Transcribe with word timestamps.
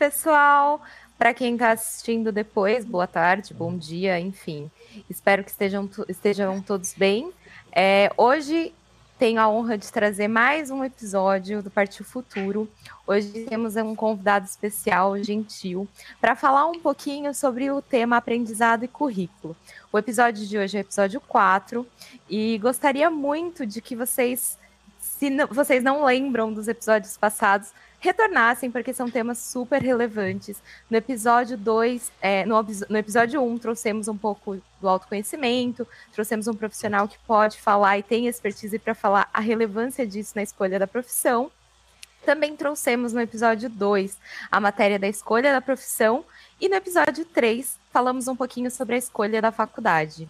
pessoal. 0.00 0.80
Para 1.18 1.34
quem 1.34 1.52
está 1.52 1.72
assistindo 1.72 2.32
depois, 2.32 2.86
boa 2.86 3.06
tarde, 3.06 3.52
bom 3.52 3.76
dia, 3.76 4.18
enfim. 4.18 4.70
Espero 5.10 5.44
que 5.44 5.50
estejam, 5.50 5.90
estejam 6.08 6.62
todos 6.62 6.94
bem. 6.94 7.30
É, 7.70 8.10
hoje 8.16 8.72
tenho 9.18 9.38
a 9.38 9.46
honra 9.46 9.76
de 9.76 9.92
trazer 9.92 10.26
mais 10.26 10.70
um 10.70 10.82
episódio 10.82 11.62
do 11.62 11.70
Partiu 11.70 12.02
Futuro. 12.02 12.66
Hoje 13.06 13.44
temos 13.44 13.76
um 13.76 13.94
convidado 13.94 14.46
especial, 14.46 15.22
gentil, 15.22 15.86
para 16.18 16.34
falar 16.34 16.66
um 16.66 16.80
pouquinho 16.80 17.34
sobre 17.34 17.70
o 17.70 17.82
tema 17.82 18.16
aprendizado 18.16 18.82
e 18.86 18.88
currículo. 18.88 19.54
O 19.92 19.98
episódio 19.98 20.46
de 20.46 20.56
hoje 20.56 20.78
é 20.78 20.80
o 20.80 20.86
episódio 20.86 21.20
4 21.20 21.86
e 22.26 22.56
gostaria 22.56 23.10
muito 23.10 23.66
de 23.66 23.82
que 23.82 23.94
vocês, 23.94 24.58
se 24.98 25.28
não, 25.28 25.46
vocês 25.48 25.84
não 25.84 26.06
lembram 26.06 26.50
dos 26.50 26.68
episódios 26.68 27.18
passados, 27.18 27.70
retornassem, 28.00 28.70
porque 28.70 28.92
são 28.92 29.10
temas 29.10 29.38
super 29.38 29.82
relevantes. 29.82 30.60
No 30.90 30.96
episódio 30.96 31.56
2, 31.56 32.10
é, 32.20 32.44
no, 32.46 32.60
no, 32.88 32.96
episódio 32.96 33.40
1, 33.42 33.46
um, 33.46 33.58
trouxemos 33.58 34.08
um 34.08 34.16
pouco 34.16 34.60
do 34.80 34.88
autoconhecimento, 34.88 35.86
trouxemos 36.12 36.48
um 36.48 36.54
profissional 36.54 37.06
que 37.06 37.18
pode 37.26 37.60
falar 37.60 37.98
e 37.98 38.02
tem 38.02 38.26
expertise 38.26 38.78
para 38.78 38.94
falar 38.94 39.28
a 39.32 39.40
relevância 39.40 40.06
disso 40.06 40.32
na 40.34 40.42
escolha 40.42 40.78
da 40.78 40.86
profissão. 40.86 41.50
Também 42.24 42.56
trouxemos 42.56 43.12
no 43.12 43.20
episódio 43.20 43.68
2 43.68 44.18
a 44.50 44.58
matéria 44.60 44.98
da 44.98 45.08
escolha 45.08 45.52
da 45.52 45.60
profissão. 45.60 46.24
E 46.60 46.68
no 46.68 46.76
episódio 46.76 47.24
3, 47.24 47.78
falamos 47.92 48.28
um 48.28 48.36
pouquinho 48.36 48.70
sobre 48.70 48.94
a 48.94 48.98
escolha 48.98 49.40
da 49.40 49.52
faculdade. 49.52 50.28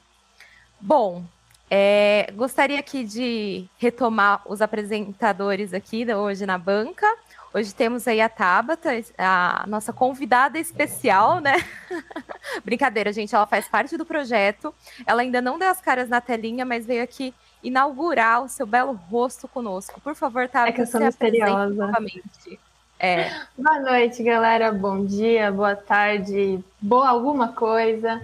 Bom, 0.80 1.24
é, 1.68 2.32
gostaria 2.34 2.80
aqui 2.80 3.04
de 3.04 3.68
retomar 3.78 4.42
os 4.46 4.60
apresentadores 4.60 5.72
aqui 5.72 6.04
hoje 6.12 6.44
na 6.44 6.58
banca. 6.58 7.06
Hoje 7.52 7.74
temos 7.74 8.06
aí 8.06 8.20
a 8.20 8.28
Tabata, 8.28 8.90
a 9.18 9.64
nossa 9.66 9.92
convidada 9.92 10.56
especial, 10.56 11.40
né? 11.40 11.54
Brincadeira, 12.64 13.12
gente, 13.12 13.34
ela 13.34 13.46
faz 13.46 13.66
parte 13.66 13.96
do 13.96 14.06
projeto. 14.06 14.72
Ela 15.04 15.22
ainda 15.22 15.40
não 15.40 15.58
deu 15.58 15.68
as 15.68 15.80
caras 15.80 16.08
na 16.08 16.20
telinha, 16.20 16.64
mas 16.64 16.86
veio 16.86 17.02
aqui 17.02 17.34
inaugurar 17.60 18.44
o 18.44 18.48
seu 18.48 18.64
belo 18.64 18.92
rosto 18.92 19.48
conosco. 19.48 20.00
Por 20.00 20.14
favor, 20.14 20.48
Tabata, 20.48 20.70
é 20.70 20.72
que 20.72 20.80
eu 20.80 20.86
sou 20.86 21.00
misteriosa. 21.00 21.74
novamente. 21.74 22.60
É. 23.00 23.32
Boa 23.58 23.80
noite, 23.80 24.22
galera. 24.22 24.70
Bom 24.70 25.04
dia, 25.04 25.50
boa 25.50 25.74
tarde, 25.74 26.62
boa 26.80 27.08
alguma 27.08 27.48
coisa. 27.48 28.22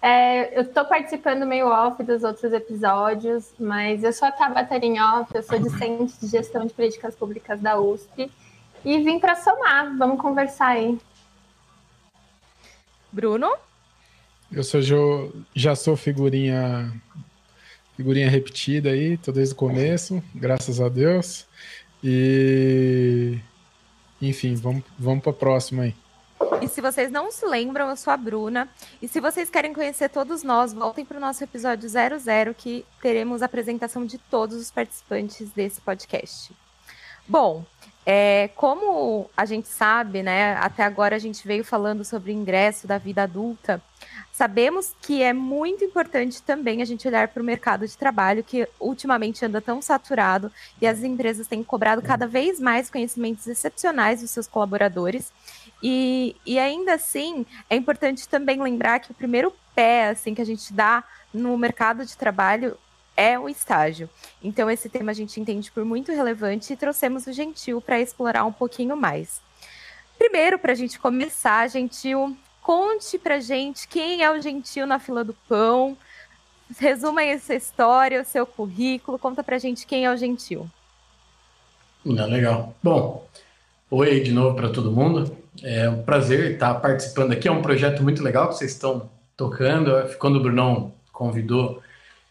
É, 0.00 0.56
eu 0.56 0.62
estou 0.62 0.84
participando 0.84 1.44
meio 1.44 1.66
off 1.66 2.00
dos 2.04 2.22
outros 2.22 2.52
episódios, 2.52 3.52
mas 3.58 4.04
eu 4.04 4.12
sou 4.12 4.28
a 4.28 4.32
Tabata 4.32 4.76
Off, 4.76 5.34
eu 5.34 5.42
sou 5.42 5.58
discente 5.58 6.14
de 6.20 6.28
gestão 6.28 6.64
de 6.64 6.72
políticas 6.72 7.16
públicas 7.16 7.60
da 7.60 7.76
USP 7.78 8.30
e 8.84 8.98
vim 9.02 9.18
para 9.18 9.36
somar. 9.36 9.96
Vamos 9.96 10.20
conversar 10.20 10.68
aí. 10.68 10.98
Bruno? 13.12 13.50
Eu 14.50 14.64
sou 14.64 14.82
jo, 14.82 15.32
já 15.54 15.76
sou 15.76 15.96
figurinha 15.96 16.92
figurinha 17.96 18.30
repetida 18.30 18.90
aí, 18.90 19.18
tô 19.18 19.30
desde 19.30 19.52
o 19.52 19.56
começo, 19.56 20.22
graças 20.34 20.80
a 20.80 20.88
Deus. 20.88 21.46
E 22.02 23.38
enfim, 24.20 24.54
vamos, 24.54 24.82
vamos 24.98 25.22
para 25.22 25.32
a 25.32 25.34
próxima 25.34 25.82
aí. 25.84 25.94
E 26.62 26.68
se 26.68 26.80
vocês 26.80 27.10
não 27.10 27.30
se 27.30 27.46
lembram, 27.46 27.88
eu 27.88 27.96
sou 27.96 28.12
a 28.12 28.16
Bruna. 28.16 28.68
E 29.00 29.08
se 29.08 29.20
vocês 29.20 29.48
querem 29.48 29.72
conhecer 29.72 30.08
todos 30.08 30.42
nós, 30.42 30.72
voltem 30.72 31.04
para 31.04 31.16
o 31.16 31.20
nosso 31.20 31.44
episódio 31.44 31.88
00, 31.88 32.54
que 32.54 32.84
teremos 33.00 33.42
a 33.42 33.46
apresentação 33.46 34.04
de 34.04 34.18
todos 34.18 34.56
os 34.56 34.70
participantes 34.70 35.50
desse 35.50 35.80
podcast. 35.80 36.52
Bom, 37.26 37.64
é, 38.04 38.48
como 38.56 39.30
a 39.36 39.44
gente 39.44 39.68
sabe, 39.68 40.22
né, 40.22 40.54
até 40.54 40.82
agora 40.82 41.16
a 41.16 41.18
gente 41.18 41.46
veio 41.46 41.64
falando 41.64 42.04
sobre 42.04 42.32
o 42.32 42.34
ingresso 42.34 42.86
da 42.86 42.98
vida 42.98 43.22
adulta, 43.22 43.82
sabemos 44.32 44.94
que 45.02 45.22
é 45.22 45.34
muito 45.34 45.84
importante 45.84 46.42
também 46.42 46.80
a 46.80 46.84
gente 46.84 47.06
olhar 47.06 47.28
para 47.28 47.42
o 47.42 47.44
mercado 47.44 47.86
de 47.86 47.96
trabalho, 47.96 48.42
que 48.42 48.66
ultimamente 48.80 49.44
anda 49.44 49.60
tão 49.60 49.82
saturado 49.82 50.50
e 50.80 50.86
as 50.86 51.02
empresas 51.02 51.46
têm 51.46 51.62
cobrado 51.62 52.00
cada 52.00 52.26
vez 52.26 52.58
mais 52.58 52.88
conhecimentos 52.88 53.46
excepcionais 53.46 54.22
dos 54.22 54.30
seus 54.30 54.46
colaboradores. 54.46 55.30
E, 55.82 56.36
e 56.46 56.58
ainda 56.58 56.94
assim, 56.94 57.44
é 57.68 57.76
importante 57.76 58.28
também 58.28 58.62
lembrar 58.62 59.00
que 59.00 59.10
o 59.10 59.14
primeiro 59.14 59.52
pé 59.74 60.08
assim 60.08 60.34
que 60.34 60.42
a 60.42 60.46
gente 60.46 60.72
dá 60.72 61.04
no 61.32 61.56
mercado 61.56 62.04
de 62.04 62.16
trabalho 62.16 62.76
é 63.20 63.38
o 63.38 63.50
estágio. 63.50 64.08
Então, 64.42 64.70
esse 64.70 64.88
tema 64.88 65.10
a 65.10 65.14
gente 65.14 65.38
entende 65.38 65.70
por 65.70 65.84
muito 65.84 66.10
relevante 66.10 66.72
e 66.72 66.76
trouxemos 66.76 67.26
o 67.26 67.32
Gentil 67.34 67.78
para 67.78 68.00
explorar 68.00 68.46
um 68.46 68.52
pouquinho 68.52 68.96
mais. 68.96 69.42
Primeiro, 70.18 70.58
para 70.58 70.72
a 70.72 70.74
gente 70.74 70.98
começar, 70.98 71.68
Gentil, 71.68 72.34
conte 72.62 73.18
para 73.18 73.38
gente 73.38 73.86
quem 73.86 74.22
é 74.22 74.30
o 74.30 74.40
Gentil 74.40 74.86
na 74.86 74.98
fila 74.98 75.22
do 75.22 75.34
pão. 75.46 75.98
Resuma 76.78 77.22
essa 77.22 77.54
história, 77.54 78.22
o 78.22 78.24
seu 78.24 78.46
currículo, 78.46 79.18
conta 79.18 79.44
para 79.44 79.58
gente 79.58 79.86
quem 79.86 80.06
é 80.06 80.10
o 80.10 80.16
Gentil. 80.16 80.66
Não, 82.02 82.26
legal. 82.26 82.74
Bom, 82.82 83.28
oi 83.90 84.20
de 84.20 84.32
novo 84.32 84.56
para 84.56 84.70
todo 84.70 84.90
mundo. 84.90 85.36
É 85.62 85.90
um 85.90 86.02
prazer 86.04 86.52
estar 86.52 86.72
participando 86.76 87.32
aqui. 87.32 87.46
É 87.48 87.52
um 87.52 87.60
projeto 87.60 88.02
muito 88.02 88.22
legal 88.22 88.48
que 88.48 88.54
vocês 88.54 88.70
estão 88.70 89.10
tocando. 89.36 89.90
Quando 90.18 90.36
o 90.36 90.42
Brunão 90.42 90.94
convidou 91.12 91.82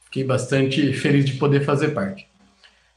Fiquei 0.09 0.23
bastante 0.23 0.91
feliz 0.93 1.23
de 1.23 1.33
poder 1.33 1.63
fazer 1.63 1.89
parte. 1.89 2.27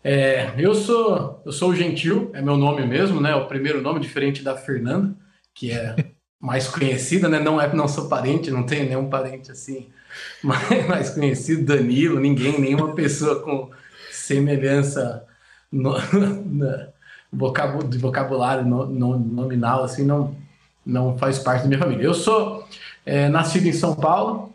É, 0.02 0.54
eu 0.56 0.74
sou 0.74 1.42
eu 1.44 1.52
sou 1.52 1.70
o 1.70 1.76
Gentil, 1.76 2.30
é 2.32 2.40
meu 2.40 2.56
nome 2.56 2.86
mesmo, 2.86 3.20
né? 3.20 3.34
O 3.36 3.46
primeiro 3.46 3.82
nome 3.82 4.00
diferente 4.00 4.42
da 4.42 4.56
Fernanda, 4.56 5.14
que 5.54 5.70
é 5.70 5.94
mais 6.40 6.66
conhecida, 6.66 7.28
né? 7.28 7.38
Não 7.38 7.60
é 7.60 7.72
não 7.74 7.86
sou 7.86 8.08
parente, 8.08 8.50
não 8.50 8.64
tenho 8.64 8.86
nenhum 8.86 9.10
parente 9.10 9.52
assim 9.52 9.90
mais, 10.42 10.88
mais 10.88 11.10
conhecido, 11.10 11.66
Danilo, 11.66 12.18
ninguém, 12.18 12.58
nenhuma 12.58 12.94
pessoa 12.94 13.42
com 13.42 13.70
semelhança 14.10 15.26
no, 15.70 15.94
de 17.88 17.98
vocabulário 17.98 18.64
no, 18.64 18.86
no, 18.86 19.18
nominal 19.18 19.84
assim 19.84 20.04
não 20.04 20.34
não 20.84 21.16
faz 21.18 21.38
parte 21.38 21.62
da 21.62 21.68
minha 21.68 21.78
família. 21.78 22.04
Eu 22.04 22.14
sou 22.14 22.66
é, 23.04 23.28
nascido 23.28 23.66
em 23.66 23.72
São 23.72 23.94
Paulo, 23.94 24.51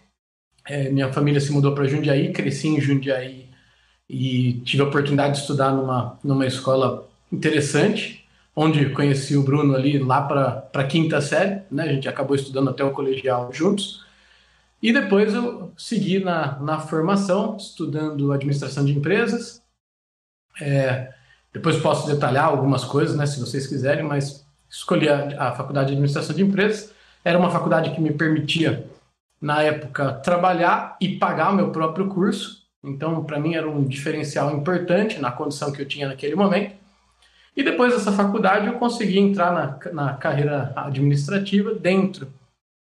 é, 0.68 0.90
minha 0.90 1.12
família 1.12 1.40
se 1.40 1.52
mudou 1.52 1.74
para 1.74 1.88
Jundiaí, 1.88 2.32
cresci 2.32 2.68
em 2.68 2.82
Jundiaí 2.82 3.50
e 4.10 4.62
tive 4.66 4.84
a 4.84 4.86
oportunidade 4.86 5.36
de 5.36 5.42
estudar 5.42 5.72
numa, 5.72 6.20
numa 6.24 6.46
escola 6.46 7.08
interessante, 7.32 8.26
onde 8.56 8.90
conheci 8.90 9.36
o 9.38 9.44
Bruno 9.44 9.76
ali 9.76 9.98
lá 10.00 10.22
para 10.22 10.70
a 10.74 10.84
quinta 10.84 11.22
série, 11.22 11.62
né? 11.72 11.84
A 11.84 11.94
gente 11.94 12.10
acabou 12.10 12.36
estudando 12.36 12.70
até 12.70 12.84
o 12.84 12.92
colegial 12.92 13.52
juntos. 13.52 14.06
E 14.82 14.92
depois 14.92 15.34
eu 15.34 15.72
segui 15.78 16.20
na, 16.20 16.60
na 16.60 16.80
formação, 16.80 17.58
estudando 17.58 18.32
administração 18.32 18.86
de 18.86 18.94
empresas. 18.94 19.62
É, 20.62 21.14
depois 21.54 21.78
posso 21.78 22.08
detalhar 22.08 22.46
algumas 22.46 22.84
coisas, 22.84 23.16
né, 23.16 23.26
se 23.26 23.40
vocês 23.40 23.68
quiserem, 23.68 24.04
mas 24.04 24.46
escolhi 24.70 25.08
a, 25.10 25.50
a 25.50 25.52
faculdade 25.54 25.88
de 25.88 25.94
administração 25.94 26.36
de 26.36 26.44
empresas. 26.44 26.94
Era 27.24 27.38
uma 27.38 27.50
faculdade 27.50 27.92
que 27.92 28.02
me 28.02 28.12
permitia 28.12 28.88
na 29.42 29.62
época, 29.62 30.14
trabalhar 30.14 30.98
e 31.00 31.18
pagar 31.18 31.54
meu 31.54 31.72
próprio 31.72 32.08
curso. 32.08 32.64
Então, 32.84 33.24
para 33.24 33.40
mim, 33.40 33.56
era 33.56 33.70
um 33.70 33.84
diferencial 33.84 34.56
importante 34.56 35.20
na 35.20 35.32
condição 35.32 35.72
que 35.72 35.82
eu 35.82 35.88
tinha 35.88 36.08
naquele 36.08 36.36
momento. 36.36 36.76
E 37.56 37.64
depois 37.64 37.94
dessa 37.94 38.12
faculdade, 38.12 38.68
eu 38.68 38.74
consegui 38.74 39.20
entrar 39.20 39.52
na, 39.52 39.92
na 39.92 40.14
carreira 40.14 40.74
administrativa 40.76 41.74
dentro 41.74 42.28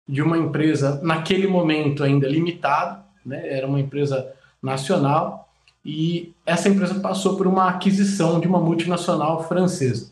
de 0.08 0.22
uma 0.22 0.38
empresa, 0.38 1.00
naquele 1.02 1.46
momento 1.46 2.04
ainda 2.04 2.28
limitada, 2.28 3.00
né? 3.24 3.42
era 3.48 3.66
uma 3.66 3.80
empresa 3.80 4.32
nacional, 4.62 5.48
e 5.84 6.34
essa 6.44 6.68
empresa 6.68 7.00
passou 7.00 7.36
por 7.36 7.46
uma 7.46 7.68
aquisição 7.68 8.38
de 8.40 8.46
uma 8.46 8.60
multinacional 8.60 9.46
francesa. 9.46 10.10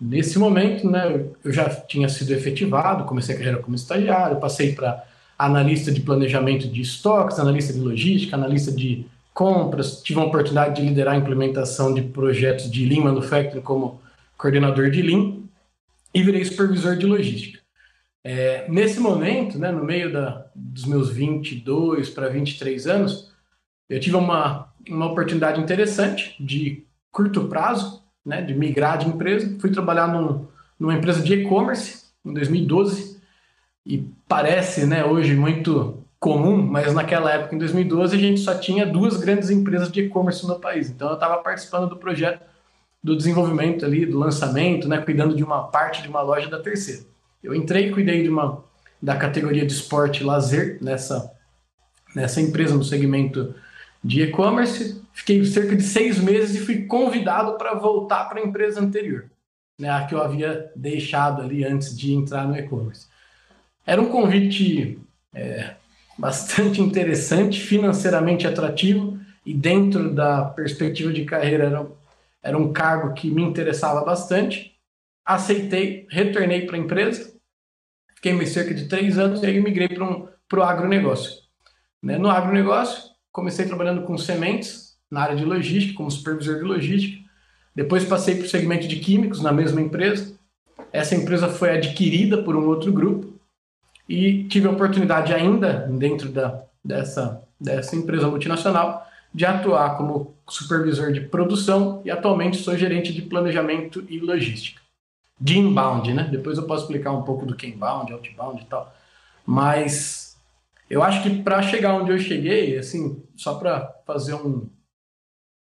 Nesse 0.00 0.38
momento, 0.38 0.88
né, 0.90 1.26
eu 1.44 1.52
já 1.52 1.68
tinha 1.68 2.08
sido 2.08 2.32
efetivado, 2.32 3.04
comecei 3.04 3.34
a 3.34 3.38
carreira 3.38 3.62
como 3.62 3.76
estagiário, 3.76 4.40
passei 4.40 4.74
para 4.74 5.04
analista 5.38 5.90
de 5.90 6.00
planejamento 6.00 6.68
de 6.68 6.80
estoques, 6.80 7.38
analista 7.38 7.72
de 7.72 7.80
logística, 7.80 8.36
analista 8.36 8.70
de 8.70 9.06
compras. 9.32 10.02
Tive 10.02 10.20
a 10.20 10.24
oportunidade 10.24 10.80
de 10.80 10.88
liderar 10.88 11.14
a 11.14 11.18
implementação 11.18 11.92
de 11.92 12.02
projetos 12.02 12.70
de 12.70 12.86
Lean 12.86 13.02
Manufacturing 13.02 13.60
como 13.60 14.00
coordenador 14.36 14.90
de 14.90 15.02
Lean 15.02 15.38
e 16.14 16.22
virei 16.22 16.44
supervisor 16.44 16.96
de 16.96 17.06
logística. 17.06 17.58
É, 18.22 18.66
nesse 18.70 19.00
momento, 19.00 19.58
né, 19.58 19.70
no 19.70 19.84
meio 19.84 20.10
da, 20.10 20.46
dos 20.54 20.86
meus 20.86 21.10
22 21.10 22.08
para 22.08 22.28
23 22.28 22.86
anos, 22.86 23.32
eu 23.88 24.00
tive 24.00 24.16
uma, 24.16 24.72
uma 24.88 25.06
oportunidade 25.06 25.60
interessante 25.60 26.34
de 26.42 26.84
curto 27.12 27.48
prazo, 27.48 28.02
né, 28.24 28.40
de 28.40 28.54
migrar 28.54 28.96
de 28.96 29.08
empresa. 29.08 29.58
Fui 29.60 29.70
trabalhar 29.70 30.06
num, 30.06 30.46
numa 30.78 30.94
empresa 30.94 31.22
de 31.22 31.34
e-commerce 31.34 32.04
em 32.24 32.32
2012 32.32 33.20
e 33.84 34.04
parece, 34.28 34.86
né, 34.86 35.04
hoje 35.04 35.34
muito 35.34 36.04
comum, 36.18 36.56
mas 36.56 36.94
naquela 36.94 37.30
época, 37.32 37.54
em 37.54 37.58
2012, 37.58 38.16
a 38.16 38.18
gente 38.18 38.40
só 38.40 38.54
tinha 38.54 38.86
duas 38.86 39.16
grandes 39.18 39.50
empresas 39.50 39.92
de 39.92 40.00
e-commerce 40.00 40.46
no 40.46 40.58
país. 40.58 40.88
Então 40.88 41.08
eu 41.08 41.14
estava 41.14 41.42
participando 41.42 41.88
do 41.88 41.96
projeto 41.96 42.40
do 43.02 43.14
desenvolvimento 43.14 43.84
ali, 43.84 44.06
do 44.06 44.18
lançamento, 44.18 44.88
né, 44.88 44.98
cuidando 44.98 45.36
de 45.36 45.44
uma 45.44 45.64
parte 45.64 46.00
de 46.00 46.08
uma 46.08 46.22
loja 46.22 46.48
da 46.48 46.58
terceira. 46.58 47.02
Eu 47.42 47.54
entrei, 47.54 47.90
cuidei 47.90 48.22
de 48.22 48.30
uma 48.30 48.64
da 49.02 49.14
categoria 49.14 49.66
de 49.66 49.72
esporte 49.74 50.22
e 50.22 50.24
lazer 50.24 50.78
nessa 50.80 51.30
nessa 52.16 52.40
empresa 52.40 52.74
no 52.74 52.84
segmento 52.84 53.54
de 54.02 54.22
e-commerce. 54.22 55.02
Fiquei 55.12 55.44
cerca 55.44 55.76
de 55.76 55.82
seis 55.82 56.18
meses 56.18 56.54
e 56.54 56.64
fui 56.64 56.86
convidado 56.86 57.58
para 57.58 57.74
voltar 57.74 58.24
para 58.24 58.40
a 58.40 58.44
empresa 58.44 58.80
anterior, 58.80 59.26
né, 59.78 59.90
a 59.90 60.06
que 60.06 60.14
eu 60.14 60.22
havia 60.22 60.72
deixado 60.74 61.42
ali 61.42 61.64
antes 61.64 61.94
de 61.94 62.14
entrar 62.14 62.48
no 62.48 62.56
e-commerce. 62.56 63.08
Era 63.86 64.00
um 64.00 64.08
convite 64.08 64.98
é, 65.34 65.74
bastante 66.18 66.80
interessante, 66.80 67.60
financeiramente 67.60 68.46
atrativo 68.46 69.18
e 69.44 69.52
dentro 69.52 70.12
da 70.12 70.44
perspectiva 70.44 71.12
de 71.12 71.24
carreira 71.24 71.64
era, 71.64 71.86
era 72.42 72.58
um 72.58 72.72
cargo 72.72 73.12
que 73.12 73.30
me 73.30 73.42
interessava 73.42 74.02
bastante. 74.04 74.74
Aceitei, 75.24 76.06
retornei 76.10 76.66
para 76.66 76.76
a 76.76 76.80
empresa, 76.80 77.34
fiquei 78.14 78.46
cerca 78.46 78.74
de 78.74 78.88
três 78.88 79.18
anos 79.18 79.42
e 79.42 79.46
aí 79.46 79.60
migrei 79.60 79.88
para 79.88 80.04
um, 80.04 80.28
o 80.52 80.62
agronegócio. 80.62 81.42
Né? 82.02 82.16
No 82.16 82.30
agronegócio, 82.30 83.02
comecei 83.32 83.66
trabalhando 83.66 84.02
com 84.02 84.16
sementes 84.16 84.94
na 85.10 85.22
área 85.22 85.36
de 85.36 85.44
logística, 85.44 85.96
como 85.96 86.10
supervisor 86.10 86.56
de 86.56 86.64
logística. 86.64 87.22
Depois 87.74 88.04
passei 88.04 88.36
para 88.36 88.46
o 88.46 88.48
segmento 88.48 88.86
de 88.86 88.96
químicos 88.96 89.40
na 89.42 89.52
mesma 89.52 89.80
empresa. 89.80 90.38
Essa 90.92 91.14
empresa 91.14 91.48
foi 91.48 91.70
adquirida 91.70 92.42
por 92.42 92.54
um 92.54 92.66
outro 92.66 92.92
grupo 92.92 93.33
e 94.08 94.44
tive 94.44 94.66
a 94.66 94.70
oportunidade 94.70 95.32
ainda 95.32 95.86
dentro 95.90 96.28
da, 96.28 96.62
dessa, 96.84 97.42
dessa 97.58 97.96
empresa 97.96 98.28
multinacional 98.28 99.06
de 99.32 99.44
atuar 99.44 99.96
como 99.96 100.34
supervisor 100.48 101.12
de 101.12 101.22
produção 101.22 102.00
e 102.04 102.10
atualmente 102.10 102.58
sou 102.58 102.76
gerente 102.76 103.12
de 103.12 103.22
planejamento 103.22 104.04
e 104.08 104.20
logística. 104.20 104.80
De 105.40 105.58
inbound, 105.58 106.12
né? 106.14 106.28
Depois 106.30 106.56
eu 106.56 106.66
posso 106.66 106.84
explicar 106.84 107.10
um 107.10 107.22
pouco 107.22 107.44
do 107.44 107.56
que 107.56 107.66
é 107.66 107.70
inbound, 107.70 108.12
outbound 108.12 108.62
e 108.62 108.66
tal. 108.66 108.94
Mas 109.44 110.36
eu 110.88 111.02
acho 111.02 111.22
que 111.22 111.42
para 111.42 111.62
chegar 111.62 111.94
onde 111.94 112.12
eu 112.12 112.18
cheguei, 112.18 112.78
assim, 112.78 113.22
só 113.34 113.54
para 113.54 113.92
fazer 114.06 114.34
um, 114.34 114.68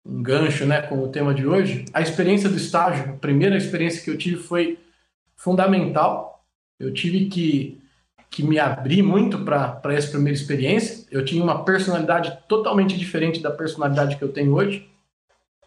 um 0.05 0.21
gancho 0.21 0.65
né, 0.65 0.81
com 0.83 1.01
o 1.01 1.07
tema 1.07 1.33
de 1.33 1.47
hoje, 1.47 1.85
a 1.91 2.01
experiência 2.01 2.49
do 2.49 2.57
estágio, 2.57 3.13
a 3.13 3.17
primeira 3.17 3.57
experiência 3.57 4.03
que 4.03 4.11
eu 4.11 4.17
tive 4.17 4.37
foi 4.37 4.77
fundamental. 5.35 6.45
Eu 6.79 6.93
tive 6.93 7.25
que 7.25 7.81
que 8.33 8.41
me 8.41 8.57
abri 8.57 9.03
muito 9.03 9.37
para 9.45 9.79
essa 9.89 10.09
primeira 10.09 10.35
experiência. 10.35 11.05
Eu 11.11 11.23
tinha 11.23 11.43
uma 11.43 11.63
personalidade 11.63 12.35
totalmente 12.47 12.97
diferente 12.97 13.39
da 13.39 13.51
personalidade 13.51 14.15
que 14.15 14.23
eu 14.23 14.33
tenho 14.33 14.55
hoje. 14.55 14.89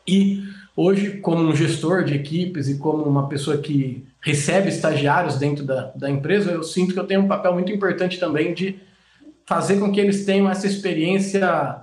E 0.05 0.43
hoje, 0.77 1.19
como 1.19 1.45
um 1.45 1.55
gestor 1.55 2.03
de 2.03 2.15
equipes 2.15 2.69
e 2.69 2.77
como 2.77 3.05
uma 3.05 3.29
pessoa 3.29 3.57
que 3.57 4.05
recebe 4.21 4.69
estagiários 4.69 5.39
dentro 5.39 5.65
da, 5.65 5.93
da 5.95 6.11
empresa, 6.11 6.51
eu 6.51 6.65
sinto 6.65 6.93
que 6.93 6.99
eu 6.99 7.07
tenho 7.07 7.21
um 7.21 7.29
papel 7.29 7.53
muito 7.53 7.71
importante 7.71 8.19
também 8.19 8.53
de 8.53 8.81
fazer 9.47 9.79
com 9.79 9.93
que 9.93 10.01
eles 10.01 10.25
tenham 10.25 10.51
essa 10.51 10.67
experiência 10.67 11.81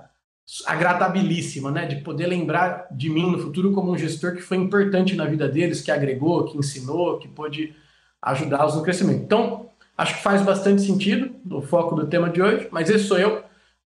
agradabilíssima, 0.66 1.70
né? 1.70 1.86
De 1.86 1.96
poder 2.02 2.26
lembrar 2.26 2.88
de 2.90 3.08
mim 3.08 3.32
no 3.32 3.38
futuro 3.38 3.72
como 3.72 3.90
um 3.90 3.96
gestor 3.96 4.34
que 4.34 4.42
foi 4.42 4.58
importante 4.58 5.16
na 5.16 5.24
vida 5.24 5.48
deles, 5.48 5.80
que 5.80 5.90
agregou, 5.90 6.44
que 6.44 6.58
ensinou, 6.58 7.18
que 7.18 7.26
pôde 7.26 7.74
ajudá-los 8.20 8.74
no 8.74 8.82
crescimento. 8.82 9.22
Então, 9.22 9.70
Acho 9.96 10.16
que 10.16 10.22
faz 10.22 10.42
bastante 10.42 10.82
sentido 10.82 11.30
o 11.48 11.62
foco 11.62 11.94
do 11.94 12.06
tema 12.06 12.28
de 12.28 12.42
hoje, 12.42 12.68
mas 12.70 12.90
esse 12.90 13.04
sou 13.04 13.18
eu 13.18 13.44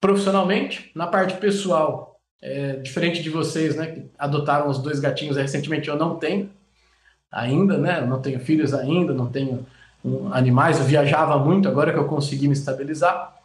profissionalmente. 0.00 0.92
Na 0.94 1.08
parte 1.08 1.36
pessoal, 1.38 2.20
é, 2.40 2.76
diferente 2.76 3.20
de 3.20 3.30
vocês, 3.30 3.74
né, 3.74 3.86
que 3.86 4.10
adotaram 4.16 4.68
os 4.68 4.78
dois 4.78 5.00
gatinhos 5.00 5.36
recentemente, 5.36 5.88
eu 5.88 5.96
não 5.96 6.16
tenho 6.16 6.50
ainda, 7.30 7.76
né? 7.76 8.00
Não 8.00 8.22
tenho 8.22 8.38
filhos 8.38 8.72
ainda, 8.72 9.12
não 9.12 9.26
tenho 9.26 9.66
um, 10.04 10.32
animais. 10.32 10.78
Eu 10.78 10.84
viajava 10.84 11.36
muito, 11.36 11.68
agora 11.68 11.92
que 11.92 11.98
eu 11.98 12.06
consegui 12.06 12.46
me 12.46 12.54
estabilizar. 12.54 13.36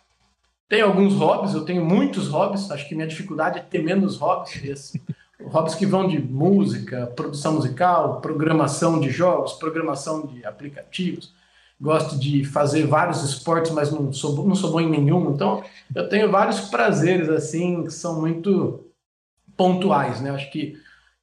Tenho 0.70 0.86
alguns 0.86 1.16
hobbies, 1.16 1.56
eu 1.56 1.66
tenho 1.66 1.84
muitos 1.84 2.28
hobbies. 2.28 2.70
Acho 2.70 2.88
que 2.88 2.94
minha 2.94 3.08
dificuldade 3.08 3.58
é 3.58 3.62
ter 3.62 3.84
menos 3.84 4.18
hobbies. 4.18 4.64
Esse, 4.64 5.02
hobbies 5.46 5.74
que 5.74 5.88
vão 5.88 6.08
de 6.08 6.20
música, 6.20 7.08
produção 7.16 7.54
musical, 7.54 8.22
programação 8.22 9.00
de 9.00 9.10
jogos, 9.10 9.54
programação 9.54 10.28
de 10.28 10.46
aplicativos 10.46 11.34
gosto 11.80 12.18
de 12.18 12.46
fazer 12.46 12.86
vários 12.86 13.24
esportes, 13.24 13.72
mas 13.72 13.92
não 13.92 14.12
sou, 14.14 14.46
não 14.46 14.56
sou 14.56 14.72
bom 14.72 14.80
em 14.80 14.90
nenhum. 14.90 15.32
Então, 15.32 15.64
eu 15.96 16.08
tenho 16.08 16.32
vários 16.32 16.62
prazeres, 16.62 17.30
assim, 17.30 17.84
que 17.84 17.92
são 17.92 18.22
muito 18.22 18.92
pontuais, 19.58 20.22
né? 20.22 20.32
Acho 20.32 20.52
que 20.52 20.78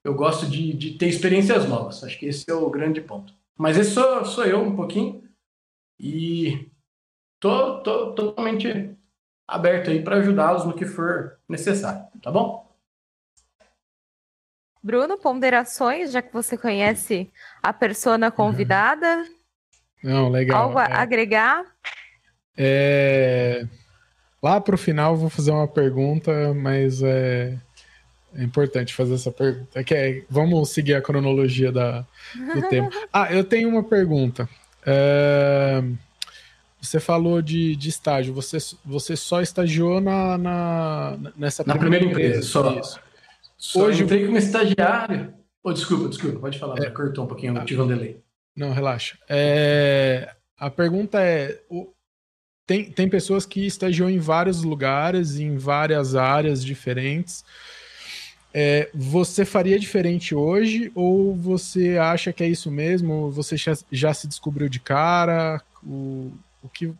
eu 0.05 0.15
gosto 0.15 0.47
de, 0.47 0.73
de 0.73 0.93
ter 0.93 1.09
experiências 1.09 1.69
novas. 1.69 2.03
Acho 2.05 2.19
que 2.19 2.27
esse 2.27 2.51
é 2.51 2.55
o 2.55 2.71
grande 2.71 3.01
ponto. 3.01 3.33
Mas 3.57 3.77
esse 3.77 3.91
sou, 3.91 4.25
sou 4.25 4.45
eu 4.45 4.61
um 4.61 4.75
pouquinho. 4.75 5.23
E 5.99 6.71
tô, 7.39 7.83
tô 7.83 8.13
totalmente 8.13 8.97
aberto 9.47 9.91
aí 9.91 10.03
para 10.03 10.17
ajudá-los 10.17 10.65
no 10.65 10.75
que 10.75 10.87
for 10.87 11.39
necessário, 11.49 12.07
tá 12.23 12.31
bom? 12.31 12.71
Bruno, 14.83 15.19
ponderações, 15.19 16.11
já 16.11 16.23
que 16.23 16.33
você 16.33 16.57
conhece 16.57 17.31
a 17.63 17.73
persona 17.73 18.31
convidada. 18.31 19.19
Uhum. 19.19 19.35
Não, 20.03 20.29
legal. 20.29 20.63
Algo 20.63 20.79
a 20.79 20.85
é, 20.85 20.93
agregar? 20.95 21.65
É, 22.57 23.67
lá 24.43 24.61
para 24.61 24.75
o 24.75 24.79
final 24.79 25.17
vou 25.17 25.31
fazer 25.31 25.51
uma 25.51 25.69
pergunta, 25.69 26.55
mas 26.55 27.03
é, 27.03 27.57
é 28.35 28.43
importante 28.43 28.95
fazer 28.95 29.15
essa 29.15 29.31
pergunta. 29.31 29.79
É 29.79 29.85
que 29.85 29.95
é, 29.95 30.23
vamos 30.29 30.71
seguir 30.71 30.95
a 30.95 31.03
cronologia 31.03 31.71
da, 31.71 32.05
do 32.55 32.69
tema. 32.69 32.91
Ah, 33.13 33.33
eu 33.33 33.45
tenho 33.45 33.69
uma 33.69 33.83
pergunta. 33.83 34.49
É, 34.87 35.83
você 36.81 36.99
falou 36.99 37.43
de, 37.43 37.77
de 37.77 37.89
estágio. 37.89 38.33
Você, 38.35 38.59
você 38.85 39.17
só 39.17 39.43
estagiou 39.43 40.01
na, 40.01 40.39
na 40.39 41.19
nessa 41.37 41.63
na 41.67 41.77
primeira, 41.77 42.07
primeira 42.07 42.37
empresa, 42.37 42.59
empresa, 42.59 42.89
só. 42.89 43.01
Só 43.57 43.81
Hoje 43.81 44.05
entrei 44.05 44.25
como 44.25 44.39
estagiário. 44.39 45.35
Oh, 45.63 45.73
desculpa, 45.73 46.09
desculpa, 46.09 46.39
pode 46.41 46.59
falar. 46.59 46.79
É, 46.83 46.89
cortou 46.89 47.25
um 47.25 47.27
pouquinho, 47.27 47.59
ah, 47.59 47.65
tive 47.65 47.83
um 47.83 47.87
delay. 47.87 48.19
Não, 48.61 48.73
relaxa. 48.73 49.17
É, 49.27 50.35
a 50.59 50.69
pergunta 50.69 51.19
é: 51.19 51.59
o, 51.71 51.91
tem, 52.67 52.91
tem 52.91 53.09
pessoas 53.09 53.47
que 53.47 53.65
estagiam 53.65 54.11
em 54.11 54.19
vários 54.19 54.63
lugares, 54.63 55.39
em 55.39 55.57
várias 55.57 56.15
áreas 56.15 56.63
diferentes. 56.63 57.43
É, 58.53 58.91
você 58.93 59.47
faria 59.47 59.79
diferente 59.79 60.35
hoje 60.35 60.93
ou 60.95 61.35
você 61.35 61.97
acha 61.97 62.35
que 62.35 62.45
é 62.45 62.49
isso 62.49 62.71
mesmo? 62.71 63.31
Você 63.31 63.57
já, 63.57 63.73
já 63.91 64.13
se 64.13 64.29
descobriu 64.29 64.69
de 64.69 64.79
cara? 64.79 65.63
O, 65.83 66.31
o 66.63 66.69
que 66.69 66.93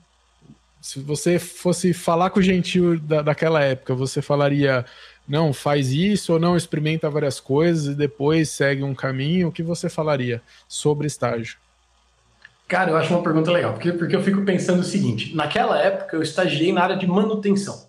se 0.81 0.99
você 0.99 1.39
fosse 1.39 1.93
falar 1.93 2.31
com 2.31 2.41
o 2.41 2.43
gentil 2.43 2.99
da, 2.99 3.21
daquela 3.21 3.63
época, 3.63 3.95
você 3.95 4.23
falaria 4.23 4.87
não, 5.31 5.53
faz 5.53 5.93
isso 5.93 6.33
ou 6.33 6.41
não, 6.41 6.57
experimenta 6.57 7.09
várias 7.09 7.39
coisas 7.39 7.87
e 7.87 7.95
depois 7.95 8.51
segue 8.51 8.83
um 8.83 8.93
caminho, 8.93 9.47
o 9.47 9.53
que 9.53 9.63
você 9.63 9.89
falaria 9.89 10.43
sobre 10.67 11.07
estágio? 11.07 11.57
Cara, 12.67 12.91
eu 12.91 12.97
acho 12.97 13.15
uma 13.15 13.23
pergunta 13.23 13.49
legal, 13.53 13.73
porque, 13.75 13.93
porque 13.93 14.17
eu 14.17 14.23
fico 14.25 14.45
pensando 14.45 14.81
o 14.81 14.85
seguinte: 14.85 15.33
naquela 15.35 15.79
época 15.79 16.17
eu 16.17 16.23
estagiei 16.23 16.73
na 16.73 16.83
área 16.83 16.97
de 16.97 17.07
manutenção. 17.07 17.89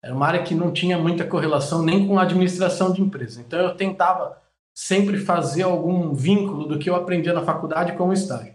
Era 0.00 0.14
uma 0.14 0.24
área 0.24 0.44
que 0.44 0.54
não 0.54 0.72
tinha 0.72 0.96
muita 0.96 1.24
correlação 1.24 1.82
nem 1.82 2.06
com 2.06 2.20
a 2.20 2.22
administração 2.22 2.92
de 2.92 3.02
empresa. 3.02 3.40
Então 3.40 3.58
eu 3.58 3.74
tentava 3.74 4.40
sempre 4.72 5.18
fazer 5.18 5.62
algum 5.62 6.14
vínculo 6.14 6.68
do 6.68 6.78
que 6.78 6.88
eu 6.88 6.94
aprendia 6.94 7.32
na 7.32 7.42
faculdade 7.42 7.92
com 7.94 8.08
o 8.08 8.12
estágio. 8.12 8.54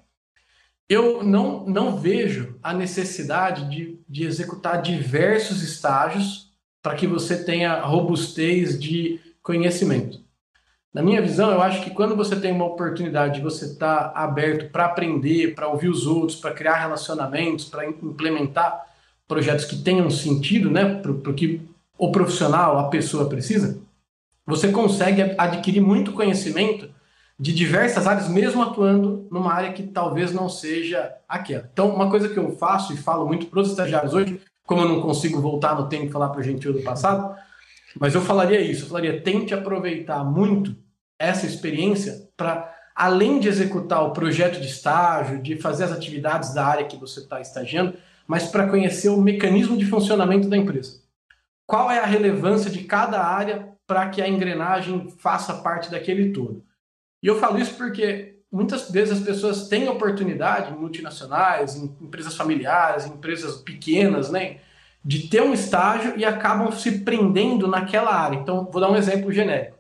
Eu 0.88 1.22
não, 1.22 1.66
não 1.66 1.98
vejo 1.98 2.58
a 2.64 2.74
necessidade 2.74 3.70
de, 3.70 4.00
de 4.08 4.24
executar 4.24 4.82
diversos 4.82 5.62
estágios 5.62 6.45
para 6.86 6.94
que 6.94 7.08
você 7.08 7.44
tenha 7.44 7.80
robustez 7.80 8.80
de 8.80 9.20
conhecimento. 9.42 10.20
Na 10.94 11.02
minha 11.02 11.20
visão, 11.20 11.50
eu 11.50 11.60
acho 11.60 11.84
que 11.84 11.90
quando 11.90 12.16
você 12.16 12.36
tem 12.36 12.52
uma 12.52 12.66
oportunidade 12.66 13.38
de 13.38 13.42
você 13.42 13.66
estar 13.66 14.10
tá 14.10 14.20
aberto 14.24 14.72
para 14.72 14.86
aprender, 14.86 15.56
para 15.56 15.68
ouvir 15.68 15.90
os 15.90 16.06
outros, 16.06 16.38
para 16.38 16.54
criar 16.54 16.76
relacionamentos, 16.76 17.66
para 17.66 17.90
implementar 17.90 18.86
projetos 19.28 19.66
que 19.66 19.78
tenham 19.78 20.12
sentido, 20.12 20.70
né, 20.70 21.02
para 21.02 21.12
o 21.12 21.34
que 21.34 21.60
o 21.98 22.12
profissional, 22.12 22.78
a 22.78 22.88
pessoa 22.88 23.28
precisa, 23.28 23.80
você 24.46 24.68
consegue 24.72 25.24
adquirir 25.40 25.82
muito 25.82 26.12
conhecimento 26.12 26.88
de 27.40 27.52
diversas 27.52 28.06
áreas, 28.06 28.30
mesmo 28.30 28.62
atuando 28.62 29.28
numa 29.32 29.52
área 29.52 29.74
que 29.74 29.82
talvez 29.82 30.32
não 30.32 30.48
seja 30.48 31.16
aquela. 31.28 31.68
Então, 31.74 31.90
uma 31.90 32.12
coisa 32.12 32.30
que 32.30 32.38
eu 32.38 32.56
faço 32.58 32.94
e 32.94 32.98
falo 32.98 33.26
muito 33.26 33.48
para 33.48 33.62
os 33.62 33.72
estagiários 33.72 34.14
hoje 34.14 34.40
como 34.66 34.82
eu 34.82 34.90
não 34.90 35.02
consigo 35.02 35.40
voltar 35.40 35.76
no 35.76 35.88
tempo 35.88 36.06
e 36.06 36.12
falar 36.12 36.30
para 36.30 36.42
o 36.42 36.44
gentil 36.44 36.74
do 36.74 36.82
passado, 36.82 37.36
mas 38.00 38.14
eu 38.14 38.22
falaria 38.22 38.60
isso, 38.60 38.84
eu 38.84 38.88
falaria, 38.88 39.22
tente 39.22 39.54
aproveitar 39.54 40.24
muito 40.24 40.76
essa 41.18 41.46
experiência 41.46 42.30
para, 42.36 42.74
além 42.94 43.40
de 43.40 43.48
executar 43.48 44.04
o 44.04 44.12
projeto 44.12 44.60
de 44.60 44.68
estágio, 44.68 45.42
de 45.42 45.56
fazer 45.58 45.86
as 45.86 45.92
atividades 45.92 46.54
da 46.54 46.66
área 46.66 46.86
que 46.86 46.98
você 46.98 47.22
está 47.22 47.40
estagiando, 47.40 47.98
mas 48.28 48.48
para 48.48 48.68
conhecer 48.68 49.10
o 49.10 49.22
mecanismo 49.22 49.78
de 49.78 49.86
funcionamento 49.86 50.50
da 50.50 50.58
empresa. 50.58 51.00
Qual 51.66 51.90
é 51.90 52.00
a 52.00 52.06
relevância 52.06 52.70
de 52.70 52.84
cada 52.84 53.24
área 53.24 53.70
para 53.88 54.10
que 54.10 54.22
a 54.22 54.28
engrenagem 54.28 55.10
faça 55.18 55.54
parte 55.54 55.90
daquele 55.90 56.32
todo? 56.32 56.64
E 57.24 57.28
eu 57.28 57.40
falo 57.40 57.60
isso 57.60 57.76
porque 57.76 58.35
muitas 58.56 58.90
vezes 58.90 59.18
as 59.18 59.24
pessoas 59.24 59.68
têm 59.68 59.90
oportunidade 59.90 60.74
multinacionais, 60.74 61.76
em 61.76 61.94
empresas 62.00 62.38
familiares, 62.38 63.06
em 63.06 63.10
empresas 63.10 63.58
pequenas, 63.58 64.32
né? 64.32 64.60
De 65.04 65.28
ter 65.28 65.42
um 65.42 65.54
estágio 65.54 66.18
e 66.18 66.24
acabam 66.24 66.72
se 66.72 67.00
prendendo 67.00 67.68
naquela 67.68 68.16
área. 68.16 68.38
Então, 68.38 68.70
vou 68.72 68.80
dar 68.80 68.90
um 68.90 68.96
exemplo 68.96 69.30
genérico. 69.30 69.78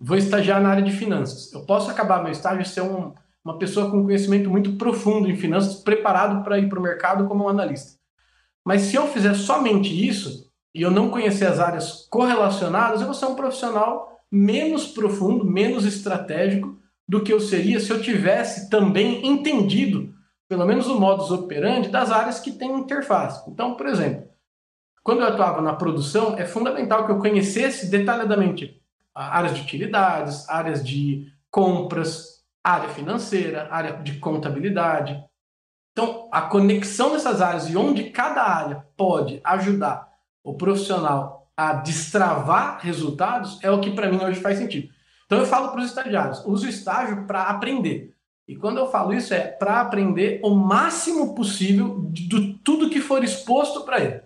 Vou 0.00 0.16
estagiar 0.16 0.62
na 0.62 0.68
área 0.68 0.82
de 0.82 0.92
finanças. 0.92 1.52
Eu 1.52 1.62
posso 1.62 1.90
acabar 1.90 2.22
meu 2.22 2.30
estágio 2.30 2.62
e 2.62 2.64
ser 2.64 2.82
um, 2.82 3.12
uma 3.44 3.58
pessoa 3.58 3.90
com 3.90 4.04
conhecimento 4.04 4.48
muito 4.48 4.76
profundo 4.76 5.28
em 5.28 5.36
finanças, 5.36 5.82
preparado 5.82 6.44
para 6.44 6.58
ir 6.58 6.68
para 6.68 6.78
o 6.78 6.82
mercado 6.82 7.26
como 7.26 7.44
um 7.44 7.48
analista. 7.48 7.98
Mas 8.64 8.82
se 8.82 8.94
eu 8.94 9.08
fizer 9.08 9.34
somente 9.34 9.90
isso 10.08 10.48
e 10.72 10.82
eu 10.82 10.90
não 10.90 11.10
conhecer 11.10 11.46
as 11.46 11.58
áreas 11.58 12.06
correlacionadas, 12.08 13.00
eu 13.00 13.06
vou 13.06 13.14
ser 13.14 13.26
um 13.26 13.34
profissional 13.34 14.20
menos 14.30 14.86
profundo, 14.86 15.44
menos 15.44 15.84
estratégico 15.84 16.78
do 17.08 17.22
que 17.22 17.32
eu 17.32 17.40
seria 17.40 17.80
se 17.80 17.90
eu 17.90 18.00
tivesse 18.00 18.70
também 18.70 19.26
entendido, 19.26 20.14
pelo 20.48 20.66
menos 20.66 20.86
o 20.86 20.98
modus 20.98 21.30
operandi, 21.30 21.88
das 21.88 22.10
áreas 22.10 22.40
que 22.40 22.52
têm 22.52 22.78
interface. 22.78 23.48
Então, 23.50 23.74
por 23.74 23.86
exemplo, 23.86 24.28
quando 25.02 25.20
eu 25.20 25.28
atuava 25.28 25.60
na 25.60 25.74
produção, 25.74 26.36
é 26.38 26.46
fundamental 26.46 27.04
que 27.04 27.12
eu 27.12 27.18
conhecesse 27.18 27.90
detalhadamente 27.90 28.80
áreas 29.14 29.54
de 29.54 29.60
utilidades, 29.60 30.48
áreas 30.48 30.82
de 30.82 31.30
compras, 31.50 32.42
área 32.62 32.88
financeira, 32.88 33.68
área 33.70 33.92
de 33.98 34.18
contabilidade. 34.18 35.22
Então, 35.92 36.28
a 36.32 36.42
conexão 36.42 37.12
dessas 37.12 37.42
áreas 37.42 37.68
e 37.68 37.76
onde 37.76 38.04
cada 38.10 38.42
área 38.42 38.84
pode 38.96 39.40
ajudar 39.44 40.08
o 40.42 40.54
profissional 40.54 41.50
a 41.56 41.74
destravar 41.74 42.80
resultados 42.80 43.62
é 43.62 43.70
o 43.70 43.80
que 43.80 43.92
para 43.92 44.10
mim 44.10 44.24
hoje 44.24 44.40
faz 44.40 44.58
sentido. 44.58 44.92
Então 45.26 45.38
eu 45.38 45.46
falo 45.46 45.70
para 45.70 45.80
os 45.80 45.86
estagiários, 45.86 46.44
use 46.44 46.66
o 46.66 46.70
estágio 46.70 47.26
para 47.26 47.44
aprender. 47.44 48.14
E 48.46 48.54
quando 48.54 48.78
eu 48.78 48.90
falo 48.90 49.14
isso 49.14 49.32
é 49.32 49.40
para 49.40 49.80
aprender 49.80 50.40
o 50.42 50.50
máximo 50.54 51.34
possível 51.34 52.06
de 52.10 52.58
tudo 52.62 52.90
que 52.90 53.00
for 53.00 53.24
exposto 53.24 53.84
para 53.84 54.00
ele. 54.00 54.20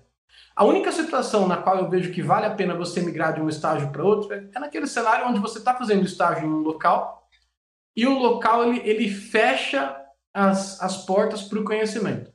A 0.56 0.64
única 0.64 0.90
situação 0.90 1.46
na 1.46 1.56
qual 1.56 1.78
eu 1.78 1.88
vejo 1.88 2.12
que 2.12 2.20
vale 2.20 2.46
a 2.46 2.54
pena 2.54 2.74
você 2.74 3.00
migrar 3.00 3.32
de 3.32 3.40
um 3.40 3.48
estágio 3.48 3.90
para 3.92 4.02
outro 4.02 4.34
é 4.34 4.58
naquele 4.58 4.88
cenário 4.88 5.28
onde 5.28 5.38
você 5.38 5.58
está 5.58 5.72
fazendo 5.72 6.04
estágio 6.04 6.46
em 6.46 6.50
um 6.50 6.62
local 6.62 7.28
e 7.96 8.06
o 8.06 8.18
local 8.18 8.64
ele, 8.64 8.80
ele 8.88 9.08
fecha 9.08 9.96
as, 10.34 10.80
as 10.82 11.04
portas 11.04 11.42
para 11.42 11.60
o 11.60 11.64
conhecimento. 11.64 12.32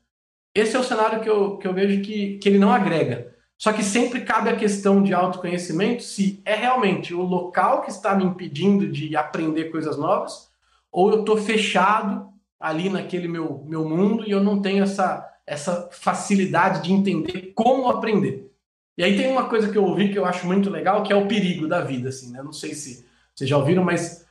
Esse 0.55 0.75
é 0.75 0.79
o 0.79 0.83
cenário 0.83 1.19
que 1.19 1.29
eu, 1.29 1.57
que 1.57 1.67
eu 1.67 1.73
vejo 1.73 2.01
que, 2.01 2.37
que 2.37 2.47
ele 2.47 2.59
não 2.59 2.71
agrega. 2.71 3.32
Só 3.63 3.71
que 3.71 3.81
sempre 3.81 4.25
cabe 4.25 4.49
a 4.49 4.57
questão 4.57 5.01
de 5.01 5.13
autoconhecimento 5.13 6.03
se 6.03 6.41
é 6.43 6.53
realmente 6.53 7.13
o 7.13 7.21
local 7.21 7.81
que 7.81 7.91
está 7.91 8.13
me 8.13 8.25
impedindo 8.25 8.91
de 8.91 9.15
aprender 9.15 9.71
coisas 9.71 9.97
novas 9.97 10.49
ou 10.91 11.09
eu 11.09 11.21
estou 11.21 11.37
fechado 11.37 12.27
ali 12.59 12.89
naquele 12.89 13.25
meu, 13.25 13.63
meu 13.65 13.87
mundo 13.87 14.25
e 14.27 14.31
eu 14.31 14.43
não 14.43 14.61
tenho 14.61 14.83
essa, 14.83 15.25
essa 15.47 15.87
facilidade 15.93 16.83
de 16.83 16.91
entender 16.91 17.53
como 17.55 17.89
aprender. 17.89 18.51
E 18.97 19.03
aí 19.05 19.15
tem 19.15 19.31
uma 19.31 19.47
coisa 19.47 19.71
que 19.71 19.77
eu 19.77 19.85
ouvi 19.85 20.11
que 20.11 20.19
eu 20.19 20.25
acho 20.25 20.45
muito 20.45 20.69
legal, 20.69 21.01
que 21.01 21.13
é 21.13 21.15
o 21.15 21.25
perigo 21.25 21.65
da 21.65 21.79
vida, 21.79 22.09
assim, 22.09 22.33
né? 22.33 22.43
Não 22.43 22.51
sei 22.51 22.73
se 22.73 23.05
vocês 23.33 23.49
já 23.49 23.57
ouviram, 23.57 23.81
mas 23.81 24.27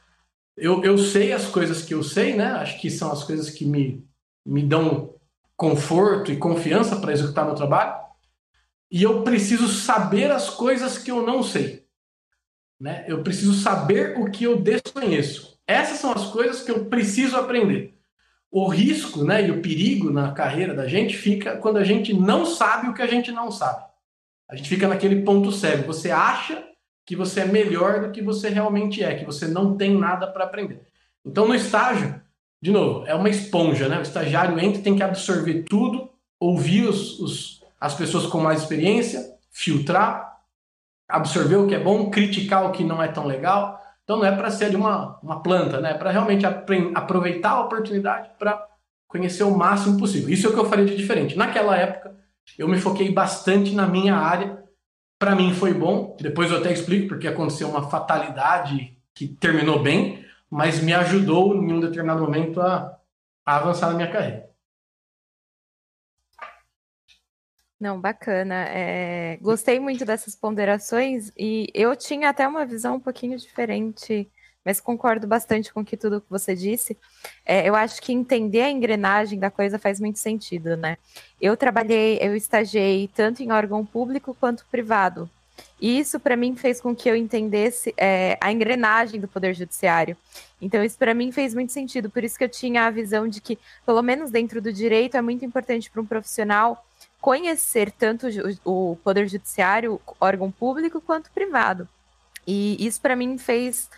eu, 0.59 0.85
eu 0.85 0.99
sei 0.99 1.33
as 1.33 1.47
coisas 1.47 1.81
que 1.81 1.95
eu 1.95 2.03
sei, 2.03 2.37
né? 2.37 2.49
Acho 2.49 2.79
que 2.79 2.91
são 2.91 3.11
as 3.11 3.25
coisas 3.25 3.49
que 3.49 3.65
me, 3.65 4.07
me 4.45 4.63
dão 4.63 5.15
conforto 5.57 6.31
e 6.31 6.37
confiança 6.37 6.97
para 6.97 7.13
executar 7.13 7.47
meu 7.47 7.55
trabalho 7.55 8.03
e 8.93 9.03
eu 9.03 9.23
preciso 9.23 9.69
saber 9.69 10.31
as 10.31 10.51
coisas 10.51 10.99
que 10.99 11.11
eu 11.11 11.23
não 11.23 11.43
sei. 11.43 11.87
Né? 12.79 13.07
Eu 13.09 13.23
preciso 13.23 13.55
saber 13.55 14.19
o 14.19 14.31
que 14.31 14.45
eu 14.45 14.61
desconheço. 14.61 15.59
Essas 15.67 15.99
são 15.99 16.13
as 16.13 16.27
coisas 16.27 16.63
que 16.63 16.71
eu 16.71 16.85
preciso 16.85 17.37
aprender. 17.37 17.99
O 18.51 18.69
risco 18.69 19.25
né, 19.25 19.47
e 19.47 19.51
o 19.51 19.63
perigo 19.63 20.11
na 20.11 20.33
carreira 20.33 20.75
da 20.75 20.87
gente 20.87 21.17
fica 21.17 21.57
quando 21.57 21.79
a 21.79 21.85
gente 21.85 22.13
não 22.13 22.45
sabe 22.45 22.89
o 22.89 22.93
que 22.93 23.01
a 23.01 23.07
gente 23.07 23.33
não 23.33 23.51
sabe. 23.51 23.83
A 24.47 24.55
gente 24.55 24.69
fica 24.69 24.87
naquele 24.87 25.23
ponto 25.23 25.51
cego. 25.51 25.87
Você 25.87 26.11
acha 26.11 26.63
que 27.07 27.17
você 27.17 27.41
é 27.41 27.47
melhor 27.47 28.03
do 28.03 28.13
que 28.13 28.21
você 28.21 28.51
realmente 28.51 29.03
é, 29.03 29.15
que 29.15 29.25
você 29.25 29.49
não 29.49 29.75
tem 29.75 29.97
nada 29.97 30.27
para 30.27 30.45
aprender. 30.45 30.83
Então, 31.25 31.49
no 31.49 31.55
estágio, 31.55 32.21
de 32.61 32.71
novo, 32.71 33.07
é 33.07 33.15
uma 33.15 33.31
esponja, 33.31 33.89
né? 33.89 33.99
O 33.99 34.03
estagiário 34.03 34.59
entra 34.61 34.83
tem 34.83 34.95
que 34.95 35.03
absorver 35.03 35.63
tudo, 35.63 36.11
ouvir 36.39 36.87
os, 36.87 37.19
os 37.19 37.62
as 37.83 37.97
pessoas 37.97 38.27
com 38.27 38.39
mais 38.39 38.61
experiência, 38.61 39.35
filtrar, 39.51 40.39
absorver 41.09 41.57
o 41.57 41.67
que 41.67 41.75
é 41.75 41.81
bom, 41.81 42.11
criticar 42.11 42.65
o 42.65 42.71
que 42.71 42.85
não 42.85 43.03
é 43.03 43.09
tão 43.09 43.27
legal. 43.27 43.77
Então 44.05 44.19
não 44.19 44.25
é 44.25 44.31
para 44.31 44.53
ser 44.53 44.71
de 44.71 44.77
uma, 44.77 45.19
uma 45.21 45.43
planta, 45.43 45.81
né? 45.81 45.91
é 45.91 45.95
para 45.95 46.13
realmente 46.13 46.47
aproveitar 46.47 47.51
a 47.51 47.63
oportunidade 47.63 48.31
para 48.39 48.65
conhecer 49.09 49.43
o 49.43 49.51
máximo 49.51 49.99
possível. 49.99 50.31
Isso 50.31 50.47
é 50.47 50.51
o 50.51 50.53
que 50.53 50.61
eu 50.61 50.69
faria 50.69 50.85
de 50.85 50.97
diferente. 50.97 51.37
Naquela 51.37 51.77
época, 51.77 52.15
eu 52.57 52.69
me 52.69 52.79
foquei 52.79 53.13
bastante 53.13 53.75
na 53.75 53.85
minha 53.85 54.15
área. 54.15 54.63
Para 55.19 55.35
mim 55.35 55.53
foi 55.53 55.75
bom, 55.75 56.17
depois 56.21 56.53
eu 56.53 56.59
até 56.59 56.73
explico 56.73 57.09
porque 57.09 57.27
aconteceu 57.27 57.69
uma 57.69 57.91
fatalidade 57.91 58.97
que 59.13 59.27
terminou 59.27 59.83
bem, 59.83 60.25
mas 60.49 60.81
me 60.81 60.95
ajudou 60.95 61.57
em 61.57 61.73
um 61.73 61.81
determinado 61.81 62.23
momento 62.23 62.61
a, 62.61 62.97
a 63.45 63.57
avançar 63.57 63.89
na 63.89 63.95
minha 63.97 64.11
carreira. 64.11 64.52
Não, 67.83 68.01
bacana. 68.01 68.67
É, 68.69 69.39
gostei 69.43 69.81
muito 69.81 70.05
dessas 70.05 70.37
ponderações 70.37 71.33
e 71.37 71.67
eu 71.75 71.97
tinha 71.97 72.29
até 72.29 72.47
uma 72.47 72.65
visão 72.65 72.95
um 72.95 73.01
pouquinho 73.01 73.37
diferente, 73.37 74.31
mas 74.65 74.81
concordo 74.81 75.27
bastante 75.27 75.75
com 75.75 75.85
que 75.85 75.97
tudo 75.97 76.21
que 76.21 76.31
você 76.31 76.55
disse. 76.55 76.97
É, 77.45 77.69
eu 77.69 77.75
acho 77.75 78.01
que 78.01 78.13
entender 78.13 78.61
a 78.61 78.71
engrenagem 78.71 79.37
da 79.37 79.51
coisa 79.51 79.81
faz 79.81 79.99
muito 79.99 80.21
sentido, 80.21 80.77
né? 80.77 80.97
Eu 81.41 81.57
trabalhei, 81.57 82.21
eu 82.23 82.37
estagiei 82.37 83.11
tanto 83.13 83.43
em 83.43 83.51
órgão 83.51 83.85
público 83.85 84.37
quanto 84.39 84.65
privado. 84.71 85.29
E 85.81 85.99
isso 85.99 86.21
para 86.21 86.37
mim 86.37 86.55
fez 86.55 86.81
com 86.81 86.95
que 86.95 87.11
eu 87.11 87.17
entendesse 87.17 87.93
é, 87.97 88.39
a 88.41 88.53
engrenagem 88.53 89.19
do 89.21 89.27
poder 89.27 89.55
judiciário. 89.55 90.17
Então 90.61 90.85
isso 90.85 90.97
para 90.97 91.15
mim 91.15 91.33
fez 91.33 91.53
muito 91.53 91.73
sentido. 91.73 92.09
Por 92.09 92.23
isso 92.23 92.39
que 92.39 92.45
eu 92.45 92.49
tinha 92.49 92.87
a 92.87 92.91
visão 92.91 93.27
de 93.27 93.41
que, 93.41 93.59
pelo 93.85 94.03
menos 94.03 94.31
dentro 94.31 94.63
do 94.63 94.73
direito, 94.73 95.17
é 95.17 95.21
muito 95.21 95.45
importante 95.45 95.91
para 95.91 96.01
um 96.01 96.07
profissional 96.07 96.87
conhecer 97.23 97.93
tanto 97.93 98.27
o 98.65 98.97
Poder 99.05 99.29
Judiciário, 99.29 100.01
órgão 100.21 100.51
público, 100.51 101.01
quanto 101.01 101.31
privado. 101.31 101.89
E 102.45 102.85
isso, 102.85 103.01
para 103.01 103.15
mim, 103.15 103.39
fez 103.39 103.89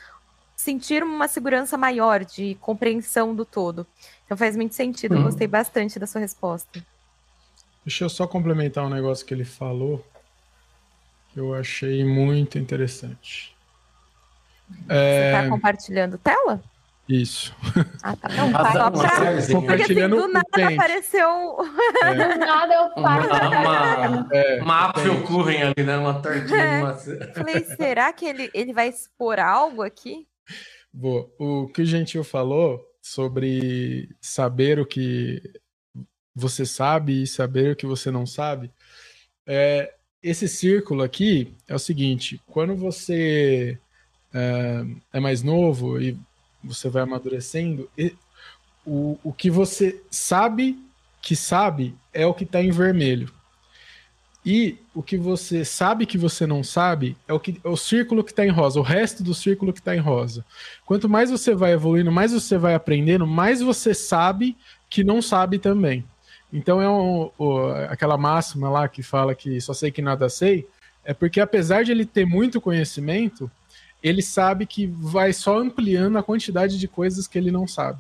sentir 0.55 1.03
uma 1.03 1.27
segurança 1.27 1.79
maior 1.79 2.23
de 2.23 2.55
compreensão 2.61 3.35
do 3.35 3.47
todo. 3.47 3.87
Então 4.27 4.37
faz 4.37 4.55
muito 4.55 4.75
sentido, 4.75 5.17
uhum. 5.17 5.25
gostei 5.25 5.47
bastante 5.47 5.99
da 5.99 6.07
sua 6.07 6.21
resposta. 6.21 6.85
Deixa 7.83 8.05
eu 8.05 8.11
só 8.11 8.27
complementar 8.27 8.85
um 8.85 8.91
negócio 8.91 9.25
que 9.25 9.33
ele 9.33 9.45
falou, 9.45 10.05
que 11.33 11.41
eu 11.41 11.55
achei 11.55 12.05
muito 12.05 12.59
interessante. 12.59 13.57
Você 14.69 14.83
está 14.83 15.45
é... 15.45 15.49
compartilhando 15.49 16.19
tela? 16.19 16.63
Isso. 17.09 17.55
Ah, 18.03 18.17
tá. 18.17 18.29
Não, 18.31 18.51
só 18.51 18.91
pra... 18.91 19.61
Porque 19.61 19.83
assim, 19.83 20.09
do 20.09 20.29
nada 20.29 20.75
apareceu. 20.75 21.57
É. 22.03 22.15
Do 22.15 22.39
nada 22.39 22.75
eu 22.75 23.03
paro. 23.03 23.27
Uma, 23.27 24.09
uma, 24.09 24.29
é, 24.33 24.63
uma 24.63 24.89
ali, 24.89 25.85
né? 25.85 25.97
Uma 25.99 26.23
tortinha 26.23 26.59
é. 26.59 26.81
maçã. 26.81 27.19
Falei, 27.35 27.65
será 27.65 28.13
que 28.13 28.25
ele, 28.25 28.51
ele 28.55 28.73
vai 28.73 28.89
expor 28.89 29.39
algo 29.39 29.83
aqui? 29.83 30.27
Boa. 30.93 31.31
O 31.39 31.67
que 31.69 31.83
o 31.83 31.87
Gentil 31.87 32.25
falou 32.25 32.81
sobre 33.03 34.09
saber 34.19 34.79
o 34.79 34.87
que 34.87 35.43
você 36.35 36.65
sabe 36.65 37.23
e 37.23 37.27
saber 37.27 37.73
o 37.73 37.77
que 37.77 37.87
você 37.87 38.11
não 38.11 38.27
sabe, 38.27 38.73
é, 39.47 39.93
esse 40.23 40.49
círculo 40.49 41.03
aqui 41.03 41.55
é 41.69 41.75
o 41.75 41.79
seguinte: 41.79 42.41
quando 42.47 42.75
você 42.75 43.79
é, 44.33 44.85
é 45.13 45.21
mais 45.21 45.43
novo 45.43 46.01
e 46.01 46.19
você 46.65 46.89
vai 46.89 47.03
amadurecendo, 47.03 47.89
e 47.97 48.15
o, 48.87 49.19
o 49.23 49.33
que 49.33 49.51
você 49.51 50.01
sabe 50.11 50.79
que 51.23 51.35
sabe 51.35 51.95
é 52.13 52.27
o 52.27 52.35
que 52.35 52.45
está 52.45 52.63
em 52.63 52.71
vermelho. 52.71 53.33
E 54.45 54.77
o 54.95 55.03
que 55.03 55.17
você 55.17 55.65
sabe 55.65 56.05
que 56.05 56.19
você 56.19 56.47
não 56.47 56.63
sabe 56.63 57.17
é 57.27 57.33
o, 57.33 57.41
que, 57.41 57.59
é 57.65 57.69
o 57.69 57.79
círculo 57.79 58.23
que 58.23 58.31
está 58.31 58.45
em 58.45 58.51
rosa, 58.51 58.79
o 58.79 58.83
resto 58.83 59.23
do 59.23 59.35
círculo 59.35 59.73
que 59.73 59.79
está 59.79 59.97
em 59.97 60.01
rosa. 60.01 60.45
Quanto 60.85 61.09
mais 61.09 61.31
você 61.31 61.55
vai 61.55 61.73
evoluindo, 61.73 62.13
mais 62.13 62.33
você 62.33 62.59
vai 62.59 62.75
aprendendo, 62.75 63.27
mais 63.27 63.63
você 63.63 63.95
sabe 63.95 64.55
que 64.91 65.03
não 65.03 65.23
sabe 65.23 65.59
também. 65.59 66.05
Então 66.53 66.81
é 66.81 66.89
um, 66.89 67.31
o, 67.39 67.69
aquela 67.89 68.19
máxima 68.19 68.69
lá 68.69 68.87
que 68.87 69.03
fala 69.03 69.35
que 69.35 69.59
só 69.63 69.73
sei 69.73 69.91
que 69.91 70.03
nada 70.03 70.29
sei, 70.29 70.69
é 71.05 71.15
porque 71.15 71.41
apesar 71.41 71.83
de 71.83 71.93
ele 71.93 72.05
ter 72.05 72.27
muito 72.27 72.61
conhecimento, 72.61 73.51
ele 74.05 74.21
sabe 74.21 74.67
que 74.67 74.87
vai 74.87 75.33
só 75.33 75.59
ampliando 75.59 76.19
a 76.19 76.23
quantidade 76.23 76.79
de 76.79 76.87
coisas 76.87 77.27
que 77.27 77.39
ele 77.39 77.51
não 77.51 77.67
sabe. 77.67 77.99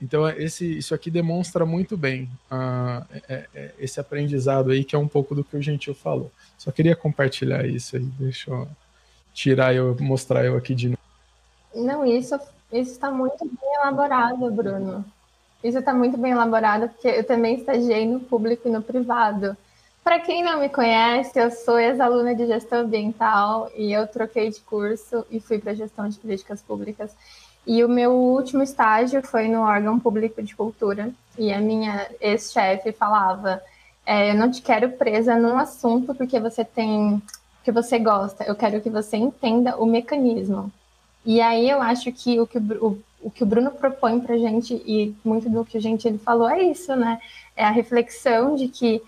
Então, 0.00 0.28
esse, 0.28 0.78
isso 0.78 0.94
aqui 0.94 1.10
demonstra 1.10 1.66
muito 1.66 1.96
bem 1.96 2.30
uh, 2.52 3.04
é, 3.28 3.48
é, 3.52 3.74
esse 3.80 3.98
aprendizado 3.98 4.70
aí, 4.70 4.84
que 4.84 4.94
é 4.94 4.98
um 4.98 5.08
pouco 5.08 5.34
do 5.34 5.42
que 5.42 5.56
o 5.56 5.60
Gentil 5.60 5.92
falou. 5.92 6.30
Só 6.56 6.70
queria 6.70 6.94
compartilhar 6.94 7.66
isso 7.66 7.96
aí, 7.96 8.04
deixa 8.16 8.48
eu 8.48 8.68
tirar 9.34 9.74
eu, 9.74 9.96
mostrar 9.98 10.44
eu 10.44 10.56
aqui 10.56 10.72
de 10.72 10.90
novo. 10.90 11.00
Não, 11.74 12.06
isso 12.06 12.38
Isso 12.72 12.92
está 12.92 13.10
muito 13.10 13.44
bem 13.44 13.74
elaborado, 13.82 14.48
Bruno. 14.52 15.04
Isso 15.64 15.78
está 15.78 15.92
muito 15.92 16.16
bem 16.16 16.30
elaborado, 16.30 16.88
porque 16.90 17.08
eu 17.08 17.24
também 17.24 17.56
estagiei 17.56 18.06
no 18.06 18.20
público 18.20 18.68
e 18.68 18.70
no 18.70 18.80
privado. 18.80 19.56
Para 20.08 20.20
quem 20.20 20.42
não 20.42 20.60
me 20.60 20.70
conhece, 20.70 21.38
eu 21.38 21.50
sou 21.50 21.78
ex-aluna 21.78 22.34
de 22.34 22.46
gestão 22.46 22.80
ambiental 22.80 23.70
e 23.76 23.92
eu 23.92 24.06
troquei 24.06 24.48
de 24.48 24.58
curso 24.60 25.22
e 25.30 25.38
fui 25.38 25.58
para 25.58 25.74
gestão 25.74 26.08
de 26.08 26.16
políticas 26.16 26.62
públicas. 26.62 27.14
E 27.66 27.84
o 27.84 27.90
meu 27.90 28.12
último 28.12 28.62
estágio 28.62 29.22
foi 29.22 29.48
no 29.48 29.60
órgão 29.60 30.00
público 30.00 30.42
de 30.42 30.56
cultura. 30.56 31.10
E 31.36 31.52
a 31.52 31.60
minha 31.60 32.08
ex-chefe 32.22 32.90
falava: 32.90 33.60
é, 34.06 34.30
Eu 34.30 34.34
não 34.34 34.50
te 34.50 34.62
quero 34.62 34.92
presa 34.92 35.36
num 35.36 35.58
assunto 35.58 36.14
porque 36.14 36.40
você 36.40 36.64
tem. 36.64 37.22
que 37.62 37.70
você 37.70 37.98
gosta. 37.98 38.44
Eu 38.44 38.54
quero 38.54 38.80
que 38.80 38.88
você 38.88 39.18
entenda 39.18 39.76
o 39.76 39.84
mecanismo. 39.84 40.72
E 41.22 41.38
aí 41.38 41.68
eu 41.68 41.82
acho 41.82 42.10
que 42.12 42.40
o 42.40 42.46
que 42.46 42.56
o, 42.56 42.98
o, 43.20 43.30
que 43.30 43.42
o 43.42 43.46
Bruno 43.46 43.72
propõe 43.72 44.18
para 44.20 44.38
gente, 44.38 44.72
e 44.86 45.14
muito 45.22 45.50
do 45.50 45.66
que 45.66 45.76
a 45.76 45.82
gente 45.82 46.08
ele 46.08 46.16
falou, 46.16 46.48
é 46.48 46.62
isso, 46.62 46.96
né? 46.96 47.20
É 47.54 47.62
a 47.62 47.70
reflexão 47.70 48.54
de 48.54 48.68
que 48.68 49.02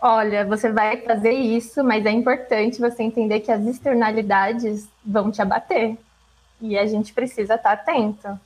olha, 0.00 0.44
você 0.44 0.70
vai 0.70 0.98
fazer 0.98 1.32
isso, 1.32 1.82
mas 1.82 2.04
é 2.04 2.10
importante 2.10 2.80
você 2.80 3.02
entender 3.02 3.40
que 3.40 3.50
as 3.50 3.64
externalidades 3.64 4.88
vão 5.04 5.30
te 5.30 5.40
abater. 5.42 5.96
E 6.60 6.78
a 6.78 6.86
gente 6.86 7.12
precisa 7.12 7.54
estar 7.54 7.72
atento. 7.72 8.38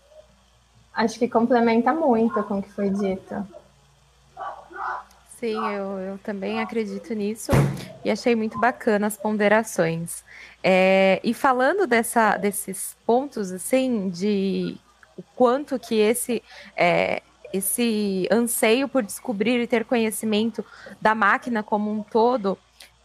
Acho 0.92 1.18
que 1.18 1.28
complementa 1.28 1.92
muito 1.92 2.42
com 2.44 2.58
o 2.58 2.62
que 2.62 2.70
foi 2.72 2.90
dito. 2.90 3.46
Sim, 5.38 5.56
eu, 5.72 5.98
eu 5.98 6.18
também 6.18 6.60
acredito 6.60 7.14
nisso 7.14 7.50
e 8.04 8.10
achei 8.10 8.34
muito 8.36 8.58
bacana 8.58 9.06
as 9.06 9.16
ponderações. 9.16 10.22
É, 10.62 11.18
e 11.24 11.32
falando 11.32 11.86
dessa, 11.86 12.36
desses 12.36 12.94
pontos, 13.06 13.50
assim, 13.50 14.10
de 14.10 14.76
o 15.16 15.22
quanto 15.34 15.78
que 15.78 15.94
esse 15.94 16.42
é, 16.76 17.22
esse 17.52 18.28
anseio 18.30 18.88
por 18.88 19.02
descobrir 19.02 19.60
e 19.60 19.66
ter 19.66 19.84
conhecimento 19.84 20.64
da 21.00 21.14
máquina 21.14 21.62
como 21.62 21.90
um 21.90 22.02
todo 22.02 22.58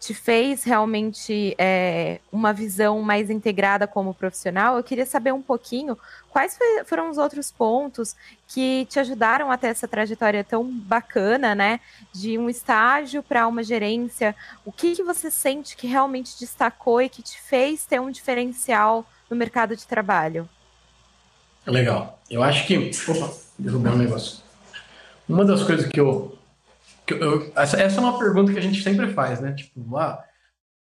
te 0.05 0.13
fez 0.13 0.63
realmente 0.63 1.55
é, 1.57 2.19
uma 2.31 2.53
visão 2.53 3.01
mais 3.01 3.31
integrada 3.31 3.87
como 3.87 4.13
profissional, 4.13 4.77
eu 4.77 4.83
queria 4.83 5.05
saber 5.05 5.33
um 5.33 5.41
pouquinho 5.41 5.97
quais 6.29 6.59
foram 6.85 7.09
os 7.09 7.17
outros 7.17 7.51
pontos 7.51 8.15
que 8.47 8.85
te 8.85 8.99
ajudaram 8.99 9.49
a 9.49 9.57
ter 9.57 9.67
essa 9.67 9.87
trajetória 9.87 10.43
tão 10.43 10.63
bacana, 10.63 11.55
né? 11.55 11.79
De 12.13 12.37
um 12.37 12.51
estágio 12.51 13.23
para 13.23 13.47
uma 13.47 13.63
gerência. 13.63 14.35
O 14.63 14.71
que, 14.71 14.95
que 14.95 15.01
você 15.01 15.31
sente 15.31 15.75
que 15.75 15.87
realmente 15.87 16.37
destacou 16.39 17.01
e 17.01 17.09
que 17.09 17.23
te 17.23 17.41
fez 17.41 17.83
ter 17.85 17.99
um 17.99 18.11
diferencial 18.11 19.05
no 19.27 19.35
mercado 19.35 19.75
de 19.75 19.87
trabalho? 19.87 20.47
Legal. 21.67 22.19
Eu 22.29 22.43
acho 22.43 22.67
que. 22.67 22.91
Opa, 23.07 23.33
derrubei 23.57 23.91
um 23.91 23.97
negócio. 23.97 24.43
Uma 25.27 25.45
das 25.45 25.63
coisas 25.63 25.87
que 25.87 25.99
eu. 25.99 26.37
Que 27.05 27.13
eu 27.13 27.51
essa, 27.55 27.79
essa, 27.79 27.97
é 27.97 27.99
uma 27.99 28.17
pergunta 28.17 28.51
que 28.51 28.59
a 28.59 28.61
gente 28.61 28.81
sempre 28.81 29.13
faz, 29.13 29.39
né? 29.39 29.53
Tipo, 29.53 29.97
ah, 29.97 30.23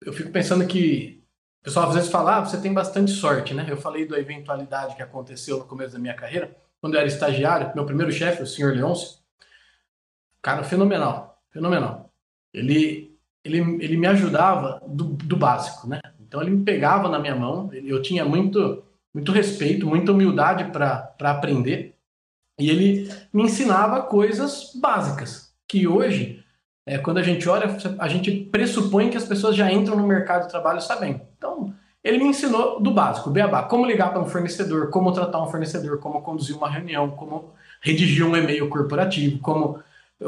eu 0.02 0.12
fico 0.12 0.30
pensando 0.30 0.66
que. 0.66 1.22
O 1.60 1.64
pessoal 1.66 1.88
às 1.88 1.94
vezes 1.96 2.10
fala, 2.10 2.36
ah, 2.36 2.44
você 2.44 2.58
tem 2.58 2.72
bastante 2.72 3.10
sorte, 3.10 3.52
né? 3.52 3.66
Eu 3.68 3.76
falei 3.76 4.06
da 4.06 4.18
eventualidade 4.18 4.94
que 4.94 5.02
aconteceu 5.02 5.58
no 5.58 5.64
começo 5.64 5.94
da 5.94 5.98
minha 5.98 6.14
carreira, 6.14 6.56
quando 6.80 6.94
eu 6.94 7.00
era 7.00 7.08
estagiário, 7.08 7.72
meu 7.74 7.84
primeiro 7.84 8.12
chefe, 8.12 8.40
o 8.40 8.46
senhor 8.46 8.72
Leôncio, 8.72 9.18
cara, 10.40 10.62
fenomenal, 10.62 11.42
fenomenal. 11.50 12.12
Ele, 12.54 13.18
ele, 13.42 13.58
ele 13.58 13.96
me 13.96 14.06
ajudava 14.06 14.80
do, 14.86 15.06
do 15.06 15.36
básico, 15.36 15.88
né? 15.88 16.00
Então 16.20 16.40
ele 16.40 16.52
me 16.52 16.64
pegava 16.64 17.08
na 17.08 17.18
minha 17.18 17.34
mão, 17.34 17.68
eu 17.72 18.00
tinha 18.00 18.24
muito 18.24 18.85
muito 19.16 19.32
respeito, 19.32 19.86
muita 19.86 20.12
humildade 20.12 20.64
para 20.64 21.14
aprender. 21.20 21.96
E 22.58 22.68
ele 22.68 23.10
me 23.32 23.44
ensinava 23.44 24.02
coisas 24.02 24.72
básicas, 24.74 25.54
que 25.66 25.88
hoje, 25.88 26.44
é, 26.84 26.98
quando 26.98 27.16
a 27.16 27.22
gente 27.22 27.48
olha, 27.48 27.78
a 27.98 28.08
gente 28.08 28.30
pressupõe 28.30 29.08
que 29.08 29.16
as 29.16 29.24
pessoas 29.24 29.56
já 29.56 29.72
entram 29.72 29.96
no 29.96 30.06
mercado 30.06 30.42
de 30.42 30.50
trabalho 30.50 30.82
sabendo. 30.82 31.22
Então, 31.38 31.72
ele 32.04 32.18
me 32.18 32.26
ensinou 32.26 32.78
do 32.78 32.90
básico, 32.90 33.30
beabá, 33.30 33.62
como 33.62 33.86
ligar 33.86 34.10
para 34.10 34.20
um 34.20 34.26
fornecedor, 34.26 34.90
como 34.90 35.10
tratar 35.12 35.42
um 35.42 35.50
fornecedor, 35.50 35.98
como 35.98 36.20
conduzir 36.20 36.54
uma 36.54 36.68
reunião, 36.68 37.10
como 37.12 37.54
redigir 37.80 38.26
um 38.26 38.36
e-mail 38.36 38.68
corporativo, 38.68 39.38
como 39.38 39.82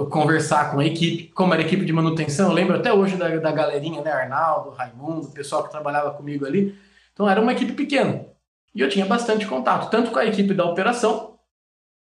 conversar 0.08 0.70
com 0.70 0.80
a 0.80 0.86
equipe, 0.86 1.24
como 1.34 1.52
era 1.52 1.62
a 1.62 1.66
equipe 1.66 1.84
de 1.84 1.92
manutenção. 1.92 2.48
Eu 2.48 2.54
lembro 2.54 2.76
até 2.76 2.90
hoje 2.90 3.16
da, 3.16 3.28
da 3.36 3.52
galerinha, 3.52 4.00
né? 4.00 4.10
Arnaldo, 4.10 4.70
Raimundo, 4.70 5.26
o 5.26 5.32
pessoal 5.32 5.62
que 5.64 5.70
trabalhava 5.70 6.12
comigo 6.12 6.46
ali. 6.46 6.74
Então 7.12 7.28
era 7.28 7.38
uma 7.38 7.52
equipe 7.52 7.72
pequena. 7.74 8.37
E 8.78 8.80
eu 8.80 8.88
tinha 8.88 9.04
bastante 9.04 9.44
contato, 9.44 9.90
tanto 9.90 10.12
com 10.12 10.20
a 10.20 10.24
equipe 10.24 10.54
da 10.54 10.64
operação, 10.64 11.36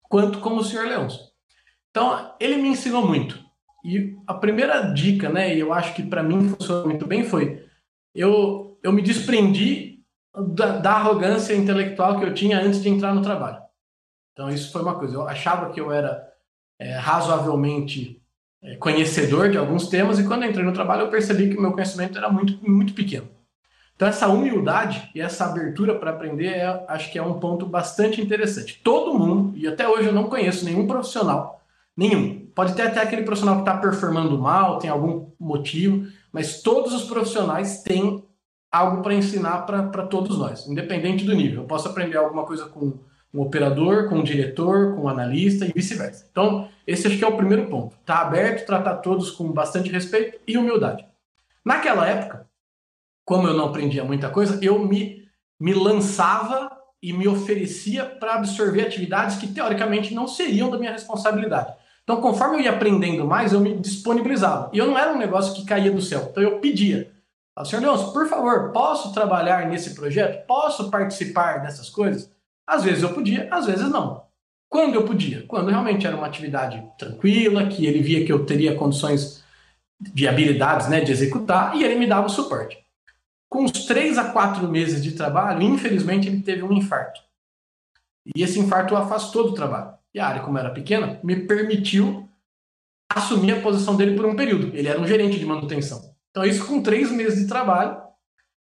quanto 0.02 0.40
com 0.40 0.56
o 0.56 0.64
Sr. 0.64 0.88
Leôncio. 0.88 1.20
Então, 1.88 2.34
ele 2.40 2.56
me 2.56 2.68
ensinou 2.68 3.06
muito. 3.06 3.38
E 3.84 4.16
a 4.26 4.34
primeira 4.34 4.92
dica, 4.92 5.28
né, 5.28 5.54
e 5.54 5.60
eu 5.60 5.72
acho 5.72 5.94
que 5.94 6.02
para 6.02 6.20
mim 6.20 6.48
funcionou 6.48 6.86
muito 6.86 7.06
bem, 7.06 7.22
foi 7.22 7.64
eu, 8.12 8.76
eu 8.82 8.92
me 8.92 9.02
desprendi 9.02 10.00
da, 10.34 10.78
da, 10.78 10.90
arrogância 10.94 11.54
intelectual 11.54 12.18
que 12.18 12.24
eu 12.24 12.34
tinha 12.34 12.60
antes 12.60 12.82
de 12.82 12.88
entrar 12.88 13.14
no 13.14 13.22
trabalho. 13.22 13.62
Então, 14.32 14.50
isso 14.50 14.72
foi 14.72 14.82
uma 14.82 14.98
coisa. 14.98 15.14
Eu 15.14 15.28
achava 15.28 15.70
que 15.70 15.80
eu 15.80 15.92
era 15.92 16.28
é, 16.80 16.96
razoavelmente 16.96 18.20
é, 18.64 18.74
conhecedor 18.74 19.48
de 19.48 19.58
alguns 19.58 19.86
temas, 19.86 20.18
e 20.18 20.26
quando 20.26 20.44
entrei 20.44 20.64
no 20.64 20.72
trabalho, 20.72 21.02
eu 21.02 21.10
percebi 21.10 21.50
que 21.50 21.56
o 21.56 21.62
meu 21.62 21.70
conhecimento 21.70 22.18
era 22.18 22.28
muito, 22.28 22.68
muito 22.68 22.94
pequeno. 22.94 23.28
Então, 23.96 24.08
essa 24.08 24.26
humildade 24.28 25.10
e 25.14 25.20
essa 25.20 25.44
abertura 25.44 25.94
para 25.94 26.10
aprender, 26.10 26.48
é, 26.48 26.84
acho 26.88 27.12
que 27.12 27.18
é 27.18 27.22
um 27.22 27.38
ponto 27.38 27.64
bastante 27.64 28.20
interessante. 28.20 28.80
Todo 28.82 29.16
mundo, 29.16 29.56
e 29.56 29.68
até 29.68 29.88
hoje 29.88 30.08
eu 30.08 30.12
não 30.12 30.24
conheço 30.24 30.64
nenhum 30.64 30.86
profissional, 30.86 31.62
nenhum. 31.96 32.44
Pode 32.54 32.74
ter 32.74 32.82
até 32.82 33.00
aquele 33.00 33.22
profissional 33.22 33.56
que 33.56 33.62
está 33.62 33.76
performando 33.76 34.38
mal, 34.38 34.78
tem 34.78 34.90
algum 34.90 35.26
motivo, 35.38 36.06
mas 36.32 36.60
todos 36.60 36.92
os 36.92 37.04
profissionais 37.04 37.82
têm 37.82 38.24
algo 38.70 39.02
para 39.02 39.14
ensinar 39.14 39.58
para 39.62 40.06
todos 40.06 40.36
nós, 40.36 40.66
independente 40.66 41.24
do 41.24 41.34
nível. 41.34 41.62
Eu 41.62 41.68
posso 41.68 41.88
aprender 41.88 42.16
alguma 42.16 42.44
coisa 42.44 42.66
com 42.66 42.94
um 43.32 43.40
operador, 43.40 44.08
com 44.08 44.16
um 44.16 44.22
diretor, 44.24 44.94
com 44.94 45.02
um 45.02 45.08
analista 45.08 45.64
e 45.64 45.72
vice-versa. 45.72 46.26
Então, 46.30 46.68
esse 46.84 47.06
acho 47.06 47.16
que 47.16 47.24
é 47.24 47.28
o 47.28 47.36
primeiro 47.36 47.66
ponto. 47.66 47.96
Está 48.00 48.20
aberto, 48.20 48.66
tratar 48.66 48.96
todos 48.96 49.30
com 49.30 49.52
bastante 49.52 49.90
respeito 49.90 50.38
e 50.46 50.58
humildade. 50.58 51.04
Naquela 51.64 52.06
época, 52.08 52.46
como 53.24 53.48
eu 53.48 53.54
não 53.54 53.66
aprendia 53.66 54.04
muita 54.04 54.28
coisa, 54.28 54.58
eu 54.62 54.78
me, 54.78 55.24
me 55.58 55.72
lançava 55.72 56.70
e 57.02 57.12
me 57.12 57.28
oferecia 57.28 58.04
para 58.04 58.34
absorver 58.34 58.82
atividades 58.82 59.36
que 59.36 59.48
teoricamente 59.48 60.14
não 60.14 60.26
seriam 60.26 60.70
da 60.70 60.78
minha 60.78 60.92
responsabilidade. 60.92 61.74
Então, 62.02 62.20
conforme 62.20 62.56
eu 62.56 62.60
ia 62.60 62.70
aprendendo 62.70 63.26
mais, 63.26 63.52
eu 63.52 63.60
me 63.60 63.78
disponibilizava. 63.78 64.70
E 64.72 64.78
eu 64.78 64.86
não 64.86 64.98
era 64.98 65.12
um 65.12 65.18
negócio 65.18 65.54
que 65.54 65.64
caía 65.64 65.90
do 65.90 66.02
céu. 66.02 66.28
Então, 66.30 66.42
eu 66.42 66.60
pedia. 66.60 67.10
Senhor 67.64 67.82
Leôncio, 67.82 68.12
por 68.12 68.26
favor, 68.26 68.72
posso 68.72 69.12
trabalhar 69.12 69.68
nesse 69.68 69.94
projeto? 69.94 70.46
Posso 70.46 70.90
participar 70.90 71.62
dessas 71.62 71.88
coisas? 71.88 72.30
Às 72.66 72.84
vezes 72.84 73.02
eu 73.02 73.14
podia, 73.14 73.48
às 73.50 73.66
vezes 73.66 73.88
não. 73.90 74.24
Quando 74.68 74.94
eu 74.94 75.04
podia? 75.04 75.44
Quando 75.46 75.70
realmente 75.70 76.06
era 76.06 76.16
uma 76.16 76.26
atividade 76.26 76.82
tranquila, 76.98 77.66
que 77.68 77.86
ele 77.86 78.02
via 78.02 78.24
que 78.24 78.32
eu 78.32 78.44
teria 78.44 78.74
condições 78.74 79.44
de 80.00 80.26
habilidades 80.26 80.88
né, 80.88 81.00
de 81.00 81.12
executar, 81.12 81.76
e 81.76 81.84
ele 81.84 81.94
me 81.94 82.06
dava 82.06 82.26
o 82.26 82.30
suporte. 82.30 82.83
Com 83.54 83.62
uns 83.62 83.86
três 83.86 84.18
a 84.18 84.32
quatro 84.32 84.66
meses 84.66 85.00
de 85.00 85.12
trabalho, 85.12 85.62
infelizmente 85.62 86.26
ele 86.26 86.42
teve 86.42 86.64
um 86.64 86.72
infarto. 86.72 87.20
E 88.34 88.42
esse 88.42 88.58
infarto 88.58 88.94
o 88.94 88.96
afastou 88.96 89.44
do 89.44 89.54
trabalho. 89.54 89.94
E 90.12 90.18
a 90.18 90.26
área, 90.26 90.42
como 90.42 90.58
era 90.58 90.70
pequena, 90.70 91.20
me 91.22 91.36
permitiu 91.36 92.28
assumir 93.08 93.52
a 93.52 93.60
posição 93.60 93.94
dele 93.94 94.16
por 94.16 94.26
um 94.26 94.34
período. 94.34 94.76
Ele 94.76 94.88
era 94.88 95.00
um 95.00 95.06
gerente 95.06 95.38
de 95.38 95.46
manutenção. 95.46 96.02
Então, 96.30 96.44
isso 96.44 96.66
com 96.66 96.82
três 96.82 97.12
meses 97.12 97.42
de 97.42 97.46
trabalho, 97.46 97.96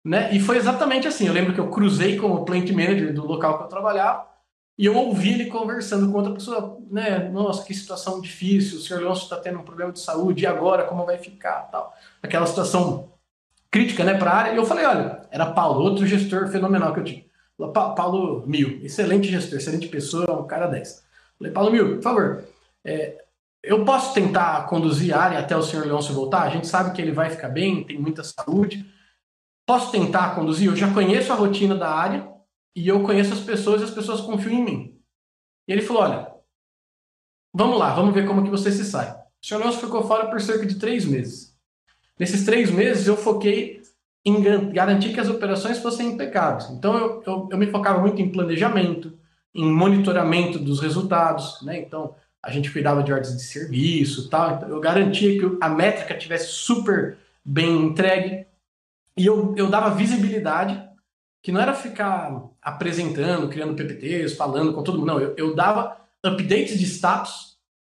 né? 0.03 0.35
E 0.35 0.41
foi 0.41 0.57
exatamente 0.57 1.07
assim. 1.07 1.27
Eu 1.27 1.35
lembro 1.35 1.53
que 1.53 1.61
eu 1.61 1.69
cruzei 1.69 2.17
com 2.17 2.33
o 2.33 2.47
plant 2.47 2.71
manager 2.71 3.13
do 3.13 3.27
local 3.27 3.59
que 3.59 3.65
eu 3.65 3.69
trabalhava 3.69 4.27
e 4.79 4.87
eu 4.87 4.97
ouvi 4.97 5.35
ele 5.35 5.51
conversando 5.51 6.11
com 6.11 6.17
outra 6.17 6.33
pessoa, 6.33 6.79
né? 6.91 7.29
Nossa, 7.29 7.63
que 7.63 7.75
situação 7.75 8.23
difícil. 8.23 8.79
O 8.79 8.81
senhor 8.81 9.03
Leôncio 9.03 9.25
está 9.25 9.37
tendo 9.37 9.59
um 9.59 9.65
problema 9.65 9.93
de 9.93 10.01
saúde. 10.01 10.45
E 10.45 10.47
agora? 10.47 10.85
Como 10.85 11.05
vai 11.05 11.19
ficar? 11.19 11.69
Tal. 11.71 11.95
Aquela 12.23 12.47
situação 12.47 13.18
crítica 13.71 14.05
né, 14.05 14.15
para 14.15 14.31
a 14.31 14.37
área. 14.37 14.53
E 14.53 14.57
eu 14.57 14.67
falei: 14.67 14.85
olha, 14.85 15.27
era 15.31 15.47
Paulo, 15.47 15.83
outro 15.83 16.07
gestor 16.07 16.49
fenomenal 16.49 16.93
que 16.93 17.01
eu 17.01 17.05
tinha. 17.05 17.25
Paulo 17.97 18.47
Mil, 18.47 18.81
excelente 18.85 19.29
gestor, 19.29 19.59
excelente 19.59 19.89
pessoa, 19.89 20.41
um 20.41 20.47
cara 20.47 20.69
10. 20.69 21.05
Falei, 21.39 21.53
Paulo 21.53 21.73
Mil, 21.73 21.97
por 21.97 22.03
favor, 22.03 22.45
é, 22.85 23.25
eu 23.63 23.85
posso 23.85 24.15
tentar 24.15 24.67
conduzir 24.67 25.15
a 25.15 25.21
área 25.21 25.39
até 25.41 25.57
o 25.57 25.63
senhor 25.63 25.85
Leôncio 25.85 26.15
voltar? 26.15 26.43
A 26.43 26.51
gente 26.51 26.69
sabe 26.69 26.95
que 26.95 27.03
ele 27.03 27.13
vai 27.13 27.31
ficar 27.31 27.49
bem, 27.49 27.85
tem 27.85 27.99
muita 27.99 28.23
saúde. 28.23 28.87
Posso 29.67 29.91
tentar 29.91 30.35
conduzir? 30.35 30.69
Eu 30.69 30.77
já 30.77 30.93
conheço 30.95 31.33
a 31.33 31.37
rotina 31.37 31.75
da 31.75 31.91
área 31.91 32.29
e 32.75 32.87
eu 32.87 33.03
conheço 33.03 33.33
as 33.33 33.41
pessoas 33.41 33.81
e 33.81 33.85
as 33.85 33.91
pessoas 33.91 34.21
confiam 34.21 34.53
em 34.53 34.65
mim. 34.65 35.01
E 35.67 35.73
ele 35.73 35.83
falou: 35.83 36.05
olha, 36.05 36.33
vamos 37.53 37.79
lá, 37.79 37.93
vamos 37.93 38.15
ver 38.15 38.27
como 38.27 38.45
que 38.45 38.51
você 38.51 38.71
se 38.71 38.85
sai. 38.85 39.11
O 39.11 39.47
senhor 39.47 39.61
Leôncio 39.61 39.81
ficou 39.81 40.07
fora 40.07 40.31
por 40.31 40.41
cerca 40.41 40.65
de 40.65 40.77
três 40.77 41.05
meses. 41.05 41.48
Nesses 42.19 42.45
três 42.45 42.71
meses, 42.71 43.07
eu 43.07 43.17
foquei 43.17 43.83
em 44.25 44.43
garantir 44.73 45.13
que 45.15 45.21
as 45.21 45.29
operações 45.29 45.79
fossem 45.79 46.09
impecáveis. 46.09 46.69
Então, 46.71 46.97
eu, 46.97 47.23
eu, 47.27 47.49
eu 47.53 47.59
me 47.59 47.67
focava 47.71 48.01
muito 48.01 48.21
em 48.21 48.31
planejamento, 48.31 49.17
em 49.55 49.71
monitoramento 49.71 50.59
dos 50.59 50.81
resultados, 50.81 51.63
né? 51.63 51.79
Então, 51.79 52.15
a 52.43 52.51
gente 52.51 52.71
cuidava 52.71 53.03
de 53.03 53.13
ordens 53.13 53.37
de 53.37 53.43
serviço, 53.43 54.29
tal. 54.29 54.57
Então, 54.57 54.69
eu 54.69 54.81
garantia 54.81 55.39
que 55.39 55.59
a 55.61 55.69
métrica 55.69 56.17
tivesse 56.17 56.53
super 56.53 57.19
bem 57.45 57.87
entregue 57.87 58.47
e 59.19 59.27
eu, 59.27 59.53
eu 59.57 59.69
dava 59.69 59.97
visibilidade, 59.97 60.81
que 61.43 61.51
não 61.51 61.61
era 61.61 61.75
ficar 61.75 62.41
apresentando, 62.63 63.49
criando 63.49 63.75
PPTs, 63.75 64.37
falando 64.37 64.73
com 64.73 64.83
todo 64.85 64.99
mundo, 64.99 65.09
não. 65.09 65.21
Eu, 65.21 65.35
eu 65.37 65.55
dava 65.57 65.97
updates 66.25 66.79
de 66.79 66.85
status. 66.85 67.48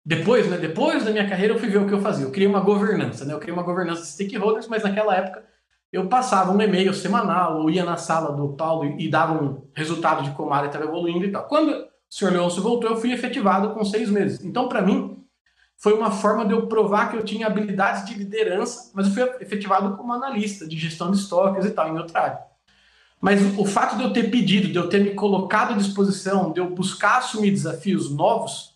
Depois, 0.06 0.48
né? 0.48 0.56
Depois 0.56 1.04
da 1.04 1.10
minha 1.10 1.28
carreira, 1.28 1.52
eu 1.52 1.58
fui 1.58 1.68
ver 1.68 1.78
o 1.78 1.86
que 1.88 1.92
eu 1.92 2.00
fazia. 2.00 2.24
Eu 2.24 2.30
criei 2.30 2.46
uma 2.48 2.60
governança, 2.60 3.24
né? 3.24 3.34
Eu 3.34 3.40
criei 3.40 3.52
uma 3.52 3.64
governança 3.64 4.02
de 4.02 4.06
stakeholders, 4.06 4.68
mas 4.68 4.84
naquela 4.84 5.12
época 5.16 5.44
eu 5.92 6.06
passava 6.06 6.52
um 6.52 6.60
e-mail 6.60 6.94
semanal, 6.94 7.60
ou 7.60 7.68
ia 7.68 7.84
na 7.84 7.96
sala 7.96 8.32
do 8.32 8.50
Paulo 8.50 8.94
e, 9.00 9.08
dava 9.08 9.42
um 9.42 9.62
resultado 9.74 10.22
de 10.22 10.30
como 10.30 10.52
a 10.52 10.58
área 10.58 10.66
estava 10.68 10.84
evoluindo 10.84 11.24
e 11.24 11.32
tal. 11.32 11.44
Quando 11.44 11.72
o 11.72 11.88
senhor 12.08 12.32
Leôncio 12.32 12.62
voltou, 12.62 12.90
eu 12.90 12.96
fui 12.96 13.12
efetivado 13.12 13.70
com 13.70 13.84
seis 13.84 14.08
meses. 14.08 14.44
Então, 14.44 14.68
para 14.68 14.80
mim, 14.80 15.24
foi 15.76 15.92
uma 15.92 16.12
forma 16.12 16.46
de 16.46 16.52
eu 16.52 16.68
provar 16.68 17.10
que 17.10 17.16
eu 17.16 17.24
tinha 17.24 17.48
habilidades 17.48 18.04
de 18.04 18.14
liderança, 18.14 18.92
mas 18.94 19.08
eu 19.08 19.12
fui 19.12 19.22
efetivado 19.40 19.96
como 19.96 20.12
analista 20.12 20.68
de 20.68 20.78
gestão 20.78 21.10
de 21.10 21.18
estoques 21.18 21.64
e 21.64 21.70
tal, 21.70 21.88
em 21.88 21.98
outra 21.98 22.20
área. 22.20 22.38
Mas 23.20 23.40
o 23.58 23.64
fato 23.64 23.96
de 23.96 24.04
eu 24.04 24.12
ter 24.12 24.30
pedido, 24.30 24.68
de 24.68 24.76
eu 24.76 24.88
ter 24.88 25.00
me 25.00 25.14
colocado 25.14 25.72
à 25.72 25.76
disposição, 25.76 26.52
de 26.52 26.60
eu 26.60 26.70
buscar 26.70 27.18
assumir 27.18 27.50
desafios 27.50 28.08
novos, 28.10 28.75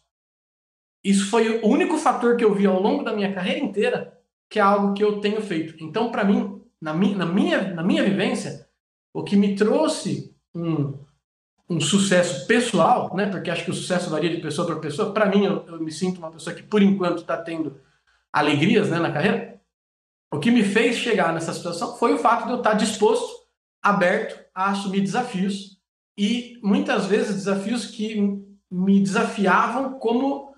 isso 1.03 1.31
foi 1.31 1.61
o 1.61 1.67
único 1.67 1.97
fator 1.97 2.37
que 2.37 2.45
eu 2.45 2.55
vi 2.55 2.67
ao 2.67 2.81
longo 2.81 3.03
da 3.03 3.13
minha 3.13 3.33
carreira 3.33 3.61
inteira 3.61 4.21
que 4.51 4.59
é 4.59 4.63
algo 4.63 4.93
que 4.93 5.05
eu 5.05 5.21
tenho 5.21 5.41
feito. 5.41 5.83
Então, 5.83 6.11
para 6.11 6.25
mim, 6.25 6.61
na 6.81 6.93
minha, 6.93 7.17
na 7.17 7.27
minha, 7.27 7.73
na 7.73 7.85
minha 7.85 8.03
vivência, 8.03 8.69
o 9.15 9.23
que 9.23 9.37
me 9.37 9.55
trouxe 9.55 10.35
um, 10.53 10.99
um 11.69 11.81
sucesso 11.81 12.49
pessoal, 12.49 13.15
né? 13.15 13.27
Porque 13.27 13.49
acho 13.49 13.65
que 13.65 13.71
o 13.71 13.75
sucesso 13.75 14.11
varia 14.11 14.29
de 14.29 14.43
pessoa 14.43 14.67
para 14.67 14.81
pessoa. 14.81 15.15
Para 15.15 15.27
mim, 15.27 15.45
eu, 15.45 15.65
eu, 15.69 15.81
me 15.81 15.93
sinto 15.93 16.19
uma 16.19 16.33
pessoa 16.33 16.55
que, 16.55 16.65
por 16.65 16.83
enquanto, 16.83 17.19
está 17.19 17.37
tendo 17.37 17.81
alegrias 18.33 18.91
né, 18.91 18.99
na 18.99 19.13
carreira. 19.13 19.61
O 20.33 20.41
que 20.41 20.51
me 20.51 20.65
fez 20.65 20.97
chegar 20.97 21.33
nessa 21.33 21.53
situação 21.53 21.97
foi 21.97 22.13
o 22.15 22.19
fato 22.19 22.47
de 22.47 22.53
eu 22.53 22.59
estar 22.59 22.75
disposto, 22.75 23.41
aberto 23.81 24.45
a 24.53 24.71
assumir 24.71 25.01
desafios 25.01 25.81
e 26.19 26.59
muitas 26.63 27.07
vezes 27.07 27.35
desafios 27.37 27.87
que 27.87 28.45
me 28.71 29.01
desafiavam 29.01 29.99
como 29.99 30.50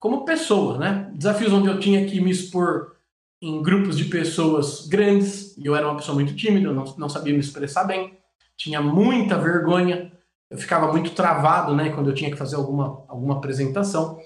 como 0.00 0.24
pessoa, 0.24 0.78
né? 0.78 1.10
Desafios 1.14 1.52
onde 1.52 1.68
eu 1.68 1.78
tinha 1.78 2.06
que 2.06 2.20
me 2.20 2.30
expor 2.30 2.96
em 3.40 3.62
grupos 3.62 3.96
de 3.96 4.04
pessoas 4.06 4.86
grandes, 4.88 5.56
e 5.56 5.66
eu 5.66 5.76
era 5.76 5.86
uma 5.86 5.96
pessoa 5.96 6.14
muito 6.14 6.34
tímida, 6.34 6.68
eu 6.68 6.74
não, 6.74 6.84
não 6.98 7.08
sabia 7.08 7.32
me 7.32 7.40
expressar 7.40 7.84
bem, 7.84 8.18
tinha 8.56 8.80
muita 8.82 9.38
vergonha, 9.38 10.12
eu 10.50 10.58
ficava 10.58 10.90
muito 10.90 11.12
travado 11.12 11.74
né, 11.74 11.90
quando 11.90 12.10
eu 12.10 12.14
tinha 12.14 12.30
que 12.30 12.36
fazer 12.36 12.56
alguma, 12.56 13.04
alguma 13.08 13.36
apresentação, 13.36 14.18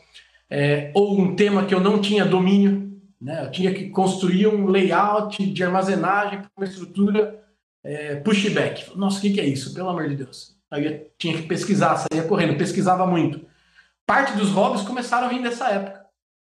é, 0.51 0.91
ou 0.95 1.21
um 1.21 1.37
tema 1.37 1.65
que 1.65 1.75
eu 1.75 1.81
não 1.81 2.01
tinha 2.01 2.25
domínio, 2.25 3.01
né, 3.21 3.45
eu 3.45 3.51
tinha 3.51 3.73
que 3.73 3.89
construir 3.91 4.49
um 4.49 4.67
layout 4.67 5.45
de 5.45 5.63
armazenagem 5.63 6.41
para 6.41 6.51
uma 6.57 6.67
estrutura 6.67 7.41
é, 7.85 8.17
pushback. 8.17 8.97
Nossa, 8.97 9.19
o 9.19 9.21
que, 9.21 9.31
que 9.31 9.41
é 9.41 9.47
isso? 9.47 9.75
Pelo 9.75 9.91
amor 9.91 10.09
de 10.09 10.17
Deus. 10.17 10.57
Aí 10.71 10.87
eu 10.87 11.11
tinha 11.17 11.37
que 11.37 11.43
pesquisar, 11.43 11.97
saía 11.97 12.25
correndo, 12.25 12.59
pesquisava 12.59 13.07
muito. 13.07 13.47
Parte 14.07 14.37
dos 14.37 14.51
hobbies 14.51 14.83
começaram 14.83 15.27
a 15.27 15.31
vir 15.31 15.43
dessa 15.43 15.69
época 15.69 16.05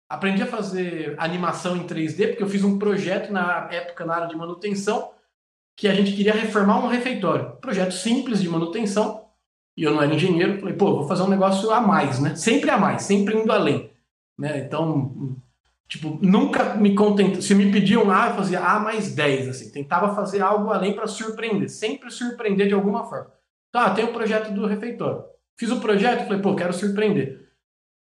aprendi 0.10 0.42
a 0.42 0.48
fazer 0.48 1.16
animação 1.18 1.76
em 1.76 1.86
3D, 1.86 2.30
porque 2.30 2.44
eu 2.44 2.50
fiz 2.50 2.64
um 2.64 2.80
projeto 2.80 3.32
na 3.32 3.68
época 3.72 4.06
na 4.06 4.16
área 4.16 4.28
de 4.28 4.36
manutenção, 4.36 5.12
que 5.76 5.88
a 5.88 5.94
gente 5.94 6.14
queria 6.14 6.34
reformar 6.34 6.80
um 6.80 6.88
refeitório. 6.88 7.52
Projeto 7.58 7.92
simples 7.92 8.42
de 8.42 8.50
manutenção, 8.50 9.26
e 9.76 9.84
eu 9.84 9.92
não 9.92 10.02
era 10.02 10.14
engenheiro, 10.14 10.60
falei, 10.60 10.76
pô, 10.76 10.96
vou 10.96 11.08
fazer 11.08 11.24
um 11.24 11.30
negócio 11.30 11.70
a 11.72 11.80
mais, 11.80 12.20
né? 12.20 12.36
Sempre 12.36 12.70
a 12.72 12.78
mais, 12.78 13.04
sempre 13.04 13.38
indo 13.38 13.52
além. 13.52 13.92
Né? 14.38 14.60
Então, 14.60 15.36
tipo, 15.88 16.18
nunca 16.22 16.76
me 16.76 16.96
contentei. 16.96 17.42
Se 17.42 17.54
me 17.54 17.72
pediam 17.72 18.10
A, 18.10 18.30
eu 18.30 18.36
fazia 18.36 18.60
A 18.60 18.80
mais 18.80 19.14
10, 19.14 19.50
assim. 19.50 19.72
Tentava 19.72 20.16
fazer 20.16 20.42
algo 20.42 20.72
além 20.72 20.94
para 20.94 21.06
surpreender, 21.06 21.70
sempre 21.70 22.10
surpreender 22.10 22.68
de 22.68 22.74
alguma 22.74 23.04
forma. 23.04 23.32
Tá, 23.72 23.92
tem 23.92 24.06
o 24.06 24.14
projeto 24.14 24.52
do 24.52 24.66
refeitório. 24.66 25.24
Fiz 25.56 25.70
o 25.70 25.80
projeto, 25.80 26.26
falei, 26.26 26.42
pô, 26.42 26.56
quero 26.56 26.74
surpreender. 26.74 27.47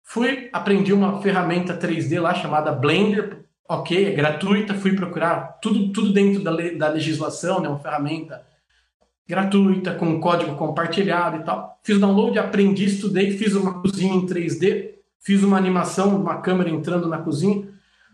Fui, 0.02 0.48
aprendi 0.52 0.92
uma 0.92 1.22
ferramenta 1.22 1.76
3D 1.76 2.20
lá 2.20 2.34
chamada 2.34 2.72
Blender, 2.72 3.44
ok, 3.68 4.06
é 4.06 4.12
gratuita, 4.12 4.74
fui 4.74 4.94
procurar 4.94 5.58
tudo, 5.62 5.92
tudo 5.92 6.12
dentro 6.12 6.42
da, 6.42 6.50
da 6.50 6.88
legislação, 6.88 7.60
né, 7.60 7.68
uma 7.68 7.78
ferramenta 7.78 8.42
gratuita, 9.26 9.94
com 9.94 10.20
código 10.20 10.56
compartilhado 10.56 11.38
e 11.38 11.44
tal. 11.44 11.78
Fiz 11.82 11.98
download, 11.98 12.38
aprendi, 12.38 12.84
estudei, 12.84 13.36
fiz 13.36 13.54
uma 13.54 13.80
cozinha 13.80 14.14
em 14.14 14.26
3D, 14.26 14.90
fiz 15.20 15.42
uma 15.42 15.56
animação, 15.56 16.14
uma 16.16 16.40
câmera 16.40 16.68
entrando 16.68 17.08
na 17.08 17.18
cozinha. 17.18 17.68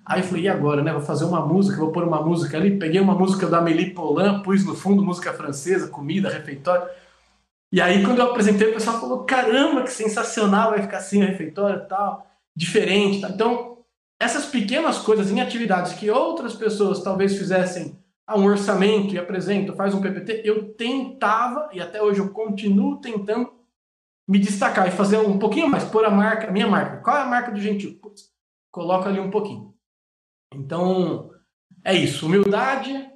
Aí 0.04 0.22
falei, 0.22 0.44
e 0.44 0.48
agora, 0.48 0.82
né? 0.82 0.92
Vou 0.92 1.02
fazer 1.02 1.24
uma 1.24 1.44
música, 1.44 1.76
vou 1.76 1.92
pôr 1.92 2.04
uma 2.04 2.22
música 2.22 2.56
ali. 2.56 2.78
Peguei 2.78 3.00
uma 3.00 3.14
música 3.14 3.46
da 3.46 3.58
Amélie 3.58 3.90
Poulain, 3.90 4.42
pus 4.42 4.64
no 4.64 4.74
fundo 4.74 5.02
música 5.02 5.32
francesa, 5.34 5.88
comida, 5.88 6.30
refeitório. 6.30 6.88
E 7.70 7.80
aí, 7.80 8.02
quando 8.04 8.18
eu 8.18 8.30
apresentei, 8.30 8.70
o 8.70 8.74
pessoal 8.74 9.00
falou: 9.00 9.24
caramba, 9.24 9.82
que 9.82 9.92
sensacional, 9.92 10.70
vai 10.70 10.82
ficar 10.82 10.98
assim 10.98 11.22
o 11.22 11.26
refeitório 11.26 11.82
e 11.82 11.88
tal, 11.88 12.26
diferente. 12.56 13.20
Tá? 13.20 13.28
Então, 13.28 13.78
essas 14.20 14.46
pequenas 14.46 14.98
coisas 14.98 15.30
em 15.30 15.40
atividades 15.40 15.92
que 15.92 16.10
outras 16.10 16.54
pessoas 16.54 17.02
talvez 17.02 17.36
fizessem 17.36 17.98
um 18.36 18.44
orçamento 18.44 19.14
e 19.14 19.18
apresento, 19.18 19.74
faz 19.74 19.94
um 19.94 20.02
PPT, 20.02 20.42
eu 20.44 20.74
tentava, 20.74 21.70
e 21.72 21.80
até 21.80 22.02
hoje 22.02 22.20
eu 22.20 22.30
continuo 22.30 23.00
tentando, 23.00 23.50
me 24.28 24.38
destacar 24.38 24.86
e 24.86 24.90
fazer 24.90 25.16
um 25.16 25.38
pouquinho 25.38 25.68
mais, 25.68 25.84
pôr 25.84 26.04
a 26.04 26.10
marca, 26.10 26.48
a 26.48 26.50
minha 26.50 26.66
marca. 26.66 26.98
Qual 26.98 27.16
é 27.16 27.22
a 27.22 27.26
marca 27.26 27.50
do 27.50 27.60
Gentil? 27.60 27.98
Putz, 27.98 28.30
coloca 28.70 29.08
ali 29.08 29.18
um 29.18 29.30
pouquinho. 29.30 29.74
Então, 30.52 31.30
é 31.82 31.94
isso. 31.94 32.26
Humildade, 32.26 33.10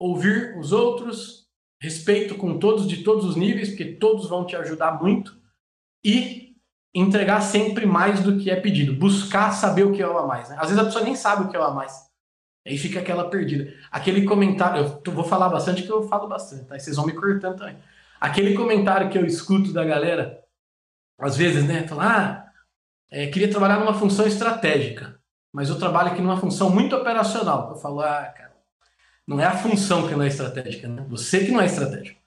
ouvir 0.00 0.58
os 0.58 0.72
outros, 0.72 1.47
respeito 1.80 2.34
com 2.34 2.58
todos 2.58 2.86
de 2.86 3.02
todos 3.02 3.24
os 3.24 3.36
níveis, 3.36 3.68
porque 3.68 3.84
todos 3.84 4.28
vão 4.28 4.44
te 4.44 4.56
ajudar 4.56 5.00
muito, 5.00 5.36
e 6.04 6.56
entregar 6.94 7.40
sempre 7.40 7.86
mais 7.86 8.20
do 8.20 8.38
que 8.38 8.50
é 8.50 8.56
pedido, 8.56 8.94
buscar 8.94 9.52
saber 9.52 9.84
o 9.84 9.92
que 9.92 10.02
é 10.02 10.08
o 10.08 10.18
a 10.18 10.26
mais. 10.26 10.48
Né? 10.48 10.56
Às 10.58 10.68
vezes 10.68 10.78
a 10.78 10.84
pessoa 10.84 11.04
nem 11.04 11.14
sabe 11.14 11.44
o 11.44 11.48
que 11.48 11.56
é 11.56 11.60
o 11.60 11.64
a 11.64 11.72
mais. 11.72 12.08
Aí 12.66 12.76
fica 12.76 13.00
aquela 13.00 13.28
perdida. 13.28 13.72
Aquele 13.90 14.24
comentário, 14.24 15.00
eu 15.04 15.12
vou 15.12 15.24
falar 15.24 15.48
bastante 15.48 15.82
que 15.82 15.90
eu 15.90 16.02
falo 16.08 16.28
bastante, 16.28 16.64
tá? 16.64 16.78
vocês 16.78 16.96
vão 16.96 17.06
me 17.06 17.12
cortando 17.12 17.56
também. 17.56 17.76
Aquele 18.20 18.54
comentário 18.54 19.10
que 19.10 19.16
eu 19.16 19.24
escuto 19.24 19.72
da 19.72 19.84
galera, 19.84 20.42
às 21.18 21.36
vezes, 21.36 21.66
né? 21.66 21.86
Falar, 21.86 22.18
ah, 22.18 22.52
é, 23.10 23.28
queria 23.28 23.50
trabalhar 23.50 23.78
numa 23.78 23.94
função 23.94 24.26
estratégica, 24.26 25.18
mas 25.52 25.68
eu 25.68 25.78
trabalho 25.78 26.10
aqui 26.10 26.20
numa 26.20 26.36
função 26.36 26.68
muito 26.68 26.96
operacional. 26.96 27.70
Eu 27.70 27.76
falo, 27.76 28.00
ah, 28.00 28.24
cara 28.36 28.47
não 29.28 29.38
é 29.38 29.44
a 29.44 29.54
função 29.54 30.08
que 30.08 30.14
não 30.14 30.22
é 30.22 30.28
estratégica, 30.28 30.88
né? 30.88 31.04
Você 31.10 31.44
que 31.44 31.50
não 31.50 31.60
é 31.60 31.66
estratégico. 31.66 32.18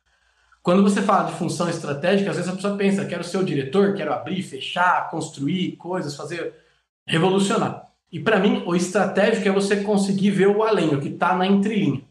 Quando 0.62 0.84
você 0.84 1.02
fala 1.02 1.32
de 1.32 1.36
função 1.36 1.68
estratégica, 1.68 2.30
às 2.30 2.38
vezes 2.38 2.52
a 2.52 2.56
pessoa 2.56 2.78
pensa, 2.78 3.06
quero 3.06 3.24
ser 3.24 3.40
o 3.40 3.44
diretor, 3.44 3.96
quero 3.96 4.14
abrir, 4.14 4.44
fechar, 4.44 5.10
construir 5.10 5.78
coisas, 5.78 6.16
fazer 6.16 6.54
revolucionar. 7.08 7.88
E 8.12 8.20
para 8.20 8.40
mim, 8.40 8.62
o 8.68 8.76
estratégico 8.76 9.48
é 9.48 9.52
você 9.52 9.78
conseguir 9.78 10.30
ver 10.30 10.50
o 10.50 10.62
além, 10.62 10.94
o 10.94 11.02
que 11.02 11.08
está 11.08 11.36
na 11.36 11.48
entrelinha. 11.48 12.04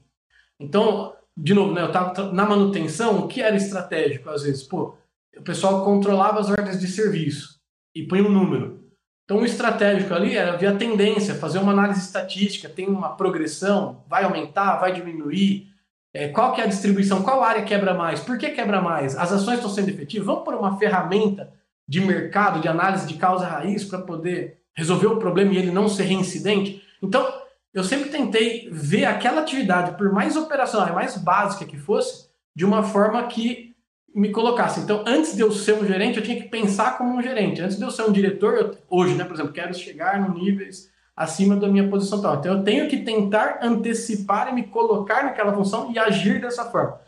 Então, 0.59 1.14
de 1.37 1.55
novo, 1.55 1.72
né, 1.72 1.83
eu 1.83 1.87
estava 1.87 2.33
na 2.33 2.44
manutenção, 2.44 3.20
o 3.20 3.29
que 3.29 3.40
era 3.40 3.55
estratégico 3.55 4.29
às 4.29 4.42
vezes? 4.42 4.64
Pô, 4.64 4.96
o 5.37 5.42
pessoal 5.42 5.85
controlava 5.85 6.40
as 6.40 6.50
ordens 6.50 6.81
de 6.81 6.88
serviço 6.88 7.61
e 7.94 8.03
põe 8.03 8.20
um 8.20 8.29
número. 8.29 8.89
Então, 9.31 9.43
o 9.43 9.47
estratégico 9.47 10.12
ali 10.12 10.37
era 10.37 10.57
ver 10.57 10.66
a 10.66 10.75
tendência, 10.75 11.37
fazer 11.37 11.61
uma 11.61 11.71
análise 11.71 12.01
estatística, 12.01 12.69
tem 12.69 12.88
uma 12.88 13.11
progressão, 13.11 14.03
vai 14.09 14.25
aumentar, 14.25 14.81
vai 14.81 14.93
diminuir, 14.93 15.69
é, 16.12 16.27
qual 16.27 16.53
que 16.53 16.61
é 16.61 16.64
a 16.64 16.66
distribuição, 16.66 17.23
qual 17.23 17.40
área 17.40 17.62
quebra 17.62 17.95
mais, 17.95 18.19
por 18.19 18.37
que 18.37 18.51
quebra 18.51 18.83
mais, 18.83 19.16
as 19.16 19.31
ações 19.31 19.59
estão 19.59 19.71
sendo 19.71 19.88
efetivas, 19.88 20.27
vamos 20.27 20.43
por 20.43 20.55
uma 20.55 20.77
ferramenta 20.81 21.49
de 21.87 22.01
mercado, 22.01 22.61
de 22.61 22.66
análise 22.66 23.07
de 23.07 23.14
causa 23.14 23.47
raiz 23.47 23.85
para 23.85 24.01
poder 24.01 24.59
resolver 24.75 25.07
o 25.07 25.21
problema 25.21 25.53
e 25.53 25.59
ele 25.59 25.71
não 25.71 25.88
ser 25.88 26.07
reincidente. 26.07 26.83
Então, 27.01 27.25
eu 27.73 27.85
sempre 27.85 28.11
tentei 28.11 28.69
ver 28.73 29.05
aquela 29.05 29.43
atividade, 29.43 29.97
por 29.97 30.11
mais 30.12 30.37
operacional, 30.37 30.93
mais 30.93 31.16
básica 31.16 31.64
que 31.64 31.79
fosse, 31.79 32.29
de 32.53 32.64
uma 32.64 32.83
forma 32.83 33.23
que 33.29 33.69
me 34.14 34.31
colocasse. 34.31 34.81
Então, 34.81 35.05
antes 35.07 35.35
de 35.35 35.42
eu 35.42 35.53
ser 35.53 35.75
um 35.75 35.87
gerente, 35.87 36.18
eu 36.18 36.25
tinha 36.25 36.40
que 36.40 36.49
pensar 36.49 36.99
como 36.99 37.16
um 37.16 37.23
gerente. 37.23 37.61
Antes 37.61 37.77
de 37.77 37.83
eu 37.83 37.90
ser 37.90 38.03
um 38.03 38.12
diretor, 38.12 38.55
eu, 38.55 38.79
hoje, 38.88 39.14
né, 39.14 39.25
por 39.25 39.35
exemplo, 39.35 39.53
quero 39.53 39.73
chegar 39.75 40.20
no 40.20 40.35
níveis 40.35 40.90
acima 41.14 41.57
da 41.57 41.68
minha 41.68 41.88
posição 41.88 42.20
tal. 42.20 42.37
Então, 42.37 42.59
eu 42.59 42.64
tenho 42.64 42.88
que 42.88 42.99
tentar 42.99 43.61
antecipar 43.62 44.49
e 44.49 44.53
me 44.53 44.64
colocar 44.64 45.25
naquela 45.25 45.53
função 45.53 45.92
e 45.92 45.99
agir 45.99 46.40
dessa 46.40 46.64
forma. 46.70 47.01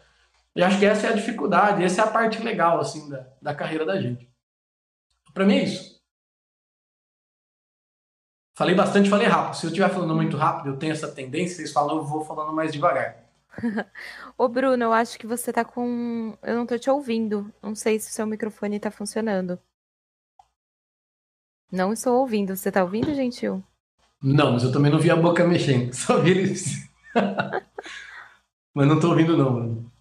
E 0.54 0.62
acho 0.62 0.78
que 0.78 0.84
essa 0.84 1.06
é 1.06 1.10
a 1.10 1.14
dificuldade, 1.14 1.82
essa 1.82 2.02
é 2.02 2.04
a 2.04 2.10
parte 2.10 2.42
legal 2.42 2.78
assim 2.78 3.08
da, 3.08 3.26
da 3.40 3.54
carreira 3.54 3.86
da 3.86 4.00
gente. 4.00 4.30
Para 5.32 5.46
mim 5.46 5.56
é 5.56 5.64
isso. 5.64 5.92
Falei 8.54 8.74
bastante, 8.74 9.08
falei 9.08 9.26
rápido. 9.26 9.56
Se 9.56 9.64
eu 9.64 9.68
estiver 9.68 9.88
falando 9.88 10.14
muito 10.14 10.36
rápido, 10.36 10.68
eu 10.68 10.76
tenho 10.76 10.92
essa 10.92 11.08
tendência, 11.08 11.56
vocês 11.56 11.72
falam, 11.72 11.96
eu 11.96 12.04
vou 12.04 12.22
falando 12.22 12.52
mais 12.52 12.70
devagar. 12.70 13.21
Ô, 14.36 14.48
Bruno, 14.48 14.82
eu 14.84 14.92
acho 14.92 15.18
que 15.18 15.26
você 15.26 15.52
tá 15.52 15.64
com. 15.64 16.36
Eu 16.42 16.56
não 16.56 16.66
tô 16.66 16.78
te 16.78 16.90
ouvindo. 16.90 17.52
Não 17.62 17.74
sei 17.74 17.98
se 17.98 18.10
o 18.10 18.12
seu 18.12 18.26
microfone 18.26 18.80
tá 18.80 18.90
funcionando. 18.90 19.58
Não 21.70 21.92
estou 21.92 22.20
ouvindo. 22.20 22.56
Você 22.56 22.70
tá 22.70 22.82
ouvindo, 22.82 23.14
gentil? 23.14 23.62
Não, 24.22 24.52
mas 24.52 24.62
eu 24.62 24.72
também 24.72 24.90
não 24.90 24.98
vi 24.98 25.10
a 25.10 25.16
boca 25.16 25.46
mexendo. 25.46 25.92
Só 25.94 26.18
vi 26.18 26.30
eles. 26.30 26.90
mas 28.74 28.88
não 28.88 28.98
tô 28.98 29.10
ouvindo, 29.10 29.36
não, 29.36 29.52
Bruno 29.52 29.91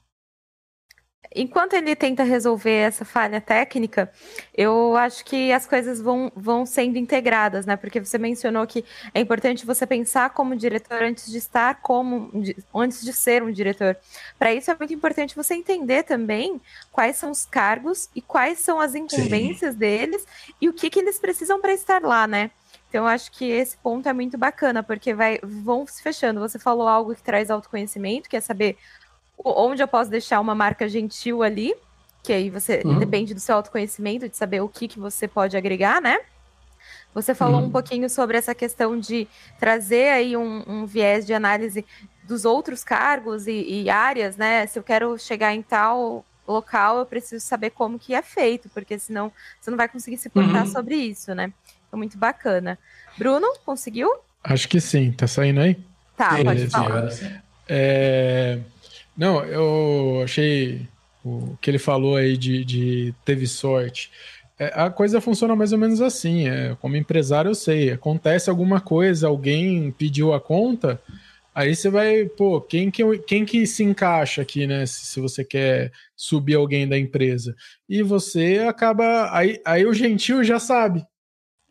enquanto 1.33 1.73
ele 1.73 1.95
tenta 1.95 2.23
resolver 2.23 2.71
essa 2.71 3.05
falha 3.05 3.39
técnica, 3.39 4.11
eu 4.55 4.95
acho 4.97 5.23
que 5.23 5.51
as 5.51 5.65
coisas 5.65 6.01
vão, 6.01 6.31
vão 6.35 6.65
sendo 6.65 6.97
integradas, 6.97 7.65
né? 7.65 7.75
Porque 7.75 7.99
você 7.99 8.17
mencionou 8.17 8.65
que 8.67 8.83
é 9.13 9.19
importante 9.19 9.65
você 9.65 9.85
pensar 9.87 10.31
como 10.31 10.55
diretor 10.55 11.01
antes 11.01 11.31
de 11.31 11.37
estar 11.37 11.81
como 11.81 12.31
antes 12.73 13.03
de 13.03 13.13
ser 13.13 13.43
um 13.43 13.51
diretor. 13.51 13.97
Para 14.37 14.53
isso 14.53 14.69
é 14.69 14.75
muito 14.77 14.93
importante 14.93 15.35
você 15.35 15.53
entender 15.53 16.03
também 16.03 16.59
quais 16.91 17.15
são 17.15 17.31
os 17.31 17.45
cargos 17.45 18.09
e 18.15 18.21
quais 18.21 18.59
são 18.59 18.79
as 18.79 18.95
incumbências 18.95 19.73
Sim. 19.73 19.79
deles 19.79 20.25
e 20.59 20.67
o 20.67 20.73
que, 20.73 20.89
que 20.89 20.99
eles 20.99 21.17
precisam 21.19 21.61
para 21.61 21.73
estar 21.73 22.01
lá, 22.01 22.27
né? 22.27 22.51
Então, 22.91 23.05
eu 23.05 23.07
acho 23.07 23.31
que 23.31 23.45
esse 23.45 23.77
ponto 23.77 24.09
é 24.09 24.11
muito 24.11 24.37
bacana, 24.37 24.83
porque 24.83 25.13
vai, 25.13 25.39
vão 25.41 25.87
se 25.87 26.03
fechando. 26.03 26.41
Você 26.41 26.59
falou 26.59 26.89
algo 26.89 27.15
que 27.15 27.23
traz 27.23 27.49
autoconhecimento, 27.49 28.27
que 28.27 28.35
é 28.35 28.41
saber 28.41 28.77
onde 29.43 29.81
eu 29.81 29.87
posso 29.87 30.09
deixar 30.09 30.39
uma 30.39 30.55
marca 30.55 30.87
gentil 30.87 31.43
ali, 31.43 31.73
que 32.23 32.31
aí 32.31 32.49
você 32.49 32.81
uhum. 32.85 32.99
depende 32.99 33.33
do 33.33 33.39
seu 33.39 33.55
autoconhecimento, 33.55 34.29
de 34.29 34.37
saber 34.37 34.61
o 34.61 34.69
que, 34.69 34.87
que 34.87 34.99
você 34.99 35.27
pode 35.27 35.57
agregar, 35.57 36.01
né? 36.01 36.19
Você 37.13 37.35
falou 37.35 37.59
uhum. 37.59 37.67
um 37.67 37.71
pouquinho 37.71 38.09
sobre 38.09 38.37
essa 38.37 38.55
questão 38.55 38.97
de 38.97 39.27
trazer 39.59 40.09
aí 40.09 40.37
um, 40.37 40.63
um 40.65 40.85
viés 40.85 41.25
de 41.25 41.33
análise 41.33 41.85
dos 42.23 42.45
outros 42.45 42.83
cargos 42.83 43.47
e, 43.47 43.83
e, 43.83 43.89
áreas, 43.89 44.37
né? 44.37 44.65
Se 44.67 44.79
eu 44.79 44.83
quero 44.83 45.17
chegar 45.17 45.53
em 45.53 45.61
tal 45.61 46.23
local, 46.47 46.99
eu 46.99 47.05
preciso 47.05 47.45
saber 47.45 47.71
como 47.71 47.99
que 47.99 48.13
é 48.13 48.21
feito, 48.21 48.69
porque 48.69 48.97
senão 48.97 49.31
você 49.59 49.69
não 49.69 49.77
vai 49.77 49.89
conseguir 49.89 50.17
se 50.17 50.29
portar 50.29 50.65
uhum. 50.65 50.71
sobre 50.71 50.95
isso, 50.95 51.35
né? 51.35 51.51
Então, 51.87 51.97
muito 51.97 52.17
bacana. 52.17 52.79
Bruno, 53.17 53.47
conseguiu? 53.65 54.09
Acho 54.43 54.67
que 54.69 54.79
sim. 54.79 55.11
Tá 55.11 55.27
saindo 55.27 55.59
aí? 55.59 55.77
Tá, 56.15 56.37
pode 56.43 56.69
falar. 56.69 57.09
É... 57.67 58.59
Não, 59.21 59.45
eu 59.45 60.23
achei 60.23 60.87
o 61.23 61.55
que 61.61 61.69
ele 61.69 61.77
falou 61.77 62.15
aí 62.15 62.35
de, 62.35 62.65
de 62.65 63.13
teve 63.23 63.45
sorte. 63.45 64.09
É, 64.57 64.71
a 64.73 64.89
coisa 64.89 65.21
funciona 65.21 65.55
mais 65.55 65.71
ou 65.71 65.77
menos 65.77 66.01
assim. 66.01 66.47
É, 66.47 66.75
como 66.81 66.95
empresário, 66.97 67.49
eu 67.49 67.53
sei. 67.53 67.91
Acontece 67.91 68.49
alguma 68.49 68.81
coisa, 68.81 69.27
alguém 69.27 69.91
pediu 69.91 70.33
a 70.33 70.41
conta, 70.41 70.99
aí 71.53 71.75
você 71.75 71.87
vai, 71.87 72.25
pô, 72.25 72.59
quem 72.61 72.89
que, 72.89 73.03
quem 73.19 73.45
que 73.45 73.67
se 73.67 73.83
encaixa 73.83 74.41
aqui, 74.41 74.65
né? 74.65 74.87
Se, 74.87 75.05
se 75.05 75.19
você 75.19 75.45
quer 75.45 75.91
subir 76.15 76.55
alguém 76.55 76.87
da 76.87 76.97
empresa. 76.97 77.55
E 77.87 78.01
você 78.01 78.65
acaba. 78.67 79.29
Aí, 79.37 79.61
aí 79.63 79.85
o 79.85 79.93
gentil 79.93 80.43
já 80.43 80.57
sabe. 80.59 81.05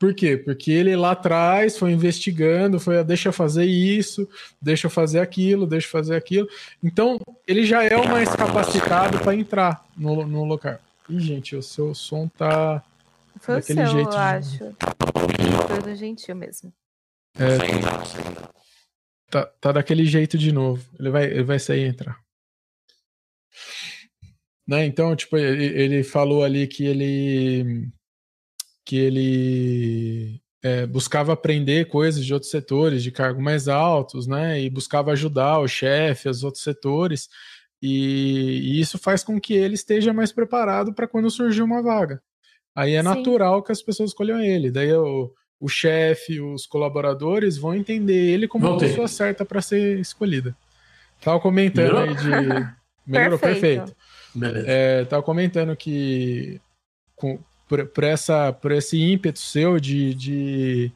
Por 0.00 0.14
quê? 0.14 0.34
Porque 0.34 0.70
ele 0.70 0.96
lá 0.96 1.10
atrás 1.10 1.76
foi 1.76 1.92
investigando, 1.92 2.80
foi, 2.80 3.00
ah, 3.00 3.02
deixa 3.02 3.28
eu 3.28 3.34
fazer 3.34 3.66
isso, 3.66 4.26
deixa 4.60 4.86
eu 4.86 4.90
fazer 4.90 5.20
aquilo, 5.20 5.66
deixa 5.66 5.86
eu 5.88 5.90
fazer 5.90 6.16
aquilo. 6.16 6.48
Então, 6.82 7.20
ele 7.46 7.66
já 7.66 7.84
é 7.84 7.94
o 7.98 8.08
mais 8.08 8.34
capacitado 8.34 9.18
para 9.18 9.34
entrar 9.34 9.86
no, 9.94 10.26
no 10.26 10.44
local. 10.44 10.78
Ih, 11.06 11.20
gente, 11.20 11.54
o 11.54 11.62
seu 11.62 11.94
som 11.94 12.26
tá. 12.28 12.82
Foi 13.40 13.56
daquele 13.56 13.82
o 13.82 13.86
seu, 13.86 13.94
jeito 13.94 14.10
eu 14.10 14.18
acho. 14.18 14.58
Foi 15.68 15.82
do 15.82 15.94
gentil 15.94 16.34
mesmo. 16.34 16.72
É, 17.38 17.58
tá, 19.30 19.46
tá 19.60 19.72
daquele 19.72 20.06
jeito 20.06 20.38
de 20.38 20.50
novo. 20.50 20.82
Ele 20.98 21.10
vai, 21.10 21.24
ele 21.24 21.42
vai 21.42 21.58
sair 21.58 21.84
e 21.84 21.88
entrar. 21.88 22.18
Né? 24.66 24.86
Então, 24.86 25.14
tipo, 25.14 25.36
ele, 25.36 25.66
ele 25.78 26.02
falou 26.02 26.42
ali 26.42 26.66
que 26.66 26.86
ele 26.86 27.92
que 28.84 28.96
ele 28.96 30.40
é, 30.62 30.86
buscava 30.86 31.32
aprender 31.32 31.86
coisas 31.86 32.24
de 32.24 32.32
outros 32.32 32.50
setores 32.50 33.02
de 33.02 33.10
cargo 33.10 33.40
mais 33.40 33.68
altos, 33.68 34.26
né? 34.26 34.60
E 34.60 34.68
buscava 34.68 35.12
ajudar 35.12 35.58
o 35.58 35.68
chefe, 35.68 36.28
os 36.28 36.44
outros 36.44 36.62
setores. 36.62 37.28
E, 37.82 38.60
e, 38.62 38.80
isso 38.80 38.98
faz 38.98 39.24
com 39.24 39.40
que 39.40 39.54
ele 39.54 39.74
esteja 39.74 40.12
mais 40.12 40.32
preparado 40.32 40.92
para 40.92 41.08
quando 41.08 41.30
surgir 41.30 41.62
uma 41.62 41.82
vaga. 41.82 42.22
Aí 42.74 42.94
é 42.94 43.02
Sim. 43.02 43.08
natural 43.08 43.62
que 43.62 43.72
as 43.72 43.82
pessoas 43.82 44.10
escolham 44.10 44.40
ele. 44.40 44.70
Daí 44.70 44.92
o, 44.92 45.32
o 45.58 45.68
chefe, 45.68 46.40
os 46.40 46.66
colaboradores 46.66 47.56
vão 47.56 47.74
entender 47.74 48.32
ele 48.32 48.46
como 48.46 48.66
a 48.66 48.78
pessoa 48.78 49.08
certa 49.08 49.44
para 49.44 49.62
ser 49.62 49.98
escolhida. 49.98 50.54
Tava 51.20 51.40
comentando 51.40 51.94
Melhorou? 51.94 52.08
aí 52.08 52.14
de. 52.14 52.80
Melhorou, 53.06 53.38
perfeito. 53.38 53.94
perfeito. 54.38 54.68
É, 54.68 55.04
tava 55.06 55.22
comentando 55.22 55.74
que 55.74 56.60
com, 57.16 57.38
por, 57.70 57.86
por, 57.86 58.02
essa, 58.02 58.52
por 58.52 58.72
esse 58.72 59.00
ímpeto 59.00 59.38
seu 59.38 59.78
de, 59.78 60.12
de, 60.12 60.92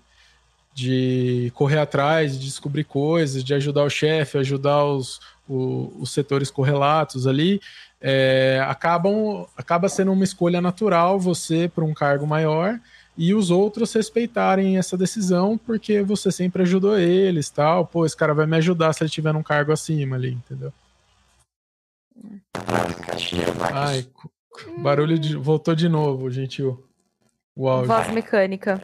de 0.74 1.52
correr 1.54 1.78
atrás, 1.78 2.36
de 2.36 2.46
descobrir 2.46 2.82
coisas, 2.82 3.44
de 3.44 3.54
ajudar 3.54 3.84
o 3.84 3.88
chefe, 3.88 4.38
ajudar 4.38 4.84
os, 4.84 5.20
o, 5.48 5.92
os 6.00 6.10
setores 6.10 6.50
correlatos 6.50 7.28
ali, 7.28 7.60
é, 8.00 8.60
acabam, 8.68 9.46
acaba 9.56 9.88
sendo 9.88 10.10
uma 10.10 10.24
escolha 10.24 10.60
natural 10.60 11.20
você 11.20 11.70
para 11.72 11.84
um 11.84 11.94
cargo 11.94 12.26
maior 12.26 12.80
e 13.16 13.32
os 13.32 13.52
outros 13.52 13.92
respeitarem 13.92 14.76
essa 14.76 14.96
decisão 14.96 15.56
porque 15.56 16.02
você 16.02 16.32
sempre 16.32 16.62
ajudou 16.62 16.98
eles, 16.98 17.48
tal. 17.50 17.86
Pô, 17.86 18.04
esse 18.04 18.16
cara 18.16 18.34
vai 18.34 18.46
me 18.46 18.56
ajudar 18.56 18.92
se 18.92 19.04
ele 19.04 19.10
tiver 19.10 19.32
num 19.32 19.44
cargo 19.44 19.70
acima 19.70 20.16
ali, 20.16 20.32
entendeu? 20.32 20.72
Ai, 23.72 24.04
Barulho 24.82 25.18
de... 25.18 25.36
voltou 25.36 25.74
de 25.74 25.88
novo, 25.88 26.30
gentil. 26.30 26.88
O 27.56 27.68
áudio. 27.68 27.88
Voz 27.88 28.10
mecânica. 28.10 28.80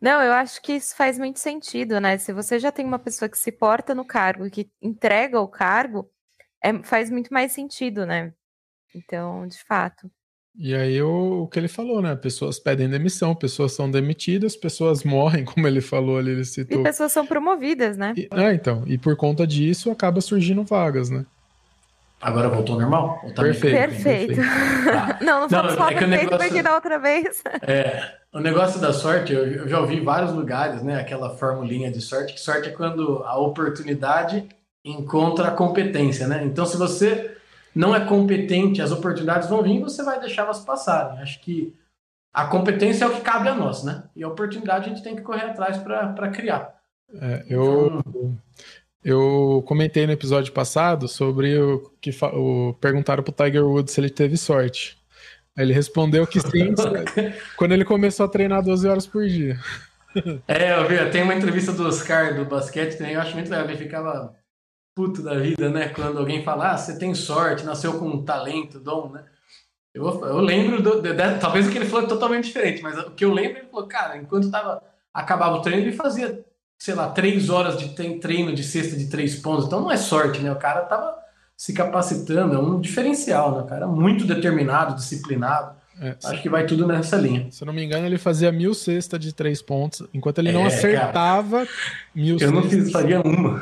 Não, 0.00 0.22
eu 0.22 0.32
acho 0.32 0.62
que 0.62 0.72
isso 0.72 0.96
faz 0.96 1.18
muito 1.18 1.38
sentido, 1.38 2.00
né? 2.00 2.16
Se 2.16 2.32
você 2.32 2.58
já 2.58 2.72
tem 2.72 2.86
uma 2.86 2.98
pessoa 2.98 3.28
que 3.28 3.38
se 3.38 3.52
porta 3.52 3.94
no 3.94 4.04
cargo 4.04 4.46
e 4.46 4.50
que 4.50 4.70
entrega 4.80 5.38
o 5.40 5.48
cargo, 5.48 6.10
é, 6.62 6.82
faz 6.82 7.10
muito 7.10 7.32
mais 7.32 7.52
sentido, 7.52 8.06
né? 8.06 8.32
Então, 8.94 9.46
de 9.46 9.62
fato. 9.64 10.10
E 10.58 10.74
aí 10.74 11.00
o, 11.00 11.42
o, 11.42 11.46
que 11.46 11.58
ele 11.58 11.68
falou, 11.68 12.02
né? 12.02 12.14
Pessoas 12.16 12.58
pedem 12.58 12.88
demissão, 12.88 13.34
pessoas 13.34 13.72
são 13.72 13.90
demitidas, 13.90 14.56
pessoas 14.56 15.02
morrem, 15.04 15.44
como 15.44 15.66
ele 15.66 15.80
falou 15.80 16.18
ali, 16.18 16.32
ele 16.32 16.44
citou. 16.44 16.80
E 16.80 16.82
pessoas 16.82 17.12
são 17.12 17.26
promovidas, 17.26 17.96
né? 17.96 18.14
E, 18.16 18.28
é, 18.32 18.52
então. 18.52 18.82
E 18.86 18.98
por 18.98 19.16
conta 19.16 19.46
disso 19.46 19.90
acaba 19.90 20.20
surgindo 20.20 20.64
vagas, 20.64 21.08
né? 21.10 21.24
Agora 22.20 22.50
voltou 22.50 22.78
normal? 22.78 23.18
Tá 23.34 23.42
perfeito. 23.42 23.76
Perfeito. 23.76 24.34
perfeito. 24.34 25.24
não, 25.24 25.40
não 25.40 25.48
vamos 25.48 25.74
falar 25.74 25.92
é 25.92 25.98
perfeito 25.98 26.24
negócio, 26.24 26.48
porque 26.48 26.62
da 26.62 26.74
outra 26.74 26.98
vez. 26.98 27.42
É, 27.62 28.14
o 28.32 28.40
negócio 28.40 28.80
da 28.80 28.92
sorte, 28.92 29.32
eu, 29.32 29.46
eu 29.46 29.68
já 29.68 29.80
ouvi 29.80 29.96
em 29.96 30.04
vários 30.04 30.32
lugares, 30.32 30.82
né? 30.82 31.00
Aquela 31.00 31.36
formulinha 31.36 31.90
de 31.90 32.00
sorte, 32.00 32.34
que 32.34 32.40
sorte 32.40 32.68
é 32.68 32.72
quando 32.72 33.22
a 33.24 33.38
oportunidade 33.38 34.46
encontra 34.84 35.48
a 35.48 35.50
competência, 35.50 36.26
né? 36.26 36.42
Então, 36.44 36.66
se 36.66 36.76
você 36.76 37.29
não 37.74 37.94
é 37.94 38.04
competente, 38.04 38.82
as 38.82 38.92
oportunidades 38.92 39.48
vão 39.48 39.62
vir, 39.62 39.80
você 39.80 40.02
vai 40.02 40.18
deixá-las 40.18 40.60
passarem. 40.60 41.20
Acho 41.20 41.40
que 41.40 41.74
a 42.32 42.46
competência 42.46 43.04
é 43.04 43.08
o 43.08 43.14
que 43.14 43.20
cabe 43.20 43.48
a 43.48 43.54
nós, 43.54 43.82
né? 43.82 44.04
E 44.14 44.22
a 44.22 44.28
oportunidade 44.28 44.86
a 44.86 44.88
gente 44.88 45.02
tem 45.02 45.16
que 45.16 45.22
correr 45.22 45.42
atrás 45.42 45.78
para 45.78 46.30
criar. 46.30 46.74
É, 47.14 47.44
eu, 47.48 48.02
então... 48.06 48.38
eu 49.04 49.64
comentei 49.66 50.06
no 50.06 50.12
episódio 50.12 50.52
passado 50.52 51.08
sobre 51.08 51.58
o 51.58 51.90
que 52.00 52.10
o, 52.32 52.74
perguntaram 52.80 53.22
pro 53.22 53.32
Tiger 53.32 53.64
Woods 53.64 53.92
se 53.92 54.00
ele 54.00 54.10
teve 54.10 54.36
sorte. 54.36 54.96
Aí 55.56 55.64
ele 55.64 55.72
respondeu 55.72 56.26
que 56.26 56.40
sim, 56.40 56.74
quando 57.56 57.72
ele 57.72 57.84
começou 57.84 58.26
a 58.26 58.28
treinar 58.28 58.62
12 58.62 58.88
horas 58.88 59.06
por 59.06 59.26
dia. 59.26 59.58
É, 60.46 60.76
eu 60.76 60.88
vi, 60.88 61.10
tem 61.10 61.22
uma 61.22 61.34
entrevista 61.34 61.72
do 61.72 61.86
Oscar 61.86 62.34
do 62.34 62.44
basquete 62.44 62.96
também, 62.96 63.14
eu 63.14 63.20
acho 63.20 63.34
muito 63.34 63.50
legal, 63.50 63.64
ele 63.68 63.76
ficava 63.76 64.34
puto 64.94 65.22
da 65.22 65.34
vida, 65.34 65.68
né? 65.70 65.88
Quando 65.88 66.18
alguém 66.18 66.42
fala, 66.42 66.72
ah, 66.72 66.78
você 66.78 66.98
tem 66.98 67.14
sorte, 67.14 67.64
nasceu 67.64 67.98
com 67.98 68.06
um 68.06 68.24
talento, 68.24 68.78
dom, 68.78 69.10
né? 69.10 69.24
Eu, 69.92 70.06
eu 70.24 70.38
lembro, 70.38 70.80
do, 70.80 71.02
de, 71.02 71.12
de, 71.12 71.38
talvez 71.38 71.66
o 71.66 71.70
que 71.70 71.78
ele 71.78 71.86
falou 71.86 72.04
é 72.04 72.08
totalmente 72.08 72.44
diferente, 72.44 72.82
mas 72.82 72.96
o 72.98 73.10
que 73.10 73.24
eu 73.24 73.32
lembro, 73.32 73.58
ele 73.58 73.68
falou, 73.68 73.86
cara, 73.88 74.16
enquanto 74.16 74.50
tava, 74.50 74.80
acabava 75.12 75.56
o 75.56 75.62
treino, 75.62 75.82
ele 75.82 75.92
fazia, 75.92 76.44
sei 76.78 76.94
lá, 76.94 77.08
três 77.10 77.50
horas 77.50 77.76
de 77.76 77.88
treino 78.20 78.54
de 78.54 78.62
cesta 78.62 78.96
de 78.96 79.08
três 79.08 79.36
pontos. 79.36 79.66
Então 79.66 79.80
não 79.80 79.90
é 79.90 79.96
sorte, 79.96 80.40
né? 80.40 80.52
O 80.52 80.56
cara 80.56 80.82
tava 80.82 81.18
se 81.56 81.72
capacitando, 81.72 82.54
é 82.54 82.58
um 82.58 82.80
diferencial, 82.80 83.56
né? 83.56 83.62
O 83.62 83.66
cara 83.66 83.86
muito 83.86 84.24
determinado, 84.24 84.94
disciplinado. 84.94 85.78
É, 86.00 86.16
Acho 86.24 86.40
que 86.40 86.48
vai 86.48 86.64
tudo 86.64 86.86
nessa 86.86 87.16
linha. 87.16 87.48
Se 87.50 87.62
eu 87.62 87.66
não 87.66 87.74
me 87.74 87.84
engano, 87.84 88.06
ele 88.06 88.16
fazia 88.16 88.50
mil 88.50 88.72
cestas 88.72 89.20
de 89.20 89.34
três 89.34 89.60
pontos, 89.60 90.06
enquanto 90.14 90.38
ele 90.38 90.52
não 90.52 90.62
é, 90.62 90.68
acertava 90.68 91.66
cara, 91.66 91.78
mil 92.14 92.36
eu 92.36 92.38
cestas. 92.38 92.56
Eu 92.56 92.62
não 92.62 92.70
fiz, 92.70 92.90
faria 92.90 93.20
uma. 93.20 93.60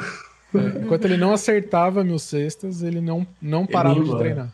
É, 0.54 0.82
enquanto 0.82 1.04
ele 1.04 1.16
não 1.16 1.32
acertava 1.32 2.02
mil 2.02 2.18
cestas, 2.18 2.82
ele 2.82 3.00
não, 3.00 3.26
não 3.40 3.66
parava 3.66 4.02
de 4.02 4.16
treinar. 4.16 4.48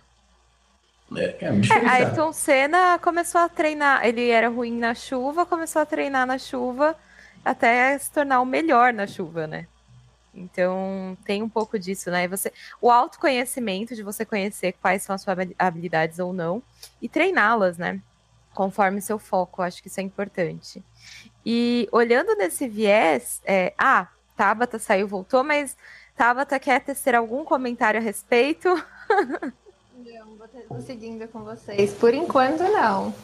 É, 1.16 1.36
é, 1.40 1.46
é 1.46 1.88
Ayrton 1.88 2.32
Senna 2.32 2.98
começou 2.98 3.40
a 3.40 3.48
treinar, 3.48 4.04
ele 4.04 4.28
era 4.30 4.48
ruim 4.48 4.76
na 4.76 4.94
chuva, 4.94 5.46
começou 5.46 5.82
a 5.82 5.86
treinar 5.86 6.26
na 6.26 6.38
chuva 6.38 6.96
até 7.44 7.96
se 7.98 8.10
tornar 8.10 8.40
o 8.40 8.46
melhor 8.46 8.92
na 8.92 9.06
chuva, 9.06 9.46
né? 9.46 9.66
Então, 10.34 11.16
tem 11.24 11.42
um 11.42 11.48
pouco 11.48 11.78
disso, 11.78 12.10
né? 12.10 12.26
Você, 12.26 12.52
o 12.80 12.90
autoconhecimento 12.90 13.94
de 13.94 14.02
você 14.02 14.24
conhecer 14.24 14.72
quais 14.82 15.02
são 15.02 15.14
as 15.14 15.22
suas 15.22 15.36
habilidades 15.58 16.18
ou 16.18 16.32
não 16.32 16.62
e 17.00 17.08
treiná-las, 17.08 17.78
né? 17.78 18.00
Conforme 18.52 19.00
seu 19.00 19.18
foco, 19.18 19.62
acho 19.62 19.80
que 19.80 19.88
isso 19.88 20.00
é 20.00 20.02
importante. 20.02 20.82
E 21.46 21.88
olhando 21.92 22.34
nesse 22.34 22.66
viés, 22.66 23.40
é, 23.44 23.72
ah, 23.78 24.08
Tabata 24.36 24.78
saiu, 24.78 25.06
voltou, 25.08 25.44
mas 25.44 25.76
Tabata 26.16 26.58
quer 26.58 26.80
tecer 26.80 27.14
algum 27.14 27.44
comentário 27.44 28.00
a 28.00 28.02
respeito? 28.02 28.68
Não, 29.96 30.36
vou 30.68 30.80
seguindo 30.80 31.26
com 31.28 31.44
vocês. 31.44 31.92
Por 31.94 32.12
enquanto, 32.12 32.62
não. 32.62 33.14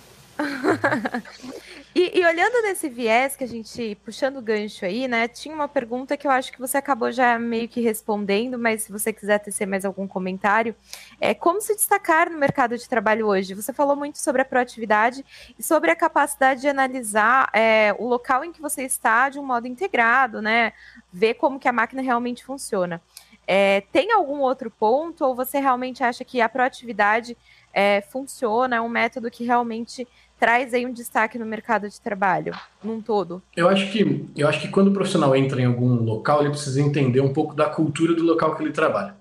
e, 1.94 2.18
e, 2.18 2.24
olhando 2.24 2.62
nesse 2.62 2.88
viés 2.88 3.36
que 3.36 3.44
a 3.44 3.46
gente, 3.46 3.94
puxando 4.04 4.38
o 4.38 4.42
gancho 4.42 4.84
aí, 4.84 5.06
né? 5.06 5.28
Tinha 5.28 5.54
uma 5.54 5.68
pergunta 5.68 6.16
que 6.16 6.26
eu 6.26 6.30
acho 6.30 6.52
que 6.52 6.58
você 6.58 6.78
acabou 6.78 7.12
já 7.12 7.38
meio 7.38 7.68
que 7.68 7.80
respondendo, 7.80 8.58
mas 8.58 8.82
se 8.84 8.92
você 8.92 9.12
quiser 9.12 9.38
tecer 9.38 9.66
mais 9.66 9.84
algum 9.84 10.06
comentário, 10.06 10.74
é 11.20 11.34
como 11.34 11.60
se 11.60 11.74
destacar 11.74 12.30
no 12.30 12.38
mercado 12.38 12.76
de 12.76 12.88
trabalho 12.88 13.26
hoje? 13.26 13.54
Você 13.54 13.72
falou 13.72 13.96
muito 13.96 14.18
sobre 14.18 14.42
a 14.42 14.44
proatividade 14.44 15.24
e 15.58 15.62
sobre 15.62 15.90
a 15.90 15.96
capacidade 15.96 16.62
de 16.62 16.68
analisar 16.68 17.50
é, 17.52 17.94
o 17.98 18.06
local 18.06 18.44
em 18.44 18.52
que 18.52 18.60
você 18.60 18.82
está 18.82 19.28
de 19.28 19.38
um 19.38 19.44
modo 19.44 19.66
integrado, 19.66 20.40
né? 20.40 20.72
Ver 21.12 21.34
como 21.34 21.58
que 21.58 21.68
a 21.68 21.72
máquina 21.72 22.02
realmente 22.02 22.44
funciona. 22.44 23.00
É, 23.46 23.80
tem 23.92 24.12
algum 24.12 24.38
outro 24.38 24.70
ponto 24.70 25.24
ou 25.24 25.34
você 25.34 25.58
realmente 25.58 26.04
acha 26.04 26.24
que 26.24 26.40
a 26.40 26.48
proatividade 26.48 27.36
é, 27.72 28.00
funciona, 28.00 28.76
é 28.76 28.80
um 28.80 28.88
método 28.88 29.30
que 29.30 29.44
realmente 29.44 30.06
traz 30.40 30.72
aí 30.72 30.86
um 30.86 30.92
destaque 30.92 31.38
no 31.38 31.44
mercado 31.44 31.86
de 31.86 32.00
trabalho, 32.00 32.54
num 32.82 33.02
todo? 33.02 33.42
Eu 33.54 33.68
acho 33.68 33.92
que, 33.92 34.26
eu 34.34 34.48
acho 34.48 34.58
que 34.62 34.68
quando 34.68 34.88
o 34.88 34.92
profissional 34.92 35.36
entra 35.36 35.60
em 35.60 35.66
algum 35.66 36.02
local, 36.02 36.40
ele 36.40 36.48
precisa 36.48 36.80
entender 36.80 37.20
um 37.20 37.32
pouco 37.32 37.54
da 37.54 37.68
cultura 37.68 38.14
do 38.14 38.24
local 38.24 38.56
que 38.56 38.62
ele 38.62 38.72
trabalha. 38.72 39.14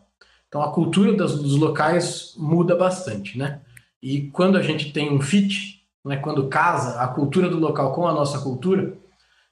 Então, 0.47 0.61
a 0.61 0.71
cultura 0.71 1.13
das, 1.13 1.37
dos 1.37 1.57
locais 1.57 2.33
muda 2.37 2.73
bastante, 2.75 3.37
né? 3.37 3.59
E 4.01 4.29
quando 4.31 4.57
a 4.57 4.61
gente 4.61 4.93
tem 4.93 5.13
um 5.13 5.19
fit, 5.19 5.85
né, 6.05 6.15
quando 6.15 6.47
casa 6.47 7.01
a 7.01 7.07
cultura 7.09 7.49
do 7.49 7.59
local 7.59 7.93
com 7.93 8.07
a 8.07 8.13
nossa 8.13 8.39
cultura, 8.39 8.97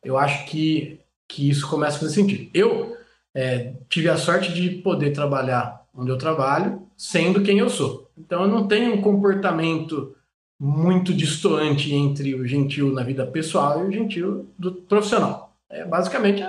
eu 0.03 0.17
acho 0.17 0.45
que, 0.45 1.01
que 1.27 1.49
isso 1.49 1.69
começa 1.69 1.97
a 1.97 1.99
fazer 1.99 2.13
sentido. 2.13 2.49
Eu 2.53 2.95
é, 3.35 3.73
tive 3.89 4.09
a 4.09 4.15
sorte 4.15 4.53
de 4.53 4.69
poder 4.69 5.11
trabalhar 5.11 5.85
onde 5.93 6.09
eu 6.09 6.17
trabalho, 6.17 6.87
sendo 6.95 7.43
quem 7.43 7.59
eu 7.59 7.69
sou. 7.69 8.09
Então, 8.17 8.43
eu 8.43 8.47
não 8.47 8.67
tenho 8.67 8.93
um 8.93 9.01
comportamento 9.01 10.15
muito 10.59 11.13
distoante 11.13 11.93
entre 11.93 12.33
o 12.33 12.45
gentil 12.47 12.91
na 12.91 13.03
vida 13.03 13.25
pessoal 13.25 13.81
e 13.81 13.87
o 13.87 13.91
gentil 13.91 14.49
do 14.57 14.73
profissional. 14.73 15.55
É 15.69 15.85
basicamente 15.85 16.41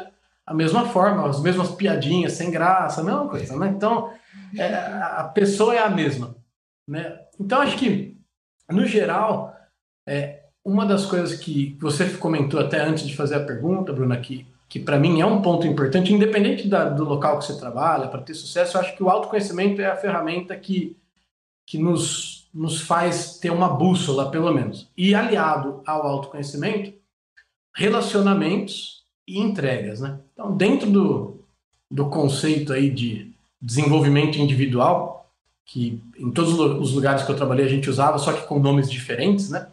a, 0.46 0.54
mesma 0.54 0.86
forma, 0.86 1.28
as 1.28 1.42
mesmas 1.42 1.70
piadinhas 1.72 2.32
sem 2.32 2.50
graça, 2.50 3.00
a 3.00 3.04
mesma 3.04 3.28
coisa, 3.28 3.56
né? 3.58 3.68
Então, 3.68 4.12
é, 4.56 4.74
a 4.74 5.30
pessoa 5.34 5.74
é 5.74 5.78
a 5.78 5.90
mesma, 5.90 6.34
né? 6.86 7.20
Então, 7.38 7.60
acho 7.60 7.76
que, 7.76 8.16
no 8.70 8.86
geral, 8.86 9.54
é, 10.06 10.44
uma 10.64 10.86
das 10.86 11.04
coisas 11.04 11.38
que 11.38 11.76
você 11.80 12.08
comentou 12.10 12.60
até 12.60 12.80
antes 12.80 13.06
de 13.06 13.16
fazer 13.16 13.34
a 13.34 13.44
pergunta, 13.44 13.92
Bruna, 13.92 14.16
que, 14.16 14.46
que 14.68 14.78
para 14.78 14.98
mim 14.98 15.20
é 15.20 15.26
um 15.26 15.42
ponto 15.42 15.66
importante, 15.66 16.12
independente 16.12 16.66
da, 16.66 16.88
do 16.88 17.04
local 17.04 17.38
que 17.38 17.44
você 17.44 17.58
trabalha, 17.58 18.08
para 18.08 18.22
ter 18.22 18.34
sucesso, 18.34 18.76
eu 18.76 18.80
acho 18.80 18.96
que 18.96 19.02
o 19.02 19.10
autoconhecimento 19.10 19.82
é 19.82 19.86
a 19.86 19.96
ferramenta 19.96 20.56
que, 20.56 20.96
que 21.66 21.76
nos 21.76 22.37
nos 22.52 22.80
faz 22.80 23.38
ter 23.38 23.50
uma 23.50 23.68
bússola, 23.68 24.30
pelo 24.30 24.52
menos. 24.52 24.90
E 24.96 25.14
aliado 25.14 25.82
ao 25.86 26.06
autoconhecimento, 26.06 26.92
relacionamentos 27.74 29.04
e 29.26 29.38
entregas, 29.38 30.00
né? 30.00 30.18
Então, 30.32 30.56
dentro 30.56 30.90
do, 30.90 31.44
do 31.90 32.08
conceito 32.08 32.72
aí 32.72 32.90
de 32.90 33.32
desenvolvimento 33.60 34.38
individual, 34.38 35.30
que 35.66 36.02
em 36.18 36.30
todos 36.30 36.58
os 36.58 36.92
lugares 36.92 37.22
que 37.22 37.30
eu 37.30 37.36
trabalhei 37.36 37.66
a 37.66 37.68
gente 37.68 37.90
usava, 37.90 38.18
só 38.18 38.32
que 38.32 38.46
com 38.46 38.58
nomes 38.58 38.90
diferentes, 38.90 39.50
né? 39.50 39.68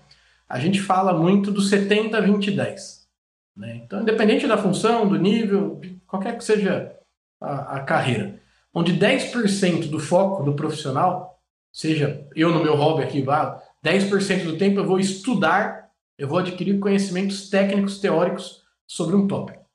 A 0.48 0.60
gente 0.60 0.82
fala 0.82 1.18
muito 1.18 1.52
do 1.52 1.62
70, 1.62 2.22
20, 2.22 2.52
10. 2.52 3.08
Né? 3.56 3.82
Então, 3.84 4.02
independente 4.02 4.46
da 4.46 4.58
função, 4.58 5.08
do 5.08 5.18
nível, 5.18 5.82
qualquer 6.06 6.38
que 6.38 6.44
seja 6.44 6.96
a, 7.42 7.78
a 7.78 7.80
carreira, 7.80 8.40
onde 8.74 8.94
10% 8.94 9.90
do 9.90 10.00
foco 10.00 10.44
do 10.44 10.54
profissional 10.54 11.35
seja 11.76 12.26
eu 12.34 12.52
no 12.52 12.64
meu 12.64 12.74
hobby 12.74 13.04
aqui, 13.04 13.22
vá, 13.22 13.62
10% 13.84 14.46
do 14.46 14.58
tempo 14.58 14.80
eu 14.80 14.86
vou 14.86 14.98
estudar, 14.98 15.90
eu 16.18 16.26
vou 16.26 16.38
adquirir 16.38 16.80
conhecimentos 16.80 17.50
técnicos, 17.50 18.00
teóricos 18.00 18.64
sobre 18.88 19.14
um 19.14 19.28
tópico. 19.28 19.66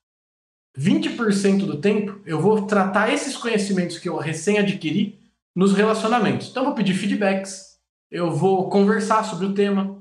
20% 0.79 1.67
do 1.67 1.79
tempo 1.79 2.19
eu 2.25 2.41
vou 2.41 2.63
tratar 2.63 3.13
esses 3.13 3.37
conhecimentos 3.37 3.99
que 3.99 4.09
eu 4.09 4.17
recém 4.17 4.59
adquiri 4.59 5.21
nos 5.55 5.75
relacionamentos. 5.75 6.49
Então 6.49 6.63
eu 6.63 6.69
vou 6.69 6.75
pedir 6.75 6.95
feedbacks, 6.95 7.79
eu 8.11 8.31
vou 8.31 8.71
conversar 8.71 9.23
sobre 9.25 9.45
o 9.45 9.53
tema, 9.53 10.01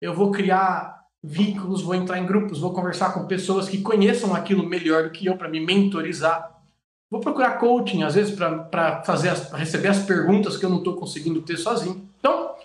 eu 0.00 0.14
vou 0.14 0.30
criar 0.30 1.04
vínculos, 1.22 1.82
vou 1.82 1.94
entrar 1.94 2.18
em 2.18 2.26
grupos, 2.26 2.58
vou 2.58 2.72
conversar 2.72 3.12
com 3.12 3.26
pessoas 3.26 3.68
que 3.68 3.82
conheçam 3.82 4.34
aquilo 4.34 4.66
melhor 4.66 5.04
do 5.04 5.10
que 5.10 5.26
eu 5.26 5.36
para 5.36 5.48
me 5.48 5.60
mentorizar. 5.60 6.53
Vou 7.14 7.20
procurar 7.20 7.58
coaching, 7.58 8.02
às 8.02 8.16
vezes, 8.16 8.34
para 8.34 9.04
receber 9.52 9.86
as 9.86 10.00
perguntas 10.00 10.56
que 10.56 10.64
eu 10.64 10.68
não 10.68 10.78
estou 10.78 10.96
conseguindo 10.96 11.40
ter 11.42 11.56
sozinho. 11.56 12.08
Então, 12.18 12.56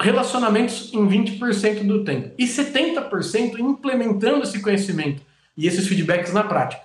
relacionamentos 0.00 0.94
em 0.94 1.04
20% 1.08 1.84
do 1.84 2.04
tempo. 2.04 2.32
E 2.38 2.44
70% 2.44 3.58
implementando 3.58 4.44
esse 4.44 4.62
conhecimento 4.62 5.22
e 5.56 5.66
esses 5.66 5.88
feedbacks 5.88 6.32
na 6.32 6.44
prática. 6.44 6.84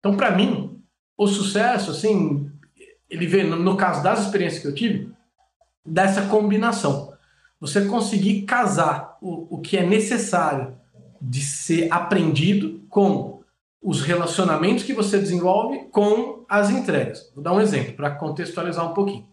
Então, 0.00 0.16
para 0.16 0.32
mim, 0.32 0.82
o 1.16 1.28
sucesso, 1.28 1.92
assim, 1.92 2.50
ele 3.08 3.28
vê, 3.28 3.44
no 3.44 3.76
caso 3.76 4.02
das 4.02 4.24
experiências 4.24 4.60
que 4.60 4.66
eu 4.66 4.74
tive, 4.74 5.12
dessa 5.86 6.22
combinação. 6.22 7.12
Você 7.60 7.84
conseguir 7.84 8.42
casar 8.42 9.18
o, 9.22 9.54
o 9.54 9.60
que 9.60 9.76
é 9.76 9.86
necessário 9.86 10.76
de 11.22 11.42
ser 11.42 11.86
aprendido 11.92 12.82
com 12.88 13.33
os 13.84 14.00
relacionamentos 14.00 14.82
que 14.82 14.94
você 14.94 15.18
desenvolve 15.18 15.90
com 15.90 16.46
as 16.48 16.70
entregas. 16.70 17.30
Vou 17.34 17.44
dar 17.44 17.52
um 17.52 17.60
exemplo 17.60 17.92
para 17.92 18.10
contextualizar 18.12 18.90
um 18.90 18.94
pouquinho. 18.94 19.28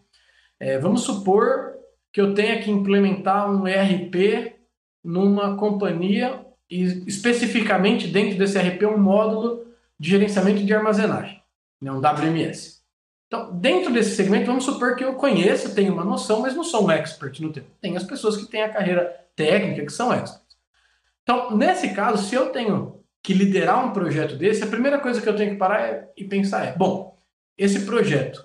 É, 0.60 0.78
vamos 0.78 1.00
supor 1.00 1.72
que 2.12 2.20
eu 2.20 2.34
tenha 2.34 2.60
que 2.62 2.70
implementar 2.70 3.50
um 3.50 3.66
ERP 3.66 4.54
numa 5.02 5.56
companhia 5.56 6.44
e 6.70 6.82
especificamente 7.06 8.06
dentro 8.06 8.36
desse 8.36 8.58
ERP 8.58 8.82
um 8.84 8.98
módulo 8.98 9.64
de 9.98 10.10
gerenciamento 10.10 10.62
de 10.62 10.74
armazenagem, 10.74 11.42
né, 11.80 11.90
um 11.90 12.00
WMS. 12.00 12.82
Então, 13.26 13.50
dentro 13.58 13.90
desse 13.90 14.14
segmento, 14.14 14.44
vamos 14.44 14.64
supor 14.64 14.94
que 14.96 15.02
eu 15.02 15.14
conheço, 15.14 15.74
tenho 15.74 15.94
uma 15.94 16.04
noção, 16.04 16.40
mas 16.40 16.54
não 16.54 16.62
sou 16.62 16.84
um 16.84 16.90
expert 16.90 17.40
no 17.40 17.50
tema. 17.50 17.66
Tem 17.80 17.96
as 17.96 18.04
pessoas 18.04 18.36
que 18.36 18.50
têm 18.50 18.62
a 18.62 18.68
carreira 18.68 19.18
técnica 19.34 19.86
que 19.86 19.92
são 19.92 20.12
experts. 20.12 20.54
Então, 21.22 21.56
nesse 21.56 21.94
caso, 21.94 22.22
se 22.22 22.34
eu 22.34 22.50
tenho 22.50 23.01
que 23.22 23.32
liderar 23.32 23.86
um 23.86 23.92
projeto 23.92 24.36
desse, 24.36 24.64
a 24.64 24.66
primeira 24.66 24.98
coisa 24.98 25.20
que 25.20 25.28
eu 25.28 25.36
tenho 25.36 25.52
que 25.52 25.56
parar 25.56 25.80
é, 25.80 26.10
e 26.16 26.24
pensar 26.24 26.66
é: 26.66 26.76
bom, 26.76 27.16
esse 27.56 27.80
projeto 27.86 28.44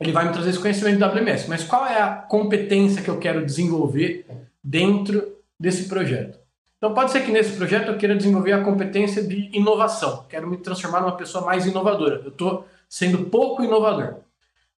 ele 0.00 0.12
vai 0.12 0.26
me 0.26 0.32
trazer 0.32 0.50
esse 0.50 0.58
conhecimento 0.58 0.98
do 0.98 1.04
WMS, 1.04 1.46
mas 1.46 1.62
qual 1.62 1.86
é 1.86 2.00
a 2.00 2.14
competência 2.14 3.02
que 3.02 3.10
eu 3.10 3.18
quero 3.18 3.44
desenvolver 3.44 4.26
dentro 4.64 5.36
desse 5.58 5.88
projeto? 5.88 6.38
Então 6.78 6.94
pode 6.94 7.10
ser 7.10 7.22
que 7.22 7.30
nesse 7.30 7.54
projeto 7.54 7.88
eu 7.88 7.98
queira 7.98 8.16
desenvolver 8.16 8.52
a 8.52 8.64
competência 8.64 9.22
de 9.22 9.50
inovação, 9.52 10.24
quero 10.26 10.48
me 10.48 10.56
transformar 10.56 11.02
numa 11.02 11.16
pessoa 11.16 11.44
mais 11.44 11.66
inovadora. 11.66 12.22
Eu 12.24 12.30
estou 12.30 12.66
sendo 12.88 13.26
pouco 13.26 13.62
inovador. 13.62 14.20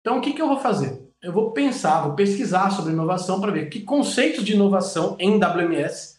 Então 0.00 0.16
o 0.16 0.20
que, 0.22 0.32
que 0.32 0.40
eu 0.40 0.48
vou 0.48 0.58
fazer? 0.58 0.98
Eu 1.20 1.32
vou 1.32 1.50
pensar, 1.50 2.00
vou 2.00 2.14
pesquisar 2.14 2.70
sobre 2.70 2.92
inovação 2.92 3.38
para 3.38 3.52
ver 3.52 3.68
que 3.68 3.82
conceitos 3.82 4.42
de 4.42 4.54
inovação 4.54 5.16
em 5.18 5.36
WMS 5.36 6.18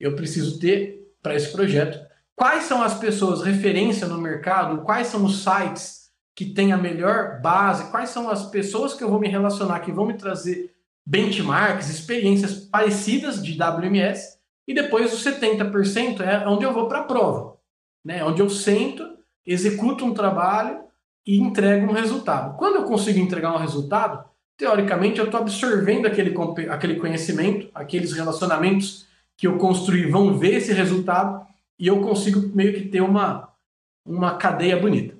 eu 0.00 0.16
preciso 0.16 0.58
ter 0.58 1.12
para 1.22 1.34
esse 1.34 1.52
projeto 1.52 2.07
Quais 2.38 2.66
são 2.66 2.80
as 2.80 2.94
pessoas 2.94 3.42
referência 3.42 4.06
no 4.06 4.16
mercado? 4.16 4.82
Quais 4.82 5.08
são 5.08 5.24
os 5.24 5.42
sites 5.42 6.12
que 6.36 6.44
têm 6.44 6.72
a 6.72 6.76
melhor 6.76 7.40
base? 7.42 7.90
Quais 7.90 8.10
são 8.10 8.30
as 8.30 8.46
pessoas 8.48 8.94
que 8.94 9.02
eu 9.02 9.10
vou 9.10 9.18
me 9.18 9.26
relacionar 9.26 9.80
que 9.80 9.90
vão 9.90 10.06
me 10.06 10.14
trazer 10.14 10.72
benchmarks, 11.04 11.90
experiências 11.90 12.54
parecidas 12.54 13.42
de 13.42 13.60
WMS? 13.60 14.38
E 14.68 14.72
depois 14.72 15.12
os 15.12 15.24
70% 15.24 16.20
é 16.20 16.46
onde 16.46 16.64
eu 16.64 16.72
vou 16.72 16.86
para 16.86 17.00
a 17.00 17.04
prova, 17.04 17.56
né? 18.04 18.22
Onde 18.22 18.40
eu 18.40 18.48
sento, 18.48 19.04
executo 19.44 20.04
um 20.04 20.14
trabalho 20.14 20.84
e 21.26 21.40
entrego 21.40 21.90
um 21.90 21.92
resultado. 21.92 22.56
Quando 22.56 22.76
eu 22.76 22.84
consigo 22.84 23.18
entregar 23.18 23.52
um 23.52 23.58
resultado, 23.58 24.24
teoricamente 24.56 25.18
eu 25.18 25.24
estou 25.24 25.40
absorvendo 25.40 26.06
aquele, 26.06 26.32
aquele 26.70 27.00
conhecimento, 27.00 27.68
aqueles 27.74 28.12
relacionamentos 28.12 29.08
que 29.36 29.48
eu 29.48 29.58
construí 29.58 30.08
vão 30.08 30.38
ver 30.38 30.54
esse 30.54 30.72
resultado 30.72 31.47
e 31.78 31.86
eu 31.86 32.00
consigo 32.00 32.54
meio 32.54 32.74
que 32.74 32.88
ter 32.88 33.00
uma, 33.00 33.52
uma 34.04 34.36
cadeia 34.36 34.76
bonita. 34.76 35.16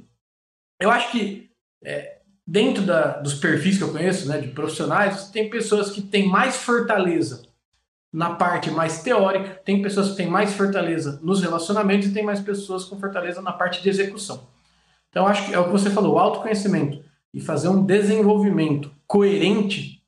Eu 0.81 0.91
acho 0.91 1.11
que 1.13 1.51
é, 1.85 2.19
dentro 2.47 2.83
da, 2.83 3.19
dos 3.19 3.35
perfis 3.35 3.79
que 3.79 3.85
eu 3.85 3.93
conheço, 3.93 4.29
né, 4.29 4.39
de 4.39 4.49
profissionais, 4.49 5.29
tem 5.31 5.51
pessoas 5.51 5.91
que 5.91 6.03
têm 6.03 6.29
mais 6.29 6.57
fortaleza 6.57 7.43
na 8.13 8.35
parte 8.35 8.71
mais 8.71 9.03
teórica, 9.03 9.61
tem 9.65 9.83
pessoas 9.83 10.11
que 10.11 10.17
têm 10.17 10.27
mais 10.27 10.55
fortaleza 10.55 11.21
nos 11.23 11.43
relacionamentos 11.43 12.09
e 12.09 12.13
tem 12.13 12.25
mais 12.25 12.41
pessoas 12.41 12.85
com 12.85 12.99
fortaleza 12.99 13.43
na 13.43 13.53
parte 13.53 13.83
de 13.83 13.89
execução. 13.89 14.49
Então, 15.11 15.27
acho 15.27 15.47
que 15.47 15.55
é 15.55 15.59
o 15.59 15.65
que 15.65 15.71
você 15.71 15.91
falou, 15.91 16.19
autoconhecimento 16.19 17.05
e 17.33 17.41
fazer 17.41 17.69
um 17.69 17.85
desenvolvimento 17.85 18.91
coerente 19.07 20.03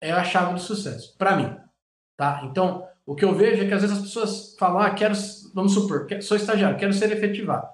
é 0.00 0.12
a 0.12 0.22
chave 0.22 0.54
do 0.54 0.60
sucesso, 0.60 1.16
para 1.18 1.36
mim. 1.36 1.56
Tá? 2.16 2.42
Então, 2.44 2.86
o 3.04 3.14
que 3.14 3.24
eu 3.24 3.34
vejo 3.34 3.62
é 3.62 3.66
que 3.66 3.74
às 3.74 3.82
vezes 3.82 3.96
as 3.96 4.02
pessoas 4.02 4.56
falam, 4.58 4.80
ah, 4.80 4.90
quero, 4.90 5.14
vamos 5.56 5.72
supor, 5.72 6.06
sou 6.20 6.36
estagiário, 6.36 6.76
quero 6.76 6.92
ser 6.92 7.10
efetivado. 7.10 7.66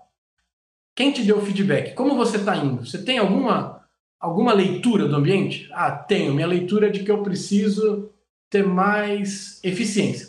Quem 0.94 1.10
te 1.10 1.24
deu 1.24 1.38
o 1.38 1.42
feedback? 1.42 1.94
Como 1.94 2.14
você 2.14 2.36
está 2.36 2.56
indo? 2.56 2.86
Você 2.86 3.02
tem 3.02 3.18
alguma, 3.18 3.84
alguma 4.20 4.52
leitura 4.52 5.08
do 5.08 5.16
ambiente? 5.16 5.68
Ah, 5.72 5.90
tenho. 5.90 6.32
Minha 6.32 6.46
leitura 6.46 6.86
é 6.86 6.90
de 6.90 7.02
que 7.02 7.10
eu 7.10 7.24
preciso 7.24 8.08
ter 8.48 8.64
mais 8.64 9.58
eficiência. 9.64 10.28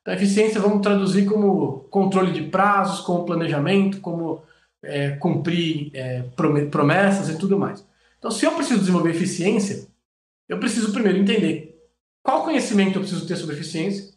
Então, 0.00 0.14
eficiência 0.14 0.60
vamos 0.60 0.80
traduzir 0.80 1.24
como 1.24 1.80
controle 1.90 2.30
de 2.30 2.42
prazos, 2.44 3.00
como 3.00 3.26
planejamento, 3.26 4.00
como 4.00 4.44
é, 4.80 5.10
cumprir 5.16 5.90
é, 5.92 6.22
promessas 6.70 7.28
e 7.30 7.36
tudo 7.36 7.58
mais. 7.58 7.84
Então, 8.16 8.30
se 8.30 8.46
eu 8.46 8.52
preciso 8.52 8.78
desenvolver 8.78 9.10
eficiência, 9.10 9.88
eu 10.48 10.60
preciso 10.60 10.92
primeiro 10.92 11.18
entender 11.18 11.82
qual 12.22 12.44
conhecimento 12.44 12.96
eu 12.96 13.00
preciso 13.00 13.26
ter 13.26 13.34
sobre 13.34 13.56
eficiência, 13.56 14.15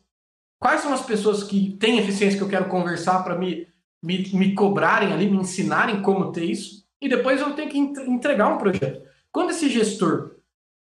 quais 0.59 0.81
são 0.81 0.93
as 0.93 1.01
pessoas 1.05 1.43
que 1.43 1.77
têm 1.79 1.97
eficiência 1.97 2.37
que 2.37 2.43
eu 2.43 2.49
quero 2.49 2.65
conversar 2.65 3.23
para 3.23 3.35
me, 3.35 3.67
me, 4.03 4.29
me 4.33 4.53
cobrarem 4.53 5.13
ali, 5.13 5.29
me 5.29 5.37
ensinarem 5.37 6.01
como 6.01 6.31
ter 6.31 6.43
isso, 6.43 6.85
e 7.01 7.07
depois 7.07 7.39
eu 7.39 7.53
tenho 7.53 7.69
que 7.69 7.77
entregar 7.77 8.53
um 8.53 8.57
projeto. 8.57 9.01
Quando 9.31 9.51
esse 9.51 9.69
gestor 9.69 10.35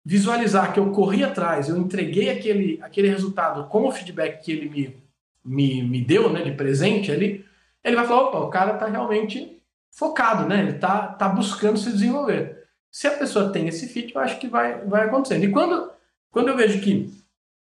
visualizar 0.04 0.72
que 0.72 0.78
eu 0.78 0.92
corri 0.92 1.22
atrás, 1.22 1.68
eu 1.68 1.76
entreguei 1.76 2.30
aquele, 2.30 2.78
aquele 2.80 3.08
resultado 3.08 3.68
com 3.68 3.86
o 3.86 3.92
feedback 3.92 4.42
que 4.42 4.52
ele 4.52 4.68
me, 4.70 4.96
me, 5.44 5.82
me 5.82 6.00
deu 6.00 6.32
né, 6.32 6.42
de 6.42 6.52
presente 6.52 7.10
ali, 7.10 7.44
ele 7.82 7.96
vai 7.96 8.06
falar, 8.06 8.22
opa, 8.22 8.38
o 8.38 8.50
cara 8.50 8.74
está 8.74 8.86
realmente 8.86 9.60
focado, 9.90 10.46
né? 10.48 10.60
Ele 10.60 10.70
está 10.72 11.08
tá 11.08 11.28
buscando 11.28 11.78
se 11.78 11.90
desenvolver. 11.90 12.64
Se 12.90 13.06
a 13.06 13.12
pessoa 13.12 13.50
tem 13.50 13.68
esse 13.68 13.88
fit, 13.88 14.14
eu 14.14 14.20
acho 14.20 14.38
que 14.38 14.46
vai, 14.46 14.84
vai 14.84 15.06
acontecendo. 15.06 15.44
E 15.44 15.50
quando, 15.50 15.90
quando 16.30 16.48
eu 16.48 16.56
vejo 16.56 16.80
que 16.80 17.10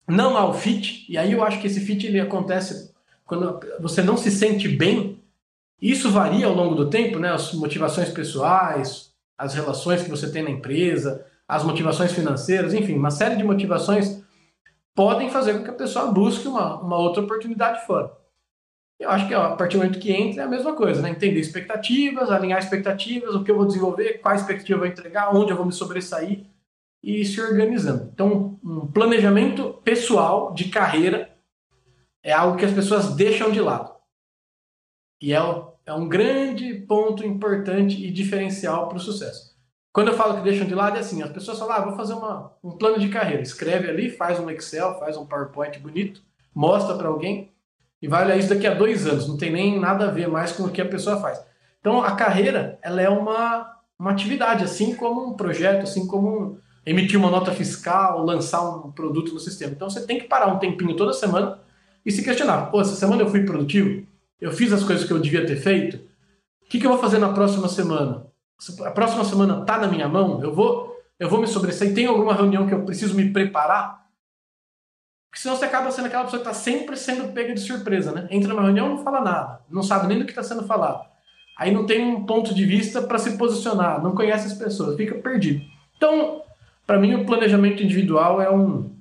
não 0.07 0.37
há 0.37 0.45
o 0.47 0.53
fit, 0.53 1.05
e 1.09 1.17
aí 1.17 1.31
eu 1.31 1.43
acho 1.43 1.59
que 1.59 1.67
esse 1.67 1.79
fit 1.79 2.05
ele 2.05 2.19
acontece 2.19 2.91
quando 3.25 3.59
você 3.79 4.01
não 4.01 4.17
se 4.17 4.29
sente 4.29 4.67
bem, 4.67 5.21
isso 5.81 6.11
varia 6.11 6.45
ao 6.45 6.53
longo 6.53 6.75
do 6.75 6.89
tempo, 6.89 7.17
né? 7.17 7.31
As 7.31 7.53
motivações 7.53 8.09
pessoais, 8.09 9.13
as 9.37 9.53
relações 9.53 10.03
que 10.03 10.09
você 10.09 10.29
tem 10.29 10.43
na 10.43 10.49
empresa, 10.49 11.25
as 11.47 11.63
motivações 11.63 12.11
financeiras, 12.11 12.73
enfim, 12.73 12.93
uma 12.93 13.09
série 13.09 13.35
de 13.35 13.43
motivações 13.43 14.21
podem 14.93 15.29
fazer 15.29 15.53
com 15.53 15.63
que 15.63 15.69
a 15.69 15.73
pessoa 15.73 16.11
busque 16.11 16.47
uma, 16.47 16.79
uma 16.81 16.97
outra 16.97 17.23
oportunidade 17.23 17.85
fora. 17.85 18.11
Eu 18.99 19.09
acho 19.09 19.27
que 19.27 19.33
a 19.33 19.55
partir 19.55 19.77
do 19.77 19.83
momento 19.83 19.99
que 19.99 20.11
entra 20.11 20.43
é 20.43 20.45
a 20.45 20.49
mesma 20.49 20.73
coisa, 20.73 21.01
né? 21.01 21.09
Entender 21.09 21.39
expectativas, 21.39 22.29
alinhar 22.29 22.59
expectativas, 22.59 23.33
o 23.33 23.43
que 23.43 23.49
eu 23.49 23.55
vou 23.55 23.65
desenvolver, 23.65 24.19
qual 24.19 24.35
expectativa 24.35 24.75
eu 24.75 24.79
vou 24.79 24.87
entregar, 24.87 25.35
onde 25.35 25.51
eu 25.51 25.57
vou 25.57 25.65
me 25.65 25.71
sobressair 25.71 26.45
e 27.03 27.25
se 27.25 27.41
organizando. 27.41 28.09
Então, 28.13 28.59
um 28.63 28.87
planejamento 28.87 29.73
pessoal 29.83 30.53
de 30.53 30.65
carreira 30.65 31.35
é 32.23 32.31
algo 32.31 32.57
que 32.57 32.65
as 32.65 32.73
pessoas 32.73 33.15
deixam 33.15 33.51
de 33.51 33.59
lado. 33.59 33.91
E 35.21 35.33
é, 35.33 35.39
é 35.85 35.93
um 35.93 36.07
grande 36.07 36.73
ponto 36.73 37.25
importante 37.25 38.05
e 38.05 38.11
diferencial 38.11 38.87
para 38.87 38.97
o 38.97 39.01
sucesso. 39.01 39.51
Quando 39.93 40.07
eu 40.07 40.13
falo 40.13 40.35
que 40.35 40.43
deixam 40.43 40.65
de 40.65 40.75
lado, 40.75 40.97
é 40.97 40.99
assim: 40.99 41.21
as 41.21 41.31
pessoas 41.31 41.59
falam, 41.59 41.75
ah, 41.75 41.85
vou 41.85 41.95
fazer 41.95 42.13
uma, 42.13 42.53
um 42.63 42.77
plano 42.77 42.97
de 42.99 43.09
carreira. 43.09 43.41
Escreve 43.41 43.89
ali, 43.89 44.09
faz 44.09 44.39
um 44.39 44.49
Excel, 44.49 44.97
faz 44.99 45.17
um 45.17 45.25
PowerPoint 45.25 45.77
bonito, 45.79 46.21
mostra 46.55 46.95
para 46.95 47.09
alguém 47.09 47.51
e 48.01 48.07
vai 48.07 48.23
olhar 48.25 48.37
isso 48.37 48.49
daqui 48.49 48.65
a 48.65 48.73
dois 48.73 49.05
anos. 49.05 49.27
Não 49.27 49.37
tem 49.37 49.51
nem 49.51 49.79
nada 49.79 50.07
a 50.07 50.11
ver 50.11 50.27
mais 50.27 50.51
com 50.51 50.63
o 50.63 50.71
que 50.71 50.81
a 50.81 50.87
pessoa 50.87 51.19
faz. 51.19 51.43
Então, 51.79 52.01
a 52.01 52.15
carreira, 52.15 52.79
ela 52.81 53.01
é 53.01 53.09
uma, 53.09 53.79
uma 53.99 54.11
atividade, 54.11 54.63
assim 54.63 54.95
como 54.95 55.27
um 55.27 55.33
projeto, 55.33 55.83
assim 55.83 56.07
como 56.07 56.29
um, 56.29 56.57
emitir 56.85 57.19
uma 57.19 57.29
nota 57.29 57.51
fiscal, 57.51 58.23
lançar 58.23 58.61
um 58.61 58.91
produto 58.91 59.33
no 59.33 59.39
sistema. 59.39 59.73
Então, 59.73 59.89
você 59.89 60.05
tem 60.05 60.19
que 60.19 60.27
parar 60.27 60.47
um 60.47 60.59
tempinho 60.59 60.95
toda 60.95 61.13
semana 61.13 61.59
e 62.05 62.11
se 62.11 62.23
questionar: 62.23 62.71
pô, 62.71 62.81
essa 62.81 62.95
semana 62.95 63.21
eu 63.21 63.29
fui 63.29 63.43
produtivo? 63.43 64.05
Eu 64.39 64.51
fiz 64.51 64.73
as 64.73 64.83
coisas 64.83 65.05
que 65.05 65.13
eu 65.13 65.19
devia 65.19 65.45
ter 65.45 65.57
feito? 65.57 65.97
O 66.65 66.69
que, 66.69 66.79
que 66.79 66.85
eu 66.85 66.91
vou 66.91 66.99
fazer 66.99 67.19
na 67.19 67.31
próxima 67.33 67.67
semana? 67.67 68.25
a 68.85 68.91
próxima 68.91 69.25
semana 69.25 69.61
está 69.61 69.79
na 69.79 69.87
minha 69.87 70.07
mão, 70.07 70.41
eu 70.43 70.53
vou, 70.53 70.95
eu 71.19 71.27
vou 71.27 71.41
me 71.41 71.47
sobressair. 71.47 71.95
Tem 71.95 72.05
alguma 72.05 72.33
reunião 72.33 72.67
que 72.67 72.73
eu 72.73 72.83
preciso 72.83 73.15
me 73.15 73.31
preparar? 73.31 74.05
Porque 75.29 75.41
senão 75.41 75.55
você 75.55 75.65
acaba 75.65 75.89
sendo 75.91 76.07
aquela 76.07 76.25
pessoa 76.25 76.41
que 76.41 76.47
está 76.47 76.59
sempre 76.59 76.95
sendo 76.97 77.33
pega 77.33 77.53
de 77.53 77.61
surpresa, 77.61 78.11
né? 78.11 78.27
Entra 78.29 78.49
numa 78.49 78.61
reunião 78.61 78.89
não 78.89 79.03
fala 79.03 79.21
nada, 79.21 79.61
não 79.69 79.81
sabe 79.81 80.07
nem 80.07 80.19
do 80.19 80.25
que 80.25 80.31
está 80.31 80.43
sendo 80.43 80.67
falado. 80.67 81.09
Aí 81.57 81.71
não 81.71 81.85
tem 81.85 82.03
um 82.03 82.25
ponto 82.25 82.53
de 82.53 82.65
vista 82.65 83.01
para 83.01 83.17
se 83.17 83.37
posicionar, 83.37 84.03
não 84.03 84.13
conhece 84.13 84.47
as 84.47 84.53
pessoas, 84.53 84.97
fica 84.97 85.15
perdido. 85.15 85.63
Então, 85.95 86.43
para 86.91 86.99
mim, 86.99 87.15
o 87.15 87.25
planejamento 87.25 87.81
individual 87.81 88.41
é 88.41 88.51
um, 88.51 88.93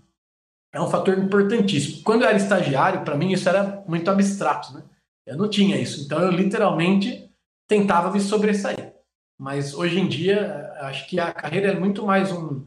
é 0.72 0.80
um 0.80 0.88
fator 0.88 1.18
importantíssimo. 1.18 2.04
Quando 2.04 2.22
eu 2.22 2.28
era 2.28 2.36
estagiário, 2.36 3.02
para 3.02 3.16
mim 3.16 3.32
isso 3.32 3.48
era 3.48 3.82
muito 3.84 4.08
abstrato, 4.08 4.72
né? 4.72 4.84
Eu 5.26 5.36
não 5.36 5.50
tinha 5.50 5.76
isso. 5.76 6.04
Então, 6.04 6.20
eu 6.20 6.30
literalmente 6.30 7.28
tentava 7.68 8.12
me 8.12 8.20
sobressair. 8.20 8.92
Mas 9.36 9.74
hoje 9.74 9.98
em 9.98 10.06
dia, 10.06 10.72
acho 10.82 11.08
que 11.08 11.18
a 11.18 11.32
carreira 11.32 11.72
é 11.72 11.74
muito 11.74 12.06
mais 12.06 12.30
um, 12.30 12.64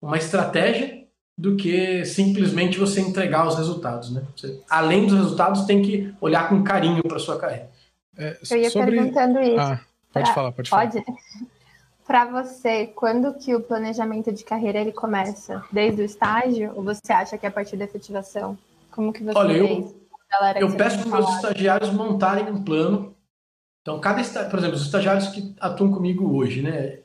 uma 0.00 0.16
estratégia 0.16 1.06
do 1.36 1.54
que 1.54 2.06
simplesmente 2.06 2.78
você 2.78 3.02
entregar 3.02 3.46
os 3.46 3.54
resultados. 3.54 4.10
Né? 4.10 4.22
Você, 4.34 4.62
além 4.66 5.06
dos 5.06 5.18
resultados, 5.18 5.66
tem 5.66 5.82
que 5.82 6.14
olhar 6.22 6.48
com 6.48 6.64
carinho 6.64 7.02
para 7.02 7.18
sua 7.18 7.38
carreira. 7.38 7.68
É, 8.16 8.38
Eu 8.50 8.56
ia 8.56 8.70
sobre... 8.70 8.92
perguntando 8.92 9.40
isso. 9.40 9.60
Ah, 9.60 9.78
pode 10.10 10.24
pra... 10.24 10.34
falar, 10.34 10.52
pode 10.52 10.70
falar. 10.70 10.90
Pode? 10.90 11.04
Para 12.08 12.24
você, 12.24 12.88
quando 12.88 13.34
que 13.34 13.54
o 13.54 13.60
planejamento 13.60 14.32
de 14.32 14.42
carreira 14.42 14.80
ele 14.80 14.92
começa? 14.92 15.62
Desde 15.70 16.02
o 16.02 16.04
estágio? 16.04 16.72
Ou 16.74 16.82
você 16.82 17.12
acha 17.12 17.38
que 17.38 17.46
é 17.46 17.48
a 17.48 17.52
partir 17.52 17.76
da 17.76 17.84
efetivação? 17.84 18.58
Como 18.90 19.12
que 19.12 19.22
você 19.22 19.38
Olha, 19.38 19.52
eu, 19.52 19.94
eu 20.56 20.76
peço 20.76 20.98
para 20.98 21.06
os 21.06 21.12
meus 21.12 21.36
estagiários 21.36 21.90
montarem 21.92 22.50
um 22.50 22.64
plano 22.64 23.14
então, 23.88 24.00
cada 24.00 24.22
por 24.50 24.58
exemplo, 24.58 24.76
os 24.76 24.84
estagiários 24.84 25.28
que 25.28 25.54
atuam 25.58 25.90
comigo 25.90 26.36
hoje, 26.36 26.60
né? 26.60 26.98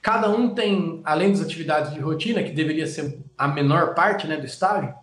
Cada 0.00 0.30
um 0.30 0.54
tem, 0.54 1.02
além 1.04 1.32
das 1.32 1.42
atividades 1.42 1.92
de 1.92 2.00
rotina, 2.00 2.42
que 2.42 2.50
deveria 2.50 2.86
ser 2.86 3.22
a 3.36 3.46
menor 3.46 3.94
parte 3.94 4.26
né, 4.26 4.38
do 4.38 4.46
estágio, 4.46 4.94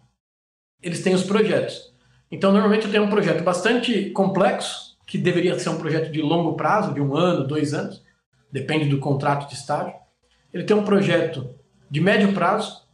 eles 0.82 1.04
têm 1.04 1.14
os 1.14 1.22
projetos. 1.22 1.94
Então, 2.32 2.52
normalmente 2.52 2.88
eu 2.88 2.92
tenho 2.92 3.04
um 3.04 3.10
projeto 3.10 3.44
bastante 3.44 4.10
complexo, 4.10 4.98
que 5.06 5.16
deveria 5.16 5.60
ser 5.60 5.70
um 5.70 5.78
projeto 5.78 6.12
de 6.12 6.24
longo 6.24 6.56
prazo, 6.56 6.96
de 6.96 7.00
um 7.00 7.16
ano, 7.16 7.46
dois 7.46 7.72
anos, 7.72 8.04
depende 8.52 8.90
do 8.90 9.00
contrato 9.00 9.48
de 9.48 9.56
estágio. 9.56 9.94
Ele 10.54 10.64
tem 10.64 10.76
um 10.76 10.86
projeto 10.86 11.56
de 11.90 12.00
médio 12.00 12.34
prazo, 12.34 12.86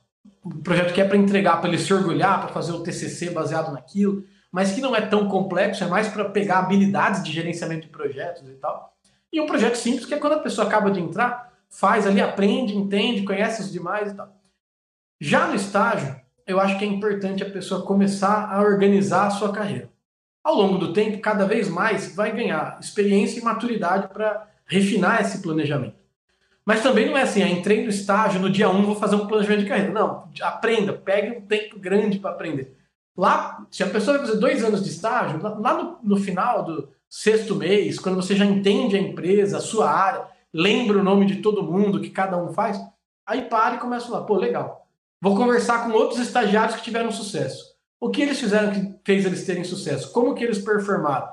um 0.46 0.62
projeto 0.62 0.94
que 0.94 1.02
é 1.02 1.06
para 1.06 1.18
entregar, 1.18 1.58
para 1.58 1.70
ele 1.70 1.78
se 1.78 1.94
orgulhar, 1.94 2.42
para 2.42 2.54
fazer 2.54 2.72
o 2.74 2.84
TCC 2.84 3.30
baseado 3.30 3.72
naquilo 3.72 4.24
mas 4.54 4.72
que 4.72 4.82
não 4.82 4.96
é 4.96 5.02
tão 5.02 5.28
complexo, 5.28 5.84
é 5.84 5.88
mais 5.88 6.08
para 6.10 6.30
pegar 6.30 6.60
habilidades 6.60 7.24
de 7.24 7.32
gerenciamento 7.32 7.88
de 7.88 7.92
projetos 7.92 8.48
e 8.48 8.54
tal. 8.54 8.96
E 9.32 9.42
um 9.42 9.48
projeto 9.48 9.74
simples, 9.74 10.06
que 10.06 10.14
é 10.14 10.20
quando 10.20 10.34
a 10.34 10.42
pessoa 10.42 10.68
acaba 10.68 10.92
de 10.92 11.00
entrar, 11.00 11.52
faz 11.72 12.06
ali, 12.06 12.22
aprende, 12.22 12.78
entende, 12.78 13.24
conhece 13.24 13.64
os 13.64 13.72
demais 13.72 14.12
e 14.12 14.16
tal. 14.16 14.32
Já 15.20 15.48
no 15.48 15.56
estágio, 15.56 16.16
eu 16.46 16.60
acho 16.60 16.78
que 16.78 16.86
é 16.86 16.88
importante 16.88 17.42
a 17.42 17.50
pessoa 17.50 17.84
começar 17.84 18.48
a 18.54 18.62
organizar 18.62 19.26
a 19.26 19.32
sua 19.32 19.52
carreira. 19.52 19.90
Ao 20.44 20.54
longo 20.54 20.78
do 20.78 20.94
tempo, 20.94 21.20
cada 21.20 21.48
vez 21.48 21.68
mais 21.68 22.16
vai 22.16 22.32
ganhar 22.32 22.78
experiência 22.80 23.40
e 23.40 23.44
maturidade 23.44 24.10
para 24.10 24.48
refinar 24.66 25.22
esse 25.22 25.42
planejamento. 25.42 26.04
Mas 26.66 26.82
também 26.82 27.06
não 27.06 27.18
é 27.18 27.24
assim, 27.24 27.44
ah, 27.44 27.50
entrei 27.50 27.84
no 27.84 27.90
estágio, 27.90 28.40
no 28.40 28.50
dia 28.50 28.70
1 28.70 28.78
um, 28.78 28.86
vou 28.86 28.96
fazer 28.96 29.16
um 29.16 29.28
planejamento 29.28 29.64
de 29.64 29.70
carreira. 29.70 29.92
Não, 29.92 30.30
aprenda, 30.42 30.94
pegue 30.94 31.38
um 31.38 31.42
tempo 31.42 31.78
grande 31.78 32.20
para 32.20 32.32
aprender. 32.32 32.78
Lá, 33.16 33.66
se 33.70 33.84
a 33.84 33.90
pessoa 33.90 34.18
vai 34.18 34.28
fazer 34.28 34.40
dois 34.40 34.64
anos 34.64 34.84
de 34.84 34.90
estágio, 34.90 35.42
lá 35.42 35.74
no, 35.74 35.98
no 36.02 36.18
final 36.18 36.64
do 36.64 36.90
sexto 37.10 37.56
mês, 37.56 38.00
quando 38.00 38.16
você 38.16 38.36
já 38.36 38.46
entende 38.46 38.96
a 38.96 39.00
empresa, 39.00 39.58
a 39.58 39.62
sua 39.62 39.92
área, 39.92 40.26
lembra 40.54 40.98
o 40.98 41.04
nome 41.04 41.26
de 41.26 41.38
todo 41.38 41.64
mundo, 41.64 42.00
que 42.00 42.10
cada 42.10 42.38
um 42.38 42.54
faz, 42.54 42.82
aí 43.26 43.44
para 43.44 43.76
e 43.76 43.80
começa 43.80 44.12
lá, 44.12 44.22
pô, 44.22 44.36
legal. 44.36 44.88
Vou 45.22 45.36
conversar 45.36 45.86
com 45.86 45.92
outros 45.92 46.20
estagiários 46.20 46.76
que 46.78 46.84
tiveram 46.84 47.12
sucesso. 47.12 47.74
O 48.00 48.10
que 48.10 48.22
eles 48.22 48.40
fizeram 48.40 48.72
que 48.72 48.96
fez 49.06 49.26
eles 49.26 49.46
terem 49.46 49.64
sucesso? 49.64 50.12
Como 50.12 50.34
que 50.34 50.44
eles 50.44 50.60
performaram? 50.60 51.30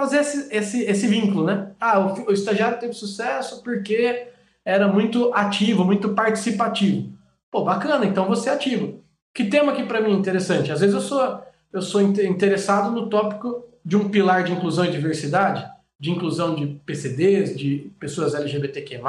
Fazer 0.00 0.20
esse, 0.20 0.48
esse, 0.50 0.82
esse 0.84 1.06
vínculo, 1.06 1.44
né? 1.44 1.72
Ah, 1.78 2.00
o, 2.00 2.30
o 2.30 2.32
estagiário 2.32 2.78
teve 2.78 2.94
sucesso 2.94 3.62
porque 3.62 4.28
era 4.64 4.88
muito 4.88 5.30
ativo, 5.34 5.84
muito 5.84 6.14
participativo. 6.14 7.12
Pô, 7.50 7.64
bacana, 7.64 8.06
então 8.06 8.26
você 8.26 8.48
é 8.48 8.54
ativo. 8.54 9.04
Que 9.34 9.44
tema 9.44 9.72
aqui 9.72 9.82
para 9.84 10.00
mim 10.00 10.12
é 10.12 10.16
interessante? 10.16 10.72
Às 10.72 10.80
vezes 10.80 10.94
eu 10.94 11.02
sou, 11.02 11.42
eu 11.70 11.82
sou 11.82 12.00
interessado 12.00 12.90
no 12.90 13.10
tópico 13.10 13.62
de 13.84 13.94
um 13.94 14.08
pilar 14.08 14.42
de 14.42 14.52
inclusão 14.52 14.86
e 14.86 14.90
diversidade, 14.90 15.70
de 15.98 16.10
inclusão 16.10 16.54
de 16.54 16.66
PCDs, 16.86 17.54
de 17.54 17.92
pessoas 18.00 18.34
LGBTQ+. 18.34 19.02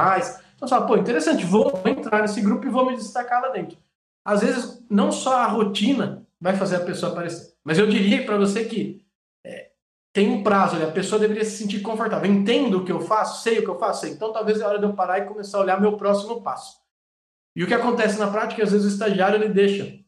Então, 0.58 0.68
fala, 0.68 0.86
pô, 0.86 0.98
interessante, 0.98 1.46
vou 1.46 1.82
entrar 1.86 2.22
nesse 2.22 2.42
grupo 2.42 2.68
e 2.68 2.70
vou 2.70 2.86
me 2.86 2.98
destacar 2.98 3.42
lá 3.42 3.48
dentro. 3.48 3.78
Às 4.26 4.42
vezes, 4.42 4.84
não 4.90 5.10
só 5.10 5.38
a 5.38 5.48
rotina 5.48 6.22
vai 6.40 6.58
fazer 6.58 6.76
a 6.76 6.82
pessoa 6.82 7.14
aparecer. 7.14 7.54
Mas 7.64 7.80
eu 7.80 7.88
diria 7.88 8.26
para 8.26 8.36
você 8.36 8.66
que 8.66 9.01
tem 10.14 10.30
um 10.30 10.44
prazo, 10.44 10.82
a 10.82 10.92
pessoa 10.92 11.20
deveria 11.20 11.46
se 11.46 11.58
sentir 11.58 11.82
confortável. 11.82 12.30
Entendo 12.30 12.80
o 12.80 12.86
que 12.86 12.92
eu 12.92 13.00
faço, 13.00 13.44
sei 13.44 13.60
o 13.60 13.64
que 13.64 13.70
eu 13.70 13.80
faço, 13.80 14.08
então 14.08 14.34
talvez 14.34 14.60
é 14.60 14.66
hora 14.66 14.78
de 14.78 14.86
eu 14.86 14.94
parar 14.94 15.20
e 15.20 15.26
começar 15.26 15.58
a 15.58 15.62
olhar 15.62 15.80
meu 15.80 15.98
próximo 15.98 16.42
passo. 16.42 16.78
E 17.56 17.64
o 17.64 17.68
que 17.68 17.74
acontece 17.74 18.20
na 18.20 18.28
prática, 18.28 18.64
às 18.64 18.72
vezes 18.72 18.86
o 18.86 18.94
estagiário 18.94 19.36
ele 19.36 19.50
deixa 19.50 20.00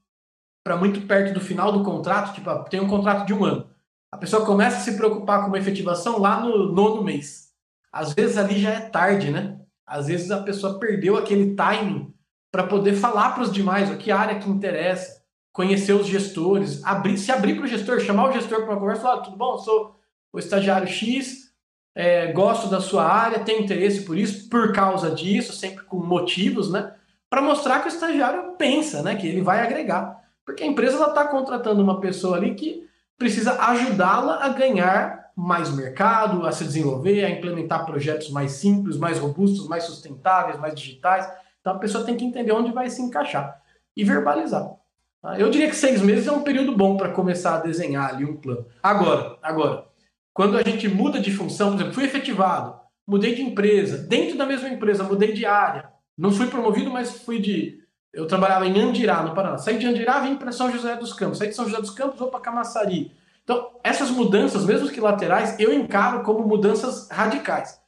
para 0.64 0.78
muito 0.78 1.02
perto 1.02 1.34
do 1.34 1.42
final 1.42 1.72
do 1.72 1.84
contrato, 1.84 2.34
tipo, 2.34 2.50
tem 2.70 2.80
um 2.80 2.88
contrato 2.88 3.26
de 3.26 3.34
um 3.34 3.44
ano. 3.44 3.70
A 4.12 4.18
pessoa 4.18 4.46
começa 4.46 4.78
a 4.78 4.80
se 4.80 4.96
preocupar 4.96 5.42
com 5.42 5.48
uma 5.48 5.58
efetivação 5.58 6.20
lá 6.20 6.40
no 6.40 6.72
nono 6.72 7.04
mês. 7.04 7.50
Às 7.92 8.14
vezes 8.14 8.38
ali 8.38 8.60
já 8.60 8.70
é 8.72 8.80
tarde, 8.82 9.30
né? 9.30 9.60
Às 9.86 10.08
vezes 10.08 10.32
a 10.32 10.42
pessoa 10.42 10.80
perdeu 10.80 11.18
aquele 11.18 11.56
timing 11.56 12.14
para 12.52 12.66
poder 12.66 12.94
falar 12.94 13.32
para 13.32 13.44
os 13.44 13.52
demais 13.52 13.90
o 13.90 13.98
que 13.98 14.12
área 14.12 14.40
que 14.40 14.50
interessa, 14.50 15.23
conhecer 15.54 15.94
os 15.94 16.08
gestores, 16.08 16.84
abrir, 16.84 17.18
se 17.18 17.32
abrir 17.32 17.56
para 17.56 17.66
o 17.66 17.68
gestor, 17.68 18.00
chamar 18.00 18.30
o 18.30 18.34
gestor 18.34 18.64
para 18.64 18.72
uma 18.72 18.80
conversa, 18.80 19.04
falar, 19.04 19.22
tudo 19.22 19.38
bom, 19.38 19.58
sou 19.60 19.96
o 20.34 20.40
estagiário 20.40 20.88
X, 20.88 21.54
é, 21.96 22.32
gosto 22.32 22.68
da 22.68 22.82
sua 22.82 23.06
área, 23.06 23.40
tenho 23.40 23.62
interesse 23.62 24.02
por 24.02 24.18
isso, 24.18 24.50
por 24.50 24.74
causa 24.74 25.12
disso, 25.12 25.54
sempre 25.54 25.84
com 25.86 25.98
motivos, 25.98 26.72
né? 26.72 26.96
Para 27.30 27.40
mostrar 27.40 27.80
que 27.82 27.88
o 27.88 27.94
estagiário 27.94 28.54
pensa, 28.58 29.04
né? 29.04 29.16
Que 29.16 29.28
ele 29.28 29.42
vai 29.42 29.62
agregar. 29.62 30.20
Porque 30.44 30.64
a 30.64 30.68
empresa 30.68 30.98
está 31.06 31.28
contratando 31.28 31.84
uma 31.84 32.02
pessoa 32.02 32.36
ali 32.36 32.56
que 32.56 32.88
precisa 33.16 33.62
ajudá-la 33.62 34.44
a 34.44 34.50
ganhar 34.50 35.32
mais 35.36 35.74
mercado, 35.74 36.46
a 36.48 36.52
se 36.52 36.64
desenvolver, 36.64 37.24
a 37.24 37.30
implementar 37.30 37.86
projetos 37.86 38.32
mais 38.32 38.54
simples, 38.54 38.98
mais 38.98 39.20
robustos, 39.20 39.68
mais 39.68 39.84
sustentáveis, 39.84 40.60
mais 40.60 40.74
digitais. 40.74 41.32
Então 41.62 41.74
a 41.74 41.80
pessoa 41.80 42.04
tem 42.04 42.18
que 42.18 42.26
entender 42.26 42.52
onde 42.52 42.72
vai 42.72 42.90
se 42.90 43.02
encaixar 43.04 43.62
e 43.96 44.04
verbalizar. 44.04 44.83
Tá? 45.24 45.40
Eu 45.40 45.50
diria 45.50 45.70
que 45.70 45.76
seis 45.76 46.02
meses 46.02 46.28
é 46.28 46.32
um 46.34 46.44
período 46.44 46.76
bom 46.76 46.98
para 46.98 47.14
começar 47.14 47.56
a 47.56 47.62
desenhar 47.62 48.14
ali 48.14 48.26
um 48.26 48.36
plano. 48.36 48.66
Agora, 48.84 49.38
agora, 49.42 49.86
quando 50.34 50.58
a 50.58 50.62
gente 50.62 50.88
muda 50.90 51.20
de 51.20 51.32
função, 51.32 51.70
por 51.70 51.76
exemplo, 51.76 51.94
fui 51.94 52.04
efetivado, 52.04 52.76
mudei 53.08 53.34
de 53.34 53.42
empresa, 53.42 53.98
dentro 53.98 54.38
da 54.38 54.46
mesma 54.46 54.68
empresa, 54.68 55.04
mudei 55.04 55.32
de 55.32 55.46
área, 55.46 55.90
não 56.18 56.30
fui 56.30 56.48
promovido, 56.48 56.92
mas 56.92 57.22
fui 57.22 57.40
de. 57.40 57.82
Eu 58.12 58.28
trabalhava 58.28 58.68
em 58.68 58.80
Andirá, 58.80 59.24
no 59.24 59.34
Paraná. 59.34 59.58
Saí 59.58 59.80
de 59.80 59.88
Andirá, 59.88 60.20
vim 60.20 60.36
para 60.36 60.52
São 60.52 60.72
José 60.72 60.96
dos 60.96 61.14
Campos. 61.14 61.40
Saí 61.40 61.48
de 61.48 61.56
São 61.56 61.66
José 61.66 61.82
dos 61.82 61.90
Campos, 61.90 62.20
vou 62.20 62.28
para 62.28 62.42
Camaçari. 62.42 63.12
Então, 63.44 63.72
essas 63.84 64.12
mudanças, 64.12 64.66
mesmo 64.66 64.90
que 64.90 65.02
laterais, 65.02 65.60
eu 65.60 65.74
encaro 65.74 66.22
como 66.22 66.48
mudanças 66.48 67.10
radicais. 67.10 67.82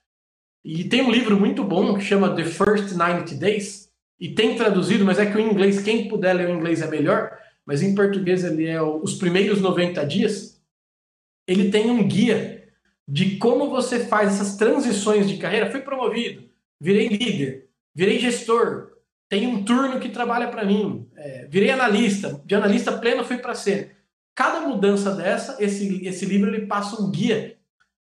E 0.64 0.84
tem 0.86 1.04
um 1.04 1.12
livro 1.12 1.40
muito 1.40 1.64
bom 1.64 1.94
que 1.94 2.02
chama 2.02 2.36
The 2.36 2.46
First 2.46 2.96
90 2.96 3.36
Days, 3.36 3.85
e 4.20 4.30
tem 4.30 4.56
traduzido, 4.56 5.04
mas 5.04 5.20
é 5.20 5.26
que 5.26 5.38
o 5.38 5.42
inglês, 5.42 5.82
quem 5.82 6.08
puder 6.08 6.34
ler 6.34 6.50
o 6.50 6.54
inglês 6.54 6.82
é 6.82 6.88
melhor, 6.88 7.38
mas 7.66 7.82
em 7.82 7.94
português 7.94 8.44
ele 8.44 8.66
é 8.66 8.82
Os 8.82 9.16
Primeiros 9.16 9.62
90 9.62 10.06
Dias. 10.06 10.62
Ele 11.48 11.70
tem 11.70 11.90
um 11.90 12.08
guia 12.08 12.70
de 13.08 13.38
como 13.38 13.70
você 13.70 14.06
faz 14.06 14.34
essas 14.34 14.56
transições 14.56 15.28
de 15.28 15.38
carreira. 15.38 15.70
Fui 15.70 15.82
promovido, 15.82 16.50
virei 16.80 17.08
líder, 17.08 17.68
virei 17.94 18.20
gestor, 18.20 18.92
tem 19.28 19.48
um 19.48 19.64
turno 19.64 20.00
que 20.00 20.10
trabalha 20.10 20.48
para 20.48 20.66
mim, 20.66 21.08
é, 21.16 21.48
virei 21.50 21.72
analista, 21.72 22.42
de 22.46 22.56
analista 22.56 22.98
pleno 22.98 23.24
fui 23.24 23.38
para 23.38 23.56
ser. 23.56 23.98
Cada 24.34 24.62
mudança 24.62 25.16
dessa, 25.16 25.62
esse, 25.64 26.06
esse 26.06 26.26
livro 26.26 26.54
ele 26.54 26.68
passa 26.68 27.02
um 27.02 27.10
guia 27.10 27.58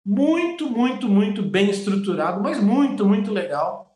muito, 0.06 0.70
muito, 0.70 1.08
muito 1.08 1.42
bem 1.42 1.70
estruturado, 1.70 2.42
mas 2.42 2.62
muito, 2.62 3.06
muito 3.06 3.32
legal, 3.32 3.93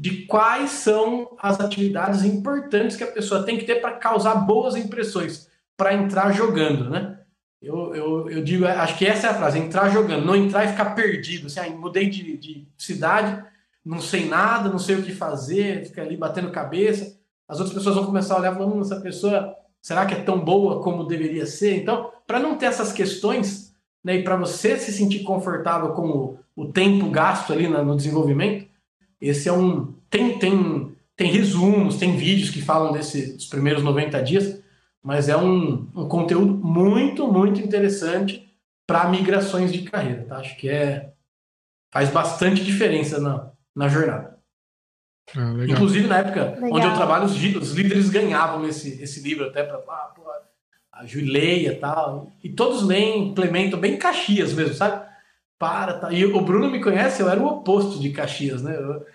de 0.00 0.24
quais 0.24 0.70
são 0.70 1.36
as 1.38 1.60
atividades 1.60 2.24
importantes 2.24 2.96
que 2.96 3.04
a 3.04 3.12
pessoa 3.12 3.42
tem 3.42 3.58
que 3.58 3.66
ter 3.66 3.82
para 3.82 3.98
causar 3.98 4.34
boas 4.34 4.74
impressões, 4.74 5.46
para 5.76 5.92
entrar 5.92 6.32
jogando, 6.32 6.88
né? 6.88 7.18
Eu, 7.60 7.94
eu, 7.94 8.30
eu 8.30 8.42
digo, 8.42 8.64
acho 8.64 8.96
que 8.96 9.04
essa 9.06 9.26
é 9.26 9.30
a 9.30 9.34
frase, 9.34 9.58
entrar 9.58 9.90
jogando, 9.90 10.24
não 10.24 10.34
entrar 10.34 10.64
e 10.64 10.68
ficar 10.68 10.94
perdido. 10.94 11.48
Assim, 11.48 11.60
ah, 11.60 11.68
mudei 11.68 12.08
de, 12.08 12.34
de 12.38 12.66
cidade, 12.78 13.44
não 13.84 14.00
sei 14.00 14.26
nada, 14.26 14.70
não 14.70 14.78
sei 14.78 14.96
o 14.96 15.02
que 15.02 15.12
fazer, 15.12 15.84
fica 15.84 16.00
ali 16.00 16.16
batendo 16.16 16.50
cabeça. 16.50 17.18
As 17.46 17.58
outras 17.58 17.76
pessoas 17.76 17.96
vão 17.96 18.06
começar 18.06 18.36
a 18.36 18.38
olhar 18.38 18.54
falar, 18.54 18.68
hum, 18.68 18.80
essa 18.80 18.98
pessoa, 19.02 19.54
será 19.82 20.06
que 20.06 20.14
é 20.14 20.22
tão 20.22 20.42
boa 20.42 20.82
como 20.82 21.04
deveria 21.04 21.44
ser? 21.44 21.76
Então, 21.76 22.10
para 22.26 22.40
não 22.40 22.56
ter 22.56 22.66
essas 22.66 22.90
questões, 22.90 23.76
né, 24.02 24.16
e 24.16 24.24
para 24.24 24.36
você 24.36 24.78
se 24.78 24.92
sentir 24.92 25.24
confortável 25.24 25.90
com 25.90 26.08
o, 26.08 26.38
o 26.56 26.72
tempo 26.72 27.10
gasto 27.10 27.52
ali 27.52 27.68
no 27.68 27.94
desenvolvimento, 27.94 28.69
esse 29.20 29.48
é 29.48 29.52
um. 29.52 29.94
Tem, 30.08 30.38
tem, 30.38 30.96
tem 31.14 31.30
resumos, 31.30 31.96
tem 31.96 32.16
vídeos 32.16 32.50
que 32.50 32.62
falam 32.62 32.92
desse, 32.92 33.34
dos 33.34 33.46
primeiros 33.46 33.82
90 33.82 34.22
dias, 34.22 34.62
mas 35.02 35.28
é 35.28 35.36
um, 35.36 35.88
um 35.94 36.08
conteúdo 36.08 36.54
muito, 36.54 37.30
muito 37.30 37.60
interessante 37.60 38.50
para 38.86 39.08
migrações 39.08 39.72
de 39.72 39.82
carreira. 39.82 40.24
Tá? 40.24 40.38
Acho 40.38 40.56
que 40.56 40.68
é, 40.68 41.12
faz 41.92 42.10
bastante 42.10 42.64
diferença 42.64 43.20
na, 43.20 43.50
na 43.74 43.88
jornada. 43.88 44.38
Ah, 45.36 45.52
Inclusive, 45.68 46.08
na 46.08 46.18
época 46.18 46.54
legal. 46.54 46.72
onde 46.72 46.86
eu 46.86 46.94
trabalho, 46.94 47.24
os, 47.24 47.34
os, 47.34 47.72
líderes 47.72 48.10
ganhavam 48.10 48.66
esse, 48.66 49.00
esse 49.00 49.20
livro 49.20 49.46
até 49.46 49.62
para 49.62 49.76
ah, 49.76 50.12
a 50.92 51.06
Juleia 51.06 51.72
e 51.72 51.76
tal. 51.76 52.32
E 52.42 52.48
todos 52.48 52.82
leem, 52.82 53.28
implementam 53.28 53.78
bem 53.78 53.96
Caxias 53.96 54.52
mesmo, 54.52 54.74
sabe? 54.74 55.09
Para, 55.60 55.98
tá. 55.98 56.10
E 56.10 56.24
o 56.24 56.40
Bruno 56.40 56.70
me 56.70 56.82
conhece, 56.82 57.20
eu 57.20 57.28
era 57.28 57.38
o 57.38 57.46
oposto 57.46 58.00
de 58.00 58.08
Caxias, 58.08 58.62
né? 58.62 58.74
Eu, 58.74 59.06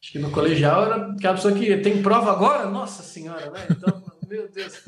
acho 0.00 0.12
que 0.12 0.20
no 0.20 0.30
colegial 0.30 0.84
era 0.84 1.10
aquela 1.10 1.34
pessoa 1.34 1.52
que 1.52 1.76
tem 1.78 2.00
prova 2.00 2.30
agora, 2.30 2.70
nossa 2.70 3.02
senhora, 3.02 3.50
né? 3.50 3.66
Então, 3.68 4.00
meu 4.30 4.48
Deus. 4.48 4.80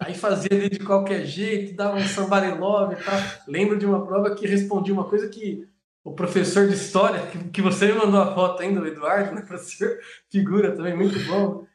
Aí 0.00 0.14
fazia 0.14 0.48
ali 0.50 0.70
de 0.70 0.78
qualquer 0.78 1.26
jeito, 1.26 1.76
dava 1.76 1.98
um 1.98 2.06
sambarelove 2.06 2.94
e 2.94 3.04
tal. 3.04 3.14
Lembro 3.46 3.78
de 3.78 3.84
uma 3.84 4.06
prova 4.06 4.34
que 4.34 4.46
respondi 4.46 4.90
uma 4.90 5.04
coisa 5.04 5.28
que 5.28 5.68
o 6.02 6.14
professor 6.14 6.66
de 6.66 6.76
história, 6.76 7.26
que, 7.52 7.60
você 7.60 7.88
me 7.88 7.98
mandou 7.98 8.22
a 8.22 8.34
foto 8.34 8.62
ainda, 8.62 8.80
o 8.80 8.86
Eduardo, 8.86 9.34
né, 9.34 9.42
professor, 9.46 9.98
figura 10.30 10.74
também, 10.74 10.96
muito 10.96 11.18
bom. 11.26 11.66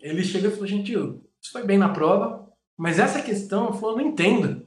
Ele 0.00 0.24
chegou 0.24 0.50
e 0.50 0.52
falou, 0.52 0.66
gentil, 0.66 1.24
isso 1.40 1.52
foi 1.52 1.62
bem 1.62 1.78
na 1.78 1.90
prova, 1.90 2.52
mas 2.76 2.98
essa 2.98 3.22
questão, 3.22 3.66
eu 3.66 3.74
falei, 3.74 4.04
não 4.04 4.10
entendo. 4.10 4.66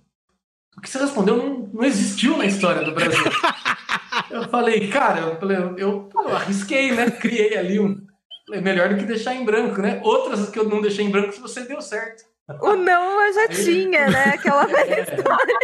O 0.77 0.81
que 0.81 0.89
você 0.89 0.99
respondeu 0.99 1.37
não, 1.37 1.69
não 1.73 1.83
existiu 1.83 2.37
na 2.37 2.45
história 2.45 2.83
do 2.83 2.91
Brasil. 2.91 3.23
eu 4.29 4.43
falei, 4.49 4.87
cara, 4.89 5.21
eu, 5.21 5.35
falei, 5.37 5.57
eu, 5.57 5.77
eu, 5.77 6.09
eu 6.13 6.35
arrisquei, 6.35 6.91
né? 6.91 7.09
Criei 7.11 7.57
ali 7.57 7.79
um. 7.79 8.05
Falei, 8.45 8.61
melhor 8.61 8.89
do 8.89 8.97
que 8.97 9.05
deixar 9.05 9.33
em 9.33 9.45
branco, 9.45 9.81
né? 9.81 9.99
Outras 10.03 10.49
que 10.49 10.59
eu 10.59 10.67
não 10.67 10.81
deixei 10.81 11.05
em 11.05 11.09
branco, 11.09 11.33
se 11.33 11.41
você 11.41 11.61
deu 11.61 11.81
certo. 11.81 12.23
O 12.61 12.75
não 12.75 13.25
eu 13.25 13.33
já 13.33 13.47
tinha, 13.47 14.07
né? 14.07 14.25
Aquela 14.35 14.67
velha 14.67 14.93
é. 14.99 15.01
história. 15.01 15.57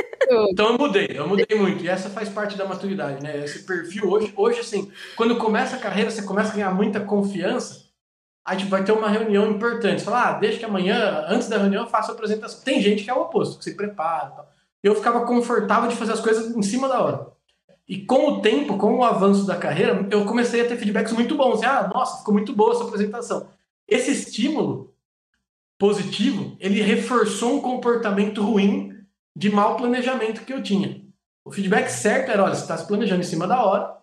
Então 0.50 0.72
eu 0.72 0.78
mudei, 0.80 1.10
eu 1.14 1.28
mudei 1.28 1.58
muito. 1.58 1.84
E 1.84 1.88
essa 1.88 2.10
faz 2.10 2.28
parte 2.28 2.58
da 2.58 2.66
maturidade, 2.66 3.22
né? 3.22 3.44
Esse 3.44 3.64
perfil 3.64 4.10
hoje, 4.10 4.34
hoje 4.36 4.60
assim, 4.62 4.92
quando 5.16 5.38
começa 5.38 5.76
a 5.76 5.80
carreira, 5.80 6.10
você 6.10 6.24
começa 6.24 6.52
a 6.52 6.56
ganhar 6.56 6.74
muita 6.74 7.00
confiança. 7.00 7.82
A 8.44 8.56
gente 8.56 8.68
vai 8.68 8.84
ter 8.84 8.92
uma 8.92 9.08
reunião 9.08 9.48
importante. 9.52 10.04
Falar, 10.04 10.30
ah, 10.30 10.34
deixa 10.40 10.58
que 10.58 10.66
amanhã, 10.66 11.26
antes 11.28 11.48
da 11.48 11.60
reunião, 11.60 11.84
eu 11.84 11.90
faço 11.90 12.10
a 12.10 12.16
apresentação. 12.16 12.64
Tem 12.64 12.82
gente 12.82 13.04
que 13.04 13.12
é 13.12 13.14
o 13.14 13.22
oposto, 13.22 13.60
que 13.60 13.66
se 13.66 13.76
prepara. 13.76 14.32
Tal. 14.32 14.50
Eu 14.84 14.96
ficava 14.96 15.26
confortável 15.26 15.90
de 15.90 15.96
fazer 15.96 16.14
as 16.14 16.20
coisas 16.20 16.56
em 16.56 16.62
cima 16.62 16.88
da 16.88 17.02
hora. 17.02 17.28
E 17.88 18.06
com 18.06 18.28
o 18.28 18.42
tempo, 18.42 18.78
com 18.78 18.98
o 18.98 19.04
avanço 19.04 19.46
da 19.46 19.56
carreira, 19.56 20.08
eu 20.10 20.26
comecei 20.26 20.62
a 20.62 20.68
ter 20.68 20.78
feedbacks 20.78 21.14
muito 21.14 21.36
bons. 21.36 21.56
Assim, 21.56 21.66
ah, 21.66 21.90
nossa, 21.94 22.20
ficou 22.20 22.34
muito 22.34 22.54
boa 22.54 22.74
essa 22.74 22.84
apresentação. 22.84 23.48
Esse 23.88 24.12
estímulo 24.12 24.94
positivo, 25.78 26.56
ele 26.60 26.82
reforçou 26.82 27.58
um 27.58 27.62
comportamento 27.62 28.42
ruim 28.44 28.96
de 29.36 29.50
mau 29.50 29.76
planejamento 29.76 30.46
que 30.46 30.54
eu 30.54 30.64
tinha. 30.64 31.02
O 31.44 31.52
feedback 31.52 31.90
certo 31.90 32.30
era, 32.30 32.44
olha, 32.44 32.56
você 32.56 32.62
está 32.62 32.78
se 32.78 32.88
planejando 32.88 33.22
em 33.22 33.26
cima 33.26 33.48
da 33.48 33.64
hora, 33.64 33.98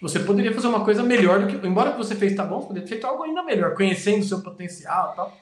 você 0.00 0.18
poderia 0.18 0.52
fazer 0.52 0.66
uma 0.66 0.84
coisa 0.84 1.02
melhor 1.02 1.40
do 1.40 1.46
que, 1.46 1.66
embora 1.66 1.90
o 1.90 1.92
que 1.92 1.98
você 1.98 2.16
fez 2.16 2.34
tá 2.34 2.44
bom, 2.44 2.60
você 2.60 2.66
poderia 2.66 2.88
ter 2.88 2.94
feito 2.94 3.06
algo 3.06 3.22
ainda 3.22 3.42
melhor, 3.42 3.74
conhecendo 3.74 4.22
o 4.22 4.26
seu 4.26 4.42
potencial 4.42 5.12
e 5.12 5.16
tal. 5.16 5.38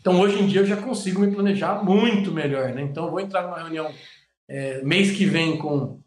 Então, 0.00 0.18
hoje 0.20 0.42
em 0.42 0.46
dia, 0.46 0.62
eu 0.62 0.66
já 0.66 0.76
consigo 0.76 1.20
me 1.20 1.32
planejar 1.32 1.84
muito 1.84 2.32
melhor, 2.32 2.70
né? 2.70 2.82
Então, 2.82 3.04
eu 3.04 3.10
vou 3.10 3.20
entrar 3.20 3.42
numa 3.42 3.58
reunião 3.58 3.92
é, 4.50 4.82
mês 4.82 5.12
que 5.12 5.24
vem 5.24 5.56
com 5.56 6.00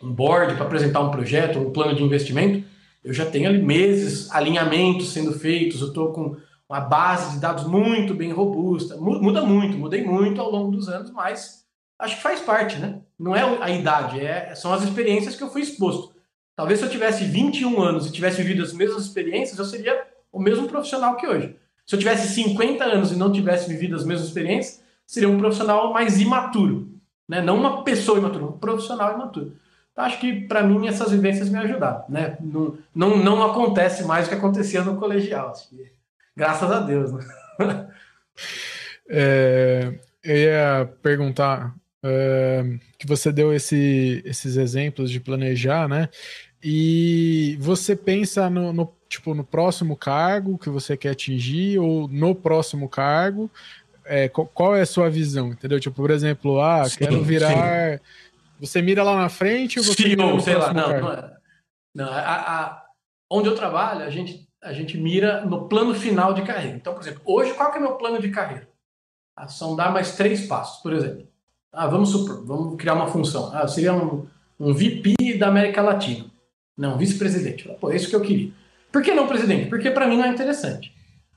um 0.00 0.12
board 0.12 0.54
para 0.54 0.64
apresentar 0.64 1.00
um 1.00 1.10
projeto, 1.10 1.58
um 1.58 1.72
plano 1.72 1.94
de 1.94 2.04
investimento, 2.04 2.64
eu 3.02 3.12
já 3.12 3.26
tenho 3.26 3.48
ali 3.48 3.60
meses, 3.60 4.30
alinhamentos 4.30 5.12
sendo 5.12 5.32
feitos, 5.32 5.80
eu 5.80 5.88
estou 5.88 6.12
com 6.12 6.36
uma 6.68 6.80
base 6.80 7.32
de 7.32 7.40
dados 7.40 7.66
muito 7.66 8.14
bem 8.14 8.30
robusta. 8.30 8.96
Muda 8.96 9.42
muito, 9.42 9.76
mudei 9.76 10.04
muito 10.04 10.40
ao 10.40 10.50
longo 10.50 10.70
dos 10.70 10.88
anos, 10.88 11.10
mas 11.10 11.64
acho 11.98 12.16
que 12.16 12.22
faz 12.22 12.40
parte, 12.40 12.78
né? 12.78 13.00
Não 13.18 13.34
é 13.34 13.42
a 13.60 13.70
idade, 13.70 14.20
é, 14.20 14.54
são 14.54 14.72
as 14.72 14.84
experiências 14.84 15.34
que 15.34 15.42
eu 15.42 15.50
fui 15.50 15.62
exposto. 15.62 16.14
Talvez 16.54 16.78
se 16.78 16.84
eu 16.84 16.90
tivesse 16.90 17.24
21 17.24 17.82
anos 17.82 18.06
e 18.06 18.12
tivesse 18.12 18.40
vivido 18.42 18.62
as 18.62 18.72
mesmas 18.72 19.04
experiências, 19.04 19.58
eu 19.58 19.64
seria 19.64 20.00
o 20.30 20.38
mesmo 20.38 20.68
profissional 20.68 21.16
que 21.16 21.26
hoje. 21.26 21.56
Se 21.84 21.96
eu 21.96 21.98
tivesse 21.98 22.34
50 22.34 22.84
anos 22.84 23.10
e 23.10 23.16
não 23.16 23.32
tivesse 23.32 23.68
vivido 23.68 23.96
as 23.96 24.04
mesmas 24.04 24.28
experiências, 24.28 24.82
seria 25.06 25.28
um 25.28 25.38
profissional 25.38 25.92
mais 25.92 26.20
imaturo. 26.20 26.89
Né? 27.30 27.40
Não 27.40 27.56
uma 27.56 27.84
pessoa 27.84 28.18
imatura, 28.18 28.46
um 28.46 28.58
profissional 28.58 29.14
imaturo. 29.14 29.56
Então, 29.92 30.04
acho 30.04 30.18
que, 30.18 30.48
para 30.48 30.64
mim, 30.64 30.88
essas 30.88 31.12
vivências 31.12 31.48
me 31.48 31.58
ajudaram. 31.58 32.04
Né? 32.08 32.36
Não, 32.40 32.76
não, 32.92 33.16
não 33.18 33.42
acontece 33.44 34.02
mais 34.02 34.26
o 34.26 34.30
que 34.30 34.34
acontecia 34.34 34.82
no 34.82 34.96
colegial. 34.96 35.52
Graças 36.36 36.68
a 36.68 36.80
Deus, 36.80 37.12
né? 37.12 37.24
É, 39.12 39.92
eu 40.22 40.36
ia 40.36 40.92
perguntar 41.02 41.74
uh, 42.04 42.78
que 42.96 43.08
você 43.08 43.32
deu 43.32 43.52
esse, 43.52 44.22
esses 44.24 44.56
exemplos 44.56 45.10
de 45.10 45.18
planejar, 45.18 45.88
né? 45.88 46.08
E 46.62 47.56
você 47.58 47.96
pensa 47.96 48.48
no, 48.48 48.72
no, 48.72 48.94
tipo 49.08 49.34
no 49.34 49.42
próximo 49.42 49.96
cargo 49.96 50.56
que 50.56 50.70
você 50.70 50.96
quer 50.96 51.10
atingir 51.10 51.80
ou 51.80 52.06
no 52.06 52.36
próximo 52.36 52.88
cargo? 52.88 53.50
É, 54.04 54.28
qual, 54.28 54.74
é 54.74 54.82
a 54.82 54.86
sua 54.86 55.08
visão? 55.08 55.48
Entendeu? 55.48 55.78
Tipo, 55.80 55.96
por 55.96 56.10
exemplo, 56.10 56.60
ah, 56.60 56.84
sim, 56.88 56.98
quero 56.98 57.22
virar. 57.22 57.98
Sim. 57.98 58.04
Você 58.60 58.82
mira 58.82 59.02
lá 59.02 59.16
na 59.16 59.28
frente 59.28 59.78
ou 59.78 59.84
você 59.84 60.02
sim, 60.02 60.08
mira 60.10 60.26
no 60.26 60.40
sei 60.40 60.54
lá, 60.54 60.72
não, 60.72 60.88
não, 60.88 61.12
é. 61.12 61.36
não 61.94 62.12
a, 62.12 62.34
a, 62.34 62.86
onde 63.30 63.48
eu 63.48 63.54
trabalho, 63.54 64.04
a 64.04 64.10
gente 64.10 64.46
a 64.62 64.72
gente 64.72 64.98
mira 64.98 65.44
no 65.46 65.68
plano 65.68 65.94
final 65.94 66.34
de 66.34 66.42
carreira. 66.42 66.76
Então, 66.76 66.92
por 66.92 67.02
exemplo, 67.02 67.22
hoje 67.24 67.54
qual 67.54 67.72
que 67.72 67.78
é 67.78 67.80
meu 67.80 67.92
plano 67.92 68.20
de 68.20 68.28
carreira? 68.28 68.68
Ah, 69.34 69.48
são 69.48 69.74
dar 69.74 69.90
mais 69.90 70.16
três 70.16 70.46
passos, 70.46 70.82
por 70.82 70.92
exemplo. 70.92 71.26
Ah, 71.72 71.86
vamos 71.86 72.10
supor, 72.10 72.44
vamos 72.44 72.76
criar 72.76 72.94
uma 72.94 73.06
função. 73.06 73.50
Ah, 73.54 73.66
seria 73.66 73.94
um, 73.94 74.26
um 74.58 74.74
VP 74.74 75.38
da 75.38 75.48
América 75.48 75.80
Latina. 75.80 76.26
Não, 76.76 76.98
vice-presidente. 76.98 77.68
Pô, 77.80 77.90
é 77.90 77.96
isso 77.96 78.10
que 78.10 78.16
eu 78.16 78.20
queria. 78.20 78.52
Por 78.92 79.02
que 79.02 79.14
não 79.14 79.26
presidente? 79.26 79.68
Porque 79.68 79.90
para 79.90 80.06
mim 80.06 80.18
não 80.18 80.24
é 80.24 80.28
interessante. 80.28 80.92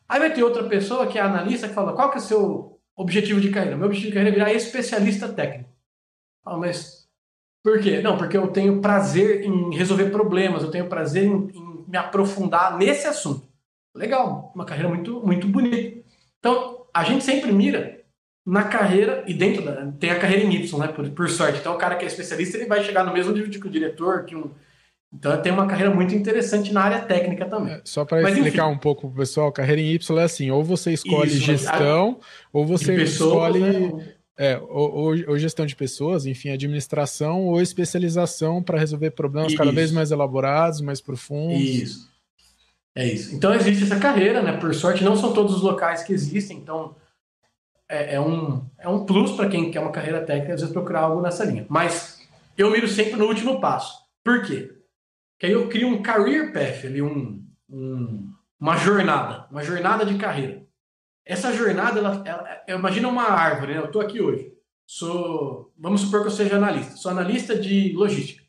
Aí 0.08 0.20
vai 0.20 0.34
ter 0.34 0.44
outra 0.44 0.64
pessoa 0.64 1.08
que 1.08 1.18
é 1.18 1.22
analista 1.22 1.68
que 1.68 1.74
fala: 1.74 1.94
qual 1.94 2.10
que 2.10 2.18
é 2.18 2.22
o 2.22 2.24
seu 2.24 2.80
objetivo 2.96 3.42
de 3.42 3.50
carreira? 3.50 3.78
Meu 3.78 3.88
objetivo 3.88 4.12
de 4.12 4.16
carreira 4.16 4.36
é 4.36 4.40
virar 4.40 4.54
especialista 4.54 5.30
técnico. 5.30 5.70
Ah, 6.46 6.58
mas 6.58 7.08
por 7.64 7.80
quê? 7.80 8.02
Não, 8.02 8.18
porque 8.18 8.36
eu 8.36 8.48
tenho 8.48 8.82
prazer 8.82 9.46
em 9.46 9.74
resolver 9.74 10.10
problemas, 10.10 10.64
eu 10.64 10.72
tenho 10.72 10.90
prazer 10.90 11.24
em, 11.24 11.50
em 11.54 11.86
me 11.88 11.98
aprofundar 11.98 12.78
nesse 12.78 13.08
assunto. 13.08 13.48
Legal, 13.96 14.52
uma 14.54 14.66
carreira 14.66 14.90
muito, 14.90 15.22
muito 15.26 15.48
bonita. 15.48 16.04
Então, 16.40 16.86
a 16.94 17.04
gente 17.04 17.24
sempre 17.24 17.52
mira 17.52 18.02
na 18.46 18.66
carreira, 18.66 19.24
e 19.26 19.34
dentro 19.34 19.64
da. 19.64 19.92
Tem 19.94 20.10
a 20.10 20.20
carreira 20.20 20.44
em 20.44 20.54
Y, 20.54 20.80
né? 20.80 20.88
Por, 20.90 21.10
por 21.12 21.30
sorte. 21.30 21.60
Então, 21.60 21.74
o 21.74 21.78
cara 21.78 21.96
que 21.96 22.04
é 22.04 22.08
especialista, 22.08 22.58
ele 22.58 22.66
vai 22.66 22.84
chegar 22.84 23.06
no 23.06 23.14
mesmo 23.14 23.32
nível 23.32 23.50
que 23.50 23.66
o 23.66 23.72
diretor, 23.72 24.26
que 24.26 24.36
um 24.36 24.52
então 25.14 25.40
tem 25.42 25.52
uma 25.52 25.68
carreira 25.68 25.94
muito 25.94 26.16
interessante 26.16 26.74
na 26.74 26.82
área 26.82 27.02
técnica 27.02 27.46
também. 27.46 27.74
É, 27.74 27.82
só 27.86 28.04
para 28.04 28.22
explicar 28.22 28.66
enfim. 28.66 28.76
um 28.76 28.78
pouco 28.78 29.08
pro 29.08 29.20
pessoal, 29.20 29.52
carreira 29.52 29.82
em 29.82 29.94
Y 29.94 30.20
é 30.20 30.24
assim, 30.24 30.50
ou 30.50 30.64
você 30.64 30.92
escolhe 30.92 31.30
Isso, 31.30 31.42
gestão, 31.42 32.20
a... 32.20 32.48
ou 32.52 32.66
você 32.66 32.96
pessoas, 32.96 33.56
escolhe 33.56 33.94
né? 33.94 34.14
é, 34.38 34.58
ou, 34.58 34.92
ou, 34.92 35.16
ou, 35.28 35.38
gestão 35.38 35.66
de 35.66 35.76
pessoas, 35.76 36.26
enfim, 36.26 36.50
administração 36.50 37.46
ou 37.46 37.62
especialização 37.62 38.64
para 38.64 38.80
resolver 38.80 39.12
problemas 39.12 39.52
isso. 39.52 39.58
cada 39.58 39.72
vez 39.72 39.92
mais 39.92 40.12
elaborados, 40.12 40.82
mais 40.82 41.00
profundos. 41.00 41.62
Isso. 41.62 42.14
É 42.96 43.08
isso. 43.08 43.36
Então 43.36 43.54
existe 43.54 43.84
essa 43.84 44.00
carreira, 44.00 44.42
né? 44.42 44.54
Por 44.54 44.74
sorte, 44.74 45.04
não 45.04 45.16
são 45.16 45.34
todos 45.34 45.56
os 45.56 45.62
locais 45.62 46.04
que 46.04 46.14
existem, 46.14 46.58
então 46.58 46.96
é, 47.90 48.16
é 48.16 48.20
um, 48.20 48.66
é 48.80 48.88
um 48.88 49.06
plus 49.06 49.32
para 49.32 49.50
quem 49.50 49.70
quer 49.70 49.80
uma 49.80 49.92
carreira 49.92 50.22
técnica, 50.22 50.54
às 50.54 50.62
vezes 50.62 50.74
procurar 50.74 51.02
algo 51.02 51.22
nessa 51.22 51.46
linha. 51.46 51.66
Mas 51.70 52.20
eu 52.58 52.72
miro 52.72 52.88
sempre 52.88 53.16
no 53.16 53.26
último 53.26 53.60
passo. 53.60 53.98
Por 54.24 54.44
quê? 54.44 54.83
Que 55.44 55.48
aí 55.48 55.52
eu 55.52 55.68
crio 55.68 55.90
um 55.90 56.02
career 56.02 56.54
path 56.54 56.86
ali, 56.86 57.02
um, 57.02 57.46
um, 57.70 58.32
uma 58.58 58.78
jornada, 58.78 59.46
uma 59.52 59.62
jornada 59.62 60.06
de 60.06 60.18
carreira. 60.18 60.66
Essa 61.26 61.52
jornada, 61.52 62.00
ela, 62.00 62.24
ela, 62.26 62.64
imagina 62.70 63.10
uma 63.10 63.24
árvore, 63.24 63.74
né? 63.74 63.80
Eu 63.80 63.88
estou 63.88 64.02
aqui 64.02 64.22
hoje. 64.22 64.54
Sou, 64.88 65.74
vamos 65.78 66.00
supor 66.00 66.22
que 66.22 66.28
eu 66.28 66.32
seja 66.32 66.56
analista. 66.56 66.96
Sou 66.96 67.12
analista 67.12 67.60
de 67.60 67.92
logística. 67.92 68.42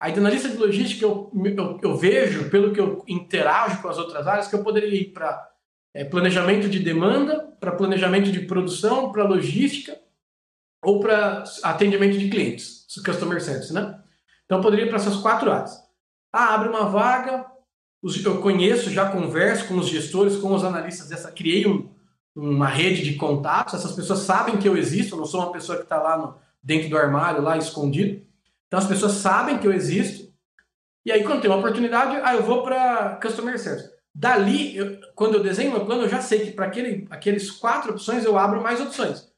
Aí, 0.00 0.10
de 0.10 0.18
analista 0.18 0.48
de 0.48 0.56
logística, 0.56 1.04
eu, 1.04 1.30
eu, 1.32 1.78
eu 1.80 1.96
vejo, 1.96 2.50
pelo 2.50 2.72
que 2.72 2.80
eu 2.80 3.04
interajo 3.06 3.80
com 3.80 3.88
as 3.88 3.96
outras 3.96 4.26
áreas, 4.26 4.48
que 4.48 4.56
eu 4.56 4.64
poderia 4.64 5.00
ir 5.00 5.12
para 5.12 5.48
é, 5.94 6.04
planejamento 6.04 6.68
de 6.68 6.80
demanda, 6.80 7.56
para 7.60 7.70
planejamento 7.70 8.32
de 8.32 8.40
produção, 8.40 9.12
para 9.12 9.22
logística 9.22 9.96
ou 10.82 10.98
para 10.98 11.44
atendimento 11.62 12.18
de 12.18 12.28
clientes, 12.28 12.84
customer 13.04 13.40
service, 13.40 13.72
né? 13.72 14.02
Então, 14.44 14.60
poderia 14.60 14.86
ir 14.86 14.88
para 14.88 14.96
essas 14.96 15.18
quatro 15.18 15.52
áreas. 15.52 15.85
Ah, 16.32 16.54
abre 16.54 16.68
uma 16.68 16.88
vaga, 16.88 17.46
eu 18.24 18.40
conheço, 18.40 18.90
já 18.90 19.10
converso 19.10 19.68
com 19.68 19.78
os 19.78 19.88
gestores, 19.88 20.36
com 20.36 20.54
os 20.54 20.64
analistas 20.64 21.08
dessa, 21.08 21.32
criei 21.32 21.66
um, 21.66 21.88
uma 22.34 22.68
rede 22.68 23.02
de 23.02 23.14
contatos, 23.14 23.74
essas 23.74 23.92
pessoas 23.92 24.20
sabem 24.20 24.58
que 24.58 24.68
eu 24.68 24.76
existo, 24.76 25.14
eu 25.14 25.18
não 25.18 25.26
sou 25.26 25.40
uma 25.40 25.52
pessoa 25.52 25.78
que 25.78 25.84
está 25.84 26.00
lá 26.00 26.18
no, 26.18 26.36
dentro 26.62 26.88
do 26.88 26.98
armário, 26.98 27.42
lá 27.42 27.56
escondido. 27.56 28.24
Então 28.66 28.78
as 28.78 28.86
pessoas 28.86 29.12
sabem 29.12 29.58
que 29.58 29.66
eu 29.66 29.72
existo. 29.72 30.32
E 31.04 31.12
aí, 31.12 31.22
quando 31.22 31.40
tem 31.40 31.48
uma 31.48 31.58
oportunidade, 31.58 32.20
ah, 32.24 32.34
eu 32.34 32.42
vou 32.42 32.62
para 32.62 33.16
Customer 33.22 33.58
Service. 33.58 33.90
Dali, 34.12 34.76
eu, 34.76 34.98
quando 35.14 35.34
eu 35.34 35.42
desenho 35.42 35.70
meu 35.70 35.84
plano, 35.86 36.02
eu 36.02 36.08
já 36.08 36.20
sei 36.20 36.40
que 36.40 36.50
para 36.50 36.66
aquele, 36.66 37.06
aqueles 37.10 37.50
quatro 37.50 37.92
opções 37.92 38.24
eu 38.24 38.36
abro 38.36 38.60
mais 38.60 38.80
opções. 38.80 39.30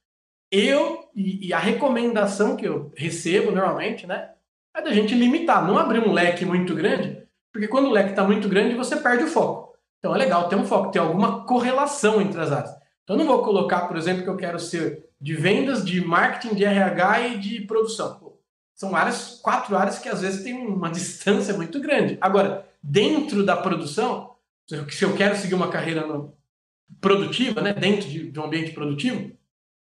Eu, 0.50 1.10
e, 1.14 1.48
e 1.48 1.52
a 1.52 1.58
recomendação 1.58 2.56
que 2.56 2.66
eu 2.66 2.90
recebo 2.96 3.50
normalmente, 3.50 4.06
né? 4.06 4.30
É 4.78 4.82
da 4.82 4.92
gente 4.92 5.14
limitar, 5.14 5.66
não 5.66 5.78
abrir 5.78 6.00
um 6.00 6.12
leque 6.12 6.44
muito 6.44 6.74
grande, 6.74 7.22
porque 7.52 7.68
quando 7.68 7.86
o 7.86 7.92
leque 7.92 8.10
está 8.10 8.24
muito 8.24 8.48
grande, 8.48 8.74
você 8.74 8.96
perde 8.96 9.24
o 9.24 9.28
foco. 9.28 9.76
Então 9.98 10.14
é 10.14 10.18
legal 10.18 10.48
ter 10.48 10.56
um 10.56 10.64
foco, 10.64 10.90
ter 10.90 11.00
alguma 11.00 11.44
correlação 11.44 12.20
entre 12.20 12.40
as 12.40 12.52
áreas. 12.52 12.70
Então 13.02 13.16
eu 13.16 13.20
não 13.20 13.26
vou 13.26 13.42
colocar, 13.42 13.82
por 13.82 13.96
exemplo, 13.96 14.22
que 14.22 14.28
eu 14.28 14.36
quero 14.36 14.58
ser 14.60 15.06
de 15.20 15.34
vendas, 15.34 15.84
de 15.84 16.00
marketing, 16.04 16.54
de 16.54 16.64
RH 16.64 17.20
e 17.20 17.38
de 17.38 17.60
produção. 17.62 18.34
São 18.74 18.94
áreas, 18.94 19.40
quatro 19.42 19.76
áreas 19.76 19.98
que 19.98 20.08
às 20.08 20.20
vezes 20.20 20.44
tem 20.44 20.54
uma 20.54 20.90
distância 20.92 21.54
muito 21.54 21.80
grande. 21.80 22.16
Agora, 22.20 22.64
dentro 22.80 23.44
da 23.44 23.56
produção, 23.56 24.36
se 24.66 25.04
eu 25.04 25.16
quero 25.16 25.36
seguir 25.36 25.54
uma 25.54 25.68
carreira 25.68 26.06
produtiva, 27.00 27.60
né, 27.60 27.72
dentro 27.72 28.08
de, 28.08 28.30
de 28.30 28.38
um 28.38 28.44
ambiente 28.44 28.70
produtivo, 28.70 29.32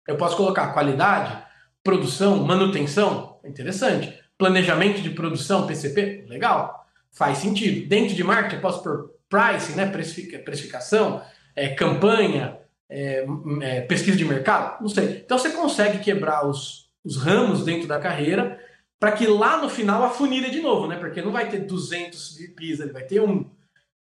eu 0.06 0.16
posso 0.16 0.36
colocar 0.36 0.72
qualidade, 0.72 1.44
produção, 1.84 2.42
manutenção, 2.44 3.38
é 3.44 3.48
interessante. 3.48 4.18
Planejamento 4.38 5.02
de 5.02 5.10
produção, 5.10 5.66
PCP, 5.66 6.24
legal, 6.28 6.86
faz 7.12 7.38
sentido. 7.38 7.88
Dentro 7.88 8.14
de 8.14 8.24
marketing, 8.24 8.62
posso 8.62 8.82
pôr 8.82 9.10
pricing, 9.28 9.74
né, 9.74 9.86
precificação, 9.86 11.20
é, 11.54 11.68
campanha, 11.68 12.56
é, 12.88 13.26
é, 13.60 13.80
pesquisa 13.82 14.16
de 14.16 14.24
mercado, 14.24 14.80
não 14.80 14.88
sei. 14.88 15.22
Então 15.24 15.38
você 15.38 15.50
consegue 15.50 15.98
quebrar 15.98 16.46
os, 16.46 16.88
os 17.04 17.16
ramos 17.16 17.64
dentro 17.64 17.86
da 17.86 17.98
carreira 17.98 18.58
para 18.98 19.12
que 19.12 19.26
lá 19.26 19.60
no 19.60 19.68
final 19.68 20.02
afunile 20.02 20.50
de 20.50 20.60
novo, 20.60 20.86
né? 20.86 20.96
Porque 20.96 21.22
não 21.22 21.30
vai 21.30 21.48
ter 21.48 21.58
200 21.58 22.36
VPs, 22.36 22.80
ele 22.80 22.92
vai 22.92 23.04
ter 23.04 23.20
um. 23.20 23.48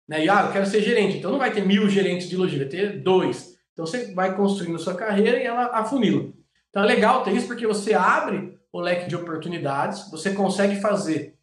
Né? 0.06 0.24
E, 0.24 0.28
ah, 0.28 0.44
eu 0.46 0.52
quero 0.52 0.66
ser 0.66 0.82
gerente, 0.82 1.16
então 1.16 1.30
não 1.30 1.38
vai 1.38 1.52
ter 1.52 1.64
mil 1.64 1.88
gerentes 1.88 2.28
de 2.28 2.36
logística, 2.36 2.68
vai 2.68 2.86
ter 2.86 3.00
dois. 3.00 3.56
Então 3.72 3.86
você 3.86 4.12
vai 4.12 4.36
construindo 4.36 4.76
a 4.76 4.78
sua 4.78 4.94
carreira 4.94 5.38
e 5.38 5.44
ela 5.44 5.66
afunila. 5.68 6.30
Então 6.68 6.82
é 6.82 6.86
legal 6.86 7.22
ter 7.22 7.32
isso 7.32 7.46
porque 7.46 7.66
você 7.66 7.94
abre 7.94 8.58
o 8.72 8.80
leque 8.80 9.08
de 9.08 9.14
oportunidades, 9.14 10.10
você 10.10 10.32
consegue 10.32 10.80
fazer 10.80 11.36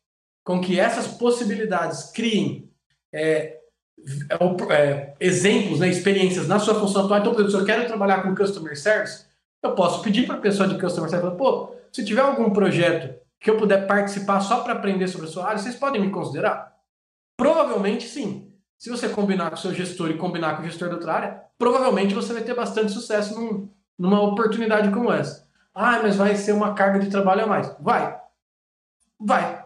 com 0.43 0.59
que 0.59 0.79
essas 0.79 1.07
possibilidades 1.07 2.11
criem 2.11 2.69
é, 3.13 3.59
é, 4.29 4.73
é, 4.73 5.15
exemplos, 5.19 5.79
né, 5.79 5.87
experiências 5.87 6.47
na 6.47 6.57
sua 6.57 6.75
função 6.79 7.05
atual. 7.05 7.19
Então, 7.19 7.33
por 7.33 7.41
exemplo, 7.41 7.57
se 7.57 7.61
eu 7.61 7.65
quero 7.65 7.87
trabalhar 7.87 8.23
com 8.23 8.35
Customer 8.35 8.77
Service, 8.77 9.25
eu 9.61 9.75
posso 9.75 10.01
pedir 10.01 10.25
para 10.25 10.35
a 10.35 10.41
pessoa 10.41 10.67
de 10.67 10.79
Customer 10.79 11.09
Service, 11.09 11.37
pô, 11.37 11.75
se 11.91 12.03
tiver 12.03 12.21
algum 12.21 12.49
projeto 12.49 13.19
que 13.39 13.49
eu 13.49 13.57
puder 13.57 13.85
participar 13.87 14.41
só 14.41 14.61
para 14.61 14.73
aprender 14.73 15.07
sobre 15.07 15.27
a 15.27 15.29
sua 15.29 15.45
área, 15.45 15.59
vocês 15.59 15.75
podem 15.75 16.01
me 16.01 16.09
considerar? 16.09 16.75
Provavelmente 17.37 18.07
sim. 18.07 18.51
Se 18.77 18.89
você 18.89 19.09
combinar 19.09 19.49
com 19.49 19.55
o 19.55 19.59
seu 19.59 19.73
gestor 19.73 20.09
e 20.09 20.17
combinar 20.17 20.55
com 20.55 20.63
o 20.63 20.65
gestor 20.65 20.87
da 20.87 20.95
outra 20.95 21.13
área, 21.13 21.41
provavelmente 21.57 22.13
você 22.13 22.33
vai 22.33 22.43
ter 22.43 22.55
bastante 22.55 22.91
sucesso 22.91 23.39
num, 23.39 23.69
numa 23.97 24.21
oportunidade 24.21 24.89
como 24.91 25.11
essa. 25.11 25.48
Ah, 25.81 26.01
mas 26.03 26.17
vai 26.17 26.35
ser 26.35 26.51
uma 26.51 26.73
carga 26.73 26.99
de 26.99 27.09
trabalho 27.09 27.45
a 27.45 27.47
mais. 27.47 27.73
Vai. 27.79 28.19
Vai. 29.17 29.65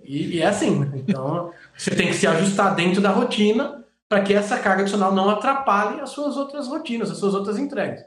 E, 0.00 0.36
e 0.36 0.40
é 0.40 0.46
assim. 0.46 0.78
Né? 0.78 0.92
Então, 0.94 1.52
você 1.76 1.90
tem 1.96 2.06
que 2.06 2.14
se 2.14 2.28
ajustar 2.28 2.76
dentro 2.76 3.00
da 3.00 3.10
rotina 3.10 3.84
para 4.08 4.22
que 4.22 4.32
essa 4.32 4.56
carga 4.60 4.82
adicional 4.82 5.12
não 5.12 5.28
atrapalhe 5.28 6.00
as 6.00 6.10
suas 6.10 6.36
outras 6.36 6.68
rotinas, 6.68 7.10
as 7.10 7.18
suas 7.18 7.34
outras 7.34 7.58
entregas. 7.58 8.04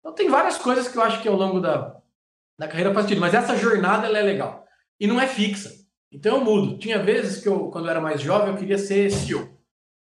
Então, 0.00 0.12
tem 0.12 0.28
várias 0.28 0.58
coisas 0.58 0.88
que 0.88 0.98
eu 0.98 1.02
acho 1.02 1.22
que 1.22 1.28
ao 1.28 1.36
longo 1.36 1.60
da, 1.60 1.96
da 2.58 2.66
carreira 2.66 2.92
faz 2.92 3.06
sentido, 3.06 3.20
mas 3.20 3.34
essa 3.34 3.56
jornada 3.56 4.08
é 4.08 4.22
legal. 4.22 4.66
E 4.98 5.06
não 5.06 5.20
é 5.20 5.28
fixa. 5.28 5.70
Então, 6.10 6.38
eu 6.38 6.44
mudo. 6.44 6.76
Tinha 6.76 7.00
vezes 7.00 7.40
que 7.40 7.48
eu, 7.48 7.68
quando 7.68 7.84
eu 7.84 7.92
era 7.92 8.00
mais 8.00 8.20
jovem, 8.20 8.48
eu 8.48 8.56
queria 8.56 8.78
ser 8.78 9.08
CEO. 9.12 9.48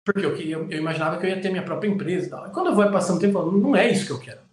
Porque 0.05 0.25
eu, 0.25 0.33
queria, 0.33 0.55
eu 0.55 0.77
imaginava 0.79 1.17
que 1.17 1.25
eu 1.25 1.29
ia 1.31 1.41
ter 1.41 1.49
minha 1.49 1.65
própria 1.65 1.89
empresa 1.89 2.27
e 2.27 2.29
tal. 2.29 2.47
E 2.47 2.51
quando 2.51 2.67
eu 2.67 2.75
vou 2.75 2.89
passando 2.89 3.19
tempo, 3.19 3.37
eu 3.37 3.43
falo, 3.43 3.57
não 3.59 3.75
é 3.75 3.91
isso 3.91 4.05
que 4.05 4.13
eu 4.13 4.19
quero. 4.21 4.48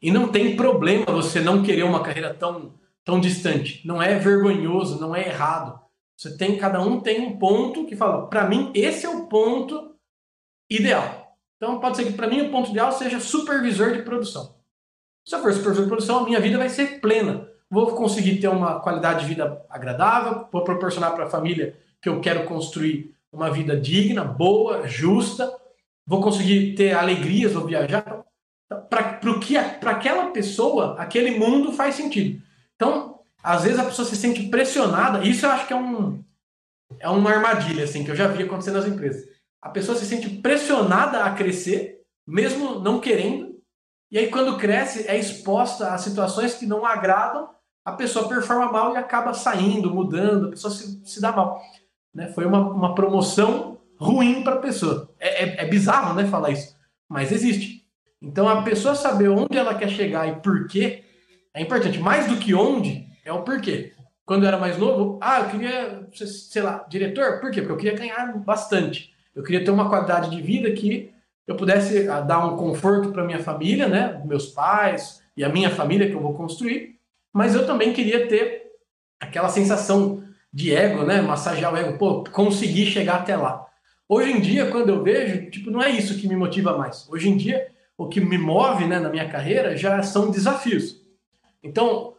E 0.00 0.10
não 0.10 0.28
tem 0.28 0.56
problema 0.56 1.06
você 1.06 1.40
não 1.40 1.62
querer 1.62 1.82
uma 1.82 2.02
carreira 2.02 2.32
tão, 2.32 2.74
tão 3.04 3.20
distante. 3.20 3.86
Não 3.86 4.00
é 4.00 4.18
vergonhoso, 4.18 5.00
não 5.00 5.14
é 5.14 5.26
errado. 5.26 5.80
Você 6.16 6.36
tem, 6.36 6.56
cada 6.56 6.80
um 6.80 7.00
tem 7.00 7.20
um 7.20 7.38
ponto 7.38 7.86
que 7.86 7.96
fala, 7.96 8.26
para 8.26 8.48
mim 8.48 8.70
esse 8.74 9.06
é 9.06 9.08
o 9.08 9.26
ponto 9.26 9.94
ideal. 10.70 11.36
Então 11.56 11.80
pode 11.80 11.96
ser 11.96 12.04
que 12.04 12.12
para 12.12 12.28
mim 12.28 12.40
o 12.42 12.50
ponto 12.50 12.70
ideal 12.70 12.92
seja 12.92 13.20
supervisor 13.20 13.92
de 13.92 14.02
produção. 14.02 14.56
Se 15.26 15.34
eu 15.34 15.40
for 15.40 15.52
supervisor 15.52 15.84
de 15.84 15.88
produção, 15.88 16.18
a 16.18 16.24
minha 16.24 16.40
vida 16.40 16.58
vai 16.58 16.68
ser 16.68 17.00
plena. 17.00 17.48
Vou 17.70 17.94
conseguir 17.94 18.40
ter 18.40 18.48
uma 18.48 18.80
qualidade 18.80 19.20
de 19.20 19.26
vida 19.26 19.64
agradável, 19.68 20.48
vou 20.50 20.64
proporcionar 20.64 21.14
para 21.14 21.24
a 21.24 21.30
família 21.30 21.78
que 22.00 22.08
eu 22.08 22.20
quero 22.20 22.46
construir 22.46 23.14
uma 23.30 23.50
vida 23.50 23.78
digna, 23.78 24.24
boa, 24.24 24.86
justa, 24.86 25.52
vou 26.06 26.22
conseguir 26.22 26.74
ter 26.74 26.92
alegrias, 26.94 27.52
vou 27.52 27.66
viajar. 27.66 28.24
Para 28.68 29.90
aquela 29.90 30.30
pessoa, 30.30 30.96
aquele 30.98 31.38
mundo 31.38 31.72
faz 31.72 31.94
sentido. 31.94 32.42
Então, 32.76 33.20
às 33.42 33.64
vezes 33.64 33.78
a 33.78 33.84
pessoa 33.84 34.06
se 34.06 34.16
sente 34.16 34.48
pressionada, 34.48 35.26
isso 35.26 35.46
eu 35.46 35.50
acho 35.50 35.66
que 35.66 35.72
é 35.72 35.76
um 35.76 36.22
é 36.98 37.08
uma 37.08 37.30
armadilha 37.30 37.84
assim 37.84 38.02
que 38.02 38.10
eu 38.10 38.16
já 38.16 38.26
vi 38.28 38.42
acontecer 38.42 38.70
nas 38.70 38.86
empresas. 38.86 39.28
A 39.60 39.68
pessoa 39.68 39.96
se 39.96 40.06
sente 40.06 40.28
pressionada 40.28 41.24
a 41.24 41.34
crescer, 41.34 42.00
mesmo 42.26 42.80
não 42.80 43.00
querendo, 43.00 43.58
e 44.10 44.18
aí 44.18 44.28
quando 44.30 44.56
cresce 44.56 45.06
é 45.06 45.18
exposta 45.18 45.92
a 45.92 45.98
situações 45.98 46.54
que 46.54 46.66
não 46.66 46.84
agradam, 46.86 47.50
a 47.84 47.92
pessoa 47.92 48.28
performa 48.28 48.70
mal 48.70 48.94
e 48.94 48.96
acaba 48.96 49.32
saindo, 49.32 49.94
mudando, 49.94 50.46
a 50.46 50.50
pessoa 50.50 50.72
se, 50.72 51.00
se 51.04 51.20
dá 51.20 51.32
mal. 51.32 51.60
Né? 52.14 52.28
Foi 52.32 52.44
uma, 52.44 52.60
uma 52.60 52.94
promoção 52.94 53.78
ruim 53.98 54.42
para 54.42 54.56
a 54.56 54.60
pessoa. 54.60 55.10
É, 55.18 55.44
é, 55.44 55.64
é 55.64 55.66
bizarro 55.66 56.14
né, 56.14 56.26
falar 56.26 56.50
isso, 56.50 56.76
mas 57.08 57.32
existe. 57.32 57.86
Então 58.20 58.48
a 58.48 58.62
pessoa 58.62 58.94
saber 58.94 59.28
onde 59.28 59.56
ela 59.56 59.74
quer 59.74 59.88
chegar 59.88 60.28
e 60.28 60.40
por 60.40 60.66
quê 60.66 61.04
é 61.54 61.62
importante. 61.62 61.98
Mais 61.98 62.26
do 62.26 62.36
que 62.36 62.54
onde, 62.54 63.06
é 63.24 63.32
o 63.32 63.42
porquê. 63.42 63.92
Quando 64.24 64.42
eu 64.42 64.48
era 64.48 64.58
mais 64.58 64.76
novo, 64.76 65.18
ah, 65.22 65.40
eu 65.40 65.48
queria, 65.48 66.08
sei 66.12 66.62
lá, 66.62 66.84
diretor, 66.88 67.40
por 67.40 67.50
quê? 67.50 67.62
Porque 67.62 67.72
eu 67.72 67.76
queria 67.76 67.98
ganhar 67.98 68.36
bastante. 68.38 69.12
Eu 69.34 69.42
queria 69.42 69.64
ter 69.64 69.70
uma 69.70 69.88
qualidade 69.88 70.30
de 70.30 70.42
vida 70.42 70.70
que 70.72 71.12
eu 71.46 71.56
pudesse 71.56 72.08
ah, 72.08 72.20
dar 72.20 72.44
um 72.44 72.56
conforto 72.56 73.10
para 73.10 73.24
minha 73.24 73.38
família, 73.38 73.88
né, 73.88 74.20
meus 74.26 74.48
pais 74.48 75.22
e 75.36 75.42
a 75.42 75.48
minha 75.48 75.70
família 75.70 76.08
que 76.08 76.14
eu 76.14 76.20
vou 76.20 76.34
construir, 76.34 76.96
mas 77.32 77.54
eu 77.54 77.66
também 77.66 77.92
queria 77.92 78.26
ter 78.26 78.66
aquela 79.18 79.48
sensação 79.48 80.22
de 80.52 80.74
ego, 80.74 81.04
né, 81.04 81.22
massagear 81.22 81.72
o 81.72 81.76
ego, 81.76 81.96
pô, 81.96 82.24
conseguir 82.24 82.86
chegar 82.86 83.16
até 83.16 83.36
lá. 83.36 83.66
Hoje 84.08 84.32
em 84.32 84.40
dia, 84.40 84.70
quando 84.70 84.90
eu 84.90 85.02
vejo, 85.02 85.50
tipo, 85.50 85.70
não 85.70 85.82
é 85.82 85.90
isso 85.90 86.18
que 86.18 86.28
me 86.28 86.36
motiva 86.36 86.76
mais. 86.76 87.08
Hoje 87.10 87.28
em 87.28 87.36
dia, 87.36 87.66
o 87.98 88.08
que 88.08 88.20
me 88.20 88.38
move 88.38 88.86
né, 88.86 89.00
na 89.00 89.08
minha 89.08 89.28
carreira 89.28 89.76
já 89.76 90.00
são 90.04 90.30
desafios. 90.30 91.02
Então, 91.60 92.14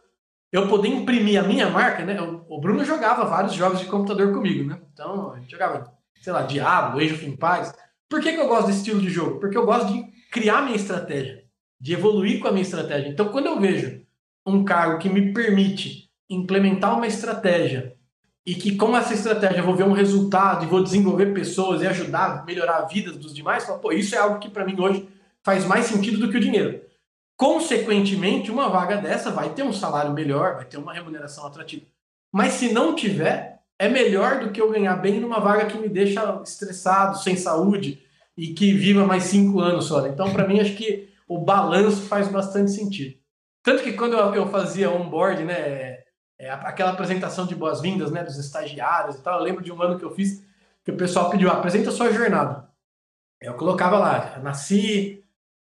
eu 0.52 0.68
poder 0.68 0.88
imprimir 0.88 1.42
a 1.42 1.46
minha 1.46 1.70
marca, 1.70 2.04
né? 2.04 2.20
O 2.20 2.60
Bruno 2.60 2.84
jogava 2.84 3.24
vários 3.24 3.54
jogos 3.54 3.80
de 3.80 3.86
computador 3.86 4.30
comigo, 4.32 4.68
né? 4.68 4.78
Então, 4.92 5.32
a 5.32 5.40
gente 5.40 5.50
jogava, 5.50 5.90
sei 6.20 6.32
lá, 6.34 6.42
Diablo, 6.42 7.00
Age 7.00 7.14
of 7.14 7.26
Empires. 7.26 7.72
Por 8.10 8.20
que, 8.20 8.32
que 8.32 8.38
eu 8.40 8.48
gosto 8.48 8.66
desse 8.66 8.80
estilo 8.80 9.00
de 9.00 9.08
jogo? 9.08 9.40
Porque 9.40 9.56
eu 9.56 9.64
gosto 9.64 9.90
de 9.90 10.04
criar 10.30 10.62
minha 10.62 10.76
estratégia, 10.76 11.44
de 11.80 11.94
evoluir 11.94 12.40
com 12.40 12.48
a 12.48 12.52
minha 12.52 12.62
estratégia. 12.62 13.08
Então, 13.08 13.28
quando 13.28 13.46
eu 13.46 13.58
vejo 13.58 14.02
um 14.44 14.62
cargo 14.62 14.98
que 14.98 15.08
me 15.08 15.32
permite 15.32 16.10
implementar 16.28 16.94
uma 16.94 17.06
estratégia 17.06 17.96
e 18.44 18.54
que 18.54 18.76
com 18.76 18.94
essa 18.96 19.14
estratégia 19.14 19.58
eu 19.58 19.64
vou 19.64 19.76
ver 19.76 19.84
um 19.84 19.92
resultado 19.92 20.64
e 20.64 20.68
vou 20.68 20.82
desenvolver 20.82 21.32
pessoas 21.32 21.80
e 21.80 21.86
ajudar 21.86 22.40
a 22.40 22.44
melhorar 22.44 22.78
a 22.78 22.84
vida 22.84 23.12
dos 23.12 23.32
demais, 23.32 23.64
falo, 23.64 23.78
pô, 23.78 23.92
isso 23.92 24.14
é 24.14 24.18
algo 24.18 24.38
que 24.38 24.50
para 24.50 24.64
mim 24.64 24.78
hoje 24.78 25.08
faz 25.44 25.64
mais 25.64 25.86
sentido 25.86 26.18
do 26.18 26.30
que 26.30 26.36
o 26.36 26.40
dinheiro. 26.40 26.82
Consequentemente, 27.36 28.50
uma 28.50 28.68
vaga 28.68 28.96
dessa 28.96 29.30
vai 29.30 29.54
ter 29.54 29.62
um 29.62 29.72
salário 29.72 30.12
melhor, 30.12 30.56
vai 30.56 30.64
ter 30.66 30.76
uma 30.76 30.92
remuneração 30.92 31.46
atrativa. 31.46 31.86
Mas 32.32 32.52
se 32.54 32.72
não 32.72 32.94
tiver, 32.94 33.60
é 33.78 33.88
melhor 33.88 34.40
do 34.40 34.50
que 34.50 34.60
eu 34.60 34.70
ganhar 34.70 34.96
bem 34.96 35.18
numa 35.18 35.40
vaga 35.40 35.66
que 35.66 35.78
me 35.78 35.88
deixa 35.88 36.42
estressado, 36.44 37.18
sem 37.18 37.36
saúde 37.36 38.02
e 38.36 38.52
que 38.52 38.72
viva 38.72 39.06
mais 39.06 39.24
cinco 39.24 39.58
anos 39.60 39.86
só. 39.86 40.06
Então, 40.06 40.32
para 40.32 40.46
mim, 40.46 40.60
acho 40.60 40.76
que 40.76 41.08
o 41.26 41.38
balanço 41.38 42.02
faz 42.02 42.28
bastante 42.28 42.70
sentido. 42.72 43.18
Tanto 43.62 43.82
que 43.82 43.92
quando 43.92 44.16
eu 44.16 44.48
fazia 44.48 44.90
onboard, 44.90 45.44
né, 45.44 45.54
é, 45.54 46.04
é 46.38 46.50
aquela 46.50 46.90
apresentação 46.90 47.46
de 47.46 47.54
boas-vindas, 47.54 48.10
né, 48.10 48.22
dos 48.22 48.36
estagiários 48.36 49.16
e 49.16 49.22
tal, 49.22 49.38
eu 49.38 49.44
lembro 49.44 49.62
de 49.62 49.72
um 49.72 49.80
ano 49.80 49.98
que 49.98 50.04
eu 50.04 50.14
fiz 50.14 50.44
que 50.84 50.90
o 50.90 50.96
pessoal 50.96 51.30
pediu, 51.30 51.50
apresenta 51.50 51.90
a 51.90 51.92
sua 51.92 52.12
jornada. 52.12 52.68
Eu 53.40 53.54
colocava 53.54 53.98
lá, 53.98 54.38
nasci, 54.42 55.19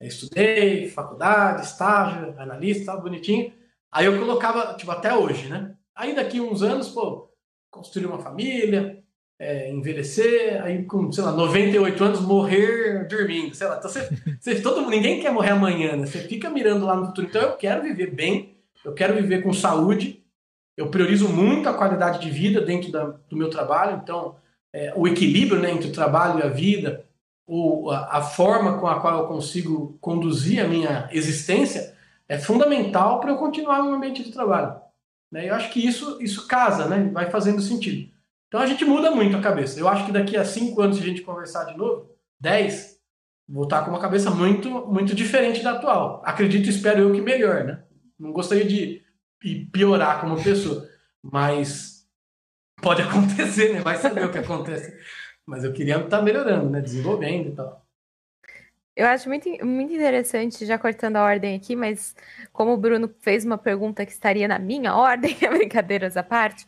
estudei, 0.06 0.88
faculdade, 0.88 1.66
estágio, 1.66 2.34
analista, 2.38 2.96
bonitinho. 2.96 3.52
Aí 3.90 4.06
eu 4.06 4.18
colocava, 4.18 4.74
tipo, 4.74 4.90
até 4.90 5.14
hoje, 5.14 5.48
né? 5.48 5.74
Aí 5.94 6.14
daqui 6.14 6.40
uns 6.40 6.62
anos, 6.62 6.88
pô, 6.88 7.30
construir 7.70 8.06
uma 8.06 8.18
família, 8.18 9.02
é, 9.38 9.70
envelhecer, 9.70 10.62
aí 10.62 10.84
com, 10.84 11.10
sei 11.10 11.24
lá, 11.24 11.32
98 11.32 12.04
anos, 12.04 12.20
morrer 12.20 13.06
dormindo, 13.08 13.54
sei 13.54 13.66
lá. 13.66 13.76
Então 13.76 13.90
você, 13.90 14.08
você, 14.40 14.60
todo, 14.60 14.88
ninguém 14.88 15.20
quer 15.20 15.32
morrer 15.32 15.50
amanhã, 15.50 15.96
né? 15.96 16.06
Você 16.06 16.20
fica 16.20 16.48
mirando 16.48 16.86
lá 16.86 16.96
no 16.96 17.06
futuro. 17.06 17.26
Então 17.26 17.42
eu 17.42 17.56
quero 17.56 17.82
viver 17.82 18.14
bem, 18.14 18.56
eu 18.84 18.94
quero 18.94 19.14
viver 19.14 19.42
com 19.42 19.52
saúde, 19.52 20.22
eu 20.76 20.88
priorizo 20.90 21.28
muito 21.28 21.68
a 21.68 21.74
qualidade 21.74 22.20
de 22.20 22.30
vida 22.30 22.60
dentro 22.60 22.90
da, 22.90 23.04
do 23.28 23.36
meu 23.36 23.50
trabalho, 23.50 24.00
então 24.02 24.36
é, 24.72 24.92
o 24.96 25.06
equilíbrio 25.06 25.60
né, 25.60 25.70
entre 25.70 25.88
o 25.88 25.92
trabalho 25.92 26.40
e 26.40 26.42
a 26.42 26.48
vida, 26.48 27.04
o, 27.54 27.90
a, 27.90 28.16
a 28.16 28.22
forma 28.22 28.78
com 28.78 28.86
a 28.86 28.98
qual 28.98 29.18
eu 29.18 29.28
consigo 29.28 29.98
conduzir 30.00 30.64
a 30.64 30.66
minha 30.66 31.06
existência 31.12 31.94
é 32.26 32.38
fundamental 32.38 33.20
para 33.20 33.30
eu 33.30 33.36
continuar 33.36 33.82
no 33.82 33.92
ambiente 33.92 34.24
de 34.24 34.32
trabalho. 34.32 34.80
Né? 35.30 35.50
Eu 35.50 35.54
acho 35.54 35.70
que 35.70 35.86
isso, 35.86 36.16
isso 36.22 36.48
casa, 36.48 36.86
né? 36.88 37.10
vai 37.12 37.30
fazendo 37.30 37.60
sentido. 37.60 38.10
Então 38.48 38.58
a 38.58 38.64
gente 38.64 38.86
muda 38.86 39.10
muito 39.10 39.36
a 39.36 39.40
cabeça. 39.42 39.78
Eu 39.78 39.86
acho 39.86 40.06
que 40.06 40.12
daqui 40.12 40.34
a 40.34 40.46
cinco 40.46 40.80
anos, 40.80 40.96
se 40.96 41.02
a 41.02 41.06
gente 41.06 41.20
conversar 41.20 41.64
de 41.64 41.76
novo, 41.76 42.08
dez, 42.40 42.98
vou 43.46 43.64
estar 43.64 43.82
com 43.82 43.90
uma 43.90 44.00
cabeça 44.00 44.30
muito, 44.30 44.70
muito 44.86 45.14
diferente 45.14 45.62
da 45.62 45.72
atual. 45.72 46.22
Acredito, 46.24 46.70
espero 46.70 47.00
eu 47.00 47.12
que 47.12 47.20
melhor, 47.20 47.64
né? 47.64 47.82
Não 48.18 48.32
gostaria 48.32 48.64
de 48.64 49.02
piorar 49.70 50.22
como 50.22 50.42
pessoa, 50.42 50.88
mas 51.22 52.06
pode 52.80 53.02
acontecer, 53.04 53.74
né? 53.74 53.80
Vai 53.80 53.98
saber 53.98 54.24
o 54.24 54.32
que 54.32 54.38
acontece. 54.38 54.90
Mas 55.52 55.64
eu 55.64 55.72
queria 55.74 55.98
estar 55.98 56.22
melhorando, 56.22 56.70
né? 56.70 56.80
Desenvolvendo 56.80 57.50
e 57.50 57.52
tal. 57.52 57.84
Eu 58.96 59.06
acho 59.06 59.28
muito, 59.28 59.50
muito 59.66 59.92
interessante, 59.92 60.64
já 60.64 60.78
cortando 60.78 61.16
a 61.16 61.22
ordem 61.22 61.54
aqui, 61.54 61.76
mas 61.76 62.16
como 62.54 62.72
o 62.72 62.76
Bruno 62.78 63.14
fez 63.20 63.44
uma 63.44 63.58
pergunta 63.58 64.06
que 64.06 64.12
estaria 64.12 64.48
na 64.48 64.58
minha 64.58 64.96
ordem, 64.96 65.36
brincadeiras 65.52 66.16
à 66.16 66.22
parte, 66.22 66.66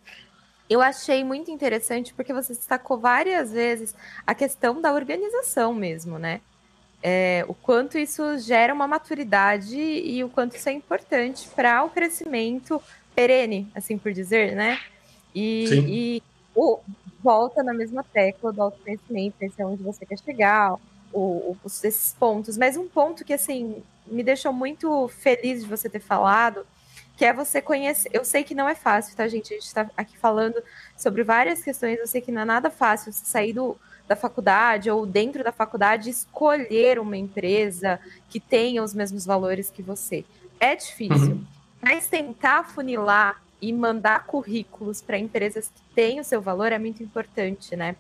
eu 0.68 0.82
achei 0.82 1.24
muito 1.24 1.51
interessante 1.51 2.12
porque 2.12 2.30
você 2.35 2.53
destacou 2.53 2.99
várias 2.99 3.53
vezes 3.53 3.95
a 4.26 4.35
questão 4.35 4.82
da 4.82 4.93
organização 4.93 5.72
mesmo, 5.72 6.18
né? 6.18 6.43
É, 7.03 7.43
o 7.49 7.55
quanto 7.55 7.97
isso 7.97 8.37
gera 8.39 8.74
uma 8.74 8.87
maturidade 8.87 9.78
e 9.78 10.22
o 10.22 10.28
quanto 10.28 10.57
isso 10.57 10.68
é 10.68 10.72
importante 10.72 11.49
para 11.57 11.82
o 11.85 11.89
crescimento 11.89 12.82
perene, 13.14 13.66
assim 13.74 13.97
por 13.97 14.12
dizer, 14.12 14.55
né? 14.55 14.78
E, 15.35 15.64
e 15.87 16.22
o, 16.55 16.80
volta 17.22 17.62
na 17.62 17.72
mesma 17.72 18.05
tecla 18.05 18.52
do 18.52 18.62
autoconhecimento, 18.62 19.36
esse 19.40 19.61
é 19.61 19.66
onde 19.66 19.82
você 19.82 20.05
quer 20.05 20.18
chegar, 20.18 20.74
o, 21.12 21.20
o, 21.20 21.57
esses 21.64 22.14
pontos. 22.18 22.57
Mas 22.57 22.76
um 22.76 22.88
ponto 22.88 23.24
que, 23.24 23.32
assim, 23.32 23.82
me 24.07 24.22
deixou 24.22 24.52
muito 24.52 25.09
feliz 25.09 25.62
de 25.62 25.68
você 25.68 25.88
ter 25.88 26.00
falado, 26.00 26.66
que 27.16 27.24
é 27.24 27.32
você 27.32 27.62
conhecer. 27.62 28.11
Eu 28.12 28.24
sei 28.24 28.42
que 28.42 28.55
não 28.55 28.68
é 28.68 28.74
fácil, 28.74 29.16
tá, 29.16 29.26
gente? 29.28 29.52
A 29.52 29.57
gente 29.57 29.66
está 29.66 29.88
aqui 29.96 30.18
falando 30.18 30.62
sobre 30.96 31.22
várias 31.22 31.62
questões. 31.62 31.98
Eu 31.98 32.07
sei 32.07 32.20
que 32.20 32.32
não 32.32 32.42
é 32.42 32.44
nada 32.44 32.70
fácil 32.70 33.12
você 33.12 33.24
sair 33.24 33.52
do, 33.52 33.76
da 34.07 34.16
faculdade 34.16 34.90
ou 34.90 35.07
dentro 35.07 35.44
da 35.44 35.52
faculdade 35.52 36.11
escolher 36.11 36.98
uma 36.98 37.16
empresa 37.16 38.00
que 38.28 38.40
tenha 38.40 38.82
os 38.82 38.92
mesmos 38.92 39.24
valores 39.24 39.70
que 39.70 39.82
você. 39.82 40.24
É 40.59 40.74
difícil. 40.74 41.34
Uhum. 41.34 41.44
Mas 41.80 42.09
tentar 42.09 42.64
funilar 42.64 43.43
e 43.64 43.72
mandar 43.72 44.26
currículos 44.26 45.00
para 45.00 45.16
empresas 45.16 45.68
que 45.68 45.94
têm 45.94 46.20
o 46.20 46.24
seu 46.24 46.42
valor 46.42 46.70
é 46.70 46.78
muito 46.78 47.02
importante, 47.02 47.74
né? 47.74 47.96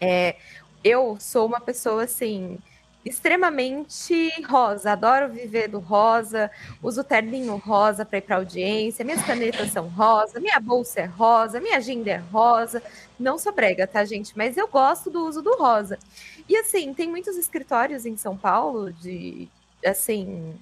É, 0.00 0.34
eu 0.82 1.16
sou 1.20 1.46
uma 1.46 1.60
pessoa 1.60 2.02
assim 2.02 2.58
extremamente 3.04 4.32
rosa, 4.48 4.90
adoro 4.90 5.28
viver 5.28 5.68
do 5.68 5.78
rosa, 5.78 6.50
uso 6.82 7.04
terninho 7.04 7.54
rosa 7.54 8.04
para 8.04 8.18
ir 8.18 8.22
para 8.22 8.34
audiência, 8.34 9.04
minhas 9.04 9.22
canetas 9.22 9.70
são 9.70 9.86
rosa, 9.86 10.40
minha 10.40 10.58
bolsa 10.58 11.02
é 11.02 11.04
rosa, 11.04 11.60
minha 11.60 11.76
agenda 11.76 12.10
é 12.10 12.16
rosa. 12.16 12.82
Não 13.16 13.38
sou 13.38 13.52
brega, 13.52 13.86
tá, 13.86 14.04
gente? 14.04 14.36
Mas 14.36 14.56
eu 14.56 14.66
gosto 14.66 15.08
do 15.08 15.24
uso 15.24 15.40
do 15.40 15.56
rosa. 15.56 16.00
E 16.48 16.56
assim, 16.56 16.92
tem 16.92 17.08
muitos 17.08 17.36
escritórios 17.36 18.04
em 18.04 18.16
São 18.16 18.36
Paulo 18.36 18.92
de 18.92 19.48
assim 19.84 20.58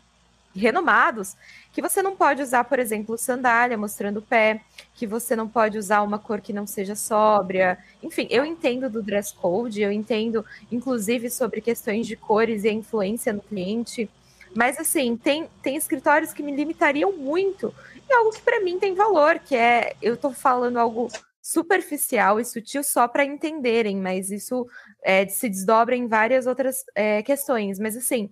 renomados 0.55 1.35
que 1.75 1.83
você 1.83 2.01
não 2.01 2.15
pode 2.15 2.41
usar, 2.41 2.63
por 2.65 2.79
exemplo, 2.79 3.19
sandália 3.19 3.77
mostrando 3.77 4.19
o 4.19 4.23
pé, 4.23 4.61
que 4.95 5.09
você 5.09 5.35
não 5.35 5.49
pode 5.49 5.77
usar 5.77 6.03
uma 6.03 6.21
cor 6.21 6.41
que 6.41 6.53
não 6.53 6.69
seja 6.69 6.95
sóbria. 6.95 7.77
Enfim, 8.01 8.29
eu 8.31 8.45
entendo 8.45 8.89
do 8.89 9.03
dress 9.03 9.35
code, 9.35 9.83
eu 9.83 9.91
entendo, 9.91 10.47
inclusive, 10.71 11.29
sobre 11.29 11.61
questões 11.61 12.07
de 12.07 12.15
cores 12.15 12.63
e 12.63 12.69
a 12.69 12.73
influência 12.73 13.33
no 13.33 13.41
cliente. 13.41 14.09
Mas, 14.55 14.79
assim, 14.79 15.17
tem, 15.17 15.49
tem 15.61 15.75
escritórios 15.75 16.33
que 16.33 16.45
me 16.45 16.55
limitariam 16.55 17.11
muito 17.11 17.75
e 18.09 18.15
algo 18.15 18.31
que 18.31 18.43
para 18.43 18.61
mim 18.61 18.79
tem 18.79 18.95
valor, 18.95 19.41
que 19.41 19.57
é 19.57 19.97
eu 20.01 20.15
estou 20.15 20.33
falando 20.33 20.77
algo 20.77 21.11
superficial 21.43 22.39
e 22.39 22.45
sutil 22.45 22.85
só 22.85 23.09
para 23.09 23.25
entenderem, 23.25 23.97
mas 23.97 24.31
isso 24.31 24.65
é, 25.03 25.27
se 25.27 25.49
desdobra 25.49 25.97
em 25.97 26.07
várias 26.07 26.47
outras 26.47 26.85
é, 26.95 27.21
questões. 27.25 27.81
Mas, 27.81 27.97
assim, 27.97 28.31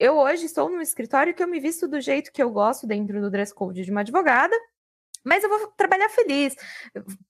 eu 0.00 0.16
hoje 0.16 0.46
estou 0.46 0.70
num 0.70 0.80
escritório 0.80 1.34
que 1.34 1.42
eu 1.42 1.46
me 1.46 1.60
visto 1.60 1.86
do 1.86 2.00
jeito 2.00 2.32
que 2.32 2.42
eu 2.42 2.50
gosto 2.50 2.86
dentro 2.86 3.20
do 3.20 3.30
dress 3.30 3.54
code 3.54 3.84
de 3.84 3.90
uma 3.90 4.00
advogada, 4.00 4.56
Mas 5.22 5.44
eu 5.44 5.50
vou 5.50 5.66
trabalhar 5.76 6.08
feliz. 6.08 6.56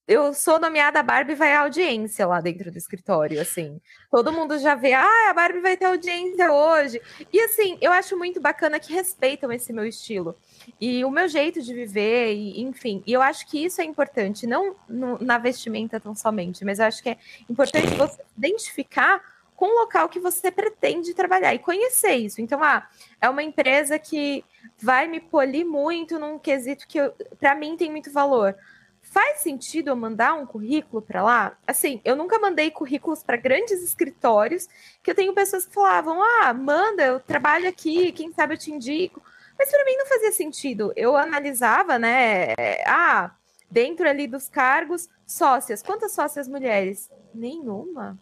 Eu 0.06 0.32
sou 0.32 0.60
nomeada 0.60 1.02
Barbie 1.02 1.34
vai 1.34 1.52
à 1.52 1.62
audiência 1.62 2.24
lá 2.24 2.40
dentro 2.40 2.70
do 2.70 2.78
escritório, 2.78 3.40
assim. 3.40 3.80
Todo 4.12 4.32
mundo 4.32 4.56
já 4.60 4.76
vê, 4.76 4.92
ah, 4.92 5.30
a 5.30 5.34
Barbie 5.34 5.60
vai 5.60 5.76
ter 5.76 5.86
audiência 5.86 6.52
hoje. 6.52 7.02
E 7.32 7.40
assim, 7.40 7.76
eu 7.80 7.90
acho 7.90 8.16
muito 8.16 8.40
bacana 8.40 8.78
que 8.78 8.92
respeitam 8.92 9.50
esse 9.50 9.72
meu 9.72 9.84
estilo. 9.84 10.36
E 10.80 11.04
o 11.04 11.10
meu 11.10 11.26
jeito 11.26 11.60
de 11.60 11.74
viver, 11.74 12.32
e, 12.32 12.60
enfim. 12.62 13.02
E 13.04 13.12
eu 13.12 13.20
acho 13.20 13.44
que 13.48 13.64
isso 13.64 13.80
é 13.80 13.84
importante, 13.84 14.46
não 14.46 14.76
no, 14.88 15.18
na 15.18 15.38
vestimenta 15.38 15.98
tão 15.98 16.14
somente, 16.14 16.64
mas 16.64 16.78
eu 16.78 16.86
acho 16.86 17.02
que 17.02 17.08
é 17.10 17.18
importante 17.48 17.88
você 17.96 18.22
identificar 18.38 19.20
com 19.61 19.66
o 19.66 19.80
local 19.80 20.08
que 20.08 20.18
você 20.18 20.50
pretende 20.50 21.12
trabalhar 21.12 21.54
e 21.54 21.58
conhecer 21.58 22.14
isso. 22.14 22.40
Então, 22.40 22.64
ah, 22.64 22.88
é 23.20 23.28
uma 23.28 23.42
empresa 23.42 23.98
que 23.98 24.42
vai 24.78 25.06
me 25.06 25.20
polir 25.20 25.66
muito 25.66 26.18
num 26.18 26.38
quesito 26.38 26.88
que 26.88 26.98
para 27.38 27.54
mim 27.54 27.76
tem 27.76 27.90
muito 27.90 28.11
valor. 28.11 28.56
Faz 29.02 29.40
sentido 29.40 29.88
eu 29.88 29.96
mandar 29.96 30.32
um 30.32 30.46
currículo 30.46 31.02
para 31.02 31.22
lá? 31.22 31.58
Assim, 31.66 32.00
eu 32.06 32.16
nunca 32.16 32.38
mandei 32.38 32.70
currículos 32.70 33.22
para 33.22 33.36
grandes 33.36 33.82
escritórios, 33.82 34.66
que 35.02 35.11
eu 35.11 35.14
tenho 35.14 35.34
pessoas 35.34 35.66
que 35.66 35.74
falavam: 35.74 36.22
"Ah, 36.22 36.54
manda, 36.54 37.04
eu 37.04 37.20
trabalho 37.20 37.68
aqui, 37.68 38.12
quem 38.12 38.32
sabe 38.32 38.54
eu 38.54 38.58
te 38.58 38.70
indico". 38.70 39.22
Mas 39.58 39.70
para 39.70 39.84
mim 39.84 39.94
não 39.94 40.06
fazia 40.06 40.32
sentido. 40.32 40.90
Eu 40.96 41.18
analisava, 41.18 41.98
né? 41.98 42.54
Ah, 42.86 43.32
dentro 43.70 44.08
ali 44.08 44.26
dos 44.26 44.48
cargos, 44.48 45.06
sócias. 45.26 45.82
Quantas 45.82 46.12
sócias 46.12 46.48
mulheres? 46.48 47.11
Nenhuma 47.34 48.18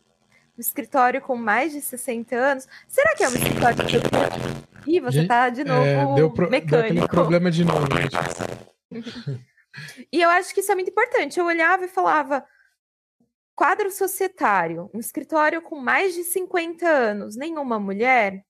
um 0.58 0.60
escritório 0.60 1.20
com 1.20 1.36
mais 1.36 1.72
de 1.72 1.80
60 1.80 2.34
anos. 2.34 2.68
Será 2.88 3.14
que 3.14 3.22
é 3.22 3.28
um 3.28 3.34
escritório 3.34 3.86
que 3.86 4.90
Ih, 4.90 5.00
você 5.00 5.20
está 5.20 5.48
de 5.50 5.62
novo 5.64 5.86
é, 5.86 6.14
deu 6.14 6.30
pro, 6.30 6.50
mecânico. 6.50 6.94
Deu 6.94 7.08
problema 7.08 7.50
de 7.50 7.64
novo, 7.64 7.86
gente. 7.94 8.16
e 10.12 10.20
eu 10.20 10.30
acho 10.30 10.52
que 10.52 10.60
isso 10.60 10.72
é 10.72 10.74
muito 10.74 10.90
importante. 10.90 11.38
Eu 11.38 11.46
olhava 11.46 11.84
e 11.84 11.88
falava: 11.88 12.44
quadro 13.54 13.90
societário, 13.90 14.90
um 14.92 14.98
escritório 14.98 15.62
com 15.62 15.76
mais 15.76 16.14
de 16.14 16.24
50 16.24 16.88
anos, 16.88 17.36
nenhuma 17.36 17.78
mulher. 17.78 18.44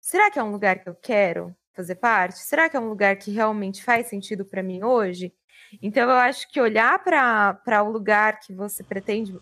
Será 0.00 0.30
que 0.30 0.38
é 0.38 0.42
um 0.42 0.52
lugar 0.52 0.78
que 0.78 0.88
eu 0.88 0.94
quero 0.94 1.54
fazer 1.72 1.96
parte? 1.96 2.38
Será 2.38 2.68
que 2.68 2.76
é 2.76 2.80
um 2.80 2.88
lugar 2.88 3.16
que 3.16 3.32
realmente 3.32 3.82
faz 3.82 4.06
sentido 4.06 4.44
para 4.44 4.62
mim 4.62 4.82
hoje? 4.82 5.34
Então, 5.82 6.08
eu 6.08 6.16
acho 6.16 6.48
que 6.50 6.60
olhar 6.60 7.02
para 7.02 7.82
o 7.82 7.90
lugar 7.90 8.38
que 8.38 8.52
você 8.54 8.84
pretende 8.84 9.36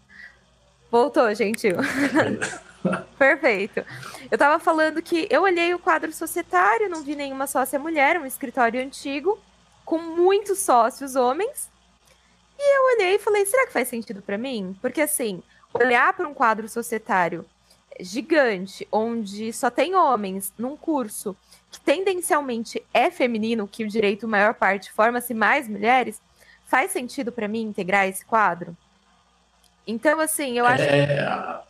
Voltou, 0.93 1.34
gentil. 1.34 1.76
Perfeito. 3.16 3.78
Eu 4.30 4.34
estava 4.34 4.59
falando 4.59 5.01
que 5.01 5.26
eu 5.30 5.40
olhei 5.40 5.72
o 5.72 5.78
quadro 5.78 6.12
societário, 6.12 6.90
não 6.90 7.03
vi 7.03 7.16
nenhuma 7.16 7.47
sócia 7.47 7.78
mulher, 7.78 8.20
um 8.20 8.26
escritório 8.26 8.78
antigo, 8.78 9.38
com 9.86 9.97
muitos 9.97 10.59
sócios 10.59 11.16
homens. 11.16 11.70
E 12.59 12.76
eu 12.76 12.95
olhei 12.95 13.14
e 13.14 13.18
falei: 13.18 13.47
será 13.47 13.66
que 13.66 13.72
faz 13.72 13.88
sentido 13.88 14.20
para 14.20 14.36
mim? 14.36 14.76
Porque, 14.82 15.01
assim, 15.01 15.43
olhar 15.72 16.12
para 16.12 16.28
um 16.28 16.34
quadro 16.34 16.68
societário 16.68 17.47
gigante, 17.99 18.86
onde 18.93 19.51
só 19.51 19.70
tem 19.70 19.95
homens, 19.95 20.53
num 20.59 20.76
curso 20.76 21.34
que 21.70 21.80
tendencialmente 21.80 22.84
é 22.93 23.11
feminino, 23.11 23.66
que 23.66 23.82
o 23.82 23.88
direito, 23.88 24.28
maior 24.28 24.53
parte, 24.53 24.93
forma-se 24.93 25.32
mais 25.32 25.66
mulheres, 25.66 26.20
faz 26.66 26.90
sentido 26.90 27.32
para 27.32 27.49
mim 27.49 27.62
integrar 27.62 28.07
esse 28.07 28.26
quadro? 28.26 28.76
Então, 29.87 30.20
assim, 30.20 30.59
eu 30.59 30.66
acho. 30.66 30.83
É, 30.83 31.20
a, 31.20 31.62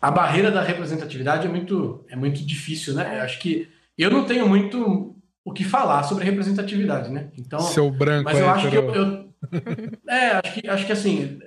a, 0.00 0.10
barreira 0.10 0.50
da 0.50 0.62
representatividade 0.62 1.46
é 1.46 1.50
muito, 1.50 2.04
é 2.08 2.16
muito 2.16 2.44
difícil, 2.44 2.94
né? 2.94 3.18
Eu 3.18 3.22
acho 3.22 3.38
que 3.38 3.68
eu 3.96 4.10
não 4.10 4.24
tenho 4.24 4.48
muito 4.48 5.16
o 5.44 5.52
que 5.52 5.64
falar 5.64 6.02
sobre 6.02 6.24
representatividade, 6.24 7.10
né? 7.10 7.30
Então, 7.36 7.60
Seu 7.60 7.90
branco 7.90 8.24
mas 8.24 8.38
eu 8.38 8.50
acho 8.50 8.70
que 8.70 8.76
eu, 8.76 8.94
eu, 8.94 9.28
é, 10.08 10.32
acho 10.32 10.54
que 10.54 10.68
acho 10.68 10.86
que 10.86 10.92
assim, 10.92 11.40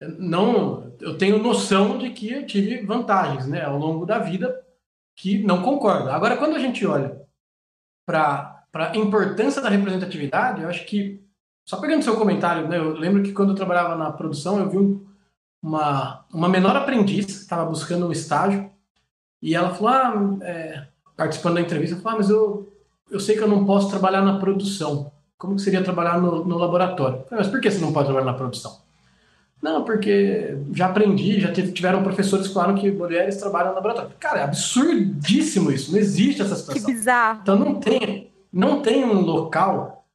não, 0.00 0.92
eu 1.00 1.18
tenho 1.18 1.42
noção 1.42 1.98
de 1.98 2.10
que 2.10 2.32
eu 2.32 2.46
tive 2.46 2.84
vantagens, 2.84 3.46
né, 3.46 3.62
ao 3.64 3.78
longo 3.78 4.06
da 4.06 4.18
vida 4.18 4.64
que 5.16 5.42
não 5.42 5.62
concordo. 5.62 6.10
Agora, 6.10 6.36
quando 6.36 6.54
a 6.54 6.60
gente 6.60 6.86
olha 6.86 7.20
para 8.06 8.64
a 8.72 8.96
importância 8.96 9.60
da 9.60 9.68
representatividade, 9.68 10.62
eu 10.62 10.68
acho 10.68 10.84
que 10.86 11.20
só 11.66 11.78
pegando 11.78 12.02
seu 12.02 12.16
comentário, 12.16 12.68
né, 12.68 12.78
eu 12.78 12.92
lembro 12.92 13.22
que 13.22 13.32
quando 13.32 13.50
eu 13.50 13.56
trabalhava 13.56 13.96
na 13.96 14.12
produção, 14.12 14.58
eu 14.58 14.70
vi 14.70 14.78
um, 14.78 15.06
uma, 15.62 16.24
uma 16.32 16.48
menor 16.48 16.76
aprendiz 16.76 17.26
que 17.26 17.32
estava 17.32 17.64
buscando 17.64 18.06
um 18.06 18.12
estágio 18.12 18.70
e 19.42 19.54
ela 19.54 19.74
falou, 19.74 19.88
ah, 19.88 20.36
é, 20.42 20.86
participando 21.16 21.54
da 21.54 21.60
entrevista, 21.60 21.96
falou, 21.96 22.12
ah, 22.12 22.16
mas 22.18 22.30
eu, 22.30 22.72
eu 23.10 23.20
sei 23.20 23.36
que 23.36 23.42
eu 23.42 23.48
não 23.48 23.64
posso 23.64 23.90
trabalhar 23.90 24.22
na 24.22 24.38
produção. 24.38 25.12
Como 25.36 25.56
que 25.56 25.62
seria 25.62 25.82
trabalhar 25.82 26.20
no, 26.20 26.44
no 26.44 26.58
laboratório? 26.58 27.24
Falei, 27.28 27.44
mas 27.44 27.48
por 27.48 27.60
que 27.60 27.70
você 27.70 27.78
não 27.78 27.92
pode 27.92 28.06
trabalhar 28.06 28.26
na 28.26 28.36
produção? 28.36 28.80
Não, 29.60 29.84
porque 29.84 30.56
já 30.72 30.86
aprendi, 30.86 31.40
já 31.40 31.52
tiveram 31.52 32.02
professores 32.02 32.46
que 32.46 32.54
falaram 32.54 32.76
que 32.76 32.90
mulheres 32.90 33.36
trabalham 33.38 33.70
no 33.70 33.74
laboratório. 33.74 34.12
Cara, 34.18 34.40
é 34.40 34.44
absurdíssimo 34.44 35.72
isso, 35.72 35.90
não 35.90 35.98
existe 35.98 36.42
essa 36.42 36.54
situação. 36.54 36.86
Que 36.86 36.92
bizarro. 36.92 37.40
Então 37.42 37.58
não 37.58 37.74
tem, 37.74 38.30
não 38.52 38.80
tem 38.80 39.04
um 39.04 39.20
local, 39.20 40.06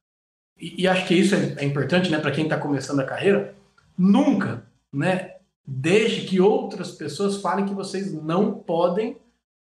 e, 0.58 0.82
e 0.82 0.88
acho 0.88 1.06
que 1.06 1.14
isso 1.14 1.34
é, 1.34 1.56
é 1.58 1.64
importante 1.64 2.10
né, 2.10 2.18
para 2.18 2.30
quem 2.30 2.44
está 2.44 2.56
começando 2.56 3.00
a 3.00 3.04
carreira, 3.04 3.54
nunca 3.98 4.62
né, 4.90 5.33
Deixe 5.66 6.26
que 6.26 6.40
outras 6.40 6.90
pessoas 6.92 7.40
falem 7.40 7.64
que 7.64 7.74
vocês 7.74 8.12
não 8.12 8.52
podem 8.52 9.16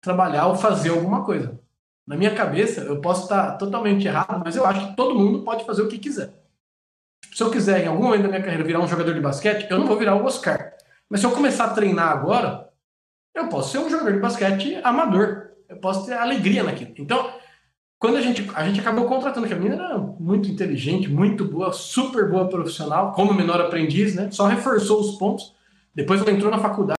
trabalhar 0.00 0.46
ou 0.46 0.56
fazer 0.56 0.90
alguma 0.90 1.24
coisa. 1.24 1.58
Na 2.06 2.16
minha 2.16 2.34
cabeça, 2.34 2.82
eu 2.82 3.00
posso 3.00 3.24
estar 3.24 3.56
totalmente 3.58 4.06
errado, 4.06 4.40
mas 4.44 4.56
eu 4.56 4.64
acho 4.64 4.88
que 4.88 4.96
todo 4.96 5.14
mundo 5.14 5.42
pode 5.42 5.64
fazer 5.64 5.82
o 5.82 5.88
que 5.88 5.98
quiser. 5.98 6.32
Se 7.34 7.42
eu 7.42 7.50
quiser, 7.50 7.84
em 7.84 7.88
algum 7.88 8.04
momento 8.04 8.22
da 8.22 8.28
minha 8.28 8.42
carreira, 8.42 8.64
virar 8.64 8.80
um 8.80 8.88
jogador 8.88 9.12
de 9.12 9.20
basquete, 9.20 9.70
eu 9.70 9.78
não 9.78 9.86
vou 9.86 9.98
virar 9.98 10.14
o 10.14 10.24
Oscar. 10.24 10.74
Mas 11.10 11.20
se 11.20 11.26
eu 11.26 11.32
começar 11.32 11.64
a 11.64 11.74
treinar 11.74 12.08
agora, 12.08 12.68
eu 13.34 13.48
posso 13.48 13.72
ser 13.72 13.78
um 13.78 13.90
jogador 13.90 14.12
de 14.12 14.20
basquete 14.20 14.80
amador. 14.82 15.50
Eu 15.68 15.76
posso 15.78 16.06
ter 16.06 16.14
alegria 16.14 16.62
naquilo. 16.62 16.94
Então, 16.96 17.30
quando 17.98 18.16
a 18.16 18.20
gente, 18.20 18.48
a 18.54 18.64
gente 18.64 18.80
acabou 18.80 19.06
contratando, 19.06 19.46
que 19.46 19.52
a 19.52 19.56
menina 19.56 19.84
era 19.84 19.98
muito 19.98 20.48
inteligente, 20.48 21.08
muito 21.08 21.44
boa, 21.44 21.72
super 21.72 22.30
boa 22.30 22.48
profissional, 22.48 23.12
como 23.12 23.34
menor 23.34 23.60
aprendiz, 23.60 24.14
né? 24.14 24.30
Só 24.30 24.46
reforçou 24.46 25.00
os 25.00 25.18
pontos. 25.18 25.54
Depois 25.98 26.20
ela 26.20 26.30
entrou 26.30 26.48
na 26.48 26.60
faculdade. 26.60 26.96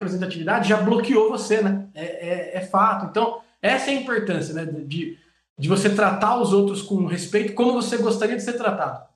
representatividade 0.00 0.68
já 0.68 0.78
bloqueou 0.78 1.30
você, 1.30 1.60
né? 1.60 1.88
É, 1.94 2.04
é, 2.04 2.56
é, 2.56 2.60
fato. 2.62 3.06
Então, 3.06 3.42
essa 3.60 3.90
é 3.90 3.96
a 3.96 4.00
importância, 4.00 4.54
né? 4.54 4.64
De, 4.64 5.18
de 5.58 5.68
você 5.68 5.94
tratar 5.94 6.40
os 6.40 6.54
outros 6.54 6.80
com 6.80 7.04
respeito 7.04 7.52
como 7.52 7.74
você 7.74 7.98
gostaria 7.98 8.36
de 8.36 8.42
ser 8.42 8.54
tratado. 8.54 9.06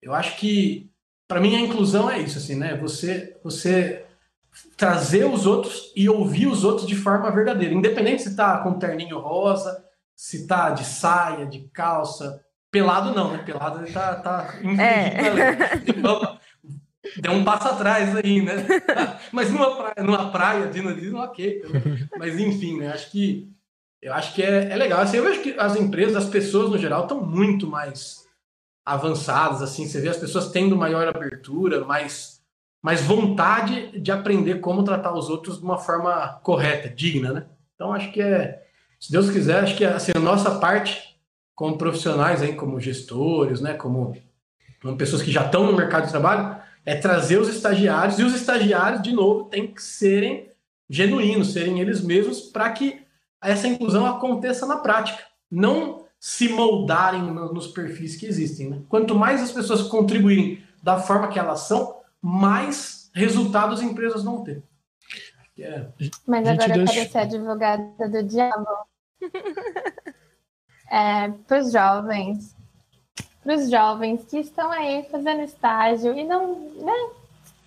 Eu 0.00 0.14
acho 0.14 0.36
que, 0.36 0.88
para 1.26 1.40
mim, 1.40 1.56
a 1.56 1.60
inclusão 1.60 2.08
é 2.08 2.20
isso, 2.20 2.38
assim, 2.38 2.54
né? 2.54 2.76
Você, 2.76 3.36
você 3.42 4.06
trazer 4.76 5.24
os 5.24 5.46
outros 5.46 5.92
e 5.96 6.08
ouvir 6.08 6.46
os 6.46 6.62
outros 6.62 6.86
de 6.86 6.94
forma 6.94 7.30
verdadeira, 7.32 7.74
independente 7.74 8.22
se 8.22 8.36
tá 8.36 8.58
com 8.58 8.78
terninho 8.78 9.18
rosa, 9.18 9.84
se 10.14 10.46
tá 10.46 10.70
de 10.70 10.84
saia, 10.84 11.44
de 11.44 11.68
calça, 11.72 12.44
Pelado 12.74 13.14
não, 13.14 13.32
né? 13.34 13.38
Pelado 13.46 13.84
ele 13.84 13.92
tá, 13.92 14.16
tá 14.16 14.52
é. 14.80 15.78
Então, 15.86 16.36
deu 17.18 17.30
um 17.30 17.44
passo 17.44 17.68
atrás 17.68 18.16
aí, 18.16 18.42
né? 18.42 18.66
Mas 19.30 19.48
numa 19.48 19.76
praia, 19.76 19.94
numa 20.02 20.32
praia 20.32 20.66
de 20.66 20.82
nudismo, 20.82 21.18
ok. 21.18 21.62
Mas 22.18 22.36
enfim, 22.36 22.80
né? 22.80 22.88
Acho 22.88 23.12
que 23.12 23.48
eu 24.02 24.12
acho 24.12 24.34
que 24.34 24.42
é, 24.42 24.72
é 24.72 24.76
legal. 24.76 25.00
Assim, 25.00 25.18
eu 25.18 25.22
vejo 25.22 25.40
que 25.40 25.54
as 25.56 25.76
empresas, 25.76 26.16
as 26.16 26.28
pessoas 26.28 26.68
no 26.68 26.76
geral, 26.76 27.02
estão 27.02 27.20
muito 27.24 27.68
mais 27.68 28.26
avançadas. 28.84 29.62
Assim, 29.62 29.86
você 29.86 30.00
vê 30.00 30.08
as 30.08 30.16
pessoas 30.16 30.50
tendo 30.50 30.76
maior 30.76 31.06
abertura, 31.06 31.84
mais, 31.84 32.40
mais 32.82 33.02
vontade 33.02 34.00
de 34.00 34.10
aprender 34.10 34.56
como 34.56 34.82
tratar 34.82 35.14
os 35.14 35.30
outros 35.30 35.58
de 35.58 35.64
uma 35.64 35.78
forma 35.78 36.40
correta, 36.42 36.88
digna, 36.88 37.32
né? 37.32 37.46
Então 37.76 37.92
acho 37.92 38.10
que 38.10 38.20
é, 38.20 38.64
se 38.98 39.12
Deus 39.12 39.30
quiser, 39.30 39.62
acho 39.62 39.76
que 39.76 39.84
assim, 39.84 40.10
a 40.12 40.20
nossa 40.20 40.58
parte 40.58 41.13
como 41.54 41.78
profissionais 41.78 42.42
aí, 42.42 42.54
como 42.54 42.80
gestores, 42.80 43.60
né, 43.60 43.74
como, 43.74 44.16
como 44.82 44.96
pessoas 44.96 45.22
que 45.22 45.30
já 45.30 45.44
estão 45.44 45.64
no 45.66 45.76
mercado 45.76 46.06
de 46.06 46.10
trabalho, 46.10 46.56
é 46.84 46.94
trazer 46.94 47.38
os 47.38 47.48
estagiários 47.48 48.18
e 48.18 48.24
os 48.24 48.34
estagiários, 48.34 49.02
de 49.02 49.12
novo, 49.12 49.44
têm 49.44 49.66
que 49.66 49.82
serem 49.82 50.48
genuínos, 50.88 51.52
serem 51.52 51.80
eles 51.80 52.00
mesmos 52.00 52.40
para 52.40 52.70
que 52.72 53.02
essa 53.40 53.68
inclusão 53.68 54.06
aconteça 54.06 54.66
na 54.66 54.76
prática, 54.76 55.22
não 55.50 56.04
se 56.18 56.48
moldarem 56.48 57.22
nos 57.22 57.66
perfis 57.66 58.16
que 58.16 58.26
existem. 58.26 58.70
Né? 58.70 58.82
Quanto 58.88 59.14
mais 59.14 59.42
as 59.42 59.52
pessoas 59.52 59.82
contribuírem 59.82 60.62
da 60.82 60.98
forma 60.98 61.28
que 61.28 61.38
elas 61.38 61.60
são, 61.60 62.00
mais 62.20 63.10
resultados 63.14 63.80
as 63.80 63.84
empresas 63.84 64.24
vão 64.24 64.42
ter. 64.42 64.62
É. 65.58 65.86
Mas 66.26 66.48
agora 66.48 66.74
deixa... 66.74 66.94
parecer 66.94 67.18
advogada 67.18 68.08
do 68.08 68.22
diabo. 68.22 68.66
é, 70.94 71.32
para 71.48 71.58
os 71.60 71.72
jovens, 71.72 72.54
para 73.42 73.56
os 73.56 73.68
jovens 73.68 74.24
que 74.30 74.38
estão 74.38 74.70
aí 74.70 75.04
fazendo 75.10 75.42
estágio 75.42 76.16
e 76.16 76.22
não 76.22 76.54
né, 76.76 77.08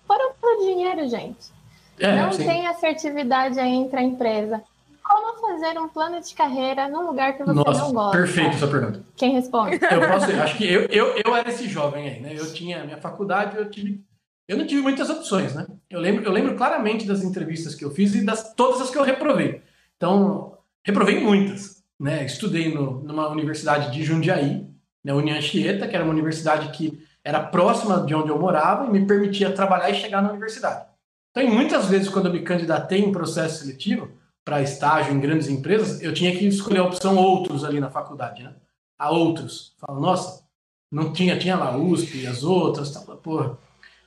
foram 0.06 0.32
pelo 0.40 0.64
dinheiro, 0.64 1.06
gente. 1.10 1.52
É, 2.00 2.16
não 2.16 2.32
sim. 2.32 2.46
tem 2.46 2.66
assertividade 2.66 3.60
aí 3.60 3.74
entre 3.74 3.98
a 3.98 4.02
empresa. 4.02 4.62
Como 5.02 5.40
fazer 5.40 5.78
um 5.78 5.88
plano 5.88 6.20
de 6.20 6.34
carreira 6.34 6.88
num 6.88 7.06
lugar 7.06 7.36
que 7.36 7.44
você 7.44 7.52
Nossa, 7.52 7.80
não 7.80 7.92
gosta? 7.92 8.16
Perfeito 8.16 8.56
essa 8.56 8.66
pergunta. 8.66 9.02
Quem 9.14 9.32
responde? 9.32 9.78
Eu 9.84 10.08
posso, 10.08 10.30
acho 10.32 10.56
que 10.56 10.70
eu, 10.70 10.82
eu, 10.86 11.22
eu 11.24 11.36
era 11.36 11.48
esse 11.50 11.66
jovem 11.68 12.08
aí, 12.08 12.20
né? 12.20 12.34
Eu 12.34 12.52
tinha 12.52 12.84
minha 12.84 12.98
faculdade, 12.98 13.56
eu 13.56 13.70
tive. 13.70 14.02
Eu 14.46 14.56
não 14.56 14.66
tive 14.66 14.80
muitas 14.80 15.10
opções, 15.10 15.54
né? 15.54 15.66
Eu 15.90 16.00
lembro, 16.00 16.24
eu 16.24 16.32
lembro 16.32 16.56
claramente 16.56 17.06
das 17.06 17.22
entrevistas 17.22 17.74
que 17.74 17.84
eu 17.84 17.90
fiz 17.90 18.14
e 18.14 18.24
das 18.24 18.54
todas 18.54 18.80
as 18.80 18.90
que 18.90 18.96
eu 18.96 19.02
reprovei. 19.02 19.62
Então, 19.96 20.58
reprovei 20.84 21.20
muitas, 21.20 21.77
né? 21.98 22.24
Estudei 22.24 22.72
no, 22.72 23.02
numa 23.02 23.28
universidade 23.28 23.92
de 23.92 24.04
Jundiaí, 24.04 24.66
na 25.04 25.12
né? 25.12 25.18
União 25.18 25.40
Chieta, 25.40 25.88
que 25.88 25.94
era 25.94 26.04
uma 26.04 26.12
universidade 26.12 26.76
que 26.76 27.02
era 27.24 27.40
próxima 27.40 28.04
de 28.06 28.14
onde 28.14 28.30
eu 28.30 28.38
morava 28.38 28.86
e 28.86 28.90
me 28.90 29.06
permitia 29.06 29.52
trabalhar 29.52 29.90
e 29.90 29.94
chegar 29.94 30.22
na 30.22 30.30
universidade. 30.30 30.86
Então, 31.30 31.46
muitas 31.50 31.86
vezes, 31.86 32.08
quando 32.08 32.26
eu 32.26 32.32
me 32.32 32.40
candidatei 32.40 33.00
em 33.00 33.12
processo 33.12 33.60
seletivo 33.60 34.10
para 34.44 34.62
estágio 34.62 35.12
em 35.12 35.20
grandes 35.20 35.48
empresas, 35.48 36.00
eu 36.00 36.14
tinha 36.14 36.34
que 36.36 36.46
escolher 36.46 36.78
a 36.78 36.84
opção 36.84 37.16
outros 37.16 37.64
ali 37.64 37.80
na 37.80 37.90
faculdade, 37.90 38.42
né? 38.42 38.54
A 38.98 39.10
outros. 39.10 39.74
Falo, 39.78 40.00
nossa, 40.00 40.42
não 40.90 41.12
tinha, 41.12 41.38
tinha 41.38 41.56
lá 41.56 41.76
USP, 41.76 42.26
as 42.26 42.42
outras, 42.42 42.90
tá, 42.90 43.00
porra. 43.00 43.58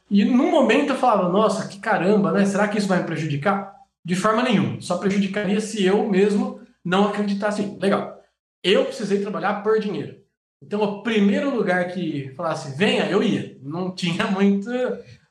E 0.09 0.25
num 0.25 0.49
momento 0.51 0.89
eu 0.89 0.97
falava, 0.97 1.29
nossa, 1.29 1.67
que 1.67 1.79
caramba, 1.79 2.31
né? 2.31 2.45
Será 2.45 2.67
que 2.67 2.77
isso 2.77 2.87
vai 2.87 2.99
me 2.99 3.05
prejudicar? 3.05 3.75
De 4.03 4.15
forma 4.15 4.41
nenhuma. 4.41 4.81
Só 4.81 4.97
prejudicaria 4.97 5.61
se 5.61 5.85
eu 5.85 6.09
mesmo 6.09 6.59
não 6.83 7.09
acreditasse. 7.09 7.77
Legal. 7.79 8.21
Eu 8.63 8.85
precisei 8.85 9.21
trabalhar 9.21 9.63
por 9.63 9.79
dinheiro. 9.79 10.21
Então, 10.61 10.81
o 10.81 11.01
primeiro 11.01 11.55
lugar 11.55 11.91
que 11.91 12.31
falasse, 12.35 12.77
venha, 12.77 13.09
eu 13.09 13.23
ia. 13.23 13.57
Não 13.61 13.93
tinha 13.95 14.27
muito, 14.27 14.69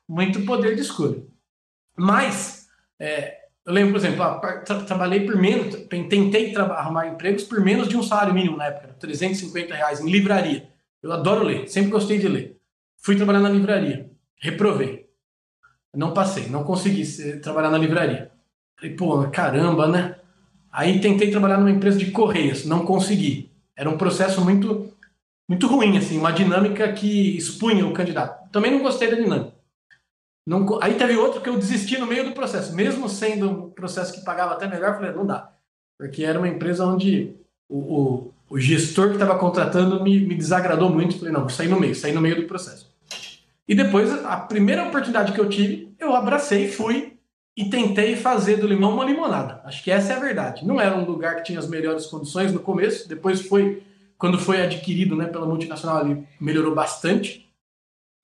muito 0.09 0.45
poder 0.45 0.75
de 0.75 0.83
escolha. 0.83 1.23
Mas, 1.97 2.69
é, 2.99 3.39
eu 3.65 3.73
lembro, 3.73 3.93
por 3.93 3.99
exemplo, 3.99 4.41
tra 4.41 4.83
trabalhei 4.85 5.25
por 5.25 5.37
menos, 5.37 5.75
tentei 5.89 6.57
arrumar 6.57 7.07
empregos 7.07 7.45
por 7.45 7.61
menos 7.61 7.89
de 7.89 7.97
um 7.97 8.03
salário 8.03 8.35
mínimo 8.35 8.57
na 8.57 8.67
época, 8.67 8.97
350 8.99 9.75
reais, 9.75 10.01
em 10.01 10.11
livraria. 10.11 10.69
Eu 11.03 11.13
adoro 11.13 11.45
ler, 11.45 11.69
sempre 11.69 11.91
gostei 11.91 12.19
de 12.19 12.29
ler. 12.29 12.59
Fui 12.99 13.17
trabalhar 13.17 13.41
na 13.41 13.49
livraria, 13.49 14.11
reprovei. 14.37 15.09
Não 15.95 16.13
passei, 16.13 16.49
não 16.49 16.65
consegui 16.65 17.05
trabalhar 17.41 17.71
na 17.71 17.79
livraria. 17.79 18.31
Falei, 18.77 18.95
pô, 18.95 19.29
caramba, 19.31 19.89
né? 19.89 20.20
Aí 20.73 21.01
tentei 21.01 21.31
trabalhar 21.31 21.59
numa 21.59 21.71
empresa 21.71 21.99
de 21.99 22.11
correios, 22.11 22.65
não 22.65 22.85
consegui. 22.85 23.51
Era 23.77 23.91
um 23.91 23.99
processo 23.99 24.41
muito 24.43 24.93
muito 25.49 25.67
ruim, 25.67 25.99
assim, 25.99 26.17
uma 26.17 26.31
dinâmica 26.31 26.93
que 26.93 27.37
expunha 27.37 27.85
o 27.85 27.93
candidato. 27.93 28.49
Também 28.53 28.71
não 28.71 28.83
gostei 28.83 29.11
da 29.11 29.17
dinâmica. 29.17 29.53
Não, 30.47 30.81
aí 30.81 30.95
teve 30.95 31.17
outro 31.17 31.41
que 31.41 31.49
eu 31.49 31.57
desisti 31.57 31.99
no 31.99 32.07
meio 32.07 32.25
do 32.25 32.33
processo, 32.33 32.73
mesmo 32.73 33.09
sendo 33.09 33.51
um 33.51 33.71
processo 33.71 34.13
que 34.13 34.25
pagava 34.25 34.53
até 34.53 34.69
melhor, 34.69 34.95
falei, 34.95 35.11
não 35.11 35.27
dá. 35.27 35.51
Porque 35.99 36.25
era 36.25 36.39
uma 36.39 36.47
empresa 36.47 36.87
onde 36.87 37.35
o, 37.69 37.79
o, 37.79 38.35
o 38.49 38.59
gestor 38.61 39.09
que 39.09 39.15
estava 39.15 39.37
contratando 39.39 40.05
me, 40.05 40.21
me 40.21 40.37
desagradou 40.37 40.89
muito. 40.89 41.19
Falei, 41.19 41.33
não, 41.33 41.41
vou 41.41 41.51
sair 41.51 41.69
no 41.69 41.81
meio, 41.81 41.97
sair 41.97 42.13
no 42.13 42.21
meio 42.21 42.37
do 42.37 42.47
processo. 42.47 42.89
E 43.67 43.75
depois, 43.75 44.13
a 44.25 44.37
primeira 44.37 44.85
oportunidade 44.85 45.33
que 45.33 45.41
eu 45.41 45.49
tive, 45.49 45.93
eu 45.99 46.15
abracei, 46.15 46.69
fui 46.69 47.19
e 47.61 47.69
tentei 47.69 48.17
fazer 48.17 48.57
do 48.57 48.67
limão 48.67 48.95
uma 48.95 49.05
limonada. 49.05 49.61
Acho 49.65 49.85
que 49.85 49.91
essa 49.91 50.15
é 50.15 50.17
a 50.17 50.21
verdade. 50.21 50.67
Não 50.67 50.81
era 50.81 50.97
um 50.97 51.05
lugar 51.05 51.37
que 51.37 51.43
tinha 51.43 51.59
as 51.59 51.69
melhores 51.69 52.07
condições 52.07 52.55
no 52.55 52.61
começo, 52.61 53.07
depois 53.07 53.43
foi 53.43 53.83
quando 54.17 54.39
foi 54.39 54.63
adquirido 54.63 55.15
né, 55.15 55.27
pela 55.27 55.45
multinacional, 55.45 56.01
ele 56.01 56.27
melhorou 56.41 56.75
bastante. 56.75 57.51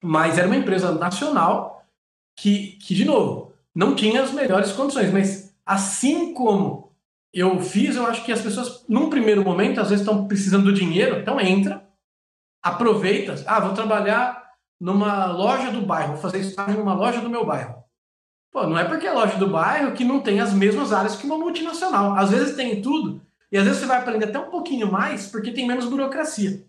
Mas 0.03 0.39
era 0.39 0.47
uma 0.47 0.55
empresa 0.55 0.91
nacional 0.91 1.85
que, 2.35 2.79
que, 2.81 2.95
de 2.95 3.05
novo, 3.05 3.53
não 3.75 3.93
tinha 3.93 4.23
as 4.23 4.31
melhores 4.31 4.71
condições. 4.71 5.13
Mas 5.13 5.55
assim 5.63 6.33
como 6.33 6.91
eu 7.31 7.59
fiz, 7.59 7.95
eu 7.95 8.07
acho 8.07 8.25
que 8.25 8.31
as 8.31 8.41
pessoas, 8.41 8.83
num 8.89 9.07
primeiro 9.07 9.43
momento, 9.43 9.79
às 9.79 9.89
vezes 9.89 10.03
estão 10.03 10.27
precisando 10.27 10.65
do 10.65 10.73
dinheiro, 10.73 11.19
então 11.19 11.39
entra, 11.39 11.87
aproveita. 12.63 13.35
Ah, 13.45 13.59
vou 13.59 13.75
trabalhar 13.75 14.51
numa 14.81 15.27
loja 15.27 15.71
do 15.71 15.81
bairro, 15.81 16.13
vou 16.13 16.21
fazer 16.21 16.39
estágio 16.39 16.79
numa 16.79 16.95
loja 16.95 17.21
do 17.21 17.29
meu 17.29 17.45
bairro. 17.45 17.86
Pô, 18.51 18.65
não 18.65 18.77
é 18.77 18.85
porque 18.85 19.05
é 19.05 19.11
loja 19.11 19.37
do 19.37 19.49
bairro 19.49 19.93
que 19.93 20.03
não 20.03 20.19
tem 20.19 20.39
as 20.39 20.53
mesmas 20.53 20.93
áreas 20.93 21.15
que 21.15 21.25
uma 21.25 21.37
multinacional. 21.37 22.15
Às 22.15 22.31
vezes 22.31 22.55
tem 22.55 22.81
tudo, 22.81 23.21
e 23.51 23.57
às 23.57 23.63
vezes 23.63 23.79
você 23.79 23.85
vai 23.85 23.97
aprender 23.97 24.25
até 24.25 24.39
um 24.39 24.49
pouquinho 24.49 24.91
mais 24.91 25.27
porque 25.27 25.51
tem 25.51 25.67
menos 25.67 25.85
burocracia. 25.85 26.65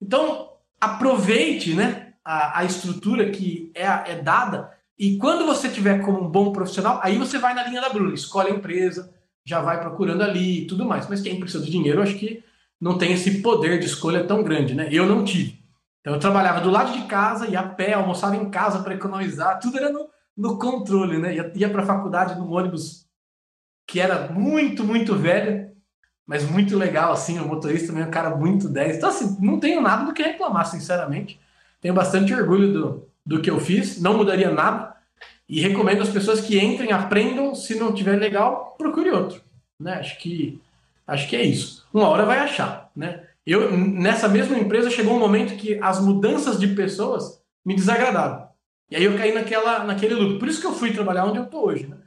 Então, 0.00 0.52
aproveite 0.80 1.74
né, 1.74 2.14
a, 2.24 2.60
a 2.60 2.64
estrutura 2.64 3.30
que 3.30 3.70
é, 3.74 3.84
é 3.84 4.22
dada 4.22 4.76
e 4.98 5.18
quando 5.18 5.44
você 5.44 5.68
tiver 5.68 6.00
como 6.02 6.22
um 6.22 6.28
bom 6.28 6.52
profissional, 6.52 7.00
aí 7.02 7.18
você 7.18 7.38
vai 7.38 7.54
na 7.54 7.66
linha 7.66 7.82
da 7.82 7.90
Bruna, 7.90 8.14
escolhe 8.14 8.50
a 8.50 8.54
empresa, 8.54 9.12
já 9.44 9.60
vai 9.60 9.78
procurando 9.78 10.22
ali 10.22 10.62
e 10.62 10.66
tudo 10.66 10.86
mais. 10.86 11.06
Mas 11.08 11.20
quem 11.20 11.38
precisa 11.38 11.62
de 11.62 11.70
dinheiro, 11.70 12.02
acho 12.02 12.16
que 12.16 12.42
não 12.80 12.96
tem 12.96 13.12
esse 13.12 13.42
poder 13.42 13.78
de 13.78 13.86
escolha 13.86 14.24
tão 14.24 14.42
grande, 14.42 14.74
né? 14.74 14.88
Eu 14.90 15.06
não 15.06 15.22
tive. 15.22 15.58
Então 16.00 16.14
eu 16.14 16.20
trabalhava 16.20 16.60
do 16.60 16.70
lado 16.70 16.92
de 16.92 17.06
casa, 17.06 17.46
ia 17.46 17.60
a 17.60 17.68
pé, 17.68 17.92
almoçava 17.92 18.36
em 18.36 18.50
casa 18.50 18.82
para 18.82 18.94
economizar, 18.94 19.58
tudo 19.60 19.76
era 19.76 19.90
no, 19.90 20.08
no 20.36 20.58
controle, 20.58 21.18
né? 21.18 21.34
Ia, 21.54 21.68
para 21.70 21.82
a 21.82 21.86
faculdade 21.86 22.38
num 22.38 22.52
ônibus 22.52 23.06
que 23.86 24.00
era 24.00 24.30
muito, 24.30 24.84
muito 24.84 25.14
velho, 25.14 25.70
mas 26.26 26.48
muito 26.48 26.76
legal, 26.76 27.12
assim, 27.12 27.38
o 27.38 27.46
motorista 27.46 27.88
também 27.88 28.02
é 28.02 28.06
um 28.06 28.10
cara 28.10 28.34
muito 28.34 28.68
10. 28.68 28.96
Então, 28.96 29.08
assim, 29.08 29.36
não 29.40 29.60
tenho 29.60 29.80
nada 29.80 30.04
do 30.04 30.12
que 30.12 30.22
reclamar, 30.22 30.66
sinceramente. 30.66 31.40
Tenho 31.80 31.94
bastante 31.94 32.34
orgulho 32.34 32.72
do, 32.72 33.08
do 33.24 33.40
que 33.40 33.48
eu 33.48 33.60
fiz, 33.60 34.00
não 34.00 34.16
mudaria 34.16 34.50
nada. 34.50 34.96
E 35.48 35.60
recomendo 35.60 36.02
às 36.02 36.08
pessoas 36.08 36.40
que 36.40 36.58
entrem, 36.58 36.90
aprendam, 36.90 37.54
se 37.54 37.76
não 37.76 37.92
tiver 37.92 38.16
legal, 38.16 38.74
procure 38.76 39.10
outro. 39.10 39.40
Né? 39.78 39.94
Acho 39.94 40.18
que 40.18 40.60
acho 41.06 41.28
que 41.28 41.36
é 41.36 41.42
isso. 41.42 41.86
Uma 41.94 42.08
hora 42.08 42.24
vai 42.24 42.40
achar, 42.40 42.90
né? 42.96 43.22
Eu 43.46 43.76
nessa 43.78 44.28
mesma 44.28 44.58
empresa 44.58 44.90
chegou 44.90 45.14
um 45.14 45.20
momento 45.20 45.56
que 45.56 45.78
as 45.80 46.00
mudanças 46.00 46.58
de 46.58 46.66
pessoas 46.68 47.40
me 47.64 47.76
desagradaram. 47.76 48.48
E 48.90 48.96
aí 48.96 49.04
eu 49.04 49.16
caí 49.16 49.32
naquela 49.32 49.84
naquele 49.84 50.14
loop. 50.14 50.38
Por 50.38 50.48
isso 50.48 50.60
que 50.60 50.66
eu 50.66 50.74
fui 50.74 50.92
trabalhar 50.92 51.24
onde 51.26 51.38
eu 51.38 51.46
tô 51.46 51.66
hoje, 51.66 51.86
né? 51.86 51.98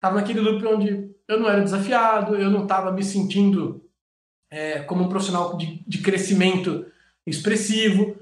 Tava 0.00 0.16
naquele 0.16 0.40
loop 0.40 0.64
onde 0.66 1.10
eu 1.28 1.40
não 1.40 1.48
era 1.48 1.62
desafiado, 1.62 2.36
eu 2.36 2.50
não 2.50 2.64
estava 2.64 2.92
me 2.92 3.02
sentindo 3.02 3.84
é, 4.50 4.80
como 4.80 5.04
um 5.04 5.08
profissional 5.08 5.56
de, 5.56 5.82
de 5.86 5.98
crescimento 5.98 6.84
expressivo, 7.26 8.16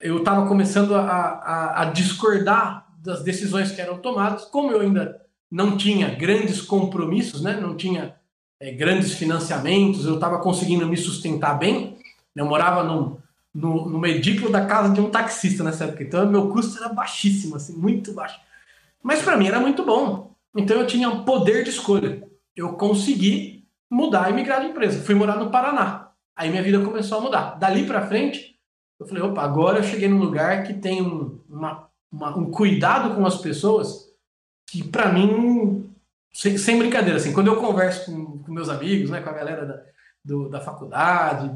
eu 0.00 0.18
estava 0.18 0.46
começando 0.46 0.94
a, 0.94 1.02
a, 1.02 1.82
a, 1.82 1.84
discordar 1.86 2.86
das 2.98 3.22
decisões 3.22 3.70
que 3.70 3.80
eram 3.80 3.98
tomadas, 3.98 4.46
como 4.46 4.72
eu 4.72 4.80
ainda 4.80 5.20
não 5.50 5.76
tinha 5.76 6.14
grandes 6.14 6.62
compromissos, 6.62 7.42
né? 7.42 7.58
não 7.60 7.76
tinha 7.76 8.14
é, 8.58 8.72
grandes 8.72 9.12
financiamentos, 9.12 10.06
eu 10.06 10.14
estava 10.14 10.40
conseguindo 10.40 10.86
me 10.86 10.96
sustentar 10.96 11.58
bem, 11.58 11.98
eu 12.34 12.46
morava 12.46 12.82
no, 12.82 13.22
no, 13.54 13.88
no 13.88 14.06
edículo 14.06 14.50
da 14.50 14.66
casa 14.66 14.92
de 14.92 15.00
um 15.00 15.10
taxista 15.10 15.62
nessa 15.62 15.84
época, 15.84 16.02
então 16.02 16.28
meu 16.28 16.50
custo 16.50 16.82
era 16.82 16.92
baixíssimo, 16.92 17.56
assim, 17.56 17.76
muito 17.76 18.12
baixo. 18.12 18.40
Mas 19.02 19.22
para 19.22 19.36
mim 19.36 19.46
era 19.46 19.60
muito 19.60 19.84
bom, 19.84 20.34
então 20.56 20.80
eu 20.80 20.86
tinha 20.86 21.08
um 21.08 21.24
poder 21.24 21.62
de 21.62 21.70
escolha 21.70 22.24
eu 22.56 22.74
consegui 22.74 23.66
mudar 23.90 24.30
e 24.30 24.32
migrar 24.32 24.60
de 24.60 24.68
empresa. 24.68 25.02
Fui 25.02 25.14
morar 25.14 25.36
no 25.36 25.50
Paraná. 25.50 26.10
Aí 26.36 26.50
minha 26.50 26.62
vida 26.62 26.84
começou 26.84 27.18
a 27.18 27.20
mudar. 27.20 27.58
Dali 27.58 27.86
para 27.86 28.06
frente, 28.06 28.58
eu 28.98 29.06
falei, 29.06 29.22
opa, 29.22 29.42
agora 29.42 29.78
eu 29.78 29.84
cheguei 29.84 30.08
num 30.08 30.18
lugar 30.18 30.64
que 30.64 30.74
tem 30.74 31.02
um, 31.02 31.40
uma, 31.48 31.88
uma, 32.10 32.36
um 32.36 32.50
cuidado 32.50 33.14
com 33.14 33.26
as 33.26 33.38
pessoas 33.38 34.08
que 34.66 34.82
para 34.82 35.12
mim, 35.12 35.92
sem, 36.32 36.56
sem, 36.56 36.78
brincadeira, 36.78 37.18
assim, 37.18 37.32
quando 37.32 37.48
eu 37.48 37.60
converso 37.60 38.06
com, 38.06 38.38
com, 38.38 38.52
meus 38.52 38.68
amigos, 38.68 39.10
né, 39.10 39.20
com 39.20 39.30
a 39.30 39.34
galera 39.34 39.66
da, 39.66 39.82
do, 40.24 40.48
da 40.48 40.60
faculdade, 40.60 41.50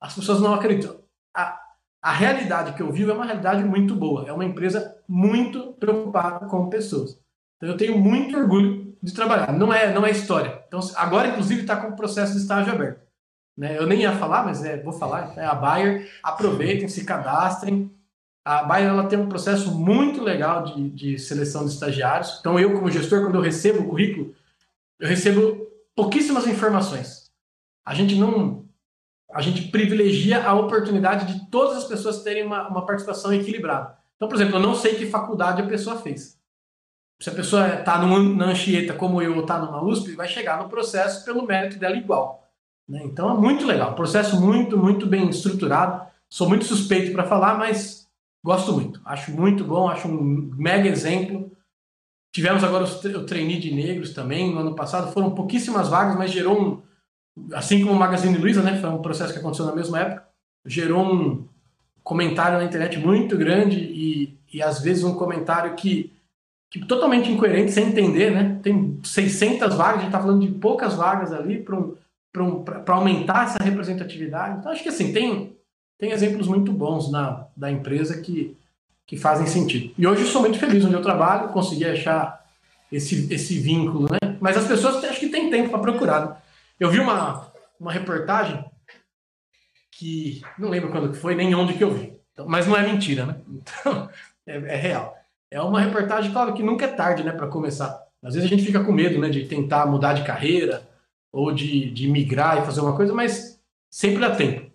as 0.00 0.14
pessoas 0.14 0.40
não 0.40 0.54
acreditam. 0.54 0.96
A, 1.34 1.60
a 2.02 2.12
realidade 2.12 2.74
que 2.74 2.82
eu 2.82 2.92
vivo 2.92 3.10
é 3.10 3.14
uma 3.14 3.24
realidade 3.24 3.64
muito 3.64 3.94
boa. 3.94 4.28
É 4.28 4.32
uma 4.32 4.44
empresa 4.44 4.96
muito 5.08 5.72
preocupada 5.74 6.46
com 6.46 6.68
pessoas. 6.68 7.18
Então 7.56 7.68
eu 7.68 7.76
tenho 7.76 7.98
muito 7.98 8.36
orgulho 8.36 8.96
de 9.02 9.12
trabalhar. 9.12 9.52
Não 9.52 9.72
é, 9.72 9.92
não 9.92 10.06
é 10.06 10.10
história. 10.10 10.62
Então, 10.66 10.80
agora, 10.96 11.28
inclusive, 11.28 11.60
está 11.60 11.76
com 11.76 11.88
o 11.88 11.96
processo 11.96 12.32
de 12.32 12.38
estágio 12.38 12.72
aberto. 12.72 13.00
Né? 13.56 13.76
Eu 13.78 13.86
nem 13.86 14.00
ia 14.00 14.16
falar, 14.16 14.44
mas 14.44 14.64
é, 14.64 14.82
vou 14.82 14.92
falar. 14.92 15.34
É 15.36 15.44
a 15.44 15.54
Bayer. 15.54 16.10
Aproveitem, 16.22 16.88
se 16.88 17.04
cadastrem. 17.04 17.90
A 18.44 18.62
Bayer 18.64 18.88
ela 18.88 19.06
tem 19.06 19.18
um 19.18 19.28
processo 19.28 19.74
muito 19.74 20.22
legal 20.22 20.64
de, 20.64 20.90
de 20.90 21.18
seleção 21.18 21.64
de 21.64 21.72
estagiários. 21.72 22.38
Então, 22.40 22.58
eu, 22.58 22.72
como 22.72 22.90
gestor, 22.90 23.22
quando 23.22 23.36
eu 23.36 23.42
recebo 23.42 23.80
o 23.80 23.88
currículo, 23.88 24.34
eu 24.98 25.08
recebo 25.08 25.66
pouquíssimas 25.94 26.46
informações. 26.46 27.30
A 27.84 27.94
gente 27.94 28.14
não. 28.16 28.63
A 29.34 29.42
gente 29.42 29.68
privilegia 29.68 30.46
a 30.46 30.54
oportunidade 30.54 31.32
de 31.32 31.50
todas 31.50 31.78
as 31.78 31.84
pessoas 31.84 32.22
terem 32.22 32.46
uma, 32.46 32.68
uma 32.68 32.86
participação 32.86 33.32
equilibrada. 33.32 33.96
Então, 34.16 34.28
por 34.28 34.36
exemplo, 34.36 34.56
eu 34.56 34.60
não 34.60 34.74
sei 34.74 34.94
que 34.94 35.06
faculdade 35.06 35.60
a 35.60 35.66
pessoa 35.66 35.96
fez 35.96 36.38
se 37.20 37.30
a 37.30 37.32
pessoa 37.32 37.80
está 37.80 37.98
na 37.98 38.46
Anchieta 38.46 38.92
como 38.92 39.22
eu 39.22 39.34
ou 39.34 39.40
está 39.40 39.58
numa 39.58 39.82
USP, 39.82 40.14
vai 40.14 40.28
chegar 40.28 40.62
no 40.62 40.68
processo 40.68 41.24
pelo 41.24 41.46
mérito 41.46 41.78
dela 41.78 41.96
igual. 41.96 42.46
Né? 42.88 43.00
Então 43.04 43.30
é 43.30 43.34
muito 43.34 43.64
legal. 43.64 43.94
Processo 43.94 44.40
muito, 44.40 44.76
muito 44.76 45.06
bem 45.06 45.28
estruturado. 45.30 46.06
Sou 46.28 46.48
muito 46.48 46.64
suspeito 46.64 47.12
para 47.12 47.24
falar, 47.24 47.56
mas 47.56 48.08
gosto 48.44 48.72
muito. 48.72 49.00
Acho 49.04 49.30
muito 49.30 49.64
bom, 49.64 49.88
acho 49.88 50.08
um 50.08 50.50
mega 50.56 50.88
exemplo. 50.88 51.50
Tivemos 52.30 52.64
agora 52.64 52.84
o 52.84 53.26
trainee 53.26 53.60
de 53.60 53.72
negros 53.72 54.12
também 54.12 54.52
no 54.52 54.60
ano 54.60 54.74
passado. 54.74 55.12
Foram 55.12 55.34
pouquíssimas 55.34 55.88
vagas, 55.88 56.16
mas 56.16 56.32
gerou 56.32 56.60
um, 56.60 56.82
assim 57.52 57.80
como 57.80 57.92
o 57.92 57.98
Magazine 57.98 58.38
Luiza, 58.38 58.62
né, 58.62 58.78
foi 58.80 58.90
um 58.90 59.02
processo 59.02 59.32
que 59.32 59.38
aconteceu 59.38 59.66
na 59.66 59.74
mesma 59.74 60.00
época, 60.00 60.24
gerou 60.64 61.04
um 61.04 61.48
comentário 62.02 62.58
na 62.58 62.64
internet 62.64 62.98
muito 62.98 63.36
grande 63.36 63.78
e, 63.78 64.38
e 64.52 64.62
às 64.62 64.80
vezes 64.80 65.04
um 65.04 65.14
comentário 65.14 65.74
que, 65.74 66.12
que 66.70 66.84
totalmente 66.86 67.30
incoerente, 67.30 67.72
sem 67.72 67.88
entender, 67.88 68.30
né? 68.30 68.60
Tem 68.62 69.00
600 69.02 69.74
vagas, 69.74 69.94
a 69.94 69.98
gente 69.98 70.06
está 70.06 70.20
falando 70.20 70.46
de 70.46 70.52
poucas 70.52 70.94
vagas 70.94 71.32
ali 71.32 71.58
para 71.58 71.76
um, 71.76 71.96
um, 72.36 72.64
aumentar 72.88 73.44
essa 73.44 73.62
representatividade. 73.62 74.58
Então, 74.58 74.70
acho 74.70 74.82
que 74.82 74.88
assim, 74.88 75.12
tem, 75.12 75.56
tem 75.98 76.10
exemplos 76.10 76.46
muito 76.46 76.72
bons 76.72 77.10
na, 77.10 77.46
da 77.56 77.70
empresa 77.70 78.20
que, 78.20 78.56
que 79.06 79.16
fazem 79.16 79.46
sentido. 79.46 79.94
E 79.96 80.06
hoje 80.06 80.22
eu 80.22 80.28
sou 80.28 80.42
muito 80.42 80.58
feliz 80.58 80.84
onde 80.84 80.94
eu 80.94 81.02
trabalho, 81.02 81.48
consegui 81.48 81.86
achar 81.86 82.44
esse, 82.92 83.32
esse 83.32 83.58
vínculo, 83.58 84.08
né? 84.10 84.36
Mas 84.40 84.58
as 84.58 84.66
pessoas 84.66 85.02
acho 85.04 85.20
que 85.20 85.28
têm 85.28 85.50
tempo 85.50 85.70
para 85.70 85.78
procurar. 85.78 86.26
Né? 86.26 86.36
Eu 86.78 86.90
vi 86.90 86.98
uma, 86.98 87.52
uma 87.78 87.92
reportagem 87.92 88.64
que 89.92 90.42
não 90.58 90.68
lembro 90.68 90.90
quando 90.90 91.10
que 91.12 91.18
foi, 91.18 91.34
nem 91.34 91.54
onde 91.54 91.74
que 91.74 91.84
eu 91.84 91.92
vi. 91.92 92.20
Então, 92.32 92.46
mas 92.48 92.66
não 92.66 92.76
é 92.76 92.82
mentira, 92.82 93.26
né? 93.26 93.40
Então, 93.46 94.10
é, 94.46 94.56
é, 94.56 94.76
real. 94.76 95.16
É 95.50 95.60
uma 95.60 95.80
reportagem, 95.80 96.32
claro, 96.32 96.52
que 96.52 96.62
nunca 96.62 96.84
é 96.84 96.88
tarde, 96.88 97.22
né, 97.22 97.32
para 97.32 97.46
começar. 97.46 98.04
Às 98.22 98.34
vezes 98.34 98.50
a 98.50 98.54
gente 98.54 98.66
fica 98.66 98.82
com 98.82 98.92
medo, 98.92 99.18
né, 99.18 99.28
de 99.28 99.46
tentar 99.46 99.86
mudar 99.86 100.14
de 100.14 100.24
carreira 100.24 100.86
ou 101.32 101.52
de, 101.52 101.90
de 101.90 102.08
migrar 102.08 102.58
e 102.58 102.64
fazer 102.64 102.80
uma 102.80 102.96
coisa, 102.96 103.14
mas 103.14 103.60
sempre 103.90 104.20
dá 104.20 104.34
tempo. 104.34 104.70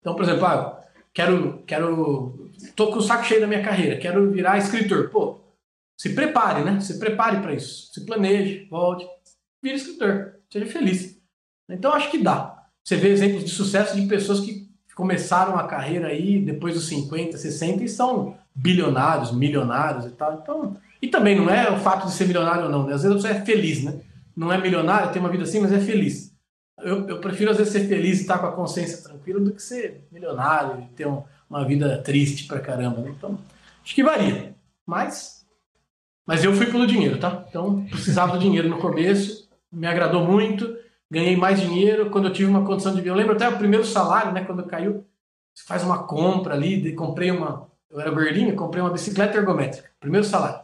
Então, 0.00 0.14
por 0.14 0.22
exemplo, 0.22 0.46
ah, 0.46 0.82
quero, 1.12 1.62
quero, 1.66 2.50
tô 2.74 2.90
com 2.90 2.98
o 2.98 3.02
saco 3.02 3.24
cheio 3.24 3.40
da 3.40 3.46
minha 3.46 3.62
carreira, 3.62 3.98
quero 3.98 4.30
virar 4.30 4.56
escritor. 4.56 5.10
Pô, 5.10 5.40
se 6.00 6.14
prepare, 6.14 6.64
né? 6.64 6.80
Se 6.80 6.98
prepare 6.98 7.40
para 7.42 7.52
isso. 7.52 7.92
Se 7.92 8.06
planeje, 8.06 8.66
volte, 8.70 9.06
vire 9.62 9.76
escritor, 9.76 10.37
seja 10.50 10.66
feliz. 10.66 11.18
Então, 11.68 11.92
acho 11.92 12.10
que 12.10 12.18
dá. 12.18 12.66
Você 12.84 12.96
vê 12.96 13.10
exemplos 13.10 13.44
de 13.44 13.50
sucesso 13.50 13.94
de 13.94 14.06
pessoas 14.06 14.40
que 14.40 14.68
começaram 14.94 15.56
a 15.56 15.68
carreira 15.68 16.08
aí 16.08 16.40
depois 16.40 16.74
dos 16.74 16.88
50, 16.88 17.36
60 17.36 17.84
e 17.84 17.88
são 17.88 18.36
bilionários, 18.54 19.30
milionários 19.30 20.06
e 20.06 20.10
tal. 20.10 20.40
Então, 20.42 20.76
e 21.00 21.06
também 21.06 21.36
não 21.36 21.48
é 21.48 21.70
o 21.70 21.78
fato 21.78 22.06
de 22.06 22.12
ser 22.12 22.26
milionário 22.26 22.64
ou 22.64 22.70
não, 22.70 22.86
né? 22.86 22.94
Às 22.94 23.02
vezes 23.02 23.22
você 23.22 23.28
é 23.28 23.44
feliz, 23.44 23.84
né? 23.84 24.00
Não 24.36 24.52
é 24.52 24.58
milionário, 24.60 25.12
tem 25.12 25.20
uma 25.20 25.30
vida 25.30 25.44
assim, 25.44 25.60
mas 25.60 25.72
é 25.72 25.78
feliz. 25.78 26.34
Eu, 26.80 27.08
eu 27.08 27.20
prefiro 27.20 27.50
às 27.50 27.58
vezes 27.58 27.72
ser 27.72 27.86
feliz 27.86 28.18
e 28.18 28.22
estar 28.22 28.38
com 28.38 28.46
a 28.46 28.52
consciência 28.52 29.02
tranquila 29.02 29.40
do 29.40 29.52
que 29.52 29.62
ser 29.62 30.06
milionário 30.10 30.82
e 30.82 30.94
ter 30.94 31.06
um, 31.06 31.22
uma 31.48 31.64
vida 31.64 31.98
triste 31.98 32.46
pra 32.46 32.60
caramba, 32.60 33.00
né? 33.00 33.12
Então, 33.16 33.38
acho 33.84 33.94
que 33.94 34.02
varia. 34.02 34.54
Mas, 34.86 35.46
mas 36.26 36.42
eu 36.42 36.52
fui 36.54 36.66
pelo 36.66 36.86
dinheiro, 36.86 37.18
tá? 37.18 37.44
Então, 37.48 37.84
precisava 37.84 38.32
do 38.32 38.38
dinheiro 38.38 38.68
no 38.68 38.78
começo, 38.78 39.47
me 39.72 39.86
agradou 39.86 40.24
muito 40.24 40.76
ganhei 41.10 41.36
mais 41.36 41.60
dinheiro 41.60 42.10
quando 42.10 42.28
eu 42.28 42.32
tive 42.32 42.50
uma 42.50 42.64
condição 42.64 42.92
de 42.92 43.00
vida. 43.00 43.10
Eu 43.10 43.16
lembro 43.16 43.34
até 43.34 43.48
o 43.48 43.58
primeiro 43.58 43.84
salário, 43.84 44.32
né? 44.32 44.44
Quando 44.44 44.66
caiu, 44.66 45.06
você 45.54 45.64
faz 45.64 45.82
uma 45.82 46.04
compra 46.04 46.54
ali, 46.54 46.80
de, 46.80 46.92
comprei 46.92 47.30
uma. 47.30 47.68
Eu 47.90 48.00
era 48.00 48.10
gordinho, 48.10 48.54
comprei 48.54 48.82
uma 48.82 48.92
bicicleta 48.92 49.38
ergométrica. 49.38 49.90
Primeiro 49.98 50.26
salário. 50.26 50.60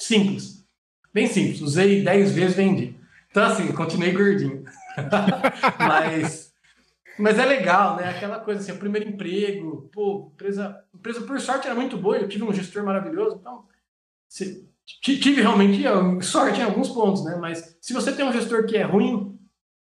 Simples. 0.00 0.66
Bem 1.12 1.26
simples. 1.28 1.60
Usei 1.60 2.02
10 2.02 2.32
vezes 2.32 2.56
vendi. 2.56 2.96
Então, 3.30 3.44
assim, 3.44 3.70
continuei 3.72 4.12
gordinho. 4.12 4.64
mas, 5.78 6.52
mas 7.18 7.38
é 7.38 7.44
legal, 7.44 7.96
né? 7.96 8.10
Aquela 8.10 8.40
coisa 8.40 8.60
assim, 8.60 8.72
o 8.72 8.78
primeiro 8.78 9.08
emprego, 9.08 9.88
pô, 9.92 10.30
empresa, 10.34 10.84
empresa 10.92 11.20
por 11.20 11.40
sorte 11.40 11.66
era 11.66 11.74
muito 11.74 11.96
boa, 11.96 12.16
eu 12.16 12.28
tive 12.28 12.44
um 12.44 12.52
gestor 12.52 12.84
maravilhoso, 12.84 13.36
então 13.40 13.64
tive 14.86 15.40
realmente 15.40 15.82
sorte 16.22 16.60
em 16.60 16.64
alguns 16.64 16.88
pontos, 16.88 17.24
né? 17.24 17.36
Mas 17.36 17.76
se 17.80 17.92
você 17.92 18.12
tem 18.12 18.24
um 18.24 18.32
gestor 18.32 18.66
que 18.66 18.76
é 18.76 18.82
ruim, 18.82 19.38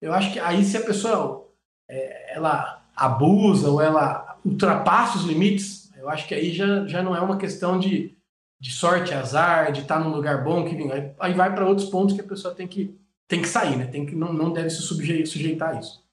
eu 0.01 0.13
acho 0.13 0.31
que 0.33 0.39
aí 0.39 0.63
se 0.63 0.77
a 0.77 0.83
pessoa 0.83 1.51
é, 1.89 2.35
ela 2.35 2.83
abusa 2.95 3.69
ou 3.69 3.81
ela 3.81 4.37
ultrapassa 4.45 5.17
os 5.17 5.25
limites, 5.25 5.91
eu 5.97 6.09
acho 6.09 6.27
que 6.27 6.35
aí 6.35 6.53
já, 6.53 6.85
já 6.87 7.01
não 7.01 7.15
é 7.15 7.19
uma 7.19 7.37
questão 7.37 7.79
de, 7.79 8.15
de 8.59 8.71
sorte, 8.71 9.13
azar, 9.13 9.71
de 9.71 9.81
estar 9.81 9.99
num 9.99 10.13
lugar 10.15 10.43
bom, 10.43 10.63
que 10.63 10.75
aí, 10.91 11.11
aí 11.19 11.33
vai 11.33 11.53
para 11.53 11.65
outros 11.65 11.89
pontos 11.89 12.15
que 12.15 12.21
a 12.21 12.27
pessoa 12.27 12.53
tem 12.53 12.67
que, 12.67 12.95
tem 13.27 13.41
que 13.41 13.47
sair, 13.47 13.75
né? 13.75 13.87
Tem 13.87 14.05
que, 14.05 14.15
não, 14.15 14.31
não 14.31 14.53
deve 14.53 14.69
se 14.69 14.81
sujeitar 14.81 15.75
a 15.75 15.79
isso. 15.79 16.05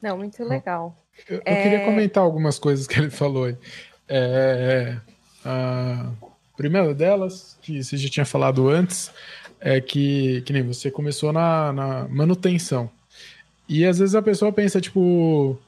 Não, 0.00 0.16
muito 0.16 0.42
legal. 0.42 0.96
Eu, 1.28 1.36
eu 1.36 1.42
é... 1.44 1.62
queria 1.62 1.84
comentar 1.84 2.24
algumas 2.24 2.58
coisas 2.58 2.86
que 2.86 2.98
ele 2.98 3.10
falou 3.10 3.44
aí. 3.44 3.56
É, 4.08 4.96
a 5.44 6.10
primeira 6.56 6.94
delas, 6.94 7.56
que 7.62 7.82
você 7.82 7.96
já 7.96 8.08
tinha 8.08 8.26
falado 8.26 8.68
antes, 8.68 9.10
é 9.60 9.80
que, 9.80 10.42
que 10.42 10.52
nem 10.52 10.62
você 10.62 10.90
começou 10.90 11.32
na, 11.32 11.72
na 11.72 12.08
manutenção. 12.08 12.90
E 13.68 13.86
às 13.86 13.98
vezes 13.98 14.14
a 14.14 14.22
pessoa 14.22 14.52
pensa, 14.52 14.80
tipo, 14.80 15.58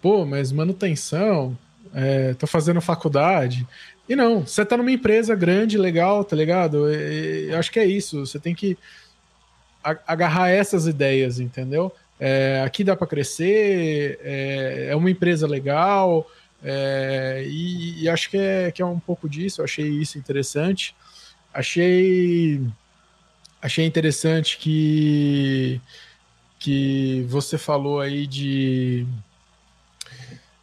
pô, 0.00 0.24
mas 0.24 0.52
manutenção, 0.52 1.56
é, 1.94 2.34
tô 2.34 2.46
fazendo 2.46 2.80
faculdade. 2.80 3.66
E 4.08 4.14
não, 4.14 4.46
você 4.46 4.64
tá 4.64 4.76
numa 4.76 4.92
empresa 4.92 5.34
grande, 5.34 5.78
legal, 5.78 6.24
tá 6.24 6.36
ligado? 6.36 6.92
E, 6.92 7.48
eu 7.50 7.58
acho 7.58 7.72
que 7.72 7.80
é 7.80 7.86
isso, 7.86 8.26
você 8.26 8.38
tem 8.38 8.54
que 8.54 8.76
agarrar 10.06 10.48
essas 10.48 10.86
ideias, 10.86 11.40
entendeu? 11.40 11.92
É, 12.18 12.62
aqui 12.64 12.84
dá 12.84 12.96
para 12.96 13.06
crescer, 13.06 14.18
é, 14.22 14.88
é, 14.90 14.96
uma 14.96 15.10
empresa 15.10 15.46
legal, 15.46 16.30
é, 16.64 17.44
e, 17.46 18.04
e, 18.04 18.08
acho 18.08 18.30
que 18.30 18.38
é, 18.38 18.72
que 18.72 18.80
é 18.80 18.86
um 18.86 18.98
pouco 18.98 19.28
disso, 19.28 19.60
eu 19.60 19.64
achei 19.66 19.86
isso 19.86 20.16
interessante. 20.16 20.96
Achei 21.52 22.60
achei 23.60 23.86
interessante 23.86 24.58
que, 24.58 25.80
que 26.58 27.24
você 27.28 27.58
falou 27.58 28.00
aí 28.00 28.26
de. 28.26 29.06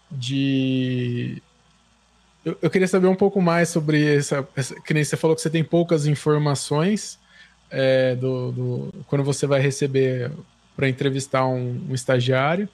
de 0.09 1.41
eu, 2.43 2.57
eu 2.61 2.69
queria 2.69 2.87
saber 2.87 3.07
um 3.07 3.15
pouco 3.15 3.41
mais 3.41 3.69
sobre 3.69 4.17
essa, 4.17 4.47
essa. 4.55 4.79
Que 4.81 4.93
nem 4.93 5.03
você 5.03 5.15
falou 5.15 5.35
que 5.35 5.41
você 5.41 5.49
tem 5.49 5.63
poucas 5.63 6.07
informações 6.07 7.19
é, 7.69 8.15
do, 8.15 8.51
do, 8.51 8.93
quando 9.07 9.23
você 9.23 9.47
vai 9.47 9.61
receber 9.61 10.31
para 10.75 10.89
entrevistar 10.89 11.47
um, 11.47 11.87
um, 11.89 11.93
estagiário. 11.93 12.67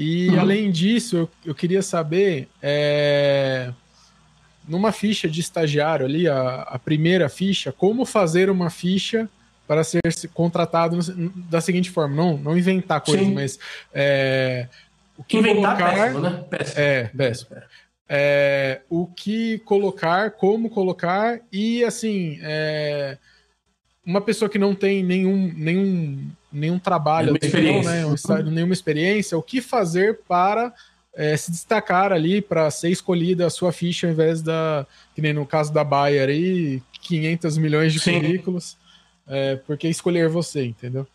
E 0.00 0.28
uhum. 0.28 0.40
além 0.40 0.70
disso, 0.70 1.16
eu, 1.16 1.30
eu 1.46 1.54
queria 1.54 1.82
saber. 1.82 2.48
É, 2.62 3.72
numa 4.68 4.92
ficha 4.92 5.28
de 5.28 5.40
estagiário 5.40 6.04
ali, 6.04 6.28
a, 6.28 6.60
a 6.60 6.78
primeira 6.78 7.28
ficha, 7.28 7.72
como 7.72 8.04
fazer 8.04 8.50
uma 8.50 8.68
ficha 8.68 9.28
para 9.66 9.82
ser 9.82 10.00
contratado 10.34 10.98
da 11.50 11.60
seguinte 11.60 11.90
forma, 11.90 12.14
não, 12.14 12.36
não 12.36 12.56
inventar 12.56 13.00
coisas, 13.00 13.26
Sim. 13.26 13.34
mas 13.34 13.58
é, 13.92 14.68
o 15.16 15.24
que 15.24 15.38
inventar 15.38 15.76
colocar, 15.76 15.94
péssimo, 15.94 16.20
né? 16.20 16.44
Péssimo. 16.50 16.80
É, 16.80 17.04
péssimo. 17.16 17.56
É, 18.08 18.80
o 18.88 19.06
que 19.06 19.58
colocar, 19.60 20.30
como 20.32 20.70
colocar 20.70 21.40
e 21.50 21.82
assim 21.82 22.38
é, 22.42 23.18
uma 24.08 24.22
pessoa 24.22 24.48
que 24.48 24.58
não 24.58 24.74
tem 24.74 25.04
nenhum 25.04 25.52
nenhum 25.54 26.30
nenhum 26.50 26.78
trabalho, 26.78 27.34
nenhuma 27.34 27.44
experiência, 27.44 28.42
né, 28.42 28.50
nenhuma 28.50 28.72
experiência, 28.72 29.36
o 29.36 29.42
que 29.42 29.60
fazer 29.60 30.20
para 30.26 30.72
é, 31.14 31.36
se 31.36 31.50
destacar 31.50 32.10
ali 32.10 32.40
para 32.40 32.70
ser 32.70 32.88
escolhida 32.88 33.44
a 33.46 33.50
sua 33.50 33.70
ficha 33.70 34.06
ao 34.06 34.12
invés 34.14 34.40
da 34.40 34.86
que 35.14 35.20
nem 35.20 35.34
no 35.34 35.44
caso 35.44 35.74
da 35.74 35.84
Bayer 35.84 36.30
aí 36.30 36.82
500 37.02 37.58
milhões 37.58 37.92
de 37.92 38.00
currículos 38.00 38.78
é, 39.26 39.56
porque 39.66 39.86
escolher 39.88 40.26
você, 40.30 40.64
entendeu? 40.64 41.06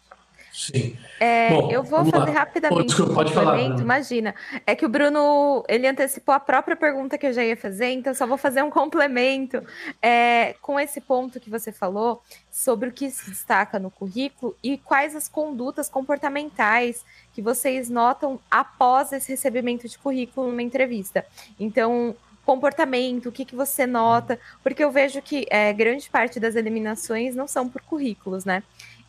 Sim. 0.53 0.95
É, 1.19 1.49
Bom, 1.49 1.71
eu 1.71 1.81
vou 1.81 2.05
fazer 2.05 2.31
lá. 2.31 2.39
rapidamente 2.39 2.85
desculpa, 2.85 3.11
um 3.11 3.15
pode 3.15 3.34
falar, 3.34 3.59
imagina. 3.59 4.35
É 4.67 4.75
que 4.75 4.85
o 4.85 4.89
Bruno, 4.89 5.63
ele 5.67 5.88
antecipou 5.88 6.34
a 6.34 6.39
própria 6.39 6.75
pergunta 6.75 7.17
que 7.17 7.25
eu 7.25 7.34
já 7.34 7.43
ia 7.43 7.57
fazer, 7.57 7.88
então 7.88 8.13
só 8.13 8.27
vou 8.27 8.38
fazer 8.38 8.61
um 8.61 8.69
complemento 8.69 9.63
é, 9.99 10.53
com 10.61 10.80
esse 10.80 11.01
ponto 11.01 11.39
que 11.39 11.49
você 11.49 11.71
falou 11.71 12.21
sobre 12.51 12.89
o 12.89 12.91
que 12.91 13.09
se 13.09 13.31
destaca 13.31 13.80
no 13.80 13.89
currículo 13.89 14.55
e 14.61 14.77
quais 14.77 15.15
as 15.15 15.27
condutas 15.27 15.89
comportamentais 15.89 17.03
que 17.34 17.41
vocês 17.41 17.89
notam 17.89 18.39
após 18.49 19.11
esse 19.11 19.31
recebimento 19.31 19.89
de 19.89 19.97
currículo 19.97 20.49
numa 20.49 20.61
entrevista. 20.61 21.25
Então, 21.59 22.15
comportamento, 22.45 23.30
o 23.30 23.31
que, 23.31 23.43
que 23.43 23.55
você 23.55 23.88
nota, 23.88 24.39
porque 24.61 24.84
eu 24.84 24.91
vejo 24.91 25.19
que 25.19 25.47
é, 25.49 25.73
grande 25.73 26.07
parte 26.11 26.39
das 26.39 26.55
eliminações 26.55 27.35
não 27.35 27.47
são 27.47 27.67
por 27.67 27.81
currículos, 27.81 28.45
né? 28.45 28.61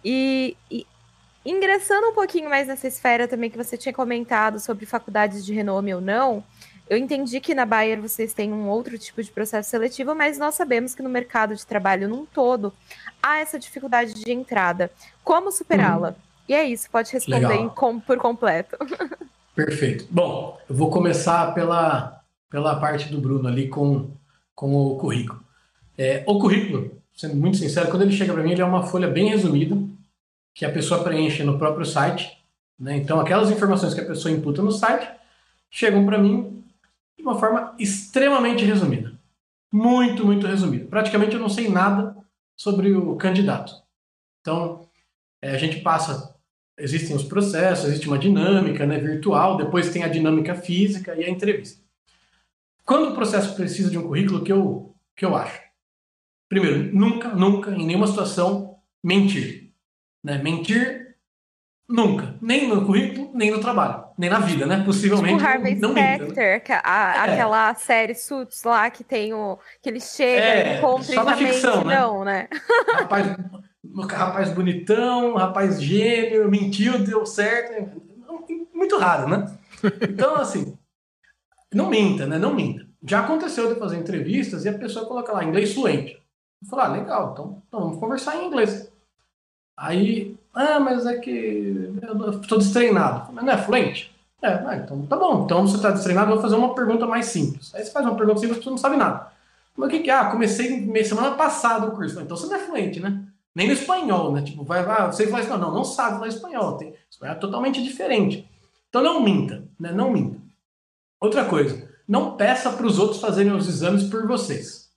E, 0.03 0.57
e, 0.71 0.87
ingressando 1.45 2.09
um 2.09 2.15
pouquinho 2.15 2.49
mais 2.49 2.67
nessa 2.67 2.89
esfera 2.89 3.29
também 3.29 3.51
que 3.51 3.57
você 3.57 3.77
tinha 3.77 3.93
comentado 3.93 4.59
sobre 4.59 4.87
faculdades 4.87 5.45
de 5.45 5.53
renome 5.53 5.95
ou 5.95 6.01
não, 6.01 6.43
eu 6.89 6.97
entendi 6.97 7.41
que 7.41 7.55
na 7.55 7.65
Bayer 7.65 8.01
vocês 8.01 8.33
têm 8.33 8.53
um 8.53 8.69
outro 8.69 8.99
tipo 8.99 9.23
de 9.23 9.31
processo 9.31 9.71
seletivo, 9.71 10.15
mas 10.15 10.39
nós 10.39 10.55
sabemos 10.55 10.95
que 10.95 11.03
no 11.03 11.09
mercado 11.09 11.55
de 11.55 11.67
trabalho 11.67 12.09
num 12.09 12.27
todo 12.27 12.73
há 13.23 13.39
essa 13.39 13.59
dificuldade 13.59 14.15
de 14.15 14.33
entrada. 14.33 14.91
Como 15.23 15.51
superá-la? 15.51 16.09
Uhum. 16.09 16.15
E 16.49 16.55
é 16.55 16.65
isso, 16.65 16.91
pode 16.91 17.11
responder 17.11 17.71
com, 17.71 17.99
por 17.99 18.19
completo. 18.19 18.77
Perfeito. 19.57 20.07
Bom, 20.11 20.59
eu 20.69 20.75
vou 20.75 20.91
começar 20.91 21.55
pela 21.55 22.25
pela 22.55 22.77
parte 22.77 23.11
do 23.11 23.21
Bruno 23.21 23.49
ali 23.49 23.67
com, 23.67 24.13
com 24.55 24.77
o 24.77 24.97
currículo. 24.97 25.41
É, 25.99 26.23
o 26.25 26.39
currículo, 26.39 27.03
sendo 27.13 27.35
muito 27.35 27.57
sincero, 27.57 27.91
quando 27.91 28.03
ele 28.03 28.13
chega 28.13 28.33
para 28.33 28.45
mim, 28.45 28.53
ele 28.53 28.63
é 28.63 28.65
uma 28.65 28.85
folha 28.85 29.09
bem 29.09 29.29
resumida, 29.29 29.77
que 30.55 30.65
a 30.65 30.71
pessoa 30.71 31.03
preenche 31.03 31.43
no 31.43 31.59
próprio 31.59 31.85
site, 31.85 32.43
Né? 32.79 32.97
Então, 32.97 33.21
aquelas 33.21 33.51
informações 33.51 33.95
que 33.95 34.01
a 34.01 34.07
pessoa 34.07 34.35
imputa 34.35 34.61
no 34.61 34.73
site 34.73 35.09
chegam 35.71 36.05
para 36.05 36.19
mim 36.19 36.65
de 37.17 37.23
uma 37.23 37.39
forma 37.39 37.75
extremamente 37.79 38.65
resumida. 38.65 39.13
Muito, 39.73 40.25
muito 40.25 40.47
resumida. 40.47 40.85
Praticamente 40.87 41.35
eu 41.35 41.41
não 41.41 41.49
sei 41.49 41.69
nada 41.69 42.17
sobre 42.57 42.93
o 42.93 43.17
candidato. 43.17 43.73
Então, 44.41 44.89
é, 45.41 45.51
a 45.51 45.59
gente 45.59 45.81
passa. 45.81 46.35
Existem 46.77 47.15
os 47.15 47.23
processos, 47.23 47.87
existe 47.87 48.09
uma 48.09 48.19
dinâmica 48.19 48.85
né, 48.85 48.99
virtual, 48.99 49.57
depois 49.57 49.93
tem 49.93 50.03
a 50.03 50.09
dinâmica 50.09 50.57
física 50.57 51.15
e 51.15 51.25
a 51.25 51.31
entrevista. 51.31 51.81
Quando 52.85 53.11
o 53.11 53.15
processo 53.15 53.55
precisa 53.55 53.91
de 53.91 53.97
um 53.97 54.09
currículo, 54.09 54.43
que 54.43 54.53
eu, 54.53 54.95
que 55.17 55.25
eu 55.25 55.37
acho? 55.37 55.61
Primeiro, 56.49 56.95
nunca, 56.95 57.29
nunca, 57.29 57.71
em 57.71 57.87
nenhuma 57.87 58.09
situação, 58.09 58.77
mentir. 59.03 59.64
Né? 60.25 60.39
Mentir, 60.39 61.17
nunca. 61.87 62.35
Nem 62.41 62.67
no 62.67 62.87
currículo, 62.87 63.31
nem 63.35 63.51
no 63.51 63.61
trabalho. 63.61 64.05
Nem 64.17 64.31
na 64.31 64.39
vida, 64.39 64.65
né? 64.65 64.83
Possivelmente. 64.85 65.37
Tipo 65.37 65.47
Harvey 65.47 65.75
não 65.75 65.91
Specter, 65.91 66.29
minta, 66.29 66.75
né? 66.75 66.81
a, 66.83 67.27
é. 67.27 67.33
aquela 67.33 67.75
série 67.75 68.15
Suits 68.15 68.63
lá 68.65 68.89
que 68.89 69.05
tem 69.05 69.35
o. 69.35 69.59
que 69.83 69.91
ele 69.91 70.01
chega 70.01 70.43
é, 70.43 70.75
e 70.75 70.79
encontra 70.79 71.15
só 71.15 71.25
na 71.25 71.37
ficção, 71.37 71.85
né? 71.85 72.01
não, 72.01 72.25
né? 72.25 72.49
Rapaz, 72.95 73.37
rapaz 74.11 74.53
bonitão, 74.53 75.35
rapaz 75.35 75.83
gênio, 75.83 76.51
mentiu, 76.51 77.05
deu 77.05 77.27
certo. 77.27 78.03
Muito 78.73 78.99
raro, 78.99 79.29
né? 79.29 79.47
Então, 80.09 80.37
assim, 80.37 80.79
não 81.73 81.91
minta, 81.91 82.27
né? 82.27 82.39
Não 82.39 82.55
minta. 82.55 82.87
Já 83.07 83.21
aconteceu 83.21 83.73
de 83.73 83.79
fazer 83.79 83.99
entrevistas 83.99 84.65
e 84.65 84.69
a 84.69 84.79
pessoa 84.79 85.07
coloca 85.07 85.33
lá 85.33 85.45
inglês 85.45 85.75
fluente. 85.75 86.15
Eu 86.63 86.69
falo, 86.69 86.83
ah, 86.83 86.89
legal, 86.89 87.33
então, 87.33 87.63
então 87.69 87.81
vamos 87.81 87.99
conversar 87.99 88.37
em 88.37 88.47
inglês. 88.47 88.91
Aí, 89.77 90.37
ah, 90.55 90.79
mas 90.79 91.05
é 91.05 91.19
que 91.19 91.93
eu 92.03 92.41
estou 92.41 92.59
destreinado. 92.59 93.33
Mas 93.33 93.45
não 93.45 93.53
é 93.53 93.59
fluente? 93.59 94.15
É, 94.41 94.49
ah, 94.49 94.77
então 94.77 95.07
tá 95.07 95.17
bom. 95.17 95.45
Então 95.45 95.67
você 95.67 95.77
está 95.77 95.91
destreinado, 95.91 96.31
eu 96.31 96.35
vou 96.35 96.43
fazer 96.43 96.57
uma 96.57 96.75
pergunta 96.75 97.07
mais 97.07 97.27
simples. 97.27 97.75
Aí 97.75 97.85
você 97.85 97.91
faz 97.91 98.05
uma 98.07 98.17
pergunta 98.17 98.41
simples, 98.41 98.63
você 98.63 98.71
não 98.71 98.79
sabe 98.79 98.97
nada. 98.97 99.33
Mas 99.77 99.89
o 99.89 99.91
que 99.91 100.01
que 100.01 100.11
é? 100.11 100.15
Ah, 100.15 100.31
comecei 100.31 101.05
semana 101.05 101.33
passada 101.33 101.87
o 101.87 101.93
curso. 101.93 102.21
Então 102.21 102.37
você 102.37 102.47
não 102.47 102.57
é 102.57 102.59
fluente, 102.59 103.01
né? 103.01 103.25
Nem 103.55 103.67
no 103.67 103.73
espanhol, 103.73 104.33
né? 104.33 104.43
Tipo, 104.43 104.65
vai, 104.65 104.85
vai, 104.85 105.07
você 105.07 105.27
fala 105.27 105.43
espanhol. 105.43 105.61
Não, 105.61 105.75
não 105.75 105.85
sabe 105.85 106.17
falar 106.17 106.29
espanhol. 106.29 106.77
Tem, 106.77 106.95
espanhol 107.11 107.35
é 107.35 107.39
totalmente 107.39 107.83
diferente. 107.83 108.49
Então 108.89 109.03
não 109.03 109.21
minta, 109.21 109.65
né? 109.79 109.91
Não 109.93 110.13
minta. 110.13 110.39
Outra 111.21 111.45
coisa, 111.47 111.89
não 112.07 112.37
peça 112.37 112.71
para 112.71 112.87
os 112.87 112.99
outros 112.99 113.21
fazerem 113.21 113.53
os 113.53 113.67
exames 113.67 114.05
por 114.05 114.27
vocês. 114.27 114.91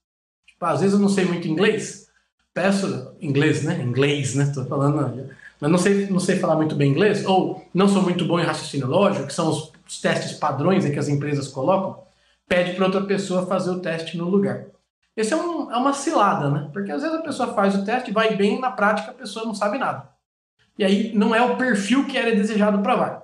Tipo, 0.45 0.65
às 0.65 0.81
vezes 0.81 0.93
eu 0.93 0.99
não 0.99 1.09
sei 1.09 1.25
muito 1.25 1.47
inglês, 1.47 2.06
peço 2.57 3.15
inglês, 3.21 3.63
né? 3.63 3.79
Inglês, 3.83 4.33
né? 4.33 4.51
Tô 4.51 4.65
falando, 4.65 5.29
mas 5.61 5.71
não 5.71 5.77
sei, 5.77 6.07
não 6.07 6.19
sei 6.19 6.37
falar 6.39 6.55
muito 6.55 6.75
bem 6.75 6.89
inglês, 6.89 7.23
ou 7.23 7.63
não 7.71 7.87
sou 7.87 8.01
muito 8.01 8.25
bom 8.25 8.39
em 8.39 8.43
raciocínio 8.43 8.87
lógico, 8.87 9.27
que 9.27 9.33
são 9.33 9.47
os, 9.49 9.71
os 9.87 10.01
testes 10.01 10.33
padrões 10.33 10.83
que 10.83 10.97
as 10.97 11.07
empresas 11.07 11.47
colocam, 11.47 12.03
pede 12.47 12.73
para 12.73 12.85
outra 12.85 13.01
pessoa 13.01 13.45
fazer 13.45 13.69
o 13.69 13.79
teste 13.79 14.17
no 14.17 14.27
lugar. 14.27 14.65
Esse 15.15 15.33
é, 15.33 15.37
um, 15.37 15.71
é 15.71 15.77
uma 15.77 15.93
cilada, 15.93 16.49
né? 16.49 16.69
Porque 16.73 16.91
às 16.91 17.03
vezes 17.03 17.15
a 17.15 17.21
pessoa 17.21 17.53
faz 17.53 17.75
o 17.75 17.85
teste, 17.85 18.11
vai 18.11 18.35
bem, 18.35 18.59
na 18.59 18.71
prática 18.71 19.11
a 19.11 19.13
pessoa 19.15 19.45
não 19.45 19.53
sabe 19.53 19.77
nada. 19.77 20.09
E 20.79 20.83
aí 20.83 21.13
não 21.13 21.35
é 21.35 21.41
o 21.41 21.57
perfil 21.57 22.07
que 22.07 22.17
era 22.17 22.35
desejado 22.35 22.79
para 22.81 22.95
vaga. 22.95 23.23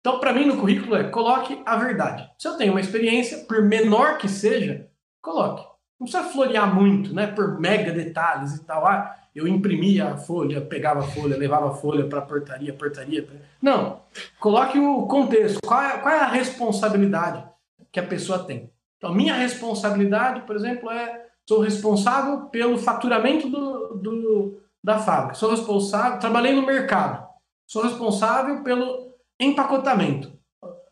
Então, 0.00 0.20
para 0.20 0.34
mim, 0.34 0.44
no 0.44 0.58
currículo 0.58 0.96
é 0.96 1.04
coloque 1.04 1.62
a 1.64 1.76
verdade. 1.76 2.28
Se 2.38 2.48
eu 2.48 2.56
tenho 2.58 2.72
uma 2.72 2.80
experiência, 2.80 3.38
por 3.44 3.62
menor 3.62 4.18
que 4.18 4.28
seja, 4.28 4.88
coloque. 5.22 5.71
Não 6.02 6.08
precisa 6.08 6.32
florear 6.32 6.74
muito, 6.74 7.14
né? 7.14 7.28
Por 7.28 7.60
mega 7.60 7.92
detalhes 7.92 8.56
e 8.56 8.64
tal. 8.64 8.84
Ah, 8.84 9.14
eu 9.32 9.46
imprimia 9.46 10.08
a 10.08 10.16
folha, 10.16 10.60
pegava 10.60 10.98
a 10.98 11.04
folha, 11.04 11.36
levava 11.36 11.68
a 11.68 11.74
folha 11.74 12.08
para 12.08 12.18
a 12.18 12.22
portaria, 12.22 12.74
portaria. 12.74 13.28
Não. 13.62 14.00
Coloque 14.40 14.80
o 14.80 15.06
contexto. 15.06 15.60
Qual 15.64 15.80
é, 15.80 15.98
qual 15.98 16.12
é 16.12 16.18
a 16.18 16.26
responsabilidade 16.26 17.44
que 17.92 18.00
a 18.00 18.02
pessoa 18.02 18.40
tem? 18.40 18.68
Então, 18.98 19.14
minha 19.14 19.34
responsabilidade, 19.34 20.40
por 20.40 20.56
exemplo, 20.56 20.90
é 20.90 21.24
sou 21.48 21.60
responsável 21.60 22.46
pelo 22.46 22.76
faturamento 22.78 23.48
do, 23.48 23.94
do, 23.94 24.60
da 24.82 24.98
fábrica. 24.98 25.34
Sou 25.34 25.52
responsável, 25.52 26.18
trabalhei 26.18 26.52
no 26.52 26.66
mercado. 26.66 27.28
Sou 27.64 27.84
responsável 27.84 28.64
pelo 28.64 29.14
empacotamento. 29.38 30.32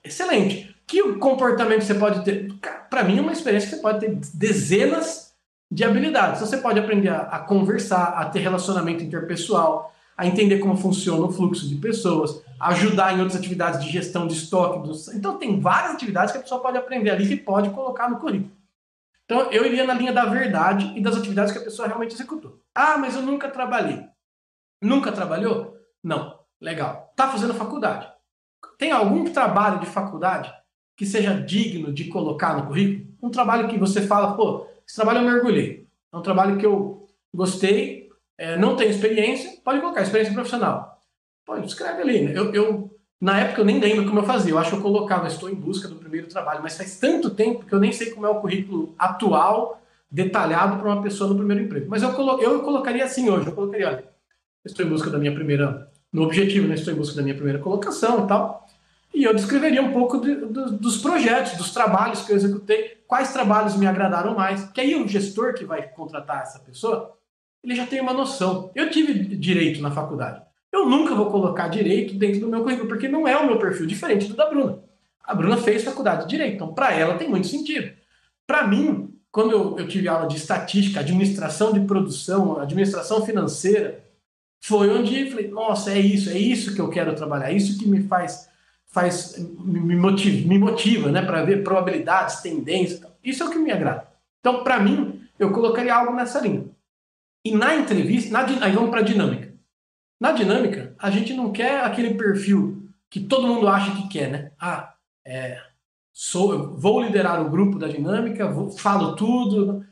Excelente. 0.05 0.70
Que 0.91 1.01
comportamento 1.19 1.83
você 1.83 1.95
pode 1.95 2.25
ter? 2.25 2.53
Para 2.91 3.05
mim, 3.05 3.17
é 3.17 3.21
uma 3.21 3.31
experiência 3.31 3.71
que 3.71 3.77
você 3.77 3.81
pode 3.81 4.01
ter 4.01 4.13
dezenas 4.35 5.33
de 5.71 5.85
habilidades. 5.85 6.41
Você 6.41 6.57
pode 6.57 6.81
aprender 6.81 7.11
a, 7.11 7.39
conversar, 7.39 8.07
a 8.07 8.25
ter 8.25 8.41
relacionamento 8.41 9.05
interpessoal, 9.05 9.95
a 10.19 10.27
entender 10.27 10.59
como 10.59 10.77
funciona 10.77 11.25
o 11.25 11.31
fluxo 11.31 11.69
de 11.69 11.77
pessoas, 11.77 12.43
ajudar 12.59 13.15
em 13.15 13.21
outras 13.21 13.39
atividades 13.39 13.85
de 13.85 13.89
gestão 13.89 14.27
de 14.27 14.35
estoque. 14.35 14.89
Dos... 14.89 15.07
Então, 15.15 15.39
tem 15.39 15.61
várias 15.61 15.93
atividades 15.93 16.33
que 16.33 16.39
a 16.39 16.43
pessoa 16.43 16.61
pode 16.61 16.77
aprender 16.77 17.11
ali 17.11 17.29
que 17.29 17.37
pode 17.37 17.71
colocar 17.71 18.11
no 18.11 18.19
currículo. 18.19 18.51
Então, 19.27 19.43
eu 19.53 19.65
iria 19.65 19.87
na 19.87 19.95
linha 19.95 20.13
da 20.13 20.25
verdade 20.25 20.93
e 20.97 21.01
das 21.01 21.17
atividades 21.17 21.53
que 21.53 21.59
a 21.61 21.63
pessoa 21.63 21.87
realmente 21.87 22.17
executou. 22.17 22.59
Ah, 22.75 22.99
mas 22.99 23.15
eu 23.15 23.23
nunca 23.23 23.49
trabalhei. 23.49 24.07
Nunca 24.83 25.13
trabalhou? 25.13 25.77
Não. 26.03 26.37
Legal. 26.61 27.13
Tá 27.15 27.29
fazendo 27.29 27.55
faculdade. 27.55 28.09
Tem 28.77 28.91
algum 28.91 29.33
trabalho 29.33 29.79
de 29.79 29.87
faculdade 29.87 30.53
que 31.01 31.07
seja 31.07 31.33
digno 31.33 31.91
de 31.91 32.05
colocar 32.09 32.55
no 32.55 32.67
currículo? 32.67 33.07
Um 33.23 33.31
trabalho 33.31 33.69
que 33.69 33.79
você 33.79 34.03
fala, 34.03 34.37
pô, 34.37 34.67
esse 34.87 34.97
trabalho 34.97 35.21
eu 35.21 35.33
mergulhei. 35.33 35.87
É 36.13 36.17
um 36.19 36.21
trabalho 36.21 36.59
que 36.59 36.67
eu 36.67 37.09
gostei, 37.35 38.11
é, 38.37 38.59
não 38.59 38.77
tem 38.77 38.91
experiência, 38.91 39.51
pode 39.65 39.81
colocar 39.81 40.03
experiência 40.03 40.35
profissional. 40.35 41.01
Pode, 41.47 41.67
escreve 41.67 42.03
ali. 42.03 42.21
Né? 42.21 42.33
Eu, 42.37 42.53
eu, 42.53 42.91
na 43.19 43.41
época 43.41 43.63
eu 43.63 43.65
nem 43.65 43.81
lembro 43.81 44.05
como 44.05 44.19
eu 44.19 44.25
fazia. 44.25 44.53
Eu 44.53 44.59
acho 44.59 44.73
que 44.73 44.77
eu 44.77 44.83
colocava, 44.83 45.27
estou 45.27 45.49
em 45.49 45.55
busca 45.55 45.89
do 45.89 45.95
primeiro 45.95 46.27
trabalho, 46.27 46.63
mas 46.63 46.77
faz 46.77 46.99
tanto 46.99 47.31
tempo 47.31 47.65
que 47.65 47.73
eu 47.73 47.81
nem 47.81 47.93
sei 47.93 48.11
como 48.11 48.27
é 48.27 48.29
o 48.29 48.39
currículo 48.43 48.95
atual, 48.99 49.81
detalhado 50.11 50.77
para 50.77 50.87
uma 50.87 51.03
pessoa 51.03 51.31
no 51.31 51.37
primeiro 51.37 51.63
emprego. 51.63 51.87
Mas 51.89 52.03
eu, 52.03 52.13
colo, 52.13 52.43
eu 52.43 52.61
colocaria 52.61 53.05
assim 53.07 53.31
hoje, 53.31 53.47
eu 53.47 53.55
colocaria, 53.55 53.89
olha, 53.89 54.05
estou 54.67 54.85
em 54.85 54.89
busca 54.91 55.09
da 55.09 55.17
minha 55.17 55.33
primeira, 55.33 55.91
no 56.13 56.25
objetivo, 56.25 56.69
né? 56.69 56.75
Estou 56.75 56.93
em 56.93 56.97
busca 56.99 57.17
da 57.17 57.23
minha 57.23 57.35
primeira 57.35 57.59
colocação 57.59 58.27
e 58.27 58.29
tal. 58.29 58.69
E 59.13 59.25
eu 59.25 59.35
descreveria 59.35 59.83
um 59.83 59.93
pouco 59.93 60.19
de, 60.19 60.35
de, 60.35 60.79
dos 60.79 60.99
projetos, 60.99 61.57
dos 61.57 61.73
trabalhos 61.73 62.23
que 62.23 62.33
eu 62.33 62.37
executei, 62.37 62.99
quais 63.07 63.33
trabalhos 63.33 63.77
me 63.77 63.87
agradaram 63.87 64.35
mais. 64.35 64.65
Que 64.71 64.81
aí 64.81 64.95
o 64.95 65.09
gestor 65.09 65.55
que 65.55 65.65
vai 65.65 65.83
contratar 65.89 66.43
essa 66.43 66.61
pessoa, 66.61 67.17
ele 67.63 67.75
já 67.75 67.87
tem 67.87 68.01
uma 68.01 68.13
noção. 68.13 68.71
Eu 68.75 68.91
tive 68.91 69.13
direito 69.37 69.83
na 69.83 69.91
faculdade. 69.91 70.43
Eu 70.73 70.89
nunca 70.89 71.15
vou 71.15 71.31
colocar 71.31 71.69
direito 71.69 72.15
dentro 72.15 72.41
do 72.41 72.49
meu 72.49 72.63
currículo, 72.63 72.89
porque 72.89 73.09
não 73.09 73.27
é 73.27 73.37
o 73.37 73.47
meu 73.47 73.59
perfil, 73.59 73.87
diferente 73.87 74.29
do 74.29 74.37
da 74.37 74.49
Bruna. 74.49 74.79
A 75.25 75.35
Bruna 75.35 75.57
fez 75.57 75.83
faculdade 75.83 76.23
de 76.23 76.29
direito, 76.29 76.55
então 76.55 76.73
para 76.73 76.93
ela 76.93 77.17
tem 77.17 77.29
muito 77.29 77.49
sentido. 77.49 77.93
Para 78.47 78.67
mim, 78.67 79.15
quando 79.31 79.53
eu, 79.53 79.79
eu, 79.79 79.89
tive 79.89 80.09
aula 80.09 80.27
de 80.27 80.37
estatística, 80.37 81.01
administração 81.01 81.73
de 81.73 81.81
produção, 81.81 82.59
administração 82.59 83.25
financeira, 83.25 84.05
foi 84.61 84.91
onde 84.91 85.21
eu 85.21 85.31
falei, 85.31 85.49
nossa, 85.49 85.93
é 85.93 85.99
isso, 85.99 86.31
é 86.31 86.39
isso 86.39 86.75
que 86.75 86.81
eu 86.81 86.89
quero 86.89 87.15
trabalhar, 87.15 87.51
é 87.51 87.55
isso 87.55 87.79
que 87.79 87.89
me 87.89 88.03
faz, 88.03 88.50
faz 88.91 89.37
me 89.39 89.97
motiva, 89.97 90.49
me 90.49 90.59
motiva 90.59 91.11
né, 91.11 91.23
para 91.23 91.45
ver 91.45 91.63
probabilidades, 91.63 92.41
tendências. 92.41 93.03
Isso 93.23 93.43
é 93.43 93.47
o 93.47 93.51
que 93.51 93.59
me 93.59 93.71
agrada. 93.71 94.09
Então, 94.41 94.65
para 94.65 94.81
mim, 94.81 95.23
eu 95.39 95.53
colocaria 95.53 95.95
algo 95.95 96.15
nessa 96.15 96.41
linha. 96.41 96.67
E 97.45 97.53
na 97.53 97.75
entrevista, 97.77 98.33
na, 98.33 98.45
aí 98.65 98.73
vamos 98.73 98.91
para 98.91 99.01
a 99.01 99.05
dinâmica. 99.05 99.55
Na 100.21 100.33
dinâmica, 100.33 100.95
a 100.99 101.11
gente 101.11 101.33
não 101.33 101.53
quer 101.53 101.83
aquele 101.83 102.15
perfil 102.15 102.91
que 103.09 103.21
todo 103.21 103.47
mundo 103.47 103.67
acha 103.69 103.95
que 103.97 104.09
quer, 104.09 104.31
né? 104.31 104.53
Ah, 104.61 104.95
é, 105.25 105.59
sou, 106.13 106.77
vou 106.77 107.01
liderar 107.03 107.41
o 107.41 107.49
grupo 107.49 107.79
da 107.79 107.89
dinâmica, 107.89 108.47
vou, 108.47 108.71
falo 108.71 109.17
tudo. 109.17 109.85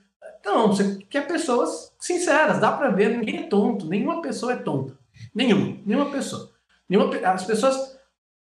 Não, 0.45 0.69
você 0.69 0.97
quer 1.11 1.27
pessoas 1.27 1.93
sinceras, 1.99 2.61
dá 2.61 2.73
para 2.73 2.91
ver, 2.91 3.16
ninguém 3.16 3.39
é 3.39 3.43
tonto, 3.45 3.87
nenhuma 3.87 4.20
pessoa 4.20 4.53
é 4.53 4.57
tonta. 4.57 4.99
Nenhuma, 5.35 5.79
nenhuma 5.85 6.11
pessoa. 6.11 6.51
Nenhuma, 6.89 7.15
as 7.16 7.45
pessoas 7.45 7.98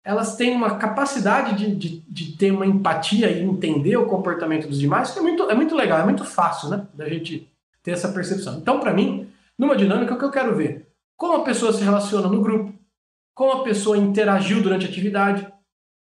elas 0.07 0.37
têm 0.37 0.55
uma 0.55 0.77
capacidade 0.77 1.57
de, 1.57 1.75
de, 1.75 2.01
de, 2.09 2.37
ter 2.37 2.53
uma 2.53 2.65
empatia 2.65 3.29
e 3.29 3.43
entender 3.43 3.97
o 3.97 4.07
comportamento 4.07 4.69
dos 4.69 4.79
demais, 4.79 5.11
que 5.11 5.19
é 5.19 5.23
muito, 5.23 5.51
é 5.51 5.55
muito 5.55 5.75
legal, 5.75 5.99
é 5.99 6.05
muito 6.05 6.25
fácil, 6.25 6.69
né? 6.69 6.87
Da 6.95 7.09
gente 7.09 7.51
ter 7.83 7.91
essa 7.91 8.13
percepção. 8.13 8.57
Então, 8.57 8.79
para 8.79 8.95
mim, 8.95 9.29
numa 9.59 9.75
dinâmica, 9.75 10.15
o 10.15 10.19
que 10.19 10.25
eu 10.25 10.31
quero 10.31 10.55
ver? 10.55 10.87
Como 11.17 11.39
a 11.39 11.43
pessoa 11.43 11.73
se 11.73 11.83
relaciona 11.83 12.29
no 12.29 12.41
grupo, 12.41 12.73
como 13.35 13.51
a 13.51 13.65
pessoa 13.65 13.99
interagiu 13.99 14.63
durante 14.63 14.87
a 14.87 14.89
atividade, 14.89 15.45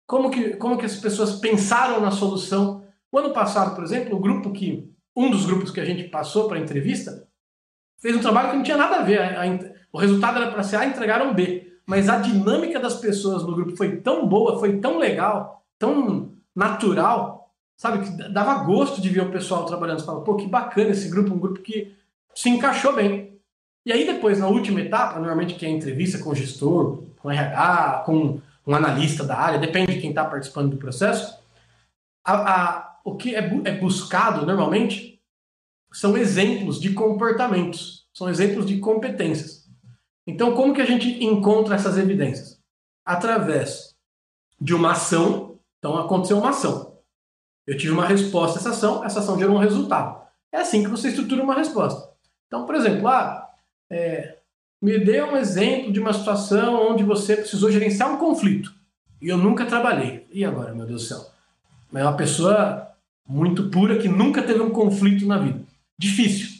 como 0.08 0.28
que, 0.28 0.56
como 0.56 0.76
que 0.76 0.86
as 0.86 0.96
pessoas 0.96 1.34
pensaram 1.34 2.00
na 2.00 2.10
solução. 2.10 2.84
O 3.12 3.18
ano 3.20 3.32
passado, 3.32 3.76
por 3.76 3.84
exemplo, 3.84 4.16
o 4.16 4.20
grupo 4.20 4.50
que. 4.50 4.92
Um 5.16 5.30
dos 5.30 5.46
grupos 5.46 5.70
que 5.70 5.78
a 5.78 5.84
gente 5.84 6.08
passou 6.08 6.48
para 6.48 6.58
a 6.58 6.60
entrevista 6.60 7.28
fez 8.02 8.16
um 8.16 8.20
trabalho 8.20 8.50
que 8.50 8.56
não 8.56 8.64
tinha 8.64 8.76
nada 8.76 8.96
a 8.96 9.02
ver. 9.02 9.20
A, 9.20 9.44
a, 9.44 9.46
o 9.92 9.98
resultado 9.98 10.38
era 10.38 10.50
para 10.50 10.64
ser 10.64 10.74
A, 10.74 10.84
entregaram 10.84 11.32
B. 11.32 11.73
Mas 11.86 12.08
a 12.08 12.18
dinâmica 12.18 12.80
das 12.80 12.96
pessoas 12.96 13.42
no 13.42 13.54
grupo 13.54 13.76
foi 13.76 13.96
tão 13.96 14.26
boa, 14.26 14.58
foi 14.58 14.78
tão 14.78 14.98
legal, 14.98 15.64
tão 15.78 16.32
natural, 16.54 17.52
sabe? 17.76 18.06
Que 18.06 18.28
dava 18.30 18.64
gosto 18.64 19.00
de 19.00 19.08
ver 19.08 19.22
o 19.22 19.30
pessoal 19.30 19.66
trabalhando. 19.66 20.00
Você 20.00 20.06
fala, 20.06 20.24
pô, 20.24 20.36
que 20.36 20.46
bacana 20.46 20.90
esse 20.90 21.08
grupo, 21.08 21.34
um 21.34 21.38
grupo 21.38 21.60
que 21.60 21.94
se 22.34 22.48
encaixou 22.48 22.94
bem. 22.94 23.38
E 23.84 23.92
aí 23.92 24.06
depois, 24.06 24.38
na 24.38 24.48
última 24.48 24.80
etapa, 24.80 25.18
normalmente 25.18 25.54
que 25.54 25.66
é 25.66 25.68
a 25.68 25.72
entrevista 25.72 26.18
com 26.18 26.30
o 26.30 26.34
gestor, 26.34 27.04
com 27.20 27.30
RH, 27.30 28.02
com 28.06 28.40
um 28.66 28.74
analista 28.74 29.24
da 29.24 29.36
área, 29.36 29.58
depende 29.58 29.94
de 29.94 30.00
quem 30.00 30.10
está 30.10 30.24
participando 30.24 30.70
do 30.70 30.78
processo, 30.78 31.38
a, 32.24 32.32
a, 32.32 33.00
o 33.04 33.16
que 33.16 33.34
é, 33.34 33.40
é 33.64 33.72
buscado 33.72 34.46
normalmente 34.46 35.20
são 35.92 36.16
exemplos 36.16 36.80
de 36.80 36.92
comportamentos, 36.94 38.08
são 38.12 38.28
exemplos 38.28 38.66
de 38.66 38.78
competências. 38.78 39.63
Então, 40.26 40.54
como 40.54 40.74
que 40.74 40.80
a 40.80 40.86
gente 40.86 41.22
encontra 41.24 41.74
essas 41.74 41.98
evidências? 41.98 42.58
Através 43.04 43.94
de 44.60 44.74
uma 44.74 44.92
ação. 44.92 45.58
Então, 45.78 45.98
aconteceu 45.98 46.38
uma 46.38 46.50
ação. 46.50 46.98
Eu 47.66 47.76
tive 47.76 47.92
uma 47.92 48.06
resposta 48.06 48.58
a 48.58 48.60
essa 48.60 48.70
ação, 48.70 49.04
essa 49.04 49.20
ação 49.20 49.38
gerou 49.38 49.56
um 49.56 49.60
resultado. 49.60 50.22
É 50.52 50.58
assim 50.58 50.82
que 50.82 50.90
você 50.90 51.08
estrutura 51.08 51.42
uma 51.42 51.54
resposta. 51.54 52.10
Então, 52.46 52.66
por 52.66 52.74
exemplo, 52.74 53.08
ah, 53.08 53.50
é, 53.90 54.38
me 54.80 54.98
dê 54.98 55.22
um 55.22 55.36
exemplo 55.36 55.92
de 55.92 55.98
uma 55.98 56.12
situação 56.12 56.90
onde 56.90 57.02
você 57.02 57.36
precisou 57.36 57.70
gerenciar 57.70 58.12
um 58.12 58.18
conflito. 58.18 58.72
E 59.20 59.28
eu 59.28 59.38
nunca 59.38 59.64
trabalhei. 59.64 60.26
E 60.30 60.44
agora, 60.44 60.74
meu 60.74 60.86
Deus 60.86 61.02
do 61.02 61.08
céu? 61.08 61.26
É 61.94 62.02
uma 62.02 62.16
pessoa 62.16 62.90
muito 63.26 63.70
pura 63.70 63.98
que 63.98 64.08
nunca 64.08 64.42
teve 64.42 64.60
um 64.60 64.70
conflito 64.70 65.26
na 65.26 65.38
vida. 65.38 65.64
Difícil. 65.98 66.53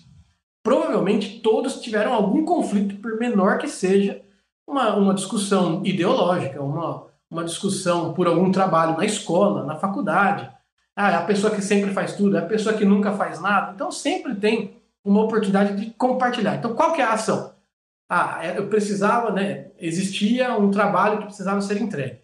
Provavelmente 0.64 1.40
todos 1.40 1.82
tiveram 1.82 2.14
algum 2.14 2.42
conflito, 2.44 2.96
por 2.96 3.18
menor 3.18 3.58
que 3.58 3.68
seja, 3.68 4.22
uma, 4.66 4.96
uma 4.96 5.14
discussão 5.14 5.84
ideológica, 5.84 6.62
uma, 6.62 7.06
uma 7.30 7.44
discussão 7.44 8.14
por 8.14 8.26
algum 8.26 8.50
trabalho 8.50 8.96
na 8.96 9.04
escola, 9.04 9.66
na 9.66 9.76
faculdade. 9.76 10.50
Ah, 10.96 11.10
é 11.10 11.16
a 11.16 11.26
pessoa 11.26 11.54
que 11.54 11.60
sempre 11.60 11.92
faz 11.92 12.16
tudo, 12.16 12.36
é 12.36 12.40
a 12.40 12.46
pessoa 12.46 12.74
que 12.74 12.84
nunca 12.84 13.12
faz 13.12 13.38
nada. 13.40 13.72
Então 13.74 13.92
sempre 13.92 14.34
tem 14.34 14.80
uma 15.04 15.22
oportunidade 15.22 15.76
de 15.76 15.90
compartilhar. 15.92 16.56
Então 16.56 16.74
qual 16.74 16.94
que 16.94 17.02
é 17.02 17.04
a 17.04 17.12
ação? 17.12 17.52
Ah, 18.08 18.38
é, 18.42 18.56
eu 18.56 18.68
precisava, 18.68 19.30
né? 19.32 19.70
Existia 19.78 20.56
um 20.56 20.70
trabalho 20.70 21.18
que 21.18 21.26
precisava 21.26 21.60
ser 21.60 21.80
entregue. 21.80 22.20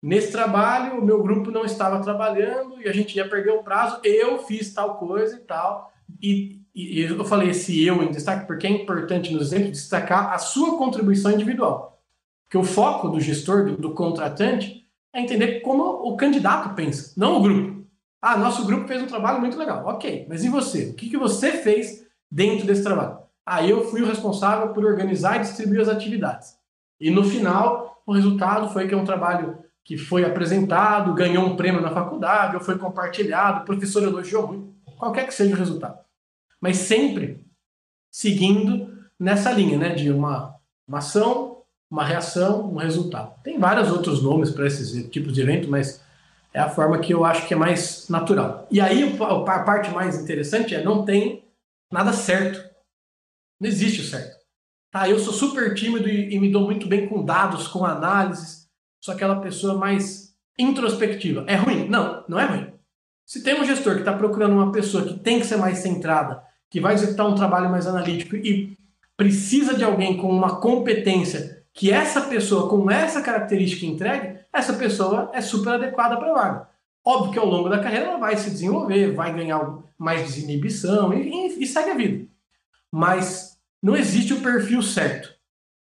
Nesse 0.00 0.30
trabalho, 0.30 1.00
o 1.00 1.04
meu 1.04 1.20
grupo 1.22 1.50
não 1.50 1.64
estava 1.64 2.00
trabalhando 2.00 2.80
e 2.80 2.88
a 2.88 2.92
gente 2.92 3.16
ia 3.16 3.28
perder 3.28 3.50
o 3.50 3.64
prazo. 3.64 4.00
Eu 4.04 4.38
fiz 4.44 4.72
tal 4.72 4.96
coisa 4.96 5.34
e 5.34 5.40
tal. 5.40 5.92
E, 6.22 6.62
e, 6.78 7.02
eu 7.02 7.24
falei 7.24 7.50
esse 7.50 7.84
eu 7.84 8.02
em 8.02 8.10
destaque 8.10 8.46
porque 8.46 8.66
é 8.66 8.70
importante 8.70 9.32
nos 9.32 9.48
exemplos 9.48 9.72
destacar 9.72 10.32
a 10.32 10.38
sua 10.38 10.78
contribuição 10.78 11.32
individual. 11.32 12.00
Porque 12.44 12.58
o 12.58 12.64
foco 12.64 13.08
do 13.08 13.20
gestor, 13.20 13.64
do, 13.64 13.76
do 13.76 13.94
contratante, 13.94 14.86
é 15.12 15.20
entender 15.20 15.60
como 15.60 15.82
o 15.82 16.16
candidato 16.16 16.74
pensa, 16.74 17.12
não 17.16 17.38
o 17.38 17.42
grupo. 17.42 17.84
Ah, 18.22 18.36
nosso 18.36 18.64
grupo 18.64 18.86
fez 18.88 19.02
um 19.02 19.06
trabalho 19.06 19.40
muito 19.40 19.58
legal. 19.58 19.86
Ok, 19.86 20.26
mas 20.28 20.44
e 20.44 20.48
você? 20.48 20.90
O 20.90 20.94
que, 20.94 21.08
que 21.10 21.16
você 21.16 21.52
fez 21.52 22.06
dentro 22.30 22.66
desse 22.66 22.82
trabalho? 22.82 23.18
Ah, 23.44 23.64
eu 23.64 23.84
fui 23.90 24.02
o 24.02 24.06
responsável 24.06 24.72
por 24.72 24.84
organizar 24.84 25.36
e 25.36 25.40
distribuir 25.40 25.80
as 25.80 25.88
atividades. 25.88 26.56
E 27.00 27.10
no 27.10 27.24
final, 27.24 28.02
o 28.06 28.12
resultado 28.12 28.68
foi 28.70 28.88
que 28.88 28.94
é 28.94 28.96
um 28.96 29.04
trabalho 29.04 29.58
que 29.84 29.96
foi 29.96 30.24
apresentado, 30.24 31.14
ganhou 31.14 31.46
um 31.46 31.56
prêmio 31.56 31.80
na 31.80 31.90
faculdade, 31.90 32.56
ou 32.56 32.62
foi 32.62 32.76
compartilhado, 32.76 33.62
o 33.62 33.64
professor 33.64 34.02
elogiou 34.02 34.46
muito, 34.46 34.74
qualquer 34.98 35.26
que 35.26 35.32
seja 35.32 35.54
o 35.54 35.58
resultado. 35.58 35.98
Mas 36.60 36.76
sempre 36.78 37.44
seguindo 38.10 38.98
nessa 39.18 39.50
linha, 39.52 39.78
né, 39.78 39.94
de 39.94 40.10
uma, 40.10 40.54
uma 40.86 40.98
ação, 40.98 41.62
uma 41.90 42.04
reação, 42.04 42.72
um 42.72 42.76
resultado. 42.76 43.34
Tem 43.42 43.58
vários 43.58 43.90
outros 43.90 44.22
nomes 44.22 44.50
para 44.50 44.66
esses 44.66 45.08
tipos 45.10 45.32
de 45.32 45.40
evento, 45.40 45.68
mas 45.68 46.02
é 46.52 46.60
a 46.60 46.68
forma 46.68 46.98
que 46.98 47.12
eu 47.12 47.24
acho 47.24 47.46
que 47.46 47.54
é 47.54 47.56
mais 47.56 48.08
natural. 48.08 48.66
E 48.70 48.80
aí 48.80 49.16
a 49.20 49.60
parte 49.60 49.90
mais 49.90 50.20
interessante 50.20 50.74
é 50.74 50.82
não 50.82 51.04
tem 51.04 51.44
nada 51.90 52.12
certo. 52.12 52.62
Não 53.60 53.68
existe 53.68 54.00
o 54.00 54.04
certo. 54.04 54.38
Tá, 54.90 55.08
eu 55.08 55.18
sou 55.18 55.32
super 55.32 55.74
tímido 55.74 56.08
e, 56.08 56.34
e 56.34 56.40
me 56.40 56.50
dou 56.50 56.62
muito 56.62 56.86
bem 56.86 57.08
com 57.08 57.24
dados, 57.24 57.68
com 57.68 57.84
análises. 57.84 58.66
Sou 59.02 59.14
aquela 59.14 59.40
pessoa 59.40 59.76
mais 59.76 60.34
introspectiva. 60.58 61.44
É 61.46 61.56
ruim? 61.56 61.88
Não, 61.88 62.24
não 62.28 62.38
é 62.38 62.46
ruim. 62.46 62.72
Se 63.26 63.42
tem 63.42 63.60
um 63.60 63.64
gestor 63.64 63.94
que 63.94 64.00
está 64.00 64.12
procurando 64.12 64.54
uma 64.54 64.72
pessoa 64.72 65.04
que 65.04 65.18
tem 65.18 65.38
que 65.38 65.46
ser 65.46 65.56
mais 65.56 65.78
centrada, 65.78 66.42
que 66.70 66.80
vai 66.80 66.94
executar 66.94 67.26
um 67.26 67.34
trabalho 67.34 67.70
mais 67.70 67.86
analítico 67.86 68.36
e 68.36 68.76
precisa 69.16 69.74
de 69.74 69.84
alguém 69.84 70.16
com 70.16 70.30
uma 70.30 70.60
competência 70.60 71.64
que 71.72 71.90
essa 71.90 72.22
pessoa 72.22 72.68
com 72.68 72.90
essa 72.90 73.20
característica 73.20 73.86
entregue, 73.86 74.38
essa 74.52 74.72
pessoa 74.72 75.30
é 75.32 75.40
super 75.40 75.74
adequada 75.74 76.16
para 76.16 76.30
a 76.30 76.34
vaga. 76.34 76.68
Óbvio 77.04 77.32
que 77.32 77.38
ao 77.38 77.46
longo 77.46 77.68
da 77.68 77.78
carreira 77.78 78.06
ela 78.06 78.18
vai 78.18 78.36
se 78.36 78.50
desenvolver, 78.50 79.14
vai 79.14 79.34
ganhar 79.34 79.78
mais 79.96 80.22
desinibição 80.22 81.12
e, 81.14 81.62
e 81.62 81.66
segue 81.66 81.90
a 81.90 81.94
vida 81.94 82.28
mas 82.90 83.58
não 83.82 83.96
existe 83.96 84.32
o 84.32 84.40
perfil 84.40 84.82
certo. 84.82 85.34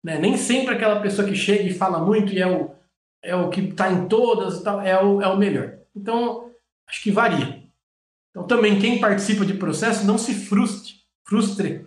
Né? 0.02 0.18
Nem 0.18 0.36
sempre 0.36 0.74
aquela 0.74 1.00
pessoa 1.00 1.26
que 1.26 1.34
chega 1.34 1.64
e 1.64 1.74
fala 1.74 1.98
muito 1.98 2.32
e 2.32 2.40
é 2.40 2.46
o, 2.46 2.70
é 3.22 3.34
o 3.34 3.50
que 3.50 3.60
está 3.60 3.90
em 3.90 4.06
todas 4.06 4.60
e 4.60 4.64
tal, 4.64 4.80
é 4.80 5.02
o, 5.02 5.20
é 5.20 5.28
o 5.28 5.36
melhor. 5.36 5.78
Então, 5.94 6.50
acho 6.86 7.02
que 7.02 7.10
varia. 7.10 7.63
Então, 8.34 8.46
também, 8.46 8.78
quem 8.78 9.00
participa 9.00 9.44
de 9.44 9.54
processo, 9.54 10.06
não 10.06 10.18
se 10.18 10.34
frustre, 10.34 10.94
frustre 11.24 11.86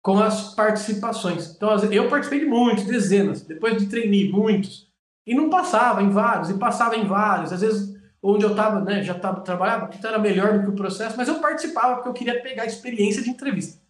com 0.00 0.18
as 0.18 0.54
participações. 0.54 1.54
Então, 1.54 1.74
eu 1.90 2.08
participei 2.08 2.40
de 2.40 2.46
muitos, 2.46 2.84
dezenas, 2.84 3.42
depois 3.42 3.76
de 3.76 3.86
treinar 3.86 4.32
muitos, 4.32 4.88
e 5.26 5.34
não 5.34 5.50
passava 5.50 6.02
em 6.02 6.10
vários, 6.10 6.50
e 6.50 6.54
passava 6.54 6.96
em 6.96 7.04
vários. 7.04 7.52
Às 7.52 7.60
vezes, 7.60 7.96
onde 8.22 8.44
eu 8.44 8.52
estava, 8.52 8.80
né, 8.80 9.02
já 9.02 9.14
estava 9.16 9.40
trabalhava, 9.40 9.90
então 9.92 10.10
era 10.10 10.18
melhor 10.18 10.54
do 10.54 10.64
que 10.64 10.70
o 10.70 10.76
processo, 10.76 11.16
mas 11.16 11.28
eu 11.28 11.40
participava 11.40 11.96
porque 11.96 12.08
eu 12.08 12.14
queria 12.14 12.40
pegar 12.40 12.62
a 12.62 12.66
experiência 12.66 13.22
de 13.22 13.30
entrevista 13.30 13.80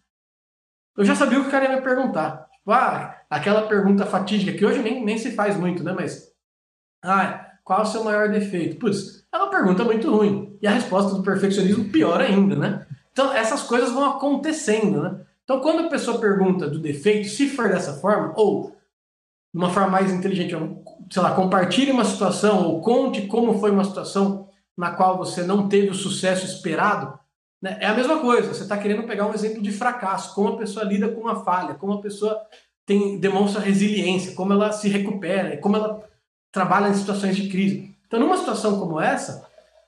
eu 0.99 1.05
já 1.05 1.15
sabia 1.15 1.39
o 1.39 1.43
que 1.43 1.47
o 1.47 1.51
cara 1.51 1.63
ia 1.63 1.77
me 1.77 1.81
perguntar. 1.81 2.49
Tipo, 2.51 2.71
ah, 2.73 3.17
aquela 3.29 3.67
pergunta 3.69 4.05
fatídica 4.05 4.51
que 4.51 4.65
hoje 4.65 4.81
nem, 4.81 5.03
nem 5.03 5.17
se 5.17 5.31
faz 5.31 5.55
muito, 5.55 5.81
né? 5.81 5.93
Mas, 5.93 6.29
ah, 7.01 7.53
qual 7.63 7.83
o 7.83 7.85
seu 7.85 8.03
maior 8.03 8.27
defeito? 8.27 8.77
Putz, 8.77 9.18
é 9.31 9.37
uma 9.37 9.49
pergunta 9.49 9.83
muito 9.83 10.09
ruim. 10.09 10.57
E 10.61 10.67
a 10.67 10.71
resposta 10.71 11.15
do 11.15 11.23
perfeccionismo 11.23 11.89
pior 11.89 12.19
ainda, 12.21 12.55
né? 12.55 12.85
Então, 13.11 13.33
essas 13.33 13.63
coisas 13.63 13.91
vão 13.91 14.05
acontecendo, 14.05 15.01
né? 15.01 15.21
Então, 15.43 15.59
quando 15.59 15.85
a 15.85 15.89
pessoa 15.89 16.19
pergunta 16.19 16.69
do 16.69 16.79
defeito, 16.79 17.27
se 17.27 17.49
for 17.49 17.69
dessa 17.69 17.93
forma, 17.93 18.33
ou 18.35 18.75
de 19.53 19.57
uma 19.57 19.69
forma 19.69 19.89
mais 19.89 20.11
inteligente, 20.11 20.55
sei 21.09 21.21
lá, 21.21 21.33
compartilhe 21.33 21.91
uma 21.91 22.05
situação 22.05 22.67
ou 22.67 22.81
conte 22.81 23.23
como 23.23 23.59
foi 23.59 23.71
uma 23.71 23.83
situação 23.83 24.47
na 24.77 24.91
qual 24.91 25.17
você 25.17 25.43
não 25.43 25.67
teve 25.67 25.89
o 25.89 25.95
sucesso 25.95 26.45
esperado, 26.45 27.19
né? 27.61 27.77
É 27.81 27.87
a 27.87 27.93
mesma 27.93 28.19
coisa, 28.19 28.53
você 28.53 28.63
está 28.63 28.77
querendo 28.77 29.03
pegar 29.03 29.25
um 29.25 29.33
exemplo 29.33 29.61
de 29.61 29.71
fracasso, 29.71 30.33
como 30.33 30.49
a 30.49 30.57
pessoa 30.57 30.85
lida 30.85 31.09
com 31.09 31.21
uma 31.21 31.43
falha, 31.43 31.75
como 31.75 31.93
a 31.93 32.01
pessoa 32.01 32.39
tem, 32.85 33.19
demonstra 33.19 33.61
resiliência, 33.61 34.33
como 34.33 34.53
ela 34.53 34.71
se 34.71 34.87
recupera, 34.87 35.57
como 35.57 35.75
ela 35.75 36.01
trabalha 36.51 36.89
em 36.89 36.93
situações 36.93 37.35
de 37.35 37.49
crise. 37.49 37.95
Então, 38.09 38.19
numa 38.19 38.35
situação 38.35 38.77
como 38.77 38.99
essa, 38.99 39.47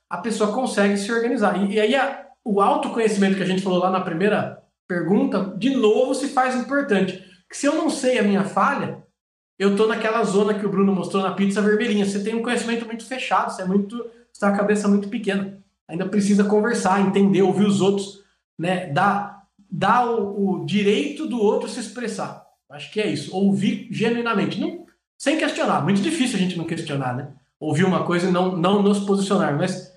a 0.10 0.18
pessoa 0.18 0.54
consegue 0.54 0.96
se 0.96 1.12
organizar. 1.12 1.62
E, 1.62 1.74
e 1.74 1.80
aí, 1.82 1.96
a, 1.96 2.28
o 2.46 2.62
autoconhecimento 2.62 3.36
que 3.36 3.44
a 3.44 3.48
gente 3.48 3.62
falou 3.62 3.80
lá 3.80 3.90
na 3.90 4.00
primeira 4.00 4.64
pergunta, 4.88 5.54
de 5.58 5.76
novo 5.76 6.16
se 6.16 6.30
faz 6.30 6.56
importante. 6.56 7.22
Que 7.50 7.58
se 7.58 7.66
eu 7.66 7.76
não 7.76 7.90
sei 7.90 8.20
a 8.20 8.24
minha 8.24 8.46
falha, 8.46 9.04
eu 9.60 9.72
estou 9.72 9.88
naquela 9.88 10.24
zona 10.24 10.54
que 10.54 10.66
o 10.66 10.70
Bruno 10.70 10.96
mostrou 10.96 11.22
na 11.22 11.34
pizza 11.34 11.62
vermelhinha. 11.62 12.06
Você 12.06 12.24
tem 12.24 12.34
um 12.34 12.42
conhecimento 12.42 12.86
muito 12.86 13.06
fechado, 13.06 13.52
você 13.52 13.64
é 13.64 13.66
muito, 13.66 13.98
você 14.32 14.40
tem 14.40 14.50
a 14.50 14.58
cabeça 14.58 14.88
muito 14.88 15.10
pequena 15.10 15.62
ainda 15.92 16.08
precisa 16.08 16.46
conversar, 16.46 17.02
entender, 17.02 17.42
ouvir 17.42 17.66
os 17.66 17.82
outros, 17.82 18.24
né? 18.58 18.88
Dar, 18.88 19.44
dar 19.70 20.10
o, 20.10 20.62
o 20.62 20.66
direito 20.66 21.28
do 21.28 21.38
outro 21.38 21.68
se 21.68 21.82
expressar. 21.82 22.46
Acho 22.70 22.90
que 22.92 23.02
é 23.02 23.08
isso. 23.08 23.36
Ouvir 23.36 23.90
genuinamente, 23.92 24.60
não, 24.60 24.86
sem 25.18 25.38
questionar. 25.38 25.84
Muito 25.84 26.02
difícil 26.02 26.38
a 26.38 26.40
gente 26.40 26.58
não 26.58 26.64
questionar, 26.64 27.14
né? 27.14 27.34
Ouvir 27.62 27.86
uma 27.86 28.04
coisa 28.04 28.28
e 28.28 28.32
não, 28.32 28.58
não 28.58 28.82
nos 28.82 29.00
posicionar, 29.00 29.56
mas 29.56 29.90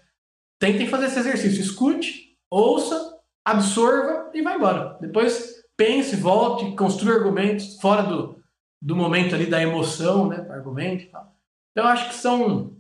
tentem 0.61 0.87
fazer 0.87 1.07
esse 1.07 1.19
exercício. 1.19 1.61
Escute, 1.61 2.37
ouça, 2.49 3.19
absorva 3.45 4.31
e 4.33 4.43
vai 4.43 4.57
embora. 4.57 4.97
Depois 5.01 5.65
pense, 5.77 6.15
volte, 6.15 6.77
construa 6.77 7.15
argumentos 7.15 7.81
fora 7.81 8.03
do, 8.03 8.41
do 8.81 8.95
momento 8.95 9.35
ali 9.35 9.47
da 9.47 9.61
emoção, 9.61 10.29
né? 10.29 10.47
Argumente 10.51 11.07
e 11.07 11.09
tal. 11.09 11.35
Então, 11.73 11.85
eu 11.85 11.91
acho 11.91 12.11
que 12.11 12.15
são, 12.15 12.77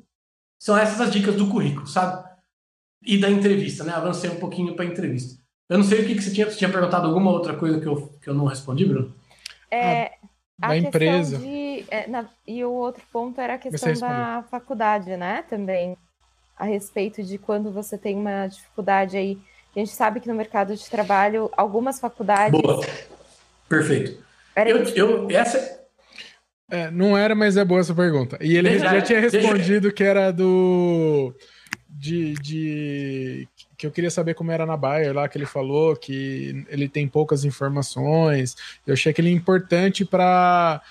são 0.61 0.79
essas 0.79 1.01
as 1.01 1.11
dicas 1.11 1.35
do 1.35 1.49
currículo, 1.49 1.87
sabe? 1.89 2.23
e 3.05 3.19
da 3.19 3.31
entrevista, 3.31 3.85
né? 3.85 3.93
Avancei 3.93 4.31
um 4.31 4.37
pouquinho 4.37 4.75
para 4.75 4.85
a 4.85 4.89
entrevista. 4.89 5.39
Eu 5.69 5.79
não 5.79 5.85
sei 5.85 6.03
o 6.03 6.07
que, 6.07 6.15
que 6.15 6.23
você 6.23 6.33
tinha, 6.33 6.51
você 6.51 6.57
tinha 6.57 6.71
perguntado 6.71 7.07
alguma 7.07 7.31
outra 7.31 7.55
coisa 7.55 7.81
que 7.81 7.87
eu, 7.87 8.09
que 8.21 8.29
eu 8.29 8.35
não 8.35 8.47
respondi, 8.47 8.85
Bruno? 8.87 9.15
É, 9.71 10.13
ah, 10.61 10.69
da 10.69 10.77
empresa. 10.77 11.39
De, 11.39 11.45
é, 11.95 12.07
na, 12.09 12.29
e 12.47 12.65
o 12.65 12.73
outro 12.73 13.03
ponto 13.13 13.41
era 13.41 13.55
a 13.55 13.59
questão 13.59 13.93
da 13.95 14.45
faculdade, 14.51 15.17
né? 15.17 15.45
Também. 15.49 15.97
A 16.57 16.65
respeito 16.65 17.23
de 17.23 17.39
quando 17.39 17.71
você 17.71 17.97
tem 17.97 18.17
uma 18.17 18.47
dificuldade 18.47 19.17
aí. 19.17 19.39
A 19.75 19.79
gente 19.79 19.93
sabe 19.93 20.21
que 20.21 20.29
no 20.29 20.35
mercado 20.35 20.75
de 20.75 20.89
trabalho, 20.89 21.51
algumas 21.57 22.01
faculdades. 22.01 22.61
Boa. 22.61 22.85
Perfeito. 23.69 24.23
eu, 24.57 24.85
eu, 24.95 25.31
essa, 25.31 25.85
é, 26.71 26.91
não 26.91 27.17
era, 27.17 27.35
mas 27.35 27.57
é 27.57 27.65
boa 27.65 27.81
essa 27.81 27.95
pergunta. 27.95 28.39
E 28.41 28.57
ele 28.57 28.71
deixa, 28.71 28.89
já 28.89 29.03
tinha 29.03 29.21
respondido 29.21 29.83
deixa... 29.83 29.97
que 29.97 30.05
era 30.05 30.33
do 30.33 31.35
de, 31.89 32.35
de 32.35 33.49
que 33.77 33.87
eu 33.87 33.91
queria 33.91 34.11
saber 34.11 34.35
como 34.35 34.51
era 34.51 34.67
na 34.67 34.77
Bayer 34.77 35.15
lá 35.15 35.29
que 35.29 35.39
ele 35.39 35.47
falou 35.47 35.97
que 35.97 36.65
ele 36.69 36.89
tem 36.89 37.07
poucas 37.07 37.45
informações. 37.45 38.57
Eu 38.87 38.95
achei 38.95 39.11
aquele 39.11 39.31
importante 39.31 40.05
para 40.05 40.83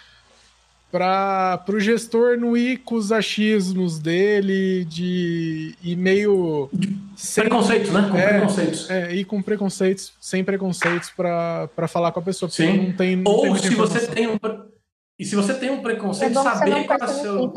para 0.94 1.66
o 1.70 1.80
gestor 1.80 2.38
não 2.38 2.56
ir 2.56 2.78
com 2.78 2.94
os 2.94 3.12
achismos 3.12 3.98
dele 3.98 4.86
de 4.86 5.76
e 5.82 5.96
meio 5.96 6.70
sem, 7.16 7.46
preconceitos, 7.46 7.92
né? 7.92 8.10
Com 8.12 8.18
é, 8.18 8.28
preconceitos. 8.28 8.90
É, 8.92 9.16
ir 9.16 9.26
com 9.26 9.42
preconceitos, 9.42 10.14
sem 10.22 10.44
preconceitos 10.44 11.10
para 11.10 11.88
falar 11.88 12.12
com 12.12 12.20
a 12.20 12.24
pessoa. 12.24 12.48
Sim. 12.48 12.90
Não 12.90 12.96
tem, 12.96 13.16
não 13.16 13.32
Ou 13.32 13.42
tem 13.42 13.56
se 13.56 13.74
você 13.74 14.06
tem 14.06 14.28
um 14.28 14.38
e 15.18 15.26
se 15.26 15.36
você 15.36 15.56
tem 15.56 15.72
um 15.72 15.82
preconceito, 15.82 16.38
é 16.38 16.44
saber 16.44 16.86
qual 16.86 17.00
é 17.00 17.06
o 17.06 17.08
seu 17.08 17.54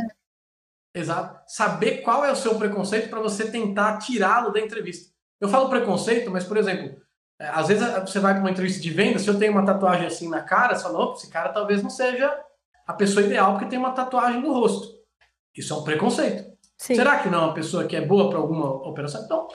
Exato. 0.95 1.41
Saber 1.47 1.99
qual 1.99 2.25
é 2.25 2.33
o 2.33 2.37
seu 2.37 2.55
preconceito 2.55 3.11
para 3.11 3.21
você 3.21 3.51
tentar 3.51 3.99
tirá-lo 3.99 4.51
da 4.51 4.61
entrevista. 4.61 5.13
Eu 5.39 5.51
falo 5.51 5.69
preconceito, 5.69 6.31
mas 6.31 6.45
por 6.45 6.57
exemplo, 6.57 6.97
às 7.39 7.69
vezes 7.69 7.87
você 8.01 8.19
vai 8.19 8.33
para 8.33 8.41
uma 8.41 8.51
entrevista 8.51 8.81
de 8.81 8.91
venda, 8.91 9.19
se 9.19 9.29
eu 9.29 9.39
tenho 9.39 9.53
uma 9.53 9.67
tatuagem 9.67 10.07
assim 10.07 10.27
na 10.27 10.41
cara, 10.41 10.75
você 10.75 10.85
fala, 10.85 11.13
esse 11.13 11.29
cara 11.29 11.51
talvez 11.51 11.83
não 11.83 11.91
seja 11.91 12.35
a 12.87 12.93
pessoa 12.93 13.25
ideal 13.25 13.53
porque 13.53 13.67
tem 13.67 13.79
uma 13.79 13.93
tatuagem 13.93 14.41
no 14.41 14.53
rosto. 14.53 14.97
Isso 15.57 15.73
é 15.73 15.77
um 15.77 15.85
preconceito. 15.85 16.57
Sim. 16.77 16.95
Será 16.95 17.19
que 17.19 17.29
não 17.29 17.39
é 17.39 17.43
uma 17.47 17.55
pessoa 17.55 17.87
que 17.87 17.97
é 17.97 18.01
boa 18.05 18.29
para 18.29 18.39
alguma 18.39 18.67
operação? 18.87 19.25
Então, 19.25 19.49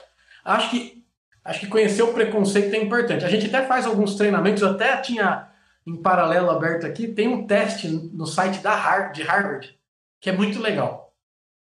acho 0.44 0.70
que 0.70 1.02
acho 1.44 1.60
que 1.60 1.66
conhecer 1.66 2.02
o 2.02 2.12
preconceito 2.12 2.74
é 2.74 2.78
importante. 2.78 3.24
A 3.24 3.28
gente 3.28 3.46
até 3.46 3.66
faz 3.66 3.86
alguns 3.86 4.14
treinamentos, 4.14 4.62
eu 4.62 4.70
até 4.70 4.96
tinha 4.98 5.48
em 5.86 6.00
paralelo 6.00 6.50
aberto 6.50 6.86
aqui, 6.86 7.08
tem 7.08 7.26
um 7.26 7.46
teste 7.46 7.88
no 7.88 8.26
site 8.26 8.60
da 8.60 8.74
Harvard, 8.74 9.14
de 9.14 9.22
Harvard, 9.26 9.78
que 10.20 10.30
é 10.30 10.32
muito 10.32 10.60
legal. 10.60 11.12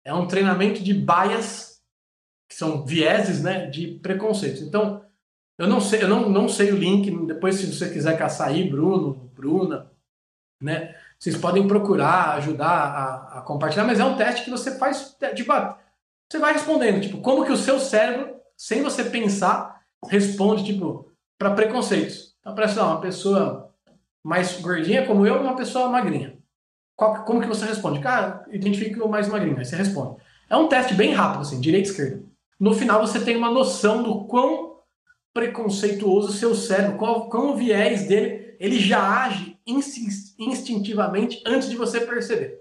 É 0.04 0.12
um 0.12 0.26
treinamento 0.26 0.82
de 0.82 0.92
bias, 0.92 1.80
que 2.48 2.54
são 2.54 2.84
vieses, 2.84 3.42
né, 3.42 3.66
de 3.66 3.98
preconceitos. 4.02 4.60
Então, 4.60 5.02
eu 5.56 5.66
não 5.66 5.80
sei, 5.80 6.02
eu 6.02 6.08
não, 6.08 6.28
não 6.28 6.48
sei 6.48 6.70
o 6.70 6.76
link, 6.76 7.10
depois 7.26 7.56
se 7.56 7.72
você 7.72 7.88
quiser 7.90 8.18
caçar 8.18 8.48
aí, 8.48 8.68
Bruno, 8.68 9.30
Bruna, 9.34 9.90
né, 10.60 10.94
vocês 11.22 11.36
podem 11.36 11.68
procurar, 11.68 12.34
ajudar 12.34 12.66
a, 12.66 13.38
a, 13.38 13.40
compartilhar, 13.42 13.84
mas 13.84 14.00
é 14.00 14.04
um 14.04 14.16
teste 14.16 14.44
que 14.44 14.50
você 14.50 14.76
faz, 14.76 15.16
você 16.28 16.38
vai 16.40 16.52
respondendo, 16.52 17.00
tipo, 17.00 17.18
como 17.18 17.44
que 17.44 17.52
o 17.52 17.56
seu 17.56 17.78
cérebro, 17.78 18.34
sem 18.56 18.82
você 18.82 19.04
pensar, 19.04 19.82
responde, 20.08 20.64
tipo, 20.64 21.12
para 21.38 21.52
preconceitos. 21.52 22.34
Então, 22.40 22.56
parece 22.56 22.76
lá, 22.76 22.86
uma 22.88 23.00
pessoa 23.00 23.72
mais 24.20 24.60
gordinha 24.60 25.06
como 25.06 25.24
eu 25.24 25.40
uma 25.40 25.54
pessoa 25.54 25.88
magrinha. 25.88 26.36
Qual, 26.96 27.22
como 27.24 27.40
que 27.40 27.46
você 27.46 27.66
responde? 27.66 28.00
Cara, 28.00 28.44
identifique 28.50 29.00
o 29.00 29.08
mais 29.08 29.28
magrinho, 29.28 29.56
aí 29.56 29.64
você 29.64 29.76
responde. 29.76 30.20
É 30.50 30.56
um 30.56 30.66
teste 30.66 30.92
bem 30.92 31.12
rápido, 31.12 31.42
assim, 31.42 31.60
direita 31.60 31.86
e 31.86 31.90
esquerda. 31.92 32.24
No 32.58 32.74
final 32.74 33.00
você 33.00 33.20
tem 33.20 33.36
uma 33.36 33.48
noção 33.48 34.02
do 34.02 34.24
quão 34.24 34.78
preconceituoso 35.32 36.30
o 36.30 36.32
seu 36.32 36.52
cérebro, 36.56 36.98
qual, 36.98 37.28
qual 37.30 37.50
o 37.50 37.56
viés 37.56 38.08
dele, 38.08 38.51
ele 38.62 38.78
já 38.78 39.24
age 39.24 39.58
instintivamente 39.66 41.42
antes 41.44 41.68
de 41.68 41.74
você 41.74 42.00
perceber. 42.00 42.60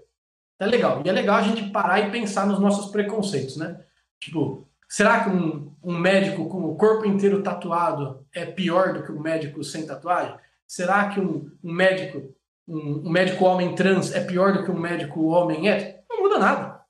É 0.58 0.66
legal. 0.66 1.00
E 1.04 1.08
é 1.08 1.12
legal 1.12 1.36
a 1.36 1.42
gente 1.42 1.70
parar 1.70 2.00
e 2.00 2.10
pensar 2.10 2.44
nos 2.44 2.58
nossos 2.58 2.90
preconceitos, 2.90 3.56
né? 3.56 3.80
Tipo, 4.20 4.68
será 4.88 5.22
que 5.22 5.30
um, 5.30 5.72
um 5.80 5.96
médico 5.96 6.48
com 6.48 6.64
o 6.64 6.74
corpo 6.74 7.06
inteiro 7.06 7.40
tatuado 7.40 8.26
é 8.34 8.44
pior 8.44 8.94
do 8.94 9.04
que 9.04 9.12
um 9.12 9.20
médico 9.20 9.62
sem 9.62 9.86
tatuagem? 9.86 10.34
Será 10.66 11.08
que 11.08 11.20
um, 11.20 11.48
um 11.62 11.72
médico, 11.72 12.34
um, 12.66 13.06
um, 13.06 13.10
médico 13.10 13.44
homem 13.44 13.72
trans 13.76 14.12
é 14.12 14.24
pior 14.24 14.54
do 14.54 14.64
que 14.64 14.72
um 14.72 14.80
médico 14.80 15.26
homem 15.26 15.68
hétero? 15.68 15.98
Não 16.10 16.22
muda 16.22 16.36
nada. 16.36 16.80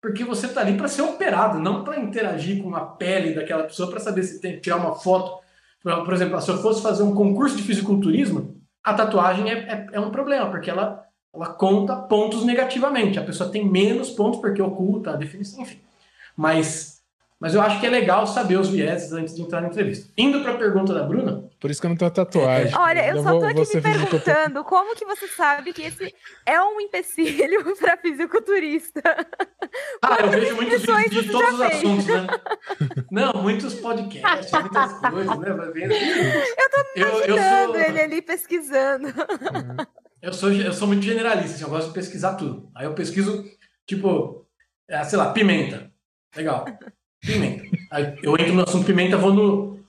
Porque 0.00 0.22
você 0.22 0.46
está 0.46 0.60
ali 0.60 0.76
para 0.76 0.86
ser 0.86 1.02
operado, 1.02 1.58
não 1.58 1.82
para 1.82 1.98
interagir 1.98 2.62
com 2.62 2.72
a 2.76 2.82
pele 2.82 3.34
daquela 3.34 3.64
pessoa 3.64 3.90
para 3.90 3.98
saber 3.98 4.22
se 4.22 4.40
tem 4.40 4.52
que 4.52 4.60
tirar 4.60 4.76
uma 4.76 4.94
foto. 4.94 5.42
Por 5.82 6.14
exemplo, 6.14 6.40
se 6.40 6.48
eu 6.52 6.58
fosse 6.58 6.80
fazer 6.80 7.02
um 7.02 7.16
concurso 7.16 7.56
de 7.56 7.64
fisiculturismo, 7.64 8.59
a 8.82 8.94
tatuagem 8.94 9.50
é, 9.50 9.54
é, 9.54 9.86
é 9.92 10.00
um 10.00 10.10
problema, 10.10 10.50
porque 10.50 10.70
ela, 10.70 11.06
ela 11.34 11.54
conta 11.54 11.96
pontos 11.96 12.44
negativamente. 12.44 13.18
A 13.18 13.24
pessoa 13.24 13.50
tem 13.50 13.68
menos 13.68 14.10
pontos 14.10 14.40
porque 14.40 14.62
oculta 14.62 15.12
a 15.12 15.16
definição, 15.16 15.62
enfim. 15.62 15.80
Mas 16.36 16.89
mas 17.40 17.54
eu 17.54 17.62
acho 17.62 17.80
que 17.80 17.86
é 17.86 17.88
legal 17.88 18.26
saber 18.26 18.58
os 18.58 18.68
vieses 18.68 19.10
antes 19.12 19.34
de 19.34 19.40
entrar 19.40 19.62
na 19.62 19.68
entrevista. 19.68 20.12
Indo 20.16 20.42
para 20.42 20.52
a 20.52 20.58
pergunta 20.58 20.92
da 20.92 21.02
Bruna. 21.04 21.48
Por 21.58 21.70
isso 21.70 21.80
que 21.80 21.86
eu 21.86 21.88
não 21.88 21.96
tenho 21.96 22.10
tatuagem. 22.10 22.76
Olha, 22.76 23.08
eu, 23.08 23.16
eu 23.16 23.22
só 23.22 23.38
tô 23.38 23.46
aqui 23.46 23.76
me 23.76 23.80
perguntando 23.80 24.62
como 24.64 24.94
que 24.94 25.06
você 25.06 25.26
sabe 25.28 25.72
que 25.72 25.80
esse 25.80 26.14
é 26.44 26.60
um 26.62 26.78
empecilho 26.82 27.64
para 27.80 27.96
fisiculturista. 27.96 29.00
Ah, 30.02 30.18
eu 30.20 30.28
vejo 30.28 30.54
muitos 30.54 30.82
vídeos 30.82 31.24
de 31.24 31.30
todos 31.32 31.52
os 31.52 31.58
fez? 31.58 31.74
assuntos, 31.76 32.06
né? 32.06 32.26
Não, 33.10 33.32
muitos 33.42 33.74
podcasts, 33.74 34.52
muitas 34.52 34.92
coisas, 35.00 35.38
né? 35.38 35.48
Eu 35.48 36.70
tô 36.70 37.00
imaginando 37.00 37.26
eu, 37.26 37.36
eu 37.36 37.68
sou... 37.68 37.76
ele 37.80 38.00
ali 38.02 38.22
pesquisando. 38.22 39.08
Eu 40.22 40.34
sou, 40.34 40.52
eu 40.52 40.72
sou 40.74 40.86
muito 40.86 41.02
generalista, 41.02 41.54
assim, 41.54 41.64
eu 41.64 41.70
gosto 41.70 41.88
de 41.88 41.94
pesquisar 41.94 42.34
tudo. 42.34 42.70
Aí 42.74 42.84
eu 42.84 42.92
pesquiso, 42.92 43.42
tipo, 43.86 44.46
é, 44.86 45.02
sei 45.02 45.18
lá, 45.18 45.32
pimenta. 45.32 45.90
Legal. 46.36 46.66
Pimenta. 47.20 47.64
Aí 47.90 48.16
eu 48.22 48.34
entro 48.34 48.54
no 48.54 48.62
assunto 48.62 48.86
pimenta, 48.86 49.16
vou 49.16 49.32
no 49.32 49.80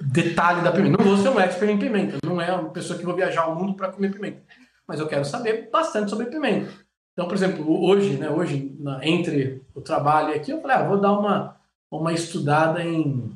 detalhe 0.00 0.62
da 0.62 0.72
pimenta. 0.72 0.98
Não 0.98 1.04
vou 1.04 1.16
ser 1.16 1.30
um 1.30 1.40
expert 1.40 1.70
em 1.70 1.78
pimenta, 1.78 2.18
não 2.24 2.40
é 2.40 2.52
uma 2.52 2.70
pessoa 2.70 2.98
que 2.98 3.04
vou 3.04 3.14
viajar 3.14 3.42
ao 3.42 3.56
mundo 3.56 3.74
para 3.74 3.88
comer 3.88 4.12
pimenta. 4.12 4.42
Mas 4.86 5.00
eu 5.00 5.08
quero 5.08 5.24
saber 5.24 5.68
bastante 5.70 6.10
sobre 6.10 6.26
pimenta. 6.26 6.70
Então, 7.12 7.26
por 7.26 7.34
exemplo, 7.34 7.82
hoje, 7.82 8.18
né, 8.18 8.28
hoje 8.30 8.76
na, 8.78 9.04
entre 9.06 9.62
o 9.74 9.80
trabalho 9.80 10.34
aqui, 10.34 10.50
eu 10.50 10.60
falei, 10.60 10.76
ah, 10.76 10.84
vou 10.84 11.00
dar 11.00 11.18
uma, 11.18 11.56
uma 11.90 12.12
estudada 12.12 12.84
em. 12.84 13.32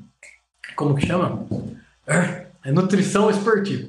Como 0.77 0.94
que 0.94 1.06
chama? 1.06 1.47
É 2.62 2.70
nutrição 2.70 3.31
esportiva. 3.31 3.89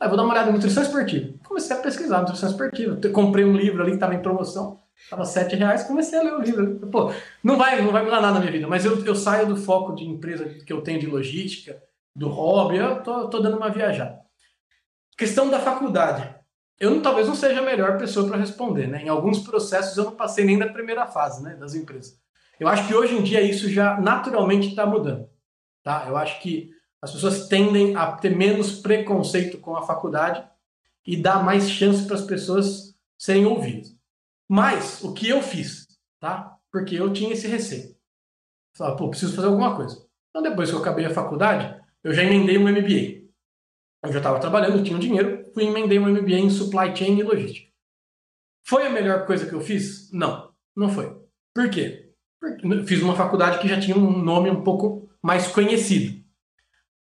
Aí 0.00 0.08
vou 0.08 0.16
dar 0.16 0.24
uma 0.24 0.32
olhada 0.32 0.48
em 0.48 0.54
nutrição 0.54 0.82
esportiva. 0.82 1.34
Comecei 1.44 1.76
a 1.76 1.80
pesquisar 1.80 2.20
nutrição 2.20 2.48
esportiva. 2.48 2.98
Comprei 3.10 3.44
um 3.44 3.54
livro 3.54 3.82
ali 3.82 3.90
que 3.90 3.96
estava 3.96 4.14
em 4.14 4.22
promoção. 4.22 4.79
Tava 5.08 5.24
sete 5.24 5.56
reais, 5.56 5.84
comecei 5.84 6.18
a 6.18 6.22
ler 6.22 6.34
o 6.34 6.42
livro. 6.42 6.86
Pô, 6.90 7.12
não 7.42 7.56
vai, 7.56 7.80
não 7.80 7.90
vai 7.90 8.04
mudar 8.04 8.20
nada 8.20 8.34
na 8.34 8.40
minha 8.40 8.52
vida, 8.52 8.68
mas 8.68 8.84
eu, 8.84 9.04
eu 9.04 9.14
saio 9.14 9.46
do 9.46 9.56
foco 9.56 9.94
de 9.94 10.04
empresa 10.04 10.44
que 10.48 10.72
eu 10.72 10.82
tenho 10.82 11.00
de 11.00 11.06
logística, 11.06 11.82
do 12.14 12.28
hobby, 12.28 12.76
eu 12.76 13.02
tô, 13.02 13.28
tô 13.28 13.40
dando 13.40 13.56
uma 13.56 13.70
viajada. 13.70 14.20
Questão 15.16 15.50
da 15.50 15.58
faculdade. 15.58 16.34
Eu 16.78 16.90
não, 16.90 17.02
talvez 17.02 17.26
não 17.28 17.34
seja 17.34 17.60
a 17.60 17.64
melhor 17.64 17.98
pessoa 17.98 18.26
para 18.26 18.38
responder, 18.38 18.86
né? 18.86 19.02
Em 19.02 19.08
alguns 19.08 19.40
processos 19.40 19.96
eu 19.96 20.04
não 20.04 20.16
passei 20.16 20.44
nem 20.44 20.58
da 20.58 20.66
primeira 20.66 21.06
fase, 21.06 21.42
né, 21.42 21.54
das 21.56 21.74
empresas. 21.74 22.18
Eu 22.58 22.68
acho 22.68 22.86
que 22.86 22.94
hoje 22.94 23.16
em 23.16 23.22
dia 23.22 23.40
isso 23.40 23.68
já 23.68 24.00
naturalmente 24.00 24.68
está 24.68 24.86
mudando, 24.86 25.28
tá? 25.82 26.04
Eu 26.08 26.16
acho 26.16 26.40
que 26.40 26.70
as 27.02 27.12
pessoas 27.12 27.48
tendem 27.48 27.96
a 27.96 28.12
ter 28.12 28.34
menos 28.36 28.80
preconceito 28.80 29.58
com 29.58 29.76
a 29.76 29.82
faculdade 29.82 30.44
e 31.06 31.16
dar 31.16 31.42
mais 31.42 31.70
chance 31.70 32.06
para 32.06 32.16
as 32.16 32.24
pessoas 32.24 32.94
serem 33.18 33.46
ouvidas. 33.46 33.94
Mas 34.50 35.00
o 35.04 35.14
que 35.14 35.28
eu 35.28 35.40
fiz, 35.40 35.86
tá? 36.18 36.58
Porque 36.72 36.96
eu 36.96 37.12
tinha 37.12 37.32
esse 37.32 37.46
receio. 37.46 37.94
Falava, 38.76 38.96
pô, 38.96 39.08
preciso 39.08 39.36
fazer 39.36 39.46
alguma 39.46 39.76
coisa. 39.76 40.04
Então, 40.28 40.42
depois 40.42 40.68
que 40.68 40.74
eu 40.74 40.80
acabei 40.80 41.04
a 41.04 41.14
faculdade, 41.14 41.80
eu 42.02 42.12
já 42.12 42.24
emendei 42.24 42.58
um 42.58 42.68
MBA. 42.68 43.30
Eu 44.02 44.12
já 44.12 44.18
estava 44.18 44.40
trabalhando, 44.40 44.82
tinha 44.82 44.96
um 44.96 45.00
dinheiro, 45.00 45.48
fui 45.54 45.66
emendei 45.66 46.00
um 46.00 46.08
MBA 46.08 46.32
em 46.32 46.50
Supply 46.50 46.96
Chain 46.96 47.16
e 47.20 47.22
Logística. 47.22 47.70
Foi 48.66 48.84
a 48.84 48.90
melhor 48.90 49.24
coisa 49.24 49.46
que 49.46 49.52
eu 49.52 49.60
fiz? 49.60 50.10
Não, 50.10 50.52
não 50.76 50.88
foi. 50.88 51.16
Por 51.54 51.70
quê? 51.70 52.12
Porque 52.40 52.86
fiz 52.86 53.02
uma 53.02 53.14
faculdade 53.14 53.60
que 53.60 53.68
já 53.68 53.78
tinha 53.78 53.96
um 53.96 54.18
nome 54.20 54.50
um 54.50 54.64
pouco 54.64 55.08
mais 55.22 55.46
conhecido. 55.46 56.19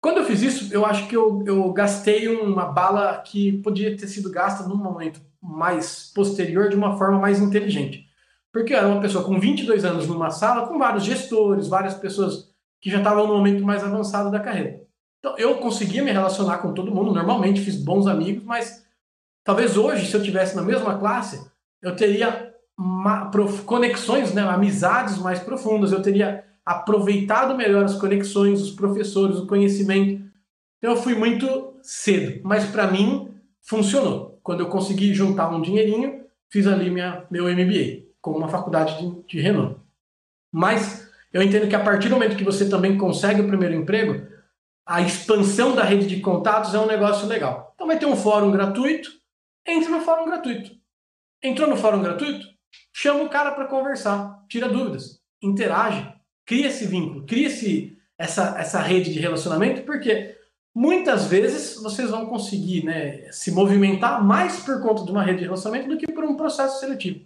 Quando 0.01 0.19
eu 0.19 0.25
fiz 0.25 0.43
isso, 0.43 0.73
eu 0.73 0.87
acho 0.87 1.07
que 1.09 1.17
eu, 1.17 1.43
eu 1.47 1.71
gastei 1.73 2.27
uma 2.29 2.65
bala 2.67 3.19
que 3.19 3.59
podia 3.59 3.97
ter 3.97 4.07
sido 4.07 4.31
gasta 4.31 4.67
num 4.67 4.77
momento 4.77 5.21
mais 5.43 6.11
posterior 6.15 6.69
de 6.69 6.77
uma 6.77 6.97
forma 6.97 7.19
mais 7.19 7.41
inteligente. 7.41 8.07
Porque 8.53 8.73
eu 8.73 8.79
era 8.79 8.89
uma 8.89 9.01
pessoa 9.01 9.25
com 9.25 9.39
22 9.39 9.85
anos 9.85 10.07
numa 10.07 10.31
sala 10.31 10.67
com 10.67 10.79
vários 10.79 11.05
gestores, 11.05 11.69
várias 11.69 11.95
pessoas 11.95 12.51
que 12.81 12.91
já 12.91 12.99
estavam 12.99 13.27
no 13.27 13.35
momento 13.35 13.63
mais 13.63 13.85
avançado 13.85 14.31
da 14.31 14.41
carreira. 14.41 14.81
Então 15.19 15.37
eu 15.37 15.57
conseguia 15.57 16.03
me 16.03 16.11
relacionar 16.11 16.59
com 16.59 16.73
todo 16.73 16.95
mundo, 16.95 17.13
normalmente 17.13 17.61
fiz 17.61 17.77
bons 17.77 18.07
amigos, 18.07 18.43
mas 18.43 18.85
talvez 19.45 19.77
hoje, 19.77 20.07
se 20.07 20.17
eu 20.17 20.23
tivesse 20.23 20.57
na 20.57 20.63
mesma 20.63 20.99
classe, 20.99 21.47
eu 21.83 21.95
teria 21.95 22.55
conexões, 23.67 24.33
né, 24.33 24.43
amizades 24.43 25.19
mais 25.19 25.39
profundas, 25.39 25.93
eu 25.93 26.01
teria 26.01 26.43
aproveitado 26.71 27.57
melhor 27.57 27.85
as 27.85 27.97
conexões, 27.97 28.63
os 28.63 28.71
professores, 28.71 29.39
o 29.39 29.47
conhecimento. 29.47 30.23
Então 30.79 30.95
eu 30.95 30.97
fui 30.97 31.15
muito 31.17 31.75
cedo, 31.83 32.41
mas 32.45 32.65
para 32.67 32.87
mim 32.87 33.35
funcionou 33.61 34.39
quando 34.43 34.61
eu 34.61 34.69
consegui 34.69 35.13
juntar 35.13 35.51
um 35.51 35.61
dinheirinho, 35.61 36.25
fiz 36.49 36.69
ali 36.69 36.89
minha, 36.89 37.27
meu 37.29 37.45
MBA, 37.45 38.07
com 38.21 38.31
uma 38.31 38.49
faculdade 38.49 38.99
de, 38.99 39.23
de 39.27 39.41
renome. 39.41 39.77
Mas 40.53 41.11
eu 41.33 41.43
entendo 41.43 41.69
que 41.69 41.75
a 41.75 41.83
partir 41.83 42.09
do 42.09 42.15
momento 42.15 42.37
que 42.37 42.45
você 42.45 42.69
também 42.69 42.97
consegue 42.97 43.41
o 43.41 43.49
primeiro 43.49 43.75
emprego, 43.75 44.27
a 44.87 45.01
expansão 45.01 45.75
da 45.75 45.83
rede 45.83 46.07
de 46.07 46.21
contatos 46.21 46.73
é 46.73 46.79
um 46.79 46.87
negócio 46.87 47.27
legal. 47.27 47.73
Então 47.75 47.87
vai 47.89 47.99
ter 47.99 48.07
um 48.07 48.17
fórum 48.17 48.53
gratuito, 48.53 49.11
entre 49.67 49.91
no 49.91 50.01
fórum 50.01 50.25
gratuito. 50.25 50.71
Entrou 51.43 51.69
no 51.69 51.77
fórum 51.77 52.01
gratuito, 52.01 52.47
chama 52.93 53.25
o 53.25 53.29
cara 53.29 53.51
para 53.53 53.67
conversar, 53.67 54.45
tira 54.49 54.69
dúvidas, 54.69 55.21
interage, 55.43 56.20
cria 56.47 56.69
esse 56.69 56.87
vínculo, 56.87 57.25
cria 57.27 57.47
esse, 57.47 57.97
essa, 58.19 58.57
essa 58.59 58.81
rede 58.81 59.13
de 59.13 59.19
relacionamento, 59.19 59.83
porque 59.83 60.37
muitas 60.75 61.27
vezes 61.27 61.81
vocês 61.83 62.11
vão 62.11 62.27
conseguir 62.27 62.85
né, 62.85 63.31
se 63.33 63.51
movimentar 63.51 64.25
mais 64.25 64.61
por 64.61 64.81
conta 64.83 65.05
de 65.05 65.11
uma 65.11 65.23
rede 65.23 65.39
de 65.39 65.45
relacionamento 65.45 65.89
do 65.89 65.97
que 65.97 66.13
por 66.13 66.25
um 66.25 66.37
processo 66.37 66.81
seletivo. 66.81 67.25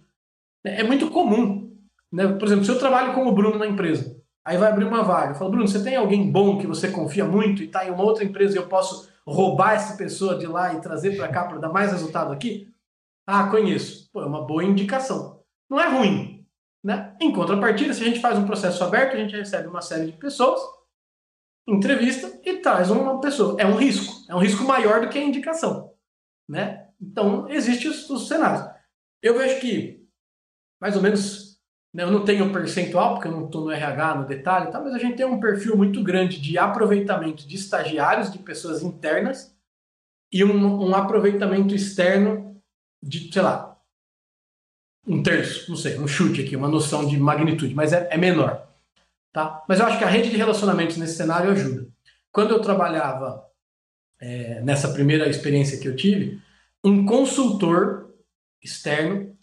É 0.65 0.83
muito 0.83 1.11
comum. 1.11 1.77
Né? 2.11 2.27
Por 2.29 2.47
exemplo, 2.47 2.65
se 2.65 2.71
eu 2.71 2.79
trabalho 2.79 3.13
com 3.13 3.27
o 3.27 3.33
Bruno 3.33 3.59
na 3.59 3.67
empresa, 3.67 4.17
aí 4.45 4.57
vai 4.57 4.71
abrir 4.71 4.85
uma 4.85 5.03
vaga. 5.03 5.33
Eu 5.33 5.35
falo, 5.35 5.51
Bruno, 5.51 5.69
você 5.69 5.83
tem 5.83 5.97
alguém 5.97 6.31
bom 6.31 6.59
que 6.59 6.67
você 6.67 6.91
confia 6.91 7.25
muito 7.25 7.63
e 7.63 7.67
está 7.67 7.87
em 7.87 7.91
uma 7.91 8.05
outra 8.05 8.25
empresa 8.25 8.55
e 8.55 8.59
eu 8.59 8.67
posso 8.67 9.09
roubar 9.27 9.75
essa 9.75 9.97
pessoa 9.97 10.39
de 10.39 10.47
lá 10.47 10.75
e 10.75 10.81
trazer 10.81 11.17
para 11.17 11.29
cá 11.29 11.45
para 11.45 11.59
dar 11.59 11.71
mais 11.71 11.93
resultado 11.93 12.33
aqui? 12.33 12.69
Ah, 13.27 13.49
conheço. 13.49 14.11
Pô, 14.13 14.23
é 14.23 14.27
uma 14.27 14.47
boa 14.47 14.65
indicação. 14.65 15.41
Não 15.69 15.81
é 15.81 15.89
ruim. 15.89 16.34
Né? 16.85 17.17
Em 17.19 17.33
contrapartida, 17.33 17.95
se 17.95 18.03
a 18.03 18.07
gente 18.07 18.21
faz 18.21 18.39
um 18.39 18.45
processo 18.45 18.85
aberto, 18.85 19.15
a 19.15 19.19
gente 19.19 19.35
recebe 19.35 19.67
uma 19.67 19.81
série 19.81 20.11
de 20.11 20.19
pessoas, 20.19 20.61
entrevista 21.67 22.39
e 22.45 22.59
traz 22.59 22.91
uma 22.91 23.23
pessoa. 23.23 23.57
É 23.59 23.65
um 23.65 23.75
risco. 23.75 24.31
É 24.31 24.35
um 24.35 24.39
risco 24.39 24.63
maior 24.65 25.01
do 25.01 25.09
que 25.09 25.19
a 25.19 25.25
indicação. 25.25 25.95
Né? 26.47 26.87
Então, 27.01 27.49
existem 27.49 27.91
os, 27.91 28.09
os 28.11 28.29
cenários. 28.29 28.69
Eu 29.23 29.39
vejo 29.39 29.59
que, 29.61 30.07
mais 30.79 30.95
ou 30.95 31.01
menos, 31.01 31.59
né, 31.95 32.03
eu 32.03 32.11
não 32.11 32.23
tenho 32.23 32.53
percentual, 32.53 33.15
porque 33.15 33.29
eu 33.29 33.33
não 33.33 33.47
estou 33.47 33.65
no 33.65 33.71
RH, 33.71 34.17
no 34.17 34.27
detalhe, 34.27 34.71
tá, 34.71 34.79
mas 34.79 34.93
a 34.93 34.99
gente 34.99 35.17
tem 35.17 35.25
um 35.25 35.41
perfil 35.41 35.79
muito 35.79 36.03
grande 36.05 36.39
de 36.39 36.59
aproveitamento 36.59 37.49
de 37.49 37.57
estagiários, 37.57 38.31
de 38.31 38.39
pessoas 38.39 38.83
internas, 38.83 39.57
e 40.31 40.45
um, 40.45 40.91
um 40.91 40.95
aproveitamento 40.95 41.75
externo 41.75 42.61
de, 43.03 43.33
sei 43.33 43.41
lá, 43.41 43.74
um 45.07 45.23
terço, 45.23 45.71
não 45.71 45.77
sei, 45.77 45.99
um 45.99 46.09
chute 46.09 46.43
aqui, 46.43 46.57
uma 46.57 46.69
noção 46.69 47.07
de 47.07 47.19
magnitude, 47.19 47.75
mas 47.75 47.93
é, 47.93 48.09
é 48.11 48.17
menor. 48.17 48.67
Tá? 49.33 49.65
Mas 49.69 49.81
eu 49.81 49.87
acho 49.87 49.99
que 49.99 50.05
a 50.05 50.09
rede 50.09 50.31
de 50.31 50.37
relacionamentos 50.37 50.97
nesse 50.97 51.17
cenário 51.17 51.51
ajuda. 51.51 51.89
Quando 52.33 52.53
eu 52.53 52.61
trabalhava 52.61 53.45
é, 54.21 54.61
nessa 54.63 54.89
primeira 54.93 55.29
experiência 55.29 55.79
que 55.79 55.89
eu 55.89 55.97
tive, 55.97 56.41
um 56.83 57.05
consultor 57.05 58.15
externo 58.63 59.37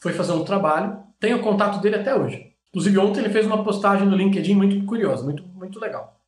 foi 0.00 0.12
fazer 0.12 0.32
um 0.32 0.44
trabalho, 0.44 1.02
tenho 1.18 1.42
contato 1.42 1.80
dele 1.80 1.96
até 1.96 2.14
hoje. 2.14 2.52
Inclusive, 2.68 2.98
ontem 2.98 3.20
ele 3.20 3.30
fez 3.30 3.46
uma 3.46 3.64
postagem 3.64 4.06
no 4.06 4.16
LinkedIn 4.16 4.54
muito 4.54 4.84
curiosa, 4.84 5.24
muito, 5.24 5.42
muito 5.48 5.80
legal. 5.80 6.20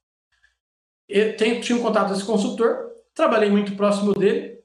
Eu 1.09 1.37
tenho, 1.37 1.61
tinha 1.61 1.79
um 1.79 1.83
contato 1.83 2.13
desse 2.13 2.25
consultor, 2.25 2.91
trabalhei 3.15 3.51
muito 3.51 3.77
próximo 3.77 4.15
dele, 4.15 4.60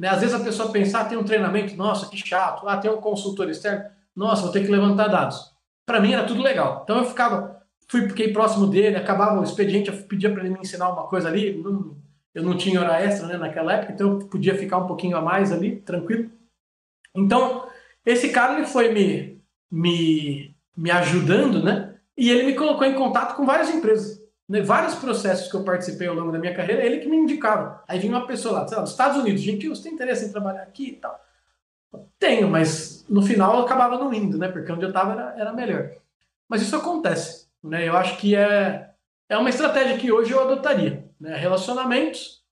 né? 0.00 0.08
Às 0.08 0.20
vezes 0.20 0.34
a 0.34 0.42
pessoa 0.42 0.72
pensa, 0.72 0.98
ah, 0.98 1.04
tem 1.04 1.18
um 1.18 1.24
treinamento, 1.24 1.76
nossa, 1.76 2.08
que 2.08 2.16
chato. 2.16 2.66
Ah, 2.66 2.78
tem 2.78 2.90
um 2.90 3.02
consultor 3.02 3.50
externo, 3.50 3.84
nossa, 4.16 4.40
vou 4.40 4.50
ter 4.50 4.64
que 4.64 4.70
levantar 4.70 5.08
dados. 5.08 5.52
Para 5.84 6.00
mim 6.00 6.14
era 6.14 6.24
tudo 6.24 6.42
legal. 6.42 6.80
Então 6.82 6.96
eu 6.96 7.04
ficava, 7.04 7.62
fui, 7.86 8.08
fiquei 8.08 8.32
próximo 8.32 8.66
dele, 8.66 8.96
acabava 8.96 9.38
o 9.38 9.44
expediente, 9.44 9.90
eu 9.90 9.96
pedia 10.04 10.32
para 10.32 10.40
ele 10.40 10.54
me 10.54 10.60
ensinar 10.60 10.88
uma 10.88 11.02
coisa 11.02 11.28
ali. 11.28 11.62
Não, 11.62 11.94
eu 12.34 12.42
não 12.42 12.56
tinha 12.56 12.80
hora 12.80 12.98
extra 12.98 13.26
né, 13.26 13.36
naquela 13.36 13.74
época, 13.74 13.92
então 13.92 14.12
eu 14.12 14.18
podia 14.20 14.56
ficar 14.56 14.78
um 14.78 14.86
pouquinho 14.86 15.18
a 15.18 15.20
mais 15.20 15.52
ali, 15.52 15.76
tranquilo. 15.82 16.30
Então, 17.14 17.66
esse 18.06 18.30
cara 18.30 18.54
ele 18.56 18.66
foi 18.66 18.94
me, 18.94 19.38
me, 19.70 20.56
me 20.74 20.90
ajudando, 20.90 21.62
né? 21.62 21.94
E 22.16 22.30
ele 22.30 22.44
me 22.44 22.54
colocou 22.54 22.86
em 22.86 22.94
contato 22.94 23.36
com 23.36 23.44
várias 23.44 23.68
empresas 23.68 24.19
vários 24.64 24.96
processos 24.96 25.48
que 25.48 25.54
eu 25.54 25.62
participei 25.62 26.08
ao 26.08 26.14
longo 26.14 26.32
da 26.32 26.38
minha 26.38 26.54
carreira, 26.54 26.84
ele 26.84 26.98
que 26.98 27.08
me 27.08 27.16
indicava. 27.16 27.84
Aí 27.86 28.00
vinha 28.00 28.16
uma 28.16 28.26
pessoa 28.26 28.60
lá, 28.60 28.68
sei 28.68 28.76
lá, 28.76 28.82
dos 28.82 28.90
Estados 28.90 29.16
Unidos, 29.18 29.40
gente, 29.40 29.68
você 29.68 29.84
tem 29.84 29.92
interesse 29.92 30.26
em 30.26 30.32
trabalhar 30.32 30.62
aqui 30.62 30.88
e 30.88 30.92
tal? 30.96 31.20
Tenho, 32.18 32.48
mas 32.48 33.04
no 33.08 33.22
final 33.22 33.56
eu 33.56 33.64
acabava 33.64 33.96
não 33.96 34.12
indo, 34.12 34.38
né? 34.38 34.48
Porque 34.48 34.70
onde 34.72 34.84
eu 34.84 34.88
estava 34.88 35.12
era, 35.12 35.34
era 35.36 35.52
melhor. 35.52 35.90
Mas 36.48 36.62
isso 36.62 36.74
acontece, 36.74 37.46
né? 37.62 37.88
Eu 37.88 37.96
acho 37.96 38.16
que 38.18 38.34
é, 38.34 38.90
é 39.28 39.36
uma 39.36 39.50
estratégia 39.50 39.96
que 39.96 40.10
hoje 40.10 40.32
eu 40.32 40.40
adotaria. 40.40 41.08
Né? 41.20 41.36
Relacionamentos, 41.36 42.42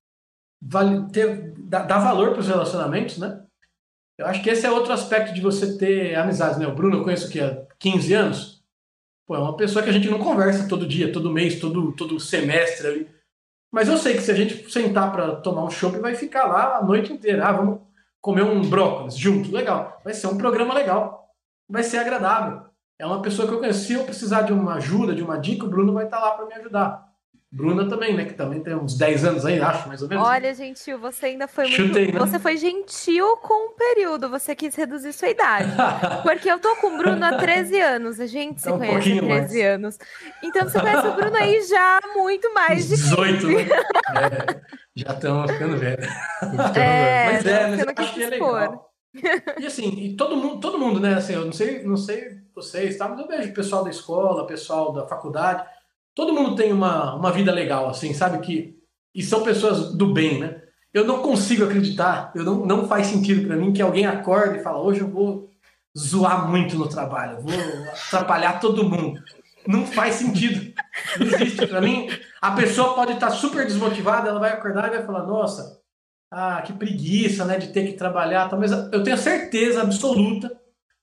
vale, 0.61 1.09
ter, 1.11 1.53
dá 1.59 1.99
valor 1.99 2.31
para 2.31 2.41
os 2.41 2.49
relacionamentos, 2.49 3.19
né? 3.19 3.43
Eu 4.17 4.27
acho 4.27 4.43
que 4.43 4.51
esse 4.51 4.67
é 4.67 4.71
outro 4.71 4.93
aspecto 4.93 5.33
de 5.33 5.41
você 5.41 5.79
ter 5.79 6.17
amizades, 6.17 6.59
né? 6.59 6.67
O 6.67 6.75
Bruno 6.75 6.99
eu 6.99 7.05
conheço 7.05 7.29
aqui 7.29 7.41
há 7.41 7.65
15 7.79 8.15
anos, 8.15 8.58
Pô, 9.29 9.37
é 9.37 9.39
uma 9.39 9.59
pessoa 9.59 9.83
que 9.83 9.91
a 9.91 9.93
gente 9.93 10.09
não 10.09 10.19
conversa 10.19 10.67
todo 10.67 10.89
dia, 10.89 11.13
todo 11.13 11.31
mês, 11.31 11.61
todo, 11.61 11.93
todo 11.93 12.19
semestre 12.19 12.87
ali. 12.87 13.11
Mas 13.71 13.87
eu 13.87 13.99
sei 13.99 14.15
que 14.15 14.23
se 14.23 14.31
a 14.31 14.35
gente 14.35 14.73
sentar 14.73 15.13
para 15.13 15.37
tomar 15.37 15.65
um 15.65 15.71
chopp, 15.71 15.99
vai 15.99 16.15
ficar 16.15 16.47
lá 16.47 16.79
a 16.79 16.83
noite 16.83 17.13
inteira. 17.13 17.47
Ah, 17.47 17.53
vamos 17.53 17.81
comer 18.23 18.43
um 18.43 18.63
brócolis 18.63 19.19
junto. 19.19 19.53
Legal. 19.53 20.01
Vai 20.03 20.15
ser 20.15 20.29
um 20.29 20.39
programa 20.39 20.73
legal. 20.73 21.29
Vai 21.69 21.83
ser 21.83 21.99
agradável. 21.99 22.63
É 22.99 23.05
uma 23.05 23.21
pessoa 23.21 23.47
que 23.47 23.53
eu 23.53 23.59
conheço. 23.59 23.85
Se 23.85 23.93
eu 23.93 24.05
precisar 24.05 24.43
de 24.43 24.53
uma 24.55 24.77
ajuda, 24.77 25.15
de 25.15 25.23
uma 25.23 25.37
dica, 25.37 25.67
o 25.67 25.69
Bruno 25.69 25.93
vai 25.93 26.07
estar 26.07 26.19
lá 26.19 26.31
para 26.31 26.47
me 26.47 26.55
ajudar. 26.55 27.08
Bruna 27.51 27.89
também, 27.89 28.15
né? 28.15 28.27
Que 28.27 28.35
também 28.35 28.63
tem 28.63 28.75
uns 28.75 28.95
10 28.99 29.25
anos 29.25 29.47
aí, 29.47 29.59
acho, 29.59 29.89
mais 29.89 30.03
ou 30.03 30.09
menos. 30.09 30.27
Olha, 30.27 30.53
gentil, 30.53 30.99
você 30.99 31.27
ainda 31.27 31.49
foi 31.49 31.65
muito. 31.65 31.77
Chutei, 31.77 32.13
né? 32.13 32.19
Você 32.19 32.39
foi 32.39 32.59
gentil 32.59 33.39
com 33.39 33.71
o 33.71 33.71
período, 33.71 34.29
você 34.29 34.55
quis 34.55 34.75
reduzir 34.75 35.15
sua 35.15 35.31
idade. 35.31 35.73
Porque 36.23 36.51
eu 36.51 36.59
tô 36.59 36.77
com 36.77 36.89
o 36.89 36.99
Bruno 36.99 37.25
há 37.25 37.39
13 37.39 37.81
anos. 37.81 38.21
A 38.21 38.27
gente 38.27 38.61
se 38.61 38.69
é 38.69 38.73
um 38.73 38.79
conhece 38.79 39.19
há 39.19 39.23
13 39.23 39.29
mais. 39.29 39.57
anos. 39.75 39.99
Então 40.43 40.69
você 40.69 40.79
conhece 40.79 41.07
o 41.07 41.15
Bruno 41.15 41.37
aí 41.37 41.63
já 41.63 41.99
há 41.99 42.15
muito 42.15 42.53
mais 42.53 42.87
de 42.87 42.97
18, 42.97 43.47
né? 43.47 43.63
É, 43.63 44.61
já 44.95 45.13
estamos 45.15 45.51
ficando 45.51 45.79
velhos. 45.79 46.07
É, 46.77 47.33
mas 47.33 47.47
é, 47.47 47.67
mas 47.69 47.81
eu 47.81 47.93
acho 47.97 48.15
que 48.15 48.23
é 48.25 48.27
legal. 48.27 48.93
E 49.59 49.67
assim, 49.67 49.89
e 49.89 50.17
todo 50.17 50.37
mundo, 50.37 50.61
todo 50.61 50.79
mundo, 50.79 51.01
né? 51.01 51.15
Assim, 51.15 51.33
eu 51.33 51.47
não 51.47 51.53
sei, 51.53 51.83
não 51.83 51.97
sei 51.97 52.37
vocês, 52.55 52.99
tá? 52.99 53.09
Mas 53.09 53.21
eu 53.21 53.27
vejo 53.27 53.51
o 53.51 53.55
pessoal 53.55 53.83
da 53.83 53.91
escola, 53.91 54.47
pessoal 54.47 54.93
da 54.93 55.07
faculdade 55.07 55.65
todo 56.19 56.35
mundo 56.35 56.57
tem 56.57 56.73
uma, 56.73 57.15
uma 57.15 57.31
vida 57.31 57.53
legal, 57.53 57.89
assim, 57.89 58.13
sabe? 58.13 58.45
que 58.45 58.77
E 59.15 59.23
são 59.23 59.45
pessoas 59.45 59.95
do 59.95 60.13
bem, 60.13 60.41
né? 60.41 60.63
Eu 60.93 61.05
não 61.05 61.23
consigo 61.23 61.63
acreditar, 61.63 62.33
eu 62.35 62.43
não, 62.43 62.67
não 62.67 62.89
faz 62.89 63.07
sentido 63.07 63.47
para 63.47 63.55
mim 63.55 63.73
que 63.73 63.81
alguém 63.81 64.05
acorde 64.05 64.59
e 64.59 64.63
fala, 64.63 64.81
hoje 64.81 65.01
eu 65.01 65.07
vou 65.07 65.49
zoar 65.97 66.51
muito 66.51 66.77
no 66.77 66.89
trabalho, 66.89 67.41
vou 67.41 67.55
atrapalhar 68.09 68.59
todo 68.59 68.83
mundo. 68.83 69.23
Não 69.65 69.87
faz 69.87 70.17
sentido. 70.17 70.75
Não 71.21 71.27
existe. 71.29 71.65
Para 71.69 71.81
mim, 71.81 72.09
a 72.43 72.51
pessoa 72.51 72.95
pode 72.95 73.13
estar 73.13 73.31
super 73.31 73.65
desmotivada, 73.65 74.29
ela 74.29 74.41
vai 74.41 74.53
acordar 74.53 74.89
e 74.89 74.97
vai 74.97 75.07
falar, 75.07 75.25
nossa, 75.25 75.81
ah, 76.33 76.61
que 76.63 76.73
preguiça, 76.73 77.45
né, 77.45 77.59
de 77.59 77.69
ter 77.69 77.87
que 77.87 77.93
trabalhar. 77.93 78.51
Mas 78.59 78.73
eu 78.73 79.05
tenho 79.05 79.17
certeza 79.17 79.83
absoluta, 79.83 80.51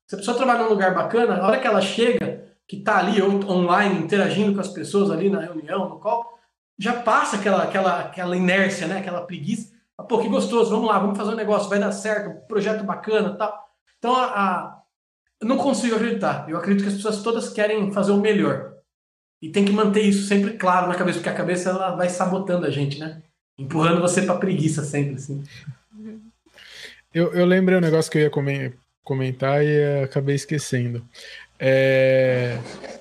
se 0.10 0.16
a 0.16 0.18
pessoa 0.18 0.36
trabalha 0.36 0.64
num 0.64 0.70
lugar 0.72 0.94
bacana, 0.94 1.38
a 1.38 1.48
hora 1.48 1.60
que 1.60 1.68
ela 1.68 1.80
chega, 1.80 2.45
que 2.68 2.78
está 2.78 2.98
ali 2.98 3.22
online 3.22 4.00
interagindo 4.00 4.54
com 4.54 4.62
as 4.62 4.70
pessoas 4.70 5.12
ali 5.12 5.30
na 5.30 5.40
reunião, 5.40 5.90
no 5.90 6.00
call, 6.00 6.40
já 6.78 6.94
passa 6.94 7.38
aquela, 7.38 7.64
aquela, 7.64 8.00
aquela 8.02 8.36
inércia, 8.36 8.88
né? 8.88 8.98
aquela 8.98 9.22
preguiça. 9.22 9.74
Ah, 9.98 10.04
pô, 10.04 10.20
que 10.20 10.28
gostoso, 10.28 10.72
vamos 10.72 10.88
lá, 10.88 11.00
vamos 11.00 11.18
fazer 11.18 11.32
um 11.32 11.36
negócio, 11.36 11.70
vai 11.70 11.80
dar 11.80 11.92
certo, 11.92 12.30
um 12.30 12.48
projeto 12.48 12.84
bacana 12.84 13.38
tal. 13.38 13.66
Então, 13.98 14.16
a, 14.16 14.26
a, 14.26 14.82
eu 15.40 15.48
não 15.48 15.58
consigo 15.58 15.96
acreditar. 15.96 16.50
Eu 16.50 16.58
acredito 16.58 16.84
que 16.84 16.90
as 16.90 16.96
pessoas 16.96 17.22
todas 17.22 17.50
querem 17.50 17.92
fazer 17.94 18.12
o 18.12 18.20
melhor. 18.20 18.74
E 19.42 19.50
tem 19.50 19.64
que 19.64 19.72
manter 19.72 20.02
isso 20.02 20.28
sempre 20.28 20.54
claro 20.58 20.88
na 20.88 20.96
cabeça, 20.96 21.20
porque 21.20 21.30
a 21.30 21.36
cabeça 21.36 21.70
ela 21.70 21.96
vai 21.96 22.10
sabotando 22.10 22.66
a 22.66 22.72
gente, 22.72 23.00
né? 23.00 23.22
Empurrando 23.58 24.02
você 24.02 24.22
para 24.22 24.36
preguiça 24.36 24.84
sempre, 24.84 25.16
assim. 25.16 25.44
Eu, 27.14 27.32
eu 27.34 27.46
lembrei 27.46 27.78
um 27.78 27.82
negócio 27.82 28.12
que 28.12 28.18
eu 28.18 28.24
ia 28.24 28.76
comentar 29.04 29.64
e 29.64 30.04
acabei 30.04 30.36
esquecendo 30.36 31.06
é, 31.60 32.58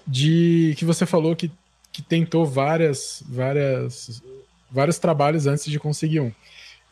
de 0.07 0.75
que 0.77 0.85
você 0.85 1.07
falou 1.07 1.35
que, 1.35 1.51
que 1.93 2.03
tentou 2.03 2.47
várias, 2.47 3.23
várias, 3.27 4.23
vários 4.71 4.99
trabalhos 4.99 5.47
antes 5.47 5.67
de 5.67 5.79
conseguir 5.79 6.21
um. 6.21 6.33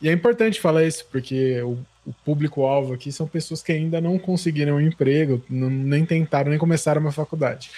E 0.01 0.09
é 0.09 0.11
importante 0.11 0.59
falar 0.59 0.83
isso, 0.83 1.05
porque 1.11 1.61
o, 1.61 1.77
o 2.05 2.13
público-alvo 2.25 2.93
aqui 2.93 3.11
são 3.11 3.27
pessoas 3.27 3.63
que 3.63 3.71
ainda 3.71 4.01
não 4.01 4.19
conseguiram 4.19 4.75
um 4.75 4.81
emprego, 4.81 5.41
não, 5.49 5.69
nem 5.69 6.05
tentaram, 6.05 6.49
nem 6.49 6.59
começaram 6.59 7.01
uma 7.01 7.11
faculdade. 7.11 7.69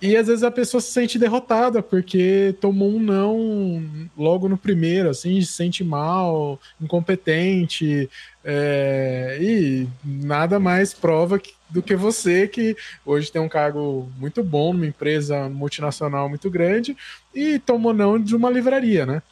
E 0.00 0.14
às 0.14 0.26
vezes 0.26 0.44
a 0.44 0.50
pessoa 0.50 0.80
se 0.80 0.92
sente 0.92 1.18
derrotada 1.18 1.82
porque 1.82 2.54
tomou 2.60 2.96
um 2.96 3.00
não 3.00 4.08
logo 4.16 4.46
no 4.46 4.58
primeiro, 4.58 5.08
assim, 5.08 5.40
se 5.40 5.52
sente 5.52 5.82
mal, 5.82 6.60
incompetente, 6.78 8.08
é, 8.44 9.38
e 9.40 9.88
nada 10.04 10.60
mais 10.60 10.92
prova 10.92 11.38
que, 11.38 11.54
do 11.68 11.82
que 11.82 11.96
você 11.96 12.46
que 12.46 12.76
hoje 13.04 13.30
tem 13.30 13.40
um 13.40 13.48
cargo 13.48 14.10
muito 14.18 14.42
bom 14.42 14.72
numa 14.72 14.86
empresa 14.86 15.48
multinacional 15.48 16.28
muito 16.28 16.50
grande 16.50 16.96
e 17.34 17.58
tomou 17.58 17.92
não 17.92 18.18
de 18.18 18.34
uma 18.36 18.50
livraria, 18.50 19.04
né? 19.04 19.22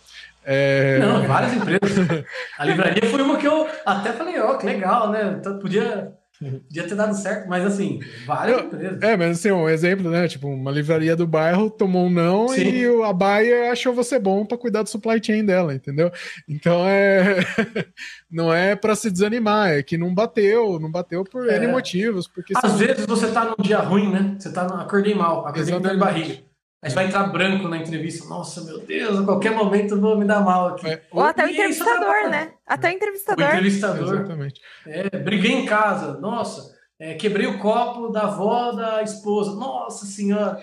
É... 0.45 0.99
Não, 0.99 1.27
várias 1.27 1.55
empresas. 1.55 2.25
A 2.59 2.65
livraria 2.65 3.09
foi 3.11 3.23
uma 3.23 3.39
que 3.39 3.47
eu 3.47 3.69
até 3.87 4.13
falei, 4.13 4.39
ó, 4.41 4.53
oh, 4.53 4.59
que 4.59 4.67
legal, 4.67 5.11
né? 5.11 5.37
Então, 5.39 5.59
podia 5.59 6.13
Podia 6.69 6.89
ter 6.89 6.95
dado 6.95 7.15
certo, 7.15 7.49
mas 7.49 7.65
assim, 7.65 8.01
várias 8.27 8.59
eu, 8.59 8.65
empresas. 8.67 9.03
É, 9.03 9.17
mas 9.17 9.39
assim, 9.39 9.51
um 9.51 9.69
exemplo, 9.69 10.11
né? 10.11 10.29
Tipo, 10.29 10.49
uma 10.49 10.71
livraria 10.71 11.17
do 11.17 11.27
bairro 11.27 11.71
tomou 11.71 12.07
um 12.07 12.11
não 12.11 12.49
Sim. 12.49 12.63
e 12.63 13.03
a 13.03 13.13
Baia 13.13 13.71
achou 13.73 13.95
você 13.95 14.19
bom 14.19 14.45
para 14.45 14.59
cuidar 14.59 14.83
do 14.83 14.89
supply 14.89 15.21
chain 15.23 15.45
dela, 15.45 15.75
entendeu? 15.75 16.11
Então 16.49 16.87
é. 16.87 17.39
não 18.31 18.53
é 18.53 18.75
para 18.75 18.95
se 18.95 19.11
desanimar, 19.11 19.71
é 19.71 19.83
que 19.83 19.97
não 19.97 20.15
bateu, 20.15 20.79
não 20.79 20.91
bateu 20.91 21.25
por 21.25 21.49
é. 21.49 21.57
N 21.57 21.69
motivos. 21.69 22.27
Porque 22.27 22.55
Às 22.57 22.79
vezes 22.79 23.07
você 23.07 23.29
tá 23.29 23.45
num 23.45 23.63
dia 23.63 23.79
ruim, 23.79 24.11
né? 24.11 24.37
Você 24.39 24.53
tá 24.53 24.67
acordei 24.67 25.15
mal, 25.15 25.47
acordei 25.47 25.75
com 25.75 25.81
dor 25.81 25.93
de 25.93 25.99
barriga. 25.99 26.54
Aí 26.85 26.91
você 26.91 26.97
vai 26.97 27.07
entrar 27.07 27.25
branco 27.29 27.67
na 27.67 27.79
entrevista. 27.79 28.29
Nossa, 28.29 28.63
meu 28.63 28.79
Deus, 28.79 29.19
a 29.19 29.25
qualquer 29.25 29.53
momento 29.53 29.95
eu 29.95 30.01
vou 30.01 30.19
me 30.19 30.27
dar 30.27 30.41
mal 30.41 30.69
aqui. 30.69 30.87
É, 30.87 31.03
ou 31.11 31.23
até 31.23 31.47
o 31.47 31.49
entrevistador, 31.49 32.29
né? 32.29 32.53
Até 32.67 32.91
o 32.91 32.93
entrevistador. 32.93 33.43
O 33.43 33.49
entrevistador. 33.49 34.15
Exatamente. 34.15 34.61
É, 34.87 35.19
briguei 35.19 35.53
em 35.53 35.65
casa. 35.65 36.21
Nossa, 36.21 36.77
é, 36.99 37.15
quebrei 37.15 37.47
o 37.47 37.59
copo 37.59 38.11
da 38.11 38.25
avó 38.25 38.73
da 38.73 39.03
esposa. 39.03 39.55
Nossa 39.55 40.05
senhora. 40.05 40.63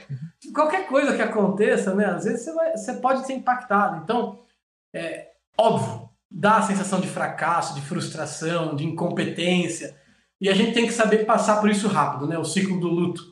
Qualquer 0.54 0.86
coisa 0.86 1.16
que 1.16 1.24
aconteça, 1.24 1.96
né? 1.96 2.06
Às 2.06 2.26
vezes 2.26 2.42
você, 2.42 2.54
vai, 2.54 2.78
você 2.78 2.94
pode 2.94 3.26
ser 3.26 3.34
impactado. 3.34 4.02
Então, 4.04 4.38
é 4.94 5.30
óbvio, 5.58 6.08
dá 6.30 6.58
a 6.58 6.62
sensação 6.62 7.02
de 7.02 7.08
fracasso, 7.08 7.74
de 7.74 7.82
frustração, 7.82 8.76
de 8.76 8.86
incompetência. 8.86 9.98
E 10.40 10.50
a 10.50 10.54
gente 10.54 10.74
tem 10.74 10.86
que 10.86 10.94
saber 10.94 11.26
passar 11.26 11.60
por 11.60 11.70
isso 11.72 11.88
rápido, 11.88 12.28
né? 12.28 12.38
O 12.38 12.46
ciclo 12.46 12.80
do 12.80 12.90
luto. 12.90 13.31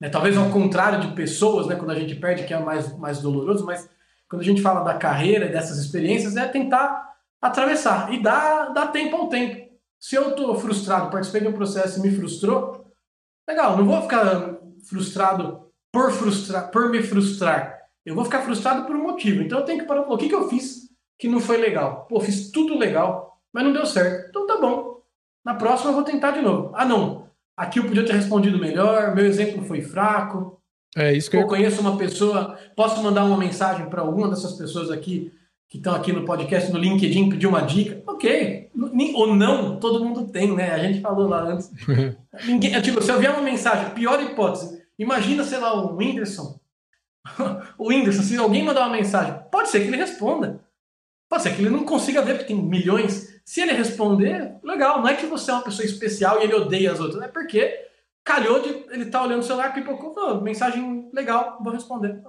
Né? 0.00 0.08
Talvez 0.08 0.36
ao 0.36 0.50
contrário 0.50 1.00
de 1.00 1.14
pessoas, 1.14 1.66
né? 1.66 1.76
Quando 1.76 1.90
a 1.90 1.98
gente 1.98 2.14
perde, 2.14 2.44
que 2.44 2.54
é 2.54 2.58
mais, 2.58 2.96
mais 2.98 3.20
doloroso, 3.20 3.64
mas 3.64 3.88
quando 4.28 4.42
a 4.42 4.44
gente 4.44 4.62
fala 4.62 4.80
da 4.80 4.94
carreira 4.94 5.46
e 5.46 5.52
dessas 5.52 5.78
experiências, 5.78 6.36
é 6.36 6.46
tentar 6.48 7.14
atravessar 7.40 8.12
e 8.12 8.22
dar, 8.22 8.72
dar 8.72 8.88
tempo 8.88 9.16
ao 9.16 9.28
tempo. 9.28 9.72
Se 10.00 10.16
eu 10.16 10.30
estou 10.30 10.54
frustrado, 10.56 11.10
participei 11.10 11.42
de 11.42 11.48
um 11.48 11.52
processo 11.52 11.98
e 11.98 12.02
me 12.02 12.14
frustrou, 12.14 12.92
legal, 13.48 13.76
não 13.76 13.84
vou 13.84 14.02
ficar 14.02 14.58
frustrado 14.88 15.70
por 15.92 16.10
frustrar, 16.10 16.70
por 16.70 16.90
me 16.90 17.02
frustrar. 17.02 17.78
Eu 18.04 18.14
vou 18.14 18.24
ficar 18.24 18.42
frustrado 18.42 18.84
por 18.86 18.96
um 18.96 19.02
motivo. 19.02 19.42
Então 19.42 19.60
eu 19.60 19.64
tenho 19.64 19.80
que 19.80 19.86
parar, 19.86 20.02
o 20.02 20.16
que, 20.16 20.28
que 20.28 20.34
eu 20.34 20.48
fiz 20.48 20.90
que 21.18 21.28
não 21.28 21.40
foi 21.40 21.56
legal? 21.56 22.06
Pô, 22.06 22.20
fiz 22.20 22.50
tudo 22.50 22.76
legal, 22.76 23.40
mas 23.52 23.64
não 23.64 23.72
deu 23.72 23.86
certo. 23.86 24.28
Então 24.28 24.46
tá 24.46 24.58
bom. 24.58 25.00
Na 25.44 25.54
próxima 25.54 25.90
eu 25.90 25.94
vou 25.94 26.04
tentar 26.04 26.32
de 26.32 26.42
novo. 26.42 26.72
Ah, 26.74 26.84
não. 26.84 27.30
Aqui 27.56 27.78
eu 27.78 27.84
podia 27.84 28.04
ter 28.04 28.14
respondido 28.14 28.58
melhor, 28.58 29.14
meu 29.14 29.24
exemplo 29.24 29.64
foi 29.64 29.80
fraco. 29.80 30.60
É 30.96 31.12
isso 31.12 31.30
que 31.30 31.36
eu, 31.36 31.42
eu 31.42 31.46
conheço 31.46 31.80
uma 31.80 31.96
pessoa, 31.96 32.58
posso 32.76 33.02
mandar 33.02 33.24
uma 33.24 33.36
mensagem 33.36 33.88
para 33.88 34.02
alguma 34.02 34.28
dessas 34.28 34.52
pessoas 34.52 34.90
aqui 34.90 35.32
que 35.74 35.78
estão 35.78 35.92
aqui 35.92 36.12
no 36.12 36.24
podcast, 36.24 36.70
no 36.70 36.78
LinkedIn, 36.78 37.30
pedir 37.30 37.48
uma 37.48 37.62
dica. 37.62 38.00
Ok. 38.06 38.70
Ou 39.14 39.34
não, 39.34 39.80
todo 39.80 40.04
mundo 40.04 40.28
tem, 40.28 40.54
né? 40.54 40.70
A 40.70 40.78
gente 40.78 41.00
falou 41.00 41.26
lá 41.26 41.42
antes. 41.42 41.68
Ninguém, 42.46 42.80
tipo, 42.80 43.02
se 43.02 43.10
eu 43.10 43.18
vier 43.18 43.32
uma 43.32 43.42
mensagem, 43.42 43.90
pior 43.90 44.22
hipótese, 44.22 44.80
imagina, 44.96 45.42
sei 45.42 45.58
lá, 45.58 45.74
o 45.74 45.96
Whindersson. 45.96 46.60
o 47.76 47.88
Whindersson, 47.88 48.22
se 48.22 48.36
alguém 48.36 48.62
mandar 48.62 48.86
uma 48.86 48.96
mensagem, 48.96 49.34
pode 49.50 49.68
ser 49.68 49.80
que 49.80 49.88
ele 49.88 49.96
responda. 49.96 50.60
Pode 51.28 51.42
ser 51.42 51.56
que 51.56 51.62
ele 51.62 51.70
não 51.70 51.84
consiga 51.84 52.22
ver, 52.22 52.34
porque 52.34 52.54
tem 52.54 52.62
milhões. 52.62 53.33
Se 53.44 53.60
ele 53.60 53.72
responder, 53.72 54.56
legal. 54.62 55.00
Não 55.00 55.08
é 55.08 55.14
que 55.14 55.26
você 55.26 55.50
é 55.50 55.54
uma 55.54 55.62
pessoa 55.62 55.84
especial 55.84 56.40
e 56.40 56.44
ele 56.44 56.54
odeia 56.54 56.92
as 56.92 57.00
outras. 57.00 57.22
É 57.22 57.28
porque 57.28 57.88
calhou 58.24 58.62
de 58.62 58.68
ele 58.90 59.06
tá 59.06 59.22
olhando 59.22 59.40
o 59.40 59.44
celular, 59.44 59.74
pipocou, 59.74 60.14
oh, 60.16 60.40
mensagem 60.40 61.10
legal, 61.12 61.58
vou 61.62 61.72
responder. 61.72 62.20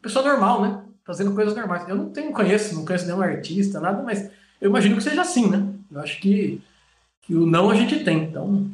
Pessoa 0.00 0.24
normal, 0.24 0.62
né? 0.62 0.84
Fazendo 1.04 1.34
coisas 1.34 1.54
normais. 1.54 1.86
Eu 1.88 1.96
não 1.96 2.10
tenho, 2.10 2.32
conheço, 2.32 2.74
não 2.74 2.84
conheço 2.84 3.06
nenhum 3.06 3.20
artista, 3.20 3.78
nada, 3.78 4.02
mas 4.02 4.30
eu 4.60 4.70
imagino 4.70 4.96
que 4.96 5.02
seja 5.02 5.20
assim, 5.20 5.50
né? 5.50 5.68
Eu 5.92 6.00
acho 6.00 6.18
que, 6.20 6.62
que 7.22 7.34
o 7.34 7.46
não 7.46 7.70
a 7.70 7.74
gente 7.74 8.02
tem. 8.02 8.24
Então, 8.24 8.70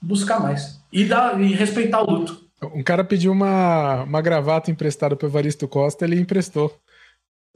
buscar 0.00 0.40
mais. 0.40 0.80
E, 0.90 1.04
dar, 1.04 1.40
e 1.40 1.52
respeitar 1.52 2.00
o 2.00 2.10
luto. 2.10 2.44
Um 2.74 2.82
cara 2.82 3.04
pediu 3.04 3.32
uma, 3.32 4.04
uma 4.04 4.22
gravata 4.22 4.70
emprestada 4.70 5.14
para 5.14 5.28
Evaristo 5.28 5.68
Costa, 5.68 6.04
ele 6.04 6.18
emprestou. 6.18 6.74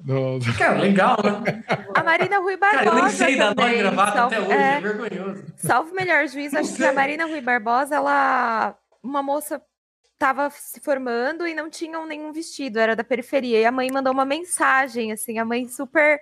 No... 0.05 0.39
Cara, 0.57 0.79
legal, 0.79 1.17
né? 1.25 1.65
A 1.95 2.03
Marina 2.05 2.39
Rui 2.39 2.57
Barbosa. 2.57 2.85
Cara, 2.85 2.97
eu 2.97 3.03
nem 3.05 3.13
sei 3.13 3.37
dar 3.37 3.55
nome 3.55 3.79
gravata 3.79 4.13
Salve, 4.13 4.37
até 4.37 4.45
hoje, 4.45 4.53
é, 4.53 4.75
é 4.75 4.81
vergonhoso. 4.81 5.45
Salve 5.57 5.93
melhor 5.93 6.29
juiz, 6.29 6.55
acho 6.55 6.75
que 6.77 6.85
a 6.85 6.93
Marina 6.93 7.27
Rui 7.27 7.41
Barbosa, 7.41 7.97
ela. 7.97 8.77
Uma 9.03 9.23
moça 9.23 9.61
estava 10.13 10.51
se 10.51 10.81
formando 10.81 11.47
e 11.47 11.55
não 11.55 11.71
tinham 11.71 12.05
nenhum 12.05 12.33
vestido, 12.33 12.79
era 12.79 12.97
da 12.97 13.05
periferia. 13.05 13.61
E 13.61 13.65
a 13.65 13.73
mãe 13.73 13.91
mandou 13.91 14.13
uma 14.13 14.25
mensagem, 14.25 15.13
assim, 15.13 15.39
a 15.39 15.45
mãe 15.45 15.67
super. 15.69 16.21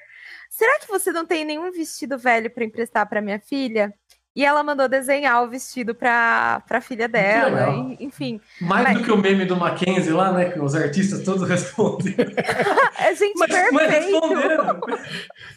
Será 0.51 0.79
que 0.79 0.89
você 0.89 1.13
não 1.13 1.27
tem 1.27 1.45
nenhum 1.45 1.71
vestido 1.73 2.19
velho 2.19 2.51
para 2.51 2.65
emprestar 2.65 3.09
para 3.09 3.23
minha 3.23 3.41
filha? 3.41 3.93
E 4.37 4.45
ela 4.45 4.63
mandou 4.63 4.87
desenhar 4.87 5.43
o 5.43 5.49
vestido 5.49 5.95
para 5.95 6.63
a 6.69 6.81
filha 6.83 7.09
dela, 7.09 7.97
e, 7.99 8.05
enfim. 8.05 8.39
Mais 8.61 8.85
mas... 8.85 8.99
do 8.99 9.05
que 9.05 9.11
o 9.11 9.17
meme 9.17 9.47
do 9.47 9.57
Mackenzie 9.57 10.13
lá, 10.13 10.31
né? 10.31 10.51
Que 10.51 10.61
os 10.61 10.75
artistas 10.75 11.25
todos 11.25 11.49
respondem. 11.49 12.15
é 13.01 13.15
gente 13.15 13.39
mas, 13.39 13.51
perfeito. 13.51 13.75
Mas 13.75 13.91
responderam. 13.91 14.81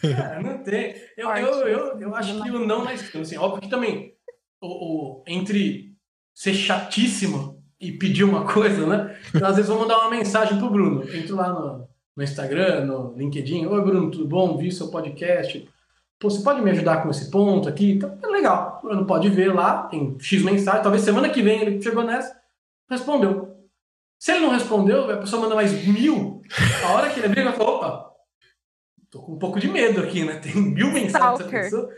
é, 0.02 0.42
não 0.42 0.58
tem. 0.64 0.94
Eu, 1.14 1.28
eu, 1.28 1.68
eu, 1.68 2.00
eu, 2.00 2.14
acho 2.14 2.42
que 2.42 2.50
o 2.50 2.66
não 2.66 2.82
na 2.82 2.94
esquina, 2.94 3.22
assim, 3.22 3.36
óbvio 3.36 3.60
que 3.60 3.68
também 3.68 4.14
o, 4.62 4.68
o, 4.68 5.24
entre 5.26 5.94
ser 6.34 6.54
chatíssimo 6.54 7.62
e 7.78 7.92
pedir 7.92 8.24
uma 8.24 8.50
coisa, 8.50 8.86
né? 8.86 9.14
Então, 9.34 9.46
às 9.46 9.56
vezes 9.56 9.70
vou 9.70 9.78
mandar 9.78 9.98
uma 9.98 10.10
mensagem 10.10 10.58
pro 10.58 10.70
Bruno. 10.70 11.04
Entro 11.14 11.36
lá 11.36 11.52
no, 11.52 11.86
no 12.16 12.24
Instagram, 12.24 12.86
no 12.86 13.14
LinkedIn. 13.14 13.66
Oi, 13.66 13.82
Bruno, 13.82 14.10
tudo 14.10 14.26
bom? 14.26 14.56
Vi 14.56 14.72
seu 14.72 14.88
podcast 14.88 15.68
você 16.28 16.42
pode 16.42 16.60
me 16.60 16.70
ajudar 16.70 17.02
com 17.02 17.10
esse 17.10 17.30
ponto 17.30 17.68
aqui? 17.68 17.92
Então, 17.92 18.18
é 18.22 18.26
legal. 18.26 18.80
Não 18.84 19.06
pode 19.06 19.28
ver 19.30 19.54
lá, 19.54 19.84
tem 19.84 20.18
X 20.20 20.42
mensagem. 20.42 20.82
Talvez 20.82 21.02
semana 21.02 21.30
que 21.30 21.42
vem 21.42 21.62
ele 21.62 21.82
chegou 21.82 22.04
nessa, 22.04 22.38
respondeu. 22.90 23.56
Se 24.18 24.32
ele 24.32 24.40
não 24.40 24.50
respondeu, 24.50 25.10
a 25.10 25.16
pessoa 25.16 25.40
manda 25.40 25.54
mais 25.54 25.72
mil. 25.86 26.42
A 26.84 26.92
hora 26.92 27.08
que 27.08 27.20
ele 27.20 27.26
abrir, 27.26 27.40
ele 27.40 27.52
fala: 27.52 27.70
opa, 27.70 28.10
tô 29.10 29.22
com 29.22 29.32
um 29.32 29.38
pouco 29.38 29.58
de 29.58 29.68
medo 29.68 30.02
aqui, 30.02 30.24
né? 30.24 30.36
Tem 30.36 30.54
mil 30.54 30.92
mensagens 30.92 31.38
dessa 31.38 31.50
pessoa. 31.50 31.88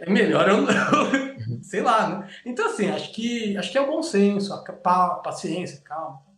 É 0.00 0.10
melhor 0.10 0.48
eu 0.48 0.62
não. 0.62 0.68
Sei 1.62 1.80
lá, 1.80 2.08
né? 2.08 2.28
Então, 2.44 2.66
assim, 2.66 2.90
acho 2.90 3.12
que, 3.12 3.56
acho 3.56 3.70
que 3.70 3.78
é 3.78 3.80
o 3.80 3.86
bom 3.86 4.02
senso, 4.02 4.52
a 4.52 4.58
paciência, 5.22 5.80
calma. 5.82 6.29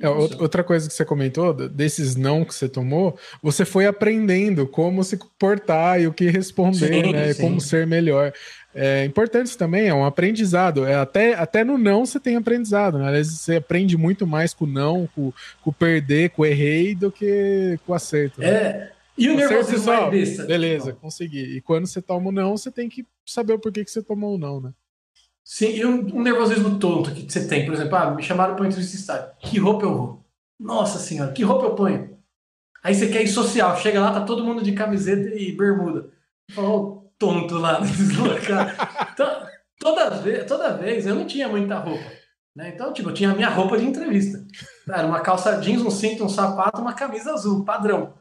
É, 0.00 0.08
outra 0.08 0.62
coisa 0.62 0.88
que 0.88 0.94
você 0.94 1.04
comentou, 1.04 1.52
desses 1.52 2.14
não 2.14 2.44
que 2.44 2.54
você 2.54 2.68
tomou, 2.68 3.18
você 3.42 3.64
foi 3.64 3.86
aprendendo 3.86 4.66
como 4.66 5.02
se 5.02 5.18
portar 5.38 6.00
e 6.00 6.06
o 6.06 6.12
que 6.12 6.30
responder, 6.30 7.04
sim, 7.04 7.12
né? 7.12 7.32
Sim. 7.32 7.42
Como 7.42 7.60
ser 7.60 7.86
melhor. 7.86 8.32
É 8.74 9.04
importante 9.04 9.58
também, 9.58 9.88
é 9.88 9.94
um 9.94 10.04
aprendizado. 10.04 10.86
É, 10.86 10.94
até, 10.94 11.34
até 11.34 11.64
no 11.64 11.76
não 11.76 12.06
você 12.06 12.20
tem 12.20 12.36
aprendizado, 12.36 12.98
né? 12.98 13.06
Às 13.06 13.12
vezes 13.12 13.40
você 13.40 13.56
aprende 13.56 13.96
muito 13.96 14.24
mais 14.26 14.54
com 14.54 14.64
o 14.64 14.68
não, 14.68 15.08
com, 15.14 15.32
com 15.62 15.70
o 15.70 15.72
perder, 15.72 16.30
com 16.30 16.42
o 16.42 16.46
errei, 16.46 16.94
do 16.94 17.10
que 17.10 17.78
com 17.84 17.92
o 17.92 17.94
acerto. 17.94 18.40
Né? 18.40 18.48
É. 18.48 18.92
E 19.16 19.28
o 19.28 19.34
nervosismo 19.34 19.84
só, 19.84 20.06
é. 20.06 20.46
Beleza, 20.46 20.92
consegui. 20.92 21.56
E 21.56 21.60
quando 21.60 21.88
você 21.88 22.00
toma 22.00 22.28
o 22.28 22.32
não, 22.32 22.56
você 22.56 22.70
tem 22.70 22.88
que 22.88 23.04
saber 23.26 23.54
o 23.54 23.58
porquê 23.58 23.84
que 23.84 23.90
você 23.90 24.00
tomou 24.00 24.36
o 24.36 24.38
não, 24.38 24.60
né? 24.60 24.70
Sim, 25.50 25.70
e 25.70 25.86
um, 25.86 26.00
um, 26.14 26.22
nervosismo 26.22 26.78
tonto 26.78 27.10
que 27.10 27.22
você 27.22 27.48
tem, 27.48 27.64
por 27.64 27.72
exemplo, 27.72 27.96
ah, 27.96 28.10
me 28.10 28.22
chamaram 28.22 28.54
para 28.54 28.66
entrevista 28.66 28.94
de 28.94 29.00
estádio. 29.00 29.30
Que 29.40 29.58
roupa 29.58 29.86
eu 29.86 29.96
vou? 29.96 30.24
Nossa 30.60 30.98
senhora, 30.98 31.32
que 31.32 31.42
roupa 31.42 31.64
eu 31.64 31.74
ponho? 31.74 32.18
Aí 32.84 32.94
você 32.94 33.08
quer 33.08 33.22
ir 33.22 33.28
social, 33.28 33.74
chega 33.78 33.98
lá, 33.98 34.12
tá 34.12 34.20
todo 34.26 34.44
mundo 34.44 34.62
de 34.62 34.72
camiseta 34.72 35.34
e 35.34 35.56
bermuda. 35.56 36.10
Falou, 36.50 37.06
oh, 37.06 37.10
tonto 37.18 37.56
lá 37.56 37.80
nesses 37.80 38.14
locais. 38.14 38.76
então, 39.14 39.46
toda, 39.80 40.10
vez, 40.10 40.44
toda 40.44 40.76
vez 40.76 41.06
eu 41.06 41.14
não 41.14 41.24
tinha 41.24 41.48
muita 41.48 41.78
roupa. 41.78 42.12
Né? 42.54 42.72
Então, 42.74 42.92
tipo, 42.92 43.08
eu 43.08 43.14
tinha 43.14 43.30
a 43.30 43.34
minha 43.34 43.48
roupa 43.48 43.78
de 43.78 43.86
entrevista. 43.86 44.44
Era 44.86 45.06
uma 45.06 45.20
calça 45.20 45.58
jeans, 45.62 45.80
um 45.80 45.90
cinto, 45.90 46.26
um 46.26 46.28
sapato, 46.28 46.82
uma 46.82 46.92
camisa 46.92 47.32
azul, 47.32 47.64
padrão. 47.64 48.12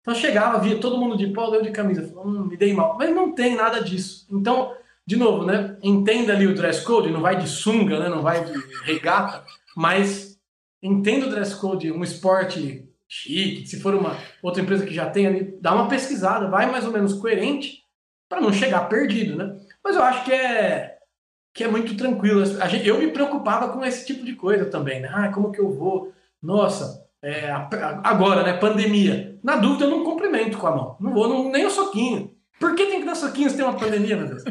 Então 0.00 0.14
chegava, 0.14 0.58
via 0.58 0.80
todo 0.80 0.96
mundo 0.96 1.14
de 1.14 1.26
polo, 1.26 1.56
eu 1.56 1.62
de 1.62 1.72
camisa. 1.72 2.08
Falei, 2.08 2.24
hum, 2.24 2.46
me 2.46 2.56
dei 2.56 2.72
mal. 2.72 2.96
Mas 2.96 3.14
não 3.14 3.34
tem 3.34 3.54
nada 3.54 3.84
disso. 3.84 4.26
Então, 4.30 4.79
de 5.10 5.16
novo, 5.16 5.44
né? 5.44 5.76
Entenda 5.82 6.32
ali 6.32 6.46
o 6.46 6.54
dress 6.54 6.84
code, 6.84 7.10
não 7.10 7.20
vai 7.20 7.36
de 7.36 7.48
sunga, 7.48 7.98
né? 7.98 8.08
Não 8.08 8.22
vai 8.22 8.44
de 8.44 8.52
regata, 8.84 9.44
mas 9.76 10.38
entenda 10.80 11.26
o 11.26 11.30
dress 11.30 11.52
code, 11.52 11.90
um 11.90 12.04
esporte 12.04 12.88
chique, 13.08 13.66
se 13.66 13.80
for 13.80 13.92
uma 13.92 14.16
outra 14.40 14.62
empresa 14.62 14.86
que 14.86 14.94
já 14.94 15.10
tem 15.10 15.26
ali, 15.26 15.58
dá 15.60 15.74
uma 15.74 15.88
pesquisada, 15.88 16.46
vai 16.46 16.70
mais 16.70 16.84
ou 16.84 16.92
menos 16.92 17.12
coerente 17.14 17.82
para 18.28 18.40
não 18.40 18.52
chegar 18.52 18.88
perdido, 18.88 19.34
né? 19.34 19.60
Mas 19.82 19.96
eu 19.96 20.02
acho 20.04 20.24
que 20.24 20.32
é 20.32 20.96
que 21.52 21.64
é 21.64 21.68
muito 21.68 21.96
tranquilo. 21.96 22.46
Gente, 22.46 22.86
eu 22.86 23.00
me 23.00 23.10
preocupava 23.10 23.72
com 23.72 23.84
esse 23.84 24.06
tipo 24.06 24.24
de 24.24 24.36
coisa 24.36 24.66
também, 24.66 25.00
né? 25.00 25.10
Ah, 25.12 25.32
como 25.32 25.50
que 25.50 25.60
eu 25.60 25.72
vou? 25.72 26.12
Nossa, 26.40 27.04
é, 27.20 27.50
agora, 28.04 28.44
né? 28.44 28.52
Pandemia. 28.52 29.36
Na 29.42 29.56
dúvida, 29.56 29.86
eu 29.86 29.90
não 29.90 30.04
cumprimento 30.04 30.56
com 30.56 30.68
a 30.68 30.76
mão. 30.76 30.96
Não 31.00 31.12
vou 31.12 31.28
não, 31.28 31.50
nem 31.50 31.66
o 31.66 31.70
soquinho. 31.70 32.30
Por 32.60 32.74
que 32.74 32.86
tem 32.86 33.00
que 33.00 33.06
dar 33.06 33.14
soquinho 33.14 33.48
se 33.48 33.56
tem 33.56 33.64
uma 33.64 33.78
pandemia, 33.78 34.18
meu 34.18 34.28
Deus? 34.28 34.44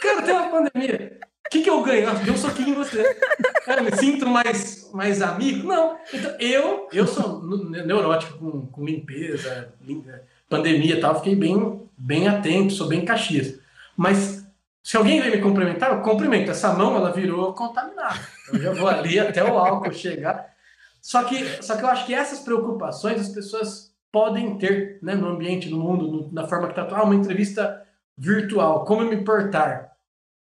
Cara, 0.00 0.22
tem 0.22 0.34
uma 0.34 0.48
pandemia. 0.48 1.18
O 1.44 1.50
que, 1.50 1.62
que 1.62 1.68
eu 1.68 1.82
ganho? 1.82 2.08
Ah, 2.08 2.14
deu 2.14 2.32
um 2.32 2.36
soquinho 2.36 2.68
em 2.68 2.74
você. 2.74 3.02
Cara, 3.64 3.82
me 3.82 3.90
sinto 3.96 4.24
mais, 4.24 4.88
mais 4.92 5.20
amigo? 5.20 5.66
Não. 5.66 5.98
Então, 6.14 6.36
eu, 6.38 6.88
eu 6.92 7.08
sou 7.08 7.42
neurótico 7.42 8.38
com, 8.38 8.66
com 8.66 8.84
limpeza, 8.84 9.74
pandemia 10.48 10.94
e 10.94 11.00
tal. 11.00 11.16
Fiquei 11.16 11.34
bem, 11.34 11.90
bem 11.98 12.28
atento, 12.28 12.72
sou 12.72 12.86
bem 12.86 13.04
caxias. 13.04 13.58
Mas 13.96 14.46
se 14.80 14.96
alguém 14.96 15.20
vem 15.20 15.32
me 15.32 15.42
cumprimentar, 15.42 15.90
eu 15.90 16.02
cumprimento. 16.02 16.52
Essa 16.52 16.72
mão, 16.72 16.94
ela 16.94 17.12
virou 17.12 17.52
contaminada. 17.52 18.20
Eu 18.52 18.60
já 18.60 18.72
vou 18.72 18.88
ali 18.88 19.18
até 19.18 19.42
o 19.42 19.58
álcool 19.58 19.92
chegar. 19.92 20.54
Só 21.02 21.24
que, 21.24 21.60
só 21.60 21.76
que 21.76 21.82
eu 21.82 21.88
acho 21.88 22.06
que 22.06 22.14
essas 22.14 22.38
preocupações 22.38 23.20
as 23.20 23.28
pessoas 23.28 23.89
podem 24.12 24.58
ter 24.58 24.98
né, 25.02 25.14
no 25.14 25.28
ambiente, 25.28 25.68
no 25.68 25.78
mundo, 25.78 26.08
no, 26.08 26.32
na 26.32 26.46
forma 26.46 26.68
que 26.68 26.78
está. 26.78 26.96
Ah, 26.96 27.04
uma 27.04 27.14
entrevista 27.14 27.82
virtual, 28.16 28.84
como 28.84 29.04
me 29.04 29.24
portar? 29.24 29.92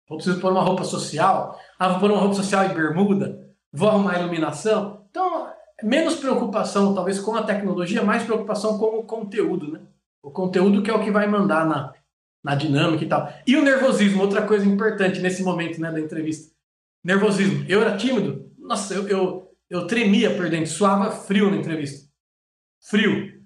Vou 0.09 0.17
preciso 0.17 0.41
pôr 0.41 0.53
uma 0.53 0.63
roupa 0.63 0.85
social? 0.85 1.59
Ah, 1.79 1.89
vou 1.89 2.01
pôr 2.01 2.11
uma 2.11 2.21
roupa 2.21 2.35
social 2.35 2.65
e 2.65 2.75
bermuda? 2.75 3.47
Vou 3.73 3.89
arrumar 3.89 4.19
iluminação? 4.19 5.07
Então, 5.11 5.53
menos 5.83 6.17
preocupação, 6.17 6.95
talvez, 6.95 7.21
com 7.21 7.37
a 7.37 7.43
tecnologia, 7.43 8.03
mais 8.03 8.23
preocupação 8.23 8.79
com 8.79 8.99
o 8.99 9.05
conteúdo, 9.05 9.71
né? 9.71 9.81
O 10.23 10.31
conteúdo 10.31 10.83
que 10.83 10.91
é 10.91 10.95
o 10.95 11.03
que 11.03 11.11
vai 11.11 11.27
mandar 11.27 11.67
na, 11.67 11.93
na 12.43 12.55
dinâmica 12.55 13.05
e 13.05 13.09
tal. 13.09 13.33
E 13.47 13.57
o 13.57 13.63
nervosismo, 13.63 14.23
outra 14.23 14.43
coisa 14.43 14.67
importante 14.67 15.21
nesse 15.21 15.43
momento 15.43 15.81
né, 15.81 15.93
da 15.93 16.01
entrevista. 16.01 16.53
Nervosismo. 17.05 17.65
Eu 17.69 17.83
era 17.83 17.97
tímido, 17.97 18.51
nossa, 18.59 18.95
eu, 18.95 19.09
eu, 19.09 19.51
eu 19.71 19.87
tremia 19.87 20.35
por 20.35 20.49
dentro, 20.49 20.71
suava 20.71 21.11
frio 21.11 21.51
na 21.51 21.57
entrevista. 21.57 22.09
Frio. 22.81 23.38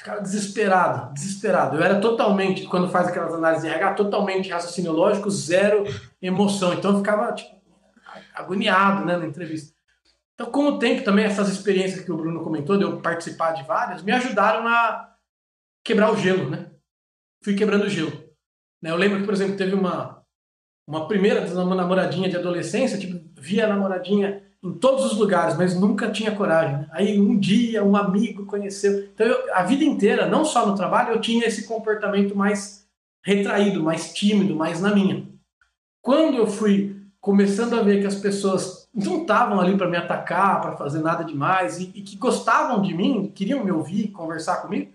Ficava 0.00 0.22
desesperado, 0.22 1.12
desesperado. 1.12 1.76
Eu 1.76 1.82
era 1.82 2.00
totalmente, 2.00 2.64
quando 2.64 2.88
faz 2.88 3.08
aquelas 3.08 3.34
análises 3.34 3.64
de 3.64 3.68
RH, 3.68 3.92
totalmente 3.92 4.48
raciocínio 4.48 4.92
lógico, 4.92 5.28
zero 5.30 5.84
emoção. 6.22 6.72
Então 6.72 6.92
eu 6.92 6.98
ficava 7.00 7.30
tipo, 7.34 7.60
agoniado 8.32 9.04
né, 9.04 9.18
na 9.18 9.26
entrevista. 9.26 9.74
Então, 10.32 10.50
com 10.50 10.68
o 10.68 10.78
tempo 10.78 11.04
também, 11.04 11.26
essas 11.26 11.50
experiências 11.50 12.02
que 12.02 12.10
o 12.10 12.16
Bruno 12.16 12.42
comentou, 12.42 12.78
de 12.78 12.82
eu 12.82 12.98
participar 13.02 13.52
de 13.52 13.62
várias, 13.64 14.02
me 14.02 14.10
ajudaram 14.10 14.66
a 14.66 15.16
quebrar 15.84 16.10
o 16.10 16.16
gelo, 16.16 16.48
né? 16.48 16.70
Fui 17.44 17.54
quebrando 17.54 17.84
o 17.84 17.90
gelo. 17.90 18.24
Né? 18.80 18.90
Eu 18.90 18.96
lembro 18.96 19.18
que, 19.18 19.26
por 19.26 19.34
exemplo, 19.34 19.58
teve 19.58 19.74
uma, 19.74 20.24
uma 20.86 21.06
primeira 21.08 21.46
namoradinha 21.46 22.30
de 22.30 22.38
adolescência, 22.38 22.96
tipo, 22.96 23.20
via 23.38 23.66
a 23.66 23.68
namoradinha 23.68 24.49
em 24.62 24.72
todos 24.72 25.06
os 25.06 25.16
lugares, 25.16 25.56
mas 25.56 25.74
nunca 25.74 26.10
tinha 26.10 26.34
coragem. 26.34 26.86
Aí 26.92 27.18
um 27.18 27.38
dia 27.38 27.82
um 27.82 27.96
amigo 27.96 28.44
conheceu. 28.44 29.04
Então, 29.14 29.26
eu, 29.26 29.54
a 29.54 29.62
vida 29.62 29.84
inteira, 29.84 30.26
não 30.26 30.44
só 30.44 30.66
no 30.66 30.76
trabalho, 30.76 31.14
eu 31.14 31.20
tinha 31.20 31.46
esse 31.46 31.66
comportamento 31.66 32.36
mais 32.36 32.86
retraído, 33.24 33.82
mais 33.82 34.12
tímido, 34.12 34.54
mais 34.54 34.80
na 34.80 34.94
minha. 34.94 35.26
Quando 36.02 36.36
eu 36.36 36.46
fui 36.46 36.96
começando 37.20 37.74
a 37.74 37.82
ver 37.82 38.00
que 38.00 38.06
as 38.06 38.14
pessoas 38.14 38.88
não 38.94 39.22
estavam 39.22 39.60
ali 39.60 39.76
para 39.76 39.88
me 39.88 39.96
atacar, 39.96 40.60
para 40.60 40.76
fazer 40.76 41.00
nada 41.00 41.22
demais, 41.22 41.78
e, 41.78 41.92
e, 41.94 42.02
que 42.02 42.16
gostavam 42.16 42.80
de 42.80 42.94
mim, 42.94 43.30
queriam 43.34 43.64
me 43.64 43.70
ouvir, 43.70 44.08
conversar 44.08 44.56
comigo, 44.62 44.90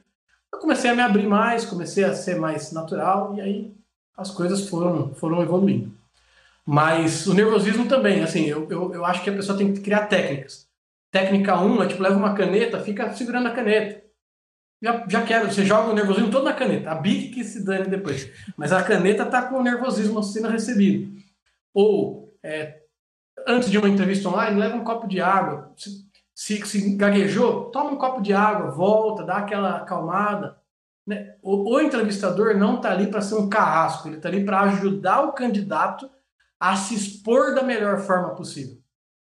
eu 0.52 0.60
comecei 0.60 0.90
a 0.90 0.96
me 0.96 1.02
abrir 1.02 1.28
mais, 1.28 1.66
comecei 1.66 2.04
a 2.04 2.14
ser 2.14 2.40
mais 2.40 2.72
natural, 2.72 3.36
e 3.36 3.42
aí 3.42 3.76
as 4.18 4.32
coisas 4.32 4.68
foram, 4.68 5.14
foram 5.14 5.42
evoluindo. 5.42 5.92
Mas 6.66 7.28
o 7.28 7.34
nervosismo 7.34 7.88
também, 7.88 8.24
assim, 8.24 8.46
eu, 8.46 8.68
eu, 8.72 8.94
eu 8.94 9.06
acho 9.06 9.24
que 9.24 9.30
a 9.30 9.36
pessoa 9.36 9.58
tem 9.58 9.72
que 9.72 9.82
criar 9.82 10.08
técnicas. 10.08 10.68
Técnica 11.12 11.60
1 11.60 11.84
é 11.84 11.88
tipo, 11.88 12.02
leva 12.02 12.18
uma 12.18 12.34
caneta, 12.34 12.82
fica 12.82 13.14
segurando 13.14 13.48
a 13.48 13.52
caneta. 13.52 14.04
Já, 14.82 15.06
já 15.08 15.22
quero, 15.24 15.52
você 15.52 15.64
joga 15.64 15.92
o 15.92 15.94
nervosismo 15.94 16.32
todo 16.32 16.44
na 16.44 16.54
caneta. 16.54 16.92
A 16.92 16.96
bique 16.96 17.36
que 17.36 17.44
se 17.44 17.64
dane 17.64 17.88
depois. 17.88 18.30
Mas 18.58 18.74
a 18.74 18.84
caneta 18.84 19.26
tá 19.26 19.44
com 19.44 19.58
o 19.58 19.64
nervosismo 19.64 20.22
sendo 20.24 20.50
recebido. 20.50 21.16
Ou, 21.74 22.36
é, 22.44 22.82
antes 23.48 23.70
de 23.70 23.78
uma 23.78 23.88
entrevista 23.88 24.28
online, 24.28 24.60
leva 24.60 24.76
um 24.76 24.84
copo 24.84 25.08
de 25.08 25.22
água. 25.22 25.72
Se, 25.78 26.06
se, 26.34 26.66
se 26.66 26.96
gaguejou, 26.96 27.66
toma 27.66 27.92
um 27.92 27.98
copo 27.98 28.22
de 28.22 28.34
água, 28.34 28.72
volta, 28.72 29.24
dá 29.24 29.38
aquela 29.38 29.78
acalmada. 29.78 30.58
Né? 31.06 31.36
O, 31.42 31.76
o 31.76 31.80
entrevistador 31.80 32.58
não 32.58 32.78
está 32.78 32.92
ali 32.92 33.08
para 33.08 33.22
ser 33.22 33.36
um 33.36 33.48
carrasco, 33.48 34.08
ele 34.08 34.18
está 34.18 34.28
ali 34.28 34.44
para 34.44 34.62
ajudar 34.62 35.22
o 35.22 35.34
candidato 35.34 36.10
a 36.72 36.76
se 36.76 36.96
expor 36.96 37.54
da 37.54 37.62
melhor 37.62 38.00
forma 38.00 38.34
possível. 38.34 38.78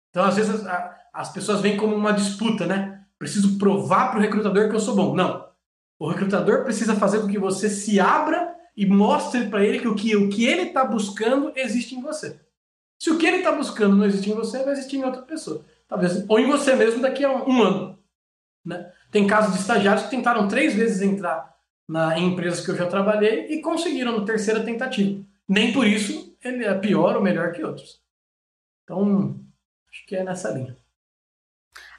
Então, 0.10 0.23
às 0.23 0.35
vezes, 0.35 0.65
a, 0.65 0.97
as 1.14 1.31
pessoas 1.31 1.61
veem 1.61 1.77
como 1.77 1.95
uma 1.95 2.11
disputa, 2.11 2.65
né? 2.65 3.06
Preciso 3.19 3.60
provar 3.60 4.10
para 4.10 4.19
o 4.19 4.22
recrutador 4.22 4.68
que 4.68 4.76
eu 4.76 4.80
sou 4.80 4.95
bom. 4.95 5.14
Não. 5.14 5.47
O 5.99 6.10
recrutador 6.10 6.64
precisa 6.64 6.95
fazer 6.95 7.19
com 7.19 7.27
que 7.27 7.38
você 7.38 7.69
se 7.69 7.99
abra 7.99 8.56
e 8.76 8.85
mostre 8.85 9.47
para 9.47 9.64
ele 9.64 9.80
que 9.80 9.88
o 9.88 9.95
que, 9.95 10.15
o 10.15 10.30
que 10.30 10.45
ele 10.45 10.64
está 10.64 10.84
buscando 10.84 11.51
existe 11.56 11.93
em 11.95 12.01
você. 12.01 12.39
Se 12.97 13.11
o 13.11 13.18
que 13.18 13.27
ele 13.27 13.38
está 13.38 13.51
buscando 13.51 13.95
não 13.95 14.06
existe 14.06 14.31
em 14.31 14.35
você, 14.35 14.64
vai 14.64 14.73
existir 14.73 14.97
em 14.97 15.03
outra 15.03 15.22
pessoa. 15.22 15.64
Talvez, 15.88 16.26
ou 16.27 16.39
em 16.39 16.47
você 16.47 16.76
mesmo 16.76 17.01
daqui 17.01 17.23
a 17.23 17.31
um, 17.31 17.47
um 17.47 17.61
ano. 17.61 17.99
Né? 18.65 18.91
Tem 19.11 19.27
casos 19.27 19.53
de 19.53 19.60
estagiários 19.60 20.06
que 20.06 20.11
tentaram 20.11 20.47
três 20.47 20.73
vezes 20.73 21.01
entrar 21.01 21.56
na, 21.88 22.18
em 22.18 22.31
empresas 22.31 22.65
que 22.65 22.72
eu 22.72 22.76
já 22.76 22.88
trabalhei 22.88 23.47
e 23.53 23.61
conseguiram 23.61 24.18
na 24.18 24.26
terceira 24.26 24.64
tentativa. 24.64 25.22
Nem 25.47 25.73
por 25.73 25.85
isso 25.85 26.28
ele 26.44 26.66
é 26.66 26.74
pior 26.78 27.16
ou 27.16 27.22
melhor 27.22 27.52
que 27.52 27.64
outros. 27.64 28.02
Então, 28.84 29.40
acho 29.91 30.06
que 30.06 30.16
é 30.16 30.24
nessa 30.24 30.49
linha. 30.52 30.78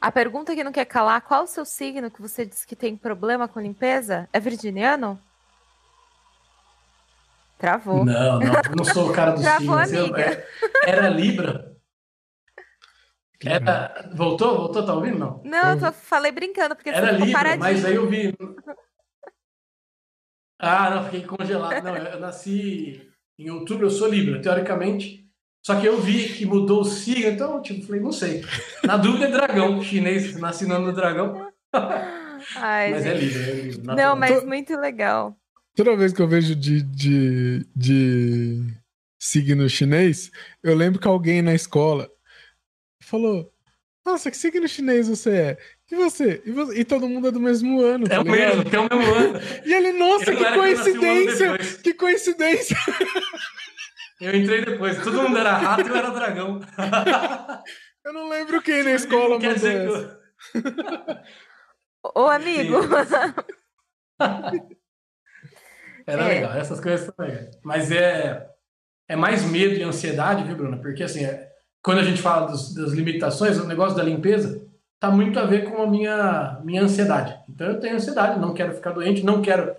A 0.01 0.11
pergunta 0.11 0.55
que 0.55 0.65
não 0.65 0.73
quer 0.73 0.87
calar, 0.87 1.21
qual 1.21 1.45
o 1.45 1.47
seu 1.47 1.65
signo 1.65 2.11
que 2.11 2.23
você 2.23 2.45
disse 2.45 2.67
que 2.67 2.75
tem 2.75 2.97
problema 2.97 3.47
com 3.47 3.61
limpeza? 3.61 4.29
É 4.33 4.41
virginiano? 4.41 5.21
Travou. 7.59 8.05
Não, 8.05 8.41
não, 8.41 8.55
eu 8.55 8.77
não 8.77 8.85
sou 8.85 9.11
o 9.11 9.13
cara 9.13 9.33
do 9.33 9.43
Travou, 9.43 9.85
signo. 9.85 10.17
É, 10.17 10.47
era 10.87 11.09
Libra. 11.11 11.77
Era, 13.45 14.11
voltou? 14.15 14.57
Voltou? 14.57 14.85
Tá 14.85 14.95
ouvindo? 14.95 15.19
Não. 15.19 15.43
Não, 15.45 15.73
eu 15.73 15.81
tô, 15.81 15.93
falei 15.93 16.33
brincando, 16.33 16.75
porque 16.75 16.89
era 16.89 17.13
Libra, 17.13 17.57
mas 17.57 17.85
aí 17.85 17.95
eu 17.95 18.09
vi. 18.09 18.35
Ah, 20.59 20.91
não, 20.91 21.05
fiquei 21.05 21.25
congelado. 21.25 21.83
Não, 21.83 21.97
eu 21.97 22.21
nasci 22.21 23.10
em 23.41 23.51
outubro, 23.51 23.87
eu 23.87 23.91
sou 23.91 24.09
Libra, 24.09 24.41
teoricamente. 24.41 25.27
Só 25.65 25.79
que 25.79 25.87
eu 25.87 26.01
vi 26.01 26.29
que 26.29 26.47
mudou 26.47 26.81
o 26.81 26.85
signo, 26.85 27.31
então, 27.31 27.61
tipo, 27.63 27.87
falei, 27.87 28.01
não 28.01 28.13
sei. 28.13 28.45
Na 28.85 28.97
dúvida 28.97 29.27
é 29.27 29.31
dragão, 29.31 29.83
chinês, 29.83 30.37
nasci 30.37 30.67
no 30.67 30.75
ano 30.75 30.87
do 30.87 30.93
dragão. 30.95 31.51
Ai, 32.57 32.91
mas 32.91 33.07
é 33.07 33.17
gente. 33.17 33.25
é 33.25 33.27
Libra, 33.27 33.43
é 33.43 33.55
Libra. 33.63 33.95
Não, 33.95 34.17
mas 34.17 34.45
muito 34.45 34.77
legal. 34.77 35.37
Toda 35.75 35.97
vez 35.97 36.13
que 36.13 36.21
eu 36.21 36.29
vejo 36.29 36.55
de, 36.55 36.83
de, 36.83 37.67
de 37.75 38.65
signo 39.19 39.69
chinês, 39.69 40.31
eu 40.63 40.75
lembro 40.75 41.01
que 41.01 41.09
alguém 41.09 41.43
na 41.43 41.55
escola 41.55 42.11
falou: 43.03 43.53
Nossa, 44.05 44.31
que 44.31 44.37
signo 44.37 44.67
chinês 44.67 45.09
você 45.09 45.31
é? 45.31 45.59
E 45.91 45.97
você? 45.97 46.43
E, 46.45 46.53
você? 46.53 46.81
e 46.81 46.85
todo 46.85 47.09
mundo 47.09 47.29
é 47.29 47.33
do 47.33 47.41
mesmo 47.41 47.81
ano. 47.81 48.05
É 48.07 48.11
tá 48.11 48.21
o 48.21 48.25
mesmo, 48.25 48.63
é 48.63 48.79
o 48.79 48.83
mesmo 48.83 49.15
ano. 49.15 49.41
E 49.65 49.75
ele, 49.75 49.93
nossa, 49.93 50.35
que 50.35 50.53
coincidência! 50.53 51.53
Um 51.53 51.57
que 51.83 51.95
coincidência! 51.95 52.77
Eu 54.21 54.37
entrei 54.37 54.65
depois, 54.65 55.03
todo 55.03 55.23
mundo 55.23 55.39
era 55.39 55.57
rato 55.57 55.83
e 55.83 55.89
eu 55.89 55.97
era 55.97 56.11
dragão. 56.11 56.61
eu 58.05 58.13
não 58.13 58.29
lembro 58.29 58.63
quem 58.63 58.85
na 58.85 58.93
escola 58.93 59.39
mandou 59.39 59.51
essa. 59.51 60.21
Ô, 62.15 62.29
amigo! 62.29 62.77
Era 66.07 66.25
é. 66.25 66.29
legal, 66.29 66.53
essas 66.55 66.81
coisas 66.81 67.13
também. 67.15 67.51
Mas 67.63 67.93
é, 67.93 68.49
é 69.09 69.15
mais 69.15 69.45
medo 69.45 69.75
e 69.75 69.83
ansiedade, 69.83 70.45
viu, 70.45 70.57
Bruna? 70.57 70.79
Porque 70.79 71.03
assim, 71.03 71.25
é, 71.25 71.49
quando 71.83 71.99
a 71.99 72.03
gente 72.03 72.21
fala 72.21 72.47
dos, 72.47 72.75
das 72.75 72.93
limitações, 72.93 73.59
o 73.59 73.67
negócio 73.67 73.97
da 73.97 74.03
limpeza 74.03 74.67
tá 75.01 75.11
muito 75.11 75.41
a 75.41 75.47
ver 75.47 75.69
com 75.71 75.83
a 75.83 75.87
minha, 75.87 76.61
minha 76.63 76.83
ansiedade. 76.83 77.35
Então 77.49 77.67
eu 77.67 77.81
tenho 77.81 77.97
ansiedade, 77.97 78.39
não 78.39 78.53
quero 78.53 78.75
ficar 78.75 78.93
doente, 78.93 79.25
não 79.25 79.41
quero 79.41 79.75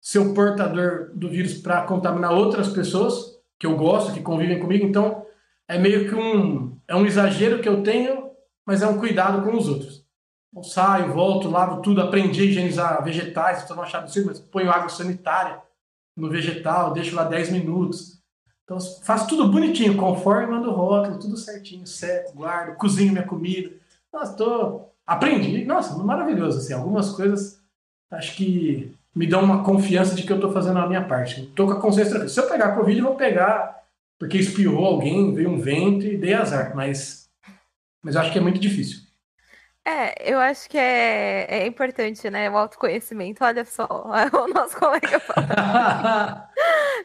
ser 0.00 0.18
o 0.18 0.32
portador 0.32 1.10
do 1.14 1.28
vírus 1.28 1.54
para 1.58 1.82
contaminar 1.82 2.32
outras 2.32 2.68
pessoas 2.68 3.38
que 3.58 3.66
eu 3.66 3.76
gosto, 3.76 4.12
que 4.12 4.22
convivem 4.22 4.58
comigo. 4.58 4.86
Então 4.86 5.26
é 5.68 5.78
meio 5.78 6.08
que 6.08 6.14
um, 6.14 6.76
é 6.88 6.96
um 6.96 7.04
exagero 7.04 7.60
que 7.60 7.68
eu 7.68 7.82
tenho, 7.82 8.30
mas 8.64 8.80
é 8.80 8.86
um 8.86 8.98
cuidado 8.98 9.42
com 9.42 9.56
os 9.56 9.68
outros. 9.68 10.02
Eu 10.56 10.62
saio, 10.62 11.12
volto, 11.12 11.50
lavo 11.50 11.82
tudo, 11.82 12.00
aprendi 12.00 12.42
a 12.42 12.44
higienizar 12.46 13.04
vegetais, 13.04 13.60
estou 13.60 13.76
no 13.76 13.82
achado 13.82 14.10
mas 14.24 14.40
ponho 14.40 14.70
água 14.70 14.88
sanitária 14.88 15.60
no 16.16 16.30
vegetal, 16.30 16.92
deixo 16.92 17.14
lá 17.14 17.24
10 17.24 17.50
minutos. 17.50 18.22
Então 18.64 18.78
faço 19.02 19.28
tudo 19.28 19.50
bonitinho, 19.50 19.96
conforme 19.96 20.46
mando 20.46 20.70
o 20.70 20.74
rótulo, 20.74 21.18
tudo 21.18 21.36
certinho, 21.36 21.86
seco, 21.86 22.34
guardo, 22.34 22.76
cozinho 22.76 23.12
minha 23.12 23.26
comida. 23.26 23.81
Nossa, 24.12 24.36
tô... 24.36 24.88
aprendi, 25.06 25.64
nossa, 25.64 25.96
maravilhoso, 26.02 26.58
assim, 26.58 26.72
algumas 26.72 27.10
coisas 27.10 27.62
acho 28.10 28.36
que 28.36 28.94
me 29.14 29.26
dão 29.26 29.42
uma 29.42 29.64
confiança 29.64 30.14
de 30.14 30.22
que 30.22 30.32
eu 30.32 30.36
estou 30.36 30.52
fazendo 30.52 30.78
a 30.78 30.86
minha 30.86 31.04
parte. 31.04 31.42
Estou 31.42 31.66
com 31.66 31.72
a 31.72 31.80
consciência, 31.80 32.28
se 32.28 32.38
eu 32.38 32.48
pegar 32.48 32.74
Covid, 32.76 32.98
eu 32.98 33.06
vou 33.06 33.16
pegar 33.16 33.82
porque 34.18 34.38
espirrou 34.38 34.86
alguém, 34.86 35.34
veio 35.34 35.50
um 35.50 35.60
vento 35.60 36.06
e 36.06 36.16
dei 36.16 36.34
azar, 36.34 36.76
mas, 36.76 37.28
mas 38.02 38.14
eu 38.14 38.20
acho 38.20 38.32
que 38.32 38.38
é 38.38 38.42
muito 38.42 38.60
difícil. 38.60 39.00
É, 39.84 40.32
eu 40.32 40.38
acho 40.38 40.70
que 40.70 40.78
é, 40.78 41.44
é 41.48 41.66
importante, 41.66 42.30
né? 42.30 42.48
O 42.48 42.56
autoconhecimento. 42.56 43.44
Olha 43.44 43.64
só, 43.64 43.88
o 44.32 44.46
nosso 44.46 44.76
colega. 44.76 45.20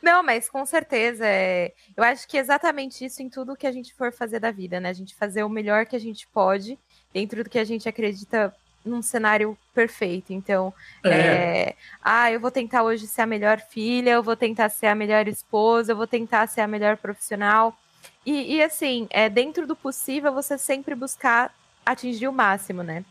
Não, 0.04 0.22
mas 0.22 0.48
com 0.48 0.64
certeza. 0.64 1.26
É... 1.26 1.74
Eu 1.96 2.04
acho 2.04 2.28
que 2.28 2.38
é 2.38 2.40
exatamente 2.40 3.04
isso 3.04 3.24
em 3.24 3.30
tudo 3.32 3.56
que 3.56 3.66
a 3.66 3.72
gente 3.72 3.96
for 3.96 4.14
fazer 4.14 4.40
da 4.40 4.52
vida, 4.52 4.80
né? 4.80 4.90
A 4.90 4.94
gente 4.94 5.16
fazer 5.16 5.44
o 5.44 5.50
melhor 5.50 5.88
que 5.88 5.96
a 5.96 6.00
gente 6.00 6.28
pode 6.28 6.78
dentro 7.14 7.44
do 7.44 7.50
que 7.50 7.60
a 7.60 7.64
gente 7.64 7.88
acredita 7.88 8.54
num 8.88 9.02
cenário 9.02 9.58
perfeito. 9.74 10.32
Então, 10.34 10.74
é. 11.04 11.10
É... 11.10 11.76
ah, 12.02 12.32
eu 12.32 12.40
vou 12.40 12.50
tentar 12.50 12.84
hoje 12.84 13.06
ser 13.06 13.22
a 13.22 13.26
melhor 13.26 13.60
filha, 13.60 14.12
eu 14.12 14.24
vou 14.24 14.36
tentar 14.36 14.70
ser 14.70 14.88
a 14.88 14.96
melhor 14.96 15.28
esposa, 15.28 15.92
eu 15.92 15.98
vou 15.98 16.08
tentar 16.08 16.48
ser 16.48 16.62
a 16.62 16.68
melhor 16.68 16.98
profissional. 16.98 17.78
E, 18.26 18.56
e 18.56 18.64
assim, 18.64 19.08
é, 19.10 19.30
dentro 19.30 19.68
do 19.68 19.76
possível, 19.76 20.34
você 20.34 20.58
sempre 20.58 20.96
buscar 20.96 21.54
atingir 21.86 22.28
o 22.28 22.34
máximo, 22.34 22.84
né? 22.84 23.06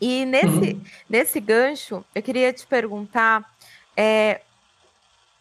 E 0.00 0.24
nesse, 0.24 0.46
uhum. 0.46 0.84
nesse 1.08 1.40
gancho, 1.40 2.04
eu 2.14 2.22
queria 2.22 2.52
te 2.52 2.66
perguntar, 2.66 3.44
é, 3.96 4.40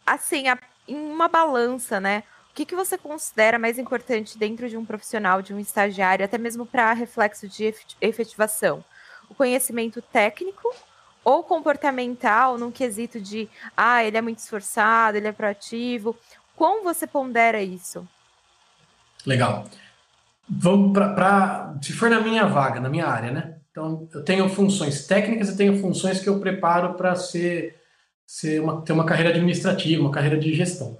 assim, 0.05 0.47
a, 0.47 0.57
em 0.87 0.95
uma 0.95 1.27
balança, 1.27 1.99
né? 1.99 2.23
Que, 2.55 2.65
que 2.65 2.75
você 2.75 2.97
considera 2.97 3.59
mais 3.59 3.77
importante 3.77 4.37
dentro 4.37 4.67
de 4.67 4.77
um 4.77 4.85
profissional, 4.85 5.41
de 5.41 5.53
um 5.53 5.59
estagiário, 5.59 6.25
até 6.25 6.37
mesmo 6.37 6.65
para 6.65 6.91
reflexo 6.93 7.47
de 7.47 7.75
efetivação? 8.01 8.83
o 9.29 9.35
conhecimento 9.35 10.01
técnico 10.01 10.73
ou 11.23 11.43
comportamental, 11.43 12.57
num 12.57 12.71
quesito 12.71 13.19
de, 13.19 13.49
ah, 13.75 14.03
ele 14.03 14.17
é 14.17 14.21
muito 14.21 14.39
esforçado, 14.39 15.17
ele 15.17 15.27
é 15.27 15.31
proativo. 15.31 16.15
Como 16.55 16.83
você 16.83 17.07
pondera 17.07 17.61
isso? 17.61 18.07
Legal. 19.25 19.65
Vamos 20.47 20.93
para. 20.93 21.75
Se 21.81 21.91
for 21.93 22.09
na 22.09 22.21
minha 22.21 22.45
vaga, 22.45 22.79
na 22.79 22.89
minha 22.89 23.07
área, 23.07 23.31
né? 23.31 23.55
Então, 23.71 24.07
eu 24.13 24.23
tenho 24.23 24.47
funções 24.47 25.07
técnicas 25.07 25.49
e 25.49 25.57
tenho 25.57 25.81
funções 25.81 26.19
que 26.19 26.29
eu 26.29 26.39
preparo 26.39 26.93
para 26.93 27.15
ser, 27.15 27.75
ser 28.25 28.61
uma, 28.61 28.81
ter 28.83 28.93
uma 28.93 29.05
carreira 29.05 29.31
administrativa, 29.31 30.01
uma 30.01 30.11
carreira 30.11 30.37
de 30.37 30.53
gestão. 30.53 30.97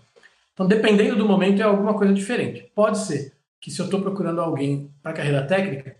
Então, 0.55 0.65
dependendo 0.65 1.17
do 1.17 1.27
momento, 1.27 1.61
é 1.61 1.65
alguma 1.65 1.93
coisa 1.93 2.13
diferente. 2.13 2.71
Pode 2.73 2.97
ser 2.97 3.33
que 3.59 3.69
se 3.69 3.79
eu 3.81 3.85
estou 3.85 4.01
procurando 4.01 4.39
alguém 4.39 4.89
para 5.03 5.11
carreira 5.11 5.45
técnica, 5.45 5.97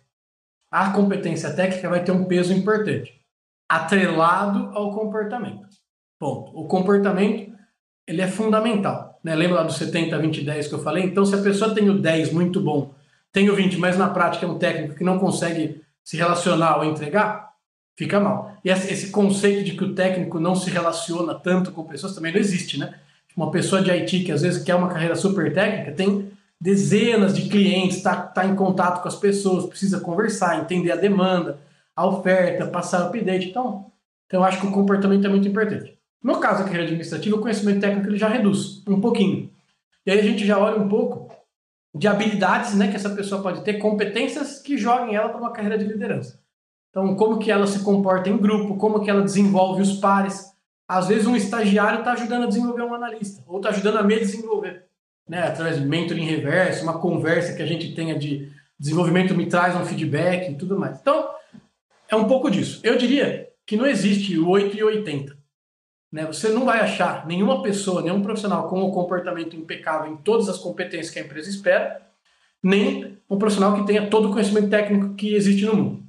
a 0.72 0.92
competência 0.92 1.54
técnica 1.54 1.90
vai 1.90 2.04
ter 2.04 2.14
um 2.14 2.24
peso 2.24 2.54
importante, 2.54 3.22
atrelado 3.70 4.70
ao 4.74 4.94
comportamento. 4.94 5.68
Ponto. 6.18 6.58
O 6.58 6.68
comportamento 6.68 7.54
ele 8.08 8.22
é 8.22 8.28
fundamental. 8.28 9.20
Né? 9.22 9.36
Lembra 9.36 9.58
lá 9.58 9.64
do 9.64 9.74
70, 9.74 10.18
20, 10.18 10.42
10 10.42 10.68
que 10.68 10.74
eu 10.74 10.84
falei? 10.84 11.04
Então, 11.04 11.26
se 11.26 11.36
a 11.36 11.42
pessoa 11.42 11.76
tem 11.76 11.90
o 11.90 12.00
10 12.00 12.32
muito 12.32 12.62
bom, 12.62 12.94
tem 13.34 13.50
o 13.50 13.56
20, 13.56 13.78
mas 13.78 13.98
na 13.98 14.10
prática 14.10 14.46
é 14.46 14.50
um 14.50 14.58
técnico 14.58 14.96
que 14.96 15.04
não 15.04 15.20
consegue 15.20 15.84
se 16.02 16.16
relacionar 16.16 16.78
ou 16.78 16.86
entregar, 16.86 17.52
fica 17.98 18.20
mal. 18.20 18.56
E 18.64 18.70
esse 18.70 19.10
conceito 19.10 19.66
de 19.66 19.76
que 19.76 19.84
o 19.84 19.94
técnico 19.94 20.40
não 20.40 20.56
se 20.56 20.70
relaciona 20.70 21.36
tanto 21.36 21.72
com 21.72 21.84
pessoas 21.84 22.16
também 22.16 22.32
não 22.32 22.40
existe, 22.40 22.80
né? 22.80 22.98
Uma 23.36 23.52
pessoa 23.52 23.82
de 23.82 23.92
IT 23.92 24.24
que 24.24 24.32
às 24.32 24.42
vezes 24.42 24.64
quer 24.64 24.76
uma 24.76 24.88
carreira 24.88 25.16
super 25.16 25.54
técnica 25.54 25.92
tem 25.92 26.32
dezenas 26.60 27.36
de 27.36 27.50
clientes, 27.50 27.98
está 27.98 28.16
tá 28.16 28.46
em 28.46 28.56
contato 28.56 29.02
com 29.02 29.08
as 29.08 29.16
pessoas, 29.16 29.66
precisa 29.66 30.00
conversar, 30.00 30.60
entender 30.60 30.92
a 30.92 30.96
demanda, 30.96 31.60
a 31.96 32.06
oferta, 32.06 32.66
passar 32.66 33.04
o 33.04 33.08
update. 33.08 33.50
Então, 33.50 33.92
então 34.26 34.40
eu 34.40 34.44
acho 34.44 34.60
que 34.60 34.68
o 34.68 34.72
comportamento 34.72 35.26
é 35.26 35.30
muito 35.30 35.48
importante. 35.48 35.98
No 36.24 36.40
caso 36.40 36.60
da 36.60 36.64
carreira 36.64 36.86
administrativa, 36.86 37.36
o 37.36 37.42
conhecimento 37.42 37.82
técnico 37.82 38.08
ele 38.08 38.18
já 38.18 38.28
reduz 38.28 38.82
um 38.88 39.00
pouquinho. 39.00 39.52
E 40.06 40.12
aí 40.12 40.20
a 40.20 40.24
gente 40.24 40.46
já 40.46 40.58
olha 40.58 40.82
um 40.82 40.88
pouco 40.88 41.32
de 41.96 42.08
habilidades 42.08 42.76
né, 42.76 42.90
que 42.90 42.96
essa 42.96 43.10
pessoa 43.10 43.42
pode 43.42 43.64
ter, 43.64 43.76
competências 43.76 44.60
que 44.60 44.78
joguem 44.78 45.16
ela 45.16 45.30
para 45.30 45.40
uma 45.40 45.52
carreira 45.52 45.78
de 45.78 45.86
liderança. 45.86 46.40
Então, 46.90 47.16
como 47.16 47.40
que 47.40 47.52
ela 47.52 47.68
se 47.68 47.80
comporta 47.84 48.30
em 48.30 48.38
grupo, 48.38 48.78
como 48.78 49.02
que 49.02 49.10
ela 49.10 49.22
desenvolve 49.22 49.82
os 49.82 49.94
pares. 50.00 50.55
Às 50.88 51.08
vezes 51.08 51.26
um 51.26 51.36
estagiário 51.36 52.00
está 52.00 52.14
ajudando 52.14 52.44
a 52.44 52.48
desenvolver 52.48 52.84
um 52.84 52.94
analista, 52.94 53.44
ou 53.48 53.58
está 53.58 53.70
ajudando 53.70 53.98
a 53.98 54.04
me 54.04 54.20
desenvolver. 54.20 54.86
Né, 55.28 55.42
através 55.42 55.80
de 55.80 55.86
mentoring 55.86 56.26
reverso, 56.26 56.84
uma 56.84 57.00
conversa 57.00 57.56
que 57.56 57.64
a 57.64 57.66
gente 57.66 57.96
tenha 57.96 58.18
de 58.18 58.52
desenvolvimento 58.80 59.34
me 59.34 59.48
traz 59.48 59.76
um 59.76 59.84
feedback 59.84 60.52
e 60.52 60.56
tudo 60.56 60.78
mais. 60.78 61.00
Então, 61.02 61.28
é 62.08 62.16
um 62.16 62.28
pouco 62.28 62.52
disso. 62.52 62.80
Eu 62.84 62.96
diria 62.96 63.50
que 63.66 63.76
não 63.76 63.88
existe 63.88 64.38
o 64.38 64.48
8 64.48 64.78
e 64.78 64.84
80. 64.84 65.36
Né? 66.12 66.26
Você 66.28 66.50
não 66.50 66.64
vai 66.64 66.80
achar 66.80 67.26
nenhuma 67.26 67.64
pessoa, 67.64 68.02
nenhum 68.02 68.22
profissional 68.22 68.70
com 68.70 68.84
um 68.84 68.92
comportamento 68.92 69.56
impecável 69.56 70.12
em 70.12 70.18
todas 70.18 70.48
as 70.48 70.58
competências 70.58 71.10
que 71.10 71.20
a 71.20 71.24
empresa 71.24 71.50
espera, 71.50 72.02
nem 72.62 73.18
um 73.30 73.38
profissional 73.38 73.76
que 73.76 73.88
tenha 73.88 74.10
todo 74.10 74.30
o 74.30 74.32
conhecimento 74.32 74.70
técnico 74.70 75.16
que 75.16 75.34
existe 75.34 75.66
no 75.66 75.76
mundo. 75.76 76.04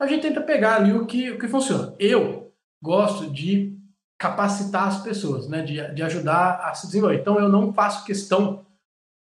A 0.00 0.06
gente 0.06 0.22
tenta 0.22 0.40
pegar 0.40 0.76
ali 0.76 0.92
o 0.92 1.06
que, 1.06 1.30
o 1.30 1.38
que 1.38 1.46
funciona. 1.46 1.94
Eu 1.98 2.52
gosto 2.82 3.30
de 3.30 3.78
capacitar 4.22 4.86
as 4.86 5.02
pessoas, 5.02 5.48
né? 5.48 5.62
de, 5.62 5.94
de 5.94 6.02
ajudar 6.04 6.60
a 6.62 6.72
se 6.74 6.86
desenvolver. 6.86 7.16
Então, 7.16 7.40
eu 7.40 7.48
não 7.48 7.72
faço 7.72 8.04
questão, 8.04 8.64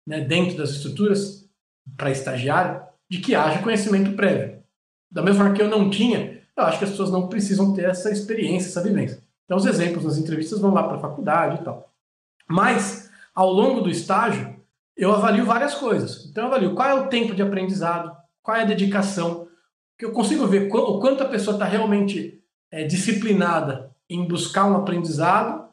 né, 0.05 0.19
dentro 0.19 0.57
das 0.57 0.71
estruturas, 0.71 1.49
para 1.95 2.11
estagiário, 2.11 2.81
de 3.09 3.19
que 3.19 3.33
haja 3.33 3.63
conhecimento 3.63 4.11
prévio. 4.11 4.61
Da 5.09 5.21
mesma 5.21 5.43
forma 5.43 5.55
que 5.55 5.61
eu 5.61 5.69
não 5.69 5.89
tinha, 5.89 6.41
eu 6.55 6.63
acho 6.65 6.79
que 6.79 6.83
as 6.83 6.89
pessoas 6.89 7.09
não 7.09 7.29
precisam 7.29 7.73
ter 7.73 7.85
essa 7.85 8.11
experiência, 8.11 8.67
essa 8.67 8.83
vivência. 8.83 9.23
Então, 9.45 9.55
os 9.57 9.65
exemplos 9.65 10.03
nas 10.03 10.17
entrevistas 10.17 10.59
vão 10.59 10.73
lá 10.73 10.83
para 10.83 10.97
a 10.97 11.01
faculdade 11.01 11.61
e 11.61 11.63
tal. 11.63 11.93
Mas, 12.45 13.09
ao 13.33 13.53
longo 13.53 13.79
do 13.79 13.89
estágio, 13.89 14.53
eu 14.97 15.13
avalio 15.13 15.45
várias 15.45 15.75
coisas. 15.75 16.25
Então, 16.25 16.43
eu 16.43 16.47
avalio 16.49 16.75
qual 16.75 16.89
é 16.89 16.93
o 16.95 17.07
tempo 17.07 17.33
de 17.33 17.41
aprendizado, 17.41 18.15
qual 18.43 18.57
é 18.57 18.63
a 18.63 18.65
dedicação, 18.65 19.47
que 19.97 20.03
eu 20.03 20.11
consigo 20.11 20.45
ver 20.45 20.69
o 20.69 20.99
quanto 20.99 21.23
a 21.23 21.29
pessoa 21.29 21.55
está 21.55 21.65
realmente 21.65 22.43
é, 22.69 22.83
disciplinada 22.83 23.88
em 24.09 24.27
buscar 24.27 24.65
um 24.65 24.75
aprendizado, 24.75 25.69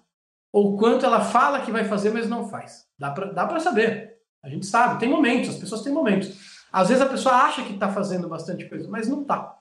ou 0.52 0.76
quanto 0.76 1.04
ela 1.04 1.20
fala 1.20 1.60
que 1.62 1.72
vai 1.72 1.84
fazer, 1.84 2.10
mas 2.12 2.28
não 2.28 2.48
faz. 2.48 2.86
Dá 2.98 3.10
para 3.10 3.60
saber. 3.60 4.16
A 4.42 4.48
gente 4.48 4.66
sabe, 4.66 5.00
tem 5.00 5.08
momentos, 5.08 5.50
as 5.50 5.58
pessoas 5.58 5.82
têm 5.82 5.92
momentos. 5.92 6.66
Às 6.72 6.88
vezes 6.88 7.02
a 7.02 7.08
pessoa 7.08 7.34
acha 7.34 7.62
que 7.62 7.74
está 7.74 7.88
fazendo 7.88 8.28
bastante 8.28 8.68
coisa, 8.68 8.88
mas 8.88 9.08
não 9.08 9.22
está. 9.22 9.56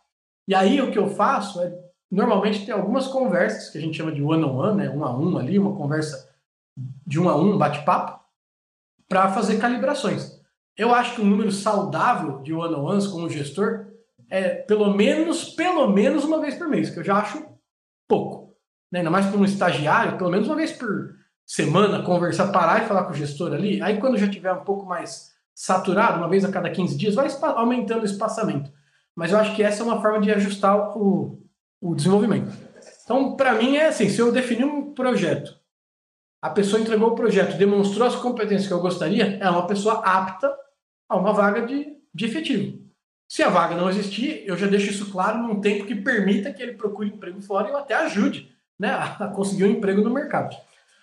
E 0.47 0.53
aí 0.53 0.81
o 0.81 0.91
que 0.91 0.99
eu 0.99 1.09
faço 1.09 1.61
é 1.61 1.73
normalmente 2.11 2.65
tem 2.65 2.73
algumas 2.73 3.07
conversas 3.07 3.69
que 3.69 3.77
a 3.77 3.81
gente 3.81 3.97
chama 3.97 4.11
de 4.11 4.21
one-on-one, 4.21 4.53
-on 4.53 4.71
-one, 4.71 4.75
né? 4.75 4.89
um 4.89 5.03
a 5.03 5.17
um 5.17 5.37
ali, 5.37 5.57
uma 5.57 5.75
conversa 5.75 6.29
de 7.05 7.19
um 7.19 7.29
a 7.29 7.35
um, 7.35 7.57
bate-papo, 7.57 8.23
para 9.07 9.31
fazer 9.31 9.59
calibrações. 9.59 10.39
Eu 10.77 10.93
acho 10.93 11.15
que 11.15 11.21
um 11.21 11.25
número 11.25 11.51
saudável 11.51 12.41
de 12.41 12.53
one-on-ones 12.53 13.07
com 13.07 13.23
o 13.23 13.29
gestor 13.29 13.87
é 14.29 14.49
pelo 14.49 14.93
menos, 14.93 15.49
pelo 15.49 15.87
menos 15.87 16.23
uma 16.23 16.39
vez 16.39 16.55
por 16.55 16.67
mês, 16.67 16.89
que 16.89 16.99
eu 16.99 17.03
já 17.03 17.17
acho 17.17 17.45
pouco. 18.07 18.44
Né? 18.95 18.99
Ainda 18.99 19.11
mais 19.11 19.25
para 19.25 19.37
um 19.37 19.43
estagiário, 19.43 20.17
pelo 20.17 20.31
menos 20.31 20.47
uma 20.47 20.55
vez 20.55 20.71
por 20.71 21.15
semana, 21.45 22.01
conversar, 22.01 22.47
parar 22.47 22.81
e 22.81 22.87
falar 22.87 23.03
com 23.03 23.11
o 23.11 23.15
gestor 23.15 23.51
ali. 23.51 23.81
Aí 23.81 23.97
quando 23.97 24.17
já 24.17 24.29
tiver 24.29 24.53
um 24.53 24.63
pouco 24.63 24.85
mais 24.85 25.33
saturado, 25.53 26.19
uma 26.19 26.29
vez 26.29 26.45
a 26.45 26.51
cada 26.51 26.69
15 26.69 26.97
dias, 26.97 27.13
vai 27.13 27.27
aumentando 27.41 28.03
o 28.03 28.05
espaçamento. 28.05 28.71
Mas 29.13 29.33
eu 29.33 29.37
acho 29.37 29.53
que 29.53 29.61
essa 29.61 29.83
é 29.83 29.85
uma 29.85 30.01
forma 30.01 30.21
de 30.21 30.31
ajustar 30.31 30.97
o, 30.97 31.41
o 31.81 31.93
desenvolvimento. 31.93 32.53
Então, 33.03 33.35
para 33.35 33.53
mim, 33.55 33.75
é 33.75 33.87
assim: 33.87 34.07
se 34.07 34.19
eu 34.19 34.31
definir 34.31 34.63
um 34.63 34.93
projeto, 34.93 35.53
a 36.41 36.49
pessoa 36.49 36.81
entregou 36.81 37.09
o 37.09 37.15
projeto, 37.15 37.57
demonstrou 37.57 38.07
as 38.07 38.15
competências 38.15 38.67
que 38.67 38.73
eu 38.73 38.79
gostaria, 38.79 39.37
é 39.41 39.49
uma 39.49 39.67
pessoa 39.67 39.95
apta 40.05 40.55
a 41.09 41.17
uma 41.17 41.33
vaga 41.33 41.65
de, 41.65 41.97
de 42.13 42.25
efetivo. 42.25 42.79
Se 43.27 43.43
a 43.43 43.49
vaga 43.49 43.75
não 43.75 43.89
existir, 43.89 44.43
eu 44.45 44.57
já 44.57 44.67
deixo 44.67 44.91
isso 44.91 45.11
claro 45.11 45.39
num 45.39 45.59
tempo 45.59 45.85
que 45.85 45.95
permita 45.95 46.53
que 46.53 46.63
ele 46.63 46.73
procure 46.73 47.09
emprego 47.09 47.41
fora 47.41 47.67
e 47.67 47.71
eu 47.71 47.77
até 47.77 47.93
ajude 47.95 48.54
né, 48.79 48.89
a 48.89 49.27
conseguir 49.27 49.65
um 49.65 49.71
emprego 49.71 50.01
no 50.01 50.13
mercado. 50.13 50.55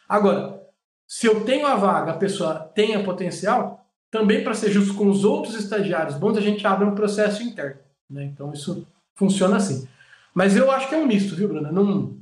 Agora, 0.09 0.63
se 1.07 1.27
eu 1.27 1.45
tenho 1.45 1.67
a 1.67 1.75
vaga, 1.75 2.13
a 2.13 2.17
pessoa 2.17 2.55
tenha 2.75 3.03
potencial, 3.03 3.87
também 4.11 4.45
para 4.45 4.55
ser 4.55 4.71
justo 4.71 4.95
com 4.95 5.09
os 5.09 5.25
outros 5.25 5.55
estagiários 5.55 6.17
bons, 6.17 6.37
a 6.37 6.41
gente 6.41 6.67
abre 6.67 6.87
um 6.87 6.95
processo 6.95 7.43
interno. 7.43 7.81
Né? 8.09 8.25
Então, 8.25 8.53
isso 8.53 8.87
funciona 9.15 9.57
assim. 9.57 9.89
Mas 10.35 10.57
eu 10.57 10.71
acho 10.71 10.89
que 10.89 10.95
é 10.95 10.99
um 10.99 11.07
misto, 11.07 11.35
viu, 11.35 11.49
Bruna? 11.49 11.73
Não, 11.73 12.17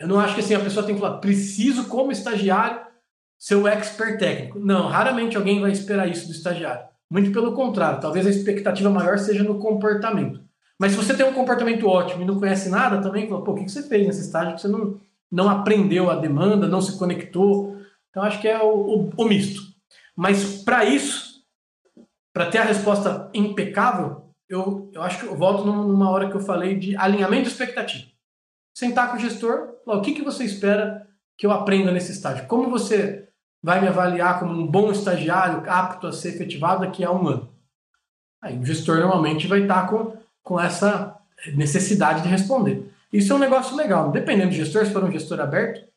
eu 0.00 0.08
não 0.08 0.18
acho 0.18 0.34
que 0.34 0.40
assim, 0.40 0.54
a 0.54 0.60
pessoa 0.60 0.84
tem 0.84 0.94
que 0.94 1.00
falar, 1.00 1.18
preciso, 1.18 1.88
como 1.88 2.10
estagiário, 2.10 2.80
ser 3.38 3.54
o 3.54 3.68
expert 3.68 4.18
técnico. 4.18 4.58
Não, 4.58 4.86
raramente 4.86 5.36
alguém 5.36 5.60
vai 5.60 5.70
esperar 5.70 6.08
isso 6.08 6.26
do 6.26 6.32
estagiário. 6.32 6.88
Muito 7.10 7.32
pelo 7.32 7.54
contrário, 7.54 8.00
talvez 8.00 8.26
a 8.26 8.30
expectativa 8.30 8.90
maior 8.90 9.18
seja 9.18 9.42
no 9.42 9.58
comportamento. 9.58 10.40
Mas 10.80 10.92
se 10.92 10.96
você 10.96 11.14
tem 11.14 11.26
um 11.26 11.34
comportamento 11.34 11.86
ótimo 11.86 12.22
e 12.22 12.24
não 12.24 12.40
conhece 12.40 12.70
nada, 12.70 13.02
também 13.02 13.28
fala, 13.28 13.44
pô, 13.44 13.52
o 13.52 13.54
que 13.54 13.68
você 13.68 13.82
fez 13.82 14.06
nesse 14.06 14.22
estágio 14.22 14.54
que 14.54 14.62
você 14.62 14.68
não, 14.68 14.98
não 15.30 15.50
aprendeu 15.50 16.08
a 16.10 16.16
demanda, 16.16 16.66
não 16.66 16.80
se 16.80 16.98
conectou? 16.98 17.76
Então 18.08 18.22
acho 18.22 18.40
que 18.40 18.48
é 18.48 18.62
o, 18.62 18.70
o, 18.70 19.10
o 19.14 19.24
misto. 19.26 19.60
Mas 20.16 20.62
para 20.62 20.86
isso, 20.86 21.44
para 22.32 22.46
ter 22.46 22.56
a 22.56 22.64
resposta 22.64 23.28
impecável, 23.34 24.32
eu, 24.48 24.90
eu 24.94 25.02
acho 25.02 25.20
que 25.20 25.26
eu 25.26 25.36
volto 25.36 25.66
numa 25.66 26.08
hora 26.08 26.30
que 26.30 26.36
eu 26.36 26.40
falei 26.40 26.78
de 26.78 26.96
alinhamento 26.96 27.48
expectativa. 27.48 28.08
Sentar 28.74 29.10
com 29.10 29.18
o 29.18 29.20
gestor, 29.20 29.74
falar, 29.84 29.98
o 29.98 30.02
que, 30.02 30.14
que 30.14 30.24
você 30.24 30.44
espera 30.44 31.06
que 31.36 31.46
eu 31.46 31.50
aprenda 31.50 31.92
nesse 31.92 32.10
estágio? 32.10 32.46
Como 32.46 32.70
você 32.70 33.28
vai 33.62 33.82
me 33.82 33.88
avaliar 33.88 34.38
como 34.38 34.54
um 34.54 34.66
bom 34.66 34.90
estagiário 34.90 35.62
apto 35.70 36.06
a 36.06 36.12
ser 36.12 36.30
efetivado 36.30 36.80
daqui 36.86 37.04
a 37.04 37.12
um 37.12 37.28
ano? 37.28 37.50
Aí 38.42 38.58
o 38.58 38.64
gestor 38.64 38.98
normalmente 39.00 39.46
vai 39.46 39.60
estar 39.60 39.86
com, 39.86 40.18
com 40.50 40.58
essa 40.58 41.16
necessidade 41.54 42.22
de 42.22 42.28
responder. 42.28 42.92
Isso 43.12 43.32
é 43.32 43.36
um 43.36 43.38
negócio 43.38 43.76
legal. 43.76 44.10
Dependendo 44.10 44.48
do 44.48 44.56
gestor, 44.56 44.84
se 44.84 44.92
for 44.92 45.04
um 45.04 45.12
gestor 45.12 45.38
aberto, 45.38 45.88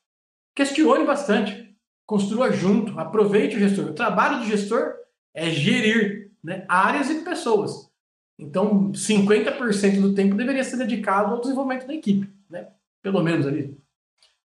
questione 0.54 1.04
bastante, 1.04 1.76
construa 2.06 2.52
junto, 2.52 3.00
aproveite 3.00 3.56
o 3.56 3.60
gestor. 3.60 3.86
O 3.86 3.94
trabalho 3.94 4.42
do 4.42 4.46
gestor 4.46 4.94
é 5.34 5.50
gerir 5.50 6.30
né, 6.44 6.66
áreas 6.70 7.10
e 7.10 7.24
pessoas. 7.24 7.90
Então, 8.38 8.92
50% 8.92 10.00
do 10.00 10.14
tempo 10.14 10.36
deveria 10.36 10.64
ser 10.64 10.78
dedicado 10.78 11.34
ao 11.34 11.42
desenvolvimento 11.42 11.88
da 11.88 11.96
equipe, 11.96 12.32
né? 12.48 12.68
Pelo 13.02 13.24
menos 13.24 13.48
ali. 13.48 13.76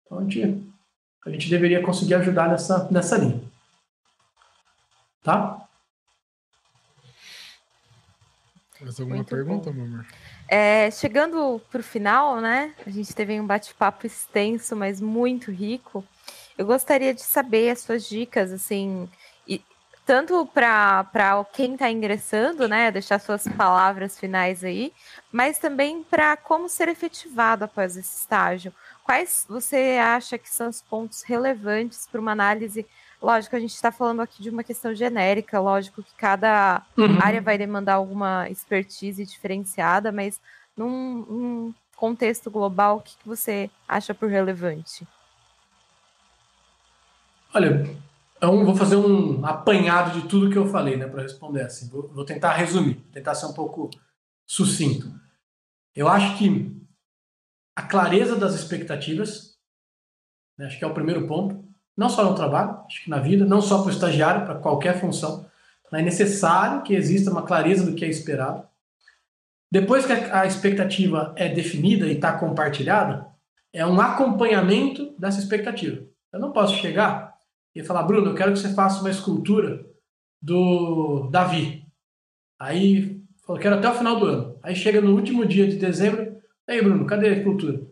Então, 0.07 0.21
a 0.21 0.23
gente, 0.23 0.65
a 1.27 1.31
gente 1.31 1.51
deveria 1.51 1.83
conseguir 1.83 2.15
ajudar 2.15 2.49
nessa, 2.49 2.89
nessa 2.91 3.19
linha. 3.19 3.43
Tá? 5.23 5.68
Mais 8.81 8.99
alguma 9.01 9.17
Muito 9.17 9.29
pergunta, 9.29 9.73
meu 9.73 9.85
amor? 9.85 10.07
É, 10.49 10.91
chegando 10.91 11.61
para 11.71 11.81
o 11.81 11.85
final, 11.85 12.41
né? 12.41 12.75
A 12.87 12.91
gente 12.91 13.15
teve 13.15 13.41
um 13.41 13.47
bate-papo 13.47 14.07
extenso, 14.07 14.75
mas 14.77 15.01
muito 15.01 15.51
rico. 15.51 16.05
Eu 16.57 16.67
gostaria 16.67 17.13
de 17.13 17.23
saber 17.23 17.71
as 17.71 17.81
suas 17.81 18.09
dicas, 18.09 18.53
assim, 18.53 19.09
tanto 20.09 20.47
para 20.47 21.07
quem 21.53 21.75
está 21.75 21.91
ingressando, 21.91 22.67
né, 22.67 22.91
deixar 22.91 23.19
suas 23.19 23.47
palavras 23.47 24.19
finais 24.19 24.65
aí, 24.65 24.91
mas 25.31 25.59
também 25.59 26.03
para 26.03 26.35
como 26.35 26.67
ser 26.67 26.89
efetivado 26.89 27.65
após 27.65 27.95
esse 27.95 28.21
estágio. 28.21 28.73
Quais 29.05 29.45
você 29.47 29.99
acha 30.03 30.39
que 30.39 30.49
são 30.49 30.71
os 30.71 30.81
pontos 30.81 31.21
relevantes 31.21 32.09
para 32.11 32.23
uma 32.23 32.33
análise? 32.33 32.87
Lógico, 33.21 33.57
a 33.57 33.61
gente 33.61 33.75
está 33.75 33.91
falando 33.91 34.21
aqui 34.21 34.43
de 34.43 34.49
uma 34.49 34.63
questão 34.63 34.95
genérica, 34.95 35.59
lógico 35.59 36.03
que 36.03 36.15
cada 36.17 36.87
uhum. 36.97 37.19
área 37.21 37.41
vai 37.41 37.59
demandar 37.59 37.95
alguma 37.95 38.49
expertise 38.49 39.27
diferenciada, 39.27 40.13
mas 40.13 40.41
num, 40.77 41.27
num 41.29 41.75
contexto 41.97 42.49
global, 42.49 42.99
o 42.99 43.01
que, 43.03 43.17
que 43.17 43.27
você 43.27 43.69
acha 43.89 44.15
por 44.15 44.29
relevante? 44.29 45.07
Olha, 47.53 47.85
então, 48.37 48.65
vou 48.65 48.77
fazer 48.77 48.95
um 48.95 49.45
apanhado 49.45 50.21
de 50.21 50.29
tudo 50.29 50.49
que 50.49 50.57
eu 50.57 50.69
falei, 50.69 50.97
né, 50.97 51.09
para 51.09 51.23
responder 51.23 51.63
assim. 51.63 51.89
Vou, 51.89 52.07
vou, 52.09 52.25
tentar 52.25 52.53
resumir, 52.53 52.95
tentar 53.13 53.35
ser 53.35 53.47
um 53.47 53.53
pouco 53.53 53.91
sucinto. 54.47 55.13
Eu 55.93 56.07
acho 56.07 56.39
que 56.39 56.81
a 57.75 57.83
clareza 57.83 58.37
das 58.37 58.55
expectativas, 58.55 59.59
né, 60.57 60.67
acho 60.67 60.79
que 60.79 60.85
é 60.85 60.87
o 60.87 60.95
primeiro 60.95 61.27
ponto, 61.27 61.68
não 61.99 62.09
só 62.09 62.23
no 62.23 62.37
trabalho, 62.37 62.79
acho 62.87 63.03
que 63.03 63.11
na 63.11 63.19
vida, 63.19 63.45
não 63.45 63.61
só 63.61 63.79
para 63.79 63.89
o 63.89 63.91
estagiário, 63.91 64.47
para 64.47 64.55
qualquer 64.55 65.01
função. 65.01 65.45
É 65.93 66.01
necessário 66.01 66.83
que 66.85 66.95
exista 66.95 67.29
uma 67.29 67.43
clareza 67.43 67.85
do 67.85 67.97
que 67.97 68.05
é 68.05 68.09
esperado. 68.09 68.63
Depois 69.69 70.07
que 70.07 70.13
a 70.13 70.47
expectativa 70.47 71.35
é 71.37 71.49
definida 71.49 72.07
e 72.07 72.13
está 72.13 72.39
compartilhada, 72.39 73.27
é 73.73 73.85
um 73.85 74.01
acompanhamento 74.01 75.13
dessa 75.19 75.41
expectativa. 75.41 76.07
Eu 76.33 76.39
não 76.39 76.53
posso 76.53 76.77
chegar 76.77 77.35
e 77.75 77.83
falar, 77.83 78.05
Bruno, 78.05 78.31
eu 78.31 78.35
quero 78.35 78.53
que 78.53 78.61
você 78.61 78.73
faça 78.73 79.01
uma 79.01 79.11
escultura 79.11 79.85
do 80.41 81.29
Davi. 81.33 81.85
Aí, 82.61 83.21
falou, 83.45 83.61
quero 83.61 83.75
até 83.75 83.89
o 83.89 83.95
final 83.95 84.21
do 84.21 84.27
ano. 84.27 84.61
Aí 84.63 84.77
chega 84.77 85.01
no 85.01 85.17
último 85.17 85.45
dia 85.45 85.67
de 85.67 85.75
dezembro, 85.75 86.41
aí, 86.65 86.81
Bruno, 86.81 87.05
cadê 87.07 87.29
a 87.29 87.33
escultura? 87.33 87.83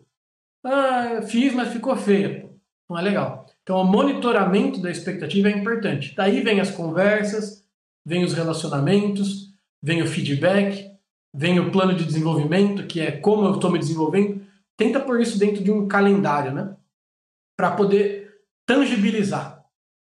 Ah, 0.63 1.21
fiz, 1.27 1.53
mas 1.53 1.73
ficou 1.73 1.95
feia. 1.97 2.49
Não 2.89 2.97
é 2.97 3.01
legal. 3.01 3.46
Então, 3.67 3.81
o 3.81 3.83
monitoramento 3.83 4.79
da 4.79 4.89
expectativa 4.89 5.49
é 5.49 5.51
importante. 5.51 6.15
Daí 6.15 6.39
vem 6.39 6.61
as 6.61 6.71
conversas, 6.71 7.65
vem 8.05 8.23
os 8.23 8.33
relacionamentos, 8.33 9.51
vem 9.83 10.01
o 10.01 10.07
feedback, 10.07 10.89
vem 11.35 11.59
o 11.59 11.69
plano 11.69 11.93
de 11.93 12.05
desenvolvimento, 12.05 12.87
que 12.87 13.01
é 13.01 13.11
como 13.11 13.45
eu 13.45 13.55
estou 13.55 13.69
me 13.69 13.77
desenvolvendo. 13.77 14.41
Tenta 14.77 15.01
pôr 15.01 15.19
isso 15.19 15.37
dentro 15.37 15.61
de 15.61 15.69
um 15.69 15.85
calendário, 15.85 16.53
né? 16.53 16.77
Para 17.57 17.71
poder 17.71 18.39
tangibilizar 18.65 19.57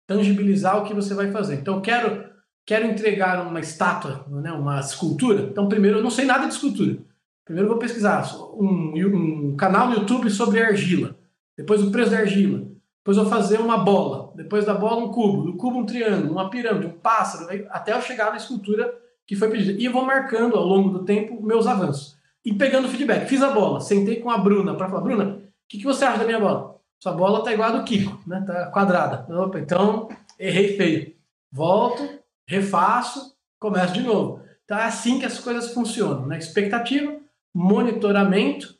tangibilizar 0.07 0.77
o 0.77 0.83
que 0.83 0.93
você 0.93 1.13
vai 1.13 1.31
fazer. 1.31 1.55
Então, 1.55 1.81
quero 1.81 2.23
quero 2.65 2.85
entregar 2.85 3.45
uma 3.45 3.59
estátua, 3.59 4.25
né, 4.27 4.51
uma 4.51 4.79
escultura. 4.79 5.41
Então, 5.43 5.69
primeiro, 5.69 5.99
eu 5.99 6.03
não 6.03 6.09
sei 6.09 6.25
nada 6.25 6.47
de 6.47 6.53
escultura. 6.53 6.97
Primeiro, 7.43 7.67
eu 7.67 7.71
vou 7.71 7.79
pesquisar 7.79 8.25
um, 8.55 8.93
um 8.95 9.55
canal 9.55 9.89
no 9.89 9.95
YouTube 9.97 10.31
sobre 10.31 10.59
argila. 10.59 11.15
Depois, 11.55 11.83
o 11.83 11.91
preço 11.91 12.09
da 12.09 12.17
argila. 12.17 12.65
Depois, 13.05 13.17
vou 13.17 13.27
fazer 13.27 13.59
uma 13.59 13.77
bola. 13.77 14.33
Depois 14.35 14.65
da 14.65 14.73
bola, 14.73 15.05
um 15.05 15.11
cubo. 15.11 15.43
Do 15.43 15.57
cubo, 15.57 15.77
um 15.77 15.85
triângulo, 15.85 16.31
uma 16.31 16.49
pirâmide, 16.49 16.87
um 16.87 16.97
pássaro. 16.97 17.47
Até 17.69 17.93
eu 17.93 18.01
chegar 18.01 18.31
na 18.31 18.37
escultura 18.37 18.91
que 19.27 19.35
foi 19.35 19.47
pedida. 19.51 19.79
E 19.79 19.85
eu 19.85 19.91
vou 19.91 20.03
marcando 20.03 20.55
ao 20.55 20.65
longo 20.65 20.89
do 20.89 21.05
tempo 21.05 21.39
meus 21.45 21.67
avanços. 21.67 22.17
E 22.43 22.51
pegando 22.51 22.89
feedback. 22.89 23.27
Fiz 23.27 23.43
a 23.43 23.51
bola. 23.51 23.79
Sentei 23.79 24.15
com 24.15 24.31
a 24.31 24.39
Bruna 24.39 24.73
para 24.73 24.89
falar: 24.89 25.01
Bruna, 25.01 25.23
o 25.35 25.41
que, 25.69 25.77
que 25.77 25.83
você 25.83 26.03
acha 26.03 26.17
da 26.17 26.25
minha 26.25 26.39
bola? 26.39 26.79
Sua 26.99 27.11
bola 27.11 27.43
tá 27.43 27.53
igual 27.53 27.69
a 27.69 27.77
do 27.77 27.83
Kiko, 27.83 28.19
né? 28.25 28.43
Tá 28.45 28.71
quadrada. 28.71 29.27
Opa, 29.39 29.59
então 29.59 30.09
errei 30.39 30.75
feio. 30.75 31.13
Volto, 31.51 32.01
refaço, 32.47 33.35
começo 33.59 33.93
de 33.93 34.01
novo. 34.01 34.41
Então 34.63 34.79
é 34.79 34.85
assim 34.85 35.19
que 35.19 35.27
as 35.27 35.39
coisas 35.39 35.71
funcionam, 35.71 36.25
né? 36.25 36.39
Expectativa, 36.39 37.15
monitoramento 37.53 38.74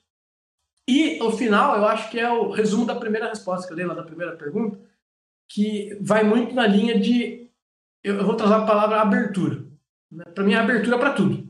e 0.87 1.21
o 1.21 1.31
final, 1.31 1.77
eu 1.77 1.85
acho 1.85 2.09
que 2.09 2.19
é 2.19 2.31
o 2.31 2.51
resumo 2.51 2.85
da 2.85 2.95
primeira 2.95 3.29
resposta 3.29 3.65
que 3.65 3.73
eu 3.73 3.77
dei 3.77 3.85
lá 3.85 3.93
da 3.93 4.03
primeira 4.03 4.35
pergunta, 4.35 4.79
que 5.49 5.97
vai 6.01 6.23
muito 6.23 6.53
na 6.53 6.67
linha 6.67 6.99
de 6.99 7.49
eu, 8.03 8.23
vou 8.23 8.35
trazer 8.35 8.53
a 8.53 8.65
palavra 8.65 9.01
abertura. 9.01 9.65
Né? 10.11 10.23
Para 10.25 10.43
mim, 10.43 10.53
é 10.53 10.57
abertura 10.57 10.99
para 10.99 11.13
tudo. 11.13 11.43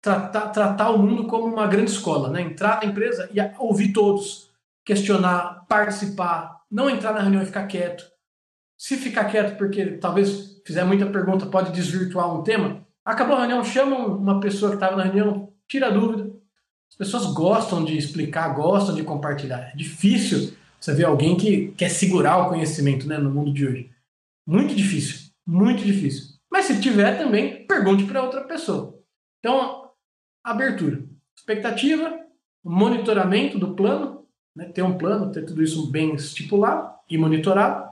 Tratar, 0.00 0.48
tratar 0.48 0.90
o 0.90 0.98
mundo 0.98 1.26
como 1.26 1.46
uma 1.46 1.66
grande 1.66 1.90
escola, 1.90 2.30
né? 2.30 2.40
Entrar 2.40 2.80
na 2.80 2.86
empresa 2.86 3.28
e 3.34 3.38
ouvir 3.58 3.92
todos 3.92 4.48
questionar, 4.88 5.66
participar, 5.68 6.62
não 6.70 6.88
entrar 6.88 7.12
na 7.12 7.20
reunião 7.20 7.42
e 7.42 7.46
ficar 7.46 7.66
quieto. 7.66 8.10
Se 8.78 8.96
ficar 8.96 9.26
quieto 9.26 9.58
porque 9.58 9.98
talvez 9.98 10.62
fizer 10.64 10.82
muita 10.82 11.04
pergunta, 11.04 11.44
pode 11.44 11.72
desvirtuar 11.72 12.34
um 12.34 12.42
tema, 12.42 12.86
acabou 13.04 13.36
a 13.36 13.40
reunião, 13.40 13.62
chama 13.62 13.98
uma 13.98 14.40
pessoa 14.40 14.70
que 14.70 14.76
estava 14.76 14.96
na 14.96 15.02
reunião, 15.02 15.52
tira 15.68 15.88
a 15.88 15.90
dúvida. 15.90 16.27
As 16.90 16.96
pessoas 16.96 17.26
gostam 17.32 17.84
de 17.84 17.96
explicar, 17.96 18.54
gostam 18.54 18.94
de 18.94 19.02
compartilhar. 19.02 19.70
É 19.72 19.76
difícil 19.76 20.54
você 20.80 20.94
ver 20.94 21.04
alguém 21.04 21.36
que 21.36 21.68
quer 21.72 21.88
segurar 21.88 22.38
o 22.38 22.48
conhecimento 22.48 23.06
né, 23.06 23.18
no 23.18 23.30
mundo 23.30 23.52
de 23.52 23.66
hoje. 23.66 23.90
Muito 24.46 24.74
difícil, 24.74 25.30
muito 25.46 25.84
difícil. 25.84 26.36
Mas 26.50 26.64
se 26.64 26.80
tiver 26.80 27.18
também, 27.18 27.66
pergunte 27.66 28.04
para 28.04 28.22
outra 28.22 28.42
pessoa. 28.44 28.98
Então, 29.38 29.90
abertura, 30.42 31.04
expectativa, 31.36 32.18
monitoramento 32.64 33.58
do 33.58 33.74
plano, 33.74 34.26
né? 34.54 34.66
ter 34.66 34.82
um 34.82 34.96
plano, 34.96 35.30
ter 35.30 35.44
tudo 35.44 35.62
isso 35.62 35.90
bem 35.90 36.14
estipulado 36.14 36.90
e 37.08 37.18
monitorado, 37.18 37.88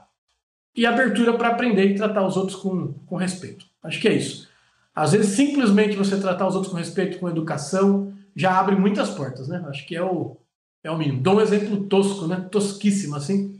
e 0.75 0.85
abertura 0.85 1.33
para 1.33 1.49
aprender 1.49 1.85
e 1.85 1.95
tratar 1.95 2.25
os 2.25 2.37
outros 2.37 2.55
com, 2.55 2.93
com 3.05 3.15
respeito. 3.15 3.65
Acho 3.81 3.99
que 3.99 4.07
é 4.07 4.13
isso. 4.13 4.47
Às 4.93 5.11
vezes, 5.11 5.35
simplesmente 5.35 5.95
você 5.95 6.19
tratar 6.19 6.47
os 6.47 6.55
outros 6.55 6.71
com 6.71 6.77
respeito, 6.77 7.19
com 7.19 7.29
educação, 7.29 8.13
já 8.37 8.59
abre 8.59 8.75
muitas 8.75 9.09
portas, 9.09 9.47
né? 9.47 9.65
Acho 9.67 9.85
que 9.87 9.95
é 9.95 10.03
o, 10.03 10.37
é 10.83 10.91
o 10.91 10.97
mínimo. 10.97 11.21
Dou 11.21 11.37
um 11.37 11.41
exemplo 11.41 11.85
tosco, 11.87 12.27
né? 12.27 12.47
Tosquíssimo, 12.51 13.15
assim, 13.15 13.59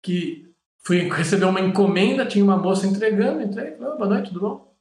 que 0.00 0.48
fui 0.78 1.00
receber 1.10 1.44
uma 1.44 1.60
encomenda, 1.60 2.24
tinha 2.24 2.44
uma 2.44 2.56
moça 2.56 2.86
entregando, 2.86 3.42
entrei, 3.42 3.74
oh, 3.80 3.96
boa 3.96 4.08
noite, 4.08 4.28
tudo 4.28 4.40
bom? 4.40 4.72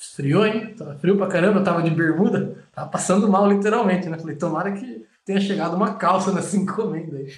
Esfriou, 0.00 0.44
hein? 0.44 0.74
Tava 0.74 0.96
frio 0.96 1.16
pra 1.16 1.28
caramba, 1.28 1.60
eu 1.60 1.64
tava 1.64 1.80
de 1.80 1.90
bermuda, 1.90 2.66
tava 2.72 2.90
passando 2.90 3.28
mal, 3.28 3.48
literalmente, 3.48 4.08
né? 4.08 4.18
Falei, 4.18 4.34
tomara 4.34 4.72
que 4.72 5.06
tenha 5.24 5.40
chegado 5.40 5.76
uma 5.76 5.94
calça 5.94 6.32
nessa 6.32 6.56
encomenda 6.56 7.18
aí. 7.18 7.28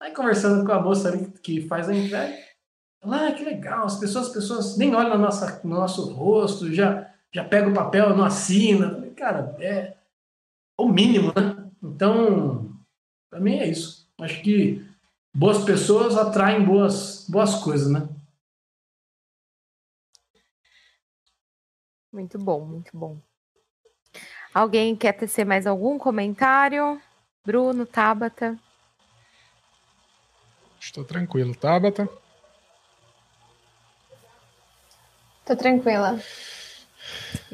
Aí 0.00 0.12
conversando 0.12 0.64
com 0.64 0.72
a 0.72 0.80
moça 0.80 1.08
ali 1.08 1.30
que 1.42 1.68
faz 1.68 1.88
a 1.88 1.94
entrega, 1.94 2.34
lá 3.04 3.28
ah, 3.28 3.32
que 3.32 3.44
legal, 3.44 3.84
as 3.84 3.98
pessoas, 3.98 4.28
as 4.28 4.32
pessoas 4.32 4.76
nem 4.78 4.94
olham 4.94 5.18
no, 5.18 5.18
nossa, 5.18 5.60
no 5.62 5.74
nosso 5.74 6.12
rosto, 6.14 6.72
já, 6.72 7.08
já 7.30 7.44
pega 7.44 7.68
o 7.68 7.74
papel, 7.74 8.16
não 8.16 8.24
assina. 8.24 8.90
Falei, 8.90 9.10
cara, 9.10 9.54
é 9.60 9.94
o 10.84 10.92
mínimo, 10.92 11.32
né? 11.34 11.70
Então, 11.82 12.76
para 13.30 13.40
mim 13.40 13.58
é 13.58 13.68
isso. 13.68 14.10
Acho 14.20 14.42
que 14.42 14.84
boas 15.34 15.64
pessoas 15.64 16.16
atraem 16.16 16.64
boas, 16.64 17.26
boas 17.28 17.54
coisas, 17.56 17.90
né? 17.90 18.08
Muito 22.12 22.38
bom, 22.38 22.64
muito 22.64 22.90
bom. 22.96 23.18
Alguém 24.52 24.94
quer 24.94 25.12
tecer 25.14 25.46
mais 25.46 25.66
algum 25.66 25.98
comentário? 25.98 27.00
Bruno, 27.44 27.86
Tabata. 27.86 28.58
Estou 30.78 31.04
tranquilo. 31.04 31.54
Tabata? 31.54 32.08
Estou 35.40 35.56
tranquila. 35.56 36.20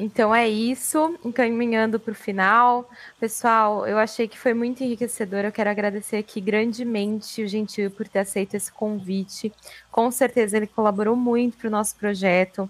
Então 0.01 0.33
é 0.33 0.47
isso, 0.47 1.19
encaminhando 1.25 1.99
para 1.99 2.13
o 2.13 2.15
final. 2.15 2.89
Pessoal, 3.19 3.85
eu 3.85 3.97
achei 3.97 4.29
que 4.29 4.39
foi 4.39 4.53
muito 4.53 4.81
enriquecedor. 4.81 5.41
Eu 5.41 5.51
quero 5.51 5.69
agradecer 5.69 6.15
aqui 6.15 6.39
grandemente 6.39 7.43
o 7.43 7.47
Gentil 7.47 7.91
por 7.91 8.07
ter 8.07 8.19
aceito 8.19 8.53
esse 8.55 8.71
convite. 8.71 9.51
Com 9.91 10.09
certeza 10.09 10.55
ele 10.55 10.67
colaborou 10.67 11.17
muito 11.17 11.57
para 11.57 11.67
o 11.67 11.71
nosso 11.71 11.97
projeto. 11.97 12.69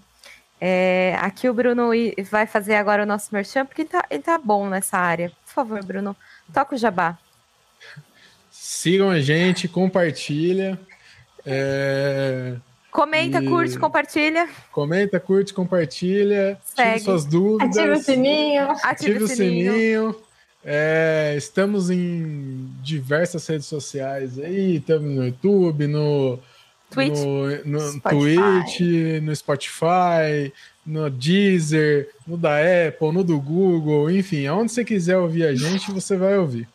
É, 0.60 1.16
aqui 1.20 1.48
o 1.48 1.54
Bruno 1.54 1.90
vai 2.28 2.48
fazer 2.48 2.74
agora 2.74 3.04
o 3.04 3.06
nosso 3.06 3.32
merchan, 3.32 3.64
porque 3.64 3.82
ele 3.82 3.88
tá, 3.88 4.04
ele 4.10 4.22
tá 4.24 4.36
bom 4.36 4.68
nessa 4.68 4.98
área. 4.98 5.30
Por 5.46 5.52
favor, 5.52 5.84
Bruno, 5.84 6.16
toca 6.52 6.74
o 6.74 6.78
jabá. 6.78 7.16
Sigam 8.50 9.08
a 9.08 9.20
gente, 9.20 9.68
compartilha. 9.68 10.78
É... 11.46 12.56
Comenta, 12.90 13.42
e... 13.42 13.46
curte, 13.46 13.78
compartilha. 13.78 14.48
Comenta, 14.72 15.20
curte, 15.20 15.54
compartilha. 15.54 16.58
Segue. 16.64 16.92
Tire 16.92 17.04
suas 17.04 17.24
dúvidas. 17.24 17.76
Ative 17.76 17.92
o 17.92 18.02
sininho. 18.02 18.70
Ative, 18.70 18.86
Ative 18.86 19.24
o 19.24 19.28
sininho. 19.28 19.72
sininho. 19.72 20.16
É, 20.62 21.34
estamos 21.38 21.88
em 21.88 22.68
diversas 22.82 23.46
redes 23.46 23.66
sociais 23.66 24.38
aí. 24.38 24.76
Estamos 24.76 25.10
no 25.10 25.24
YouTube, 25.24 25.86
no 25.86 26.38
Twitch, 26.90 27.18
no, 27.18 27.64
no 27.64 27.80
Spotify. 27.92 28.36
Twitch, 28.36 28.80
no 29.22 29.36
Spotify, 29.36 30.52
no 30.84 31.08
Deezer, 31.08 32.10
no 32.26 32.36
da 32.36 32.56
Apple, 32.58 33.12
no 33.12 33.24
do 33.24 33.40
Google, 33.40 34.10
enfim, 34.10 34.46
aonde 34.46 34.72
você 34.72 34.84
quiser 34.84 35.16
ouvir 35.16 35.44
a 35.44 35.54
gente, 35.54 35.92
você 35.92 36.16
vai 36.16 36.36
ouvir. 36.36 36.68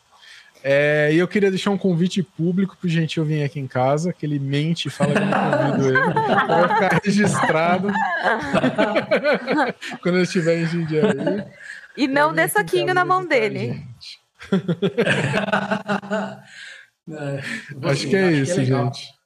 É, 0.62 1.10
e 1.12 1.18
eu 1.18 1.28
queria 1.28 1.50
deixar 1.50 1.70
um 1.70 1.78
convite 1.78 2.22
público 2.22 2.76
pro 2.76 2.88
Gentil 2.88 3.24
vir 3.24 3.44
aqui 3.44 3.60
em 3.60 3.68
casa, 3.68 4.12
que 4.12 4.26
ele 4.26 4.38
mente 4.38 4.86
e 4.86 4.90
fala 4.90 5.12
que 5.12 5.20
eu 5.20 5.26
não 5.26 5.50
convido 5.50 5.88
ele. 5.88 5.98
Vai 6.48 6.68
ficar 6.68 7.00
registrado 7.04 7.88
quando 10.02 10.16
eu 10.16 10.22
estiver 10.22 10.58
em 10.58 10.66
Jundiaí. 10.66 11.44
E 11.96 12.08
não 12.08 12.32
dê 12.32 12.48
soquinho 12.48 12.92
na 12.92 13.04
mão 13.04 13.24
dele. 13.26 13.80
é, 17.08 17.38
acho 17.38 17.86
assim, 17.86 18.08
que 18.08 18.16
é 18.16 18.28
acho 18.28 18.36
isso, 18.36 18.54
que 18.54 18.60
é 18.60 18.64
gente. 18.64 19.16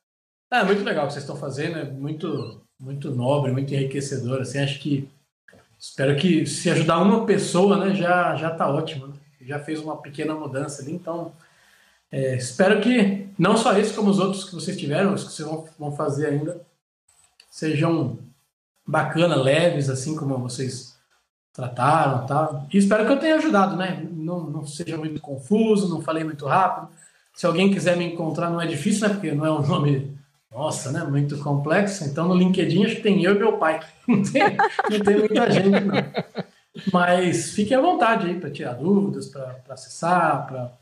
É 0.52 0.64
muito 0.64 0.82
legal 0.82 1.04
o 1.04 1.06
que 1.06 1.14
vocês 1.14 1.24
estão 1.24 1.36
fazendo, 1.36 1.78
é 1.78 1.84
muito, 1.84 2.60
muito 2.78 3.10
nobre, 3.12 3.52
muito 3.52 3.72
enriquecedor. 3.72 4.40
Assim, 4.40 4.58
acho 4.58 4.78
que 4.78 5.08
espero 5.78 6.16
que 6.16 6.44
se 6.44 6.68
ajudar 6.70 6.98
uma 6.98 7.24
pessoa, 7.24 7.78
né, 7.78 7.94
já 7.94 8.36
já 8.36 8.50
tá 8.50 8.68
ótimo. 8.68 9.08
Né? 9.08 9.14
Já 9.40 9.58
fez 9.58 9.80
uma 9.80 9.96
pequena 9.96 10.34
mudança 10.34 10.82
ali, 10.82 10.92
então 10.92 11.32
é, 12.12 12.36
espero 12.36 12.80
que 12.80 13.28
não 13.38 13.56
só 13.56 13.76
esse, 13.78 13.94
como 13.94 14.10
os 14.10 14.18
outros 14.18 14.44
que 14.44 14.54
vocês 14.54 14.76
tiveram, 14.76 15.14
os 15.14 15.24
que 15.24 15.32
vocês 15.32 15.48
vão, 15.48 15.68
vão 15.78 15.92
fazer 15.92 16.26
ainda, 16.26 16.60
sejam 17.48 18.18
bacana, 18.86 19.36
leves, 19.36 19.88
assim 19.88 20.16
como 20.16 20.36
vocês 20.38 20.98
trataram, 21.52 22.26
tá? 22.26 22.66
E 22.72 22.78
espero 22.78 23.06
que 23.06 23.12
eu 23.12 23.18
tenha 23.18 23.36
ajudado, 23.36 23.76
né? 23.76 24.06
Não, 24.10 24.40
não 24.44 24.66
seja 24.66 24.96
muito 24.96 25.20
confuso, 25.20 25.88
não 25.88 26.00
falei 26.00 26.24
muito 26.24 26.46
rápido. 26.46 26.88
Se 27.34 27.46
alguém 27.46 27.72
quiser 27.72 27.96
me 27.96 28.04
encontrar, 28.04 28.50
não 28.50 28.60
é 28.60 28.66
difícil, 28.66 29.06
né? 29.06 29.14
Porque 29.14 29.32
não 29.32 29.46
é 29.46 29.52
um 29.52 29.66
nome 29.66 30.18
nossa, 30.50 30.90
né? 30.90 31.04
Muito 31.04 31.38
complexo. 31.38 32.04
Então 32.04 32.28
no 32.28 32.34
LinkedIn 32.34 32.84
acho 32.84 32.96
que 32.96 33.02
tem 33.02 33.22
eu 33.22 33.36
e 33.36 33.38
meu 33.38 33.56
pai. 33.56 33.80
Não 34.06 34.22
tem, 34.24 34.42
não 34.90 35.00
tem 35.04 35.18
muita 35.18 35.50
gente, 35.52 35.70
não. 35.70 35.94
Mas 36.92 37.50
fique 37.50 37.74
à 37.74 37.80
vontade 37.80 38.26
aí 38.26 38.38
para 38.38 38.50
tirar 38.50 38.74
dúvidas, 38.74 39.28
para 39.28 39.60
acessar, 39.68 40.46
para 40.46 40.72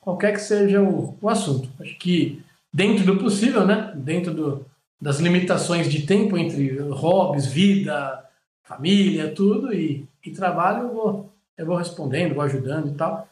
qualquer 0.00 0.32
que 0.32 0.40
seja 0.40 0.82
o, 0.82 1.16
o 1.20 1.28
assunto. 1.28 1.68
Acho 1.80 1.96
que 1.98 2.42
dentro 2.72 3.04
do 3.04 3.16
possível, 3.16 3.66
né? 3.66 3.92
Dentro 3.94 4.34
do, 4.34 4.66
das 5.00 5.18
limitações 5.18 5.88
de 5.88 6.06
tempo 6.06 6.36
entre 6.36 6.78
hobbies, 6.90 7.46
vida, 7.46 8.24
família, 8.64 9.32
tudo 9.32 9.72
e, 9.72 10.06
e 10.24 10.30
trabalho, 10.30 10.88
eu 10.88 10.94
vou, 10.94 11.32
eu 11.56 11.66
vou 11.66 11.76
respondendo, 11.76 12.34
vou 12.34 12.44
ajudando 12.44 12.88
e 12.88 12.94
tal. 12.94 13.28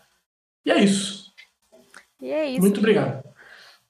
E 0.65 0.71
é 0.71 0.79
isso. 0.79 1.33
E 2.21 2.31
é 2.31 2.51
isso. 2.51 2.61
Muito 2.61 2.79
obrigado. 2.79 3.28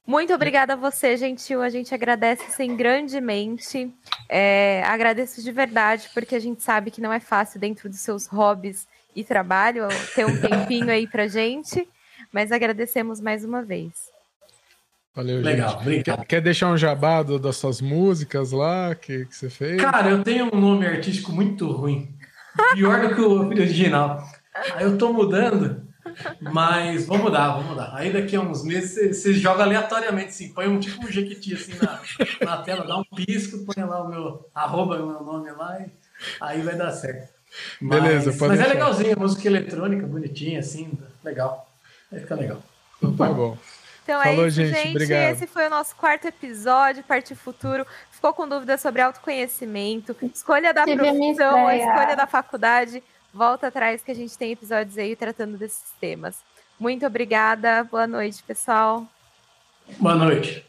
Muito 0.08 0.32
obrigada 0.32 0.72
a 0.72 0.76
você, 0.76 1.18
gentil. 1.18 1.60
A 1.60 1.68
gente 1.68 1.94
agradece 1.94 2.50
sim 2.52 2.74
grandemente. 2.74 3.92
É, 4.26 4.82
agradeço 4.86 5.42
de 5.42 5.52
verdade, 5.52 6.08
porque 6.14 6.34
a 6.34 6.38
gente 6.38 6.62
sabe 6.62 6.90
que 6.90 7.02
não 7.02 7.12
é 7.12 7.20
fácil 7.20 7.60
dentro 7.60 7.90
dos 7.90 7.98
seus 7.98 8.26
hobbies 8.26 8.88
e 9.14 9.22
trabalho 9.22 9.86
ter 10.14 10.24
um 10.24 10.40
tempinho 10.40 10.90
aí 10.90 11.06
pra 11.06 11.28
gente. 11.28 11.86
Mas 12.32 12.50
agradecemos 12.50 13.20
mais 13.20 13.44
uma 13.44 13.62
vez. 13.62 13.92
Valeu, 15.14 15.42
Legal, 15.42 15.72
gente. 15.72 15.80
Obrigado. 15.82 16.16
Quer, 16.20 16.26
quer, 16.26 16.40
deixar 16.40 16.72
um 16.72 16.78
jabado 16.78 17.38
das 17.38 17.58
suas 17.58 17.82
músicas 17.82 18.50
lá 18.50 18.94
que, 18.94 19.26
que 19.26 19.36
você 19.36 19.50
fez? 19.50 19.78
Cara, 19.78 20.08
eu 20.08 20.22
tenho 20.22 20.48
um 20.50 20.58
nome 20.58 20.86
artístico 20.86 21.32
muito 21.32 21.70
ruim. 21.70 22.16
Pior 22.72 23.06
do 23.06 23.14
que 23.14 23.20
o 23.20 23.48
original. 23.48 24.24
Aí 24.74 24.84
eu 24.84 24.96
tô 24.96 25.12
mudando. 25.12 25.86
Mas 26.40 27.06
vamos 27.06 27.24
mudar, 27.24 27.48
vamos 27.48 27.66
mudar. 27.66 27.90
Aí 27.94 28.12
daqui 28.12 28.36
a 28.36 28.40
uns 28.40 28.64
meses 28.64 29.16
você, 29.16 29.32
joga 29.34 29.62
aleatoriamente, 29.62 30.28
assim, 30.28 30.52
põe 30.52 30.68
um 30.68 30.78
tipo 30.78 31.04
um 31.04 31.10
jequiti 31.10 31.54
assim 31.54 31.74
na, 31.80 32.00
na 32.44 32.62
tela, 32.62 32.86
dá 32.86 32.96
um 32.96 33.04
pisco, 33.04 33.64
põe 33.64 33.84
lá 33.84 34.02
o 34.02 34.08
meu 34.08 34.48
arroba, 34.54 34.96
o 34.96 35.06
meu 35.06 35.22
nome 35.22 35.50
lá 35.52 35.78
e 35.80 35.90
aí 36.40 36.62
vai 36.62 36.76
dar 36.76 36.92
certo. 36.92 37.32
Mas, 37.80 38.02
Beleza, 38.02 38.32
pode 38.32 38.48
Mas 38.48 38.60
é 38.60 38.62
deixar. 38.64 38.70
é 38.70 38.74
legalzinho, 38.74 39.18
música 39.18 39.46
eletrônica, 39.48 40.06
bonitinha, 40.06 40.60
assim, 40.60 40.92
legal. 41.24 41.68
Vai 42.10 42.20
ficar 42.20 42.34
legal. 42.34 42.62
Então 42.98 43.16
tá 43.16 43.32
bom. 43.32 43.56
Então 44.02 44.22
Falou, 44.22 44.44
é 44.44 44.48
isso, 44.48 44.56
gente. 44.56 44.74
gente. 44.74 44.90
Obrigado. 44.90 45.32
Esse 45.32 45.46
foi 45.46 45.66
o 45.66 45.70
nosso 45.70 45.94
quarto 45.94 46.26
episódio, 46.26 47.04
Parte 47.04 47.34
Futuro. 47.34 47.86
Ficou 48.10 48.32
com 48.32 48.48
dúvidas 48.48 48.80
sobre 48.80 49.02
autoconhecimento, 49.02 50.16
escolha 50.34 50.72
da 50.72 50.84
profissão, 50.84 51.70
escolha 51.70 52.16
da 52.16 52.26
faculdade 52.26 53.02
volta 53.32 53.68
atrás 53.68 54.02
que 54.02 54.10
a 54.10 54.14
gente 54.14 54.36
tem 54.36 54.52
episódios 54.52 54.98
aí 54.98 55.14
tratando 55.16 55.56
desses 55.56 55.90
temas. 56.00 56.36
Muito 56.78 57.06
obrigada. 57.06 57.84
Boa 57.84 58.06
noite, 58.06 58.42
pessoal. 58.42 59.06
Boa 59.98 60.14
noite. 60.14 60.67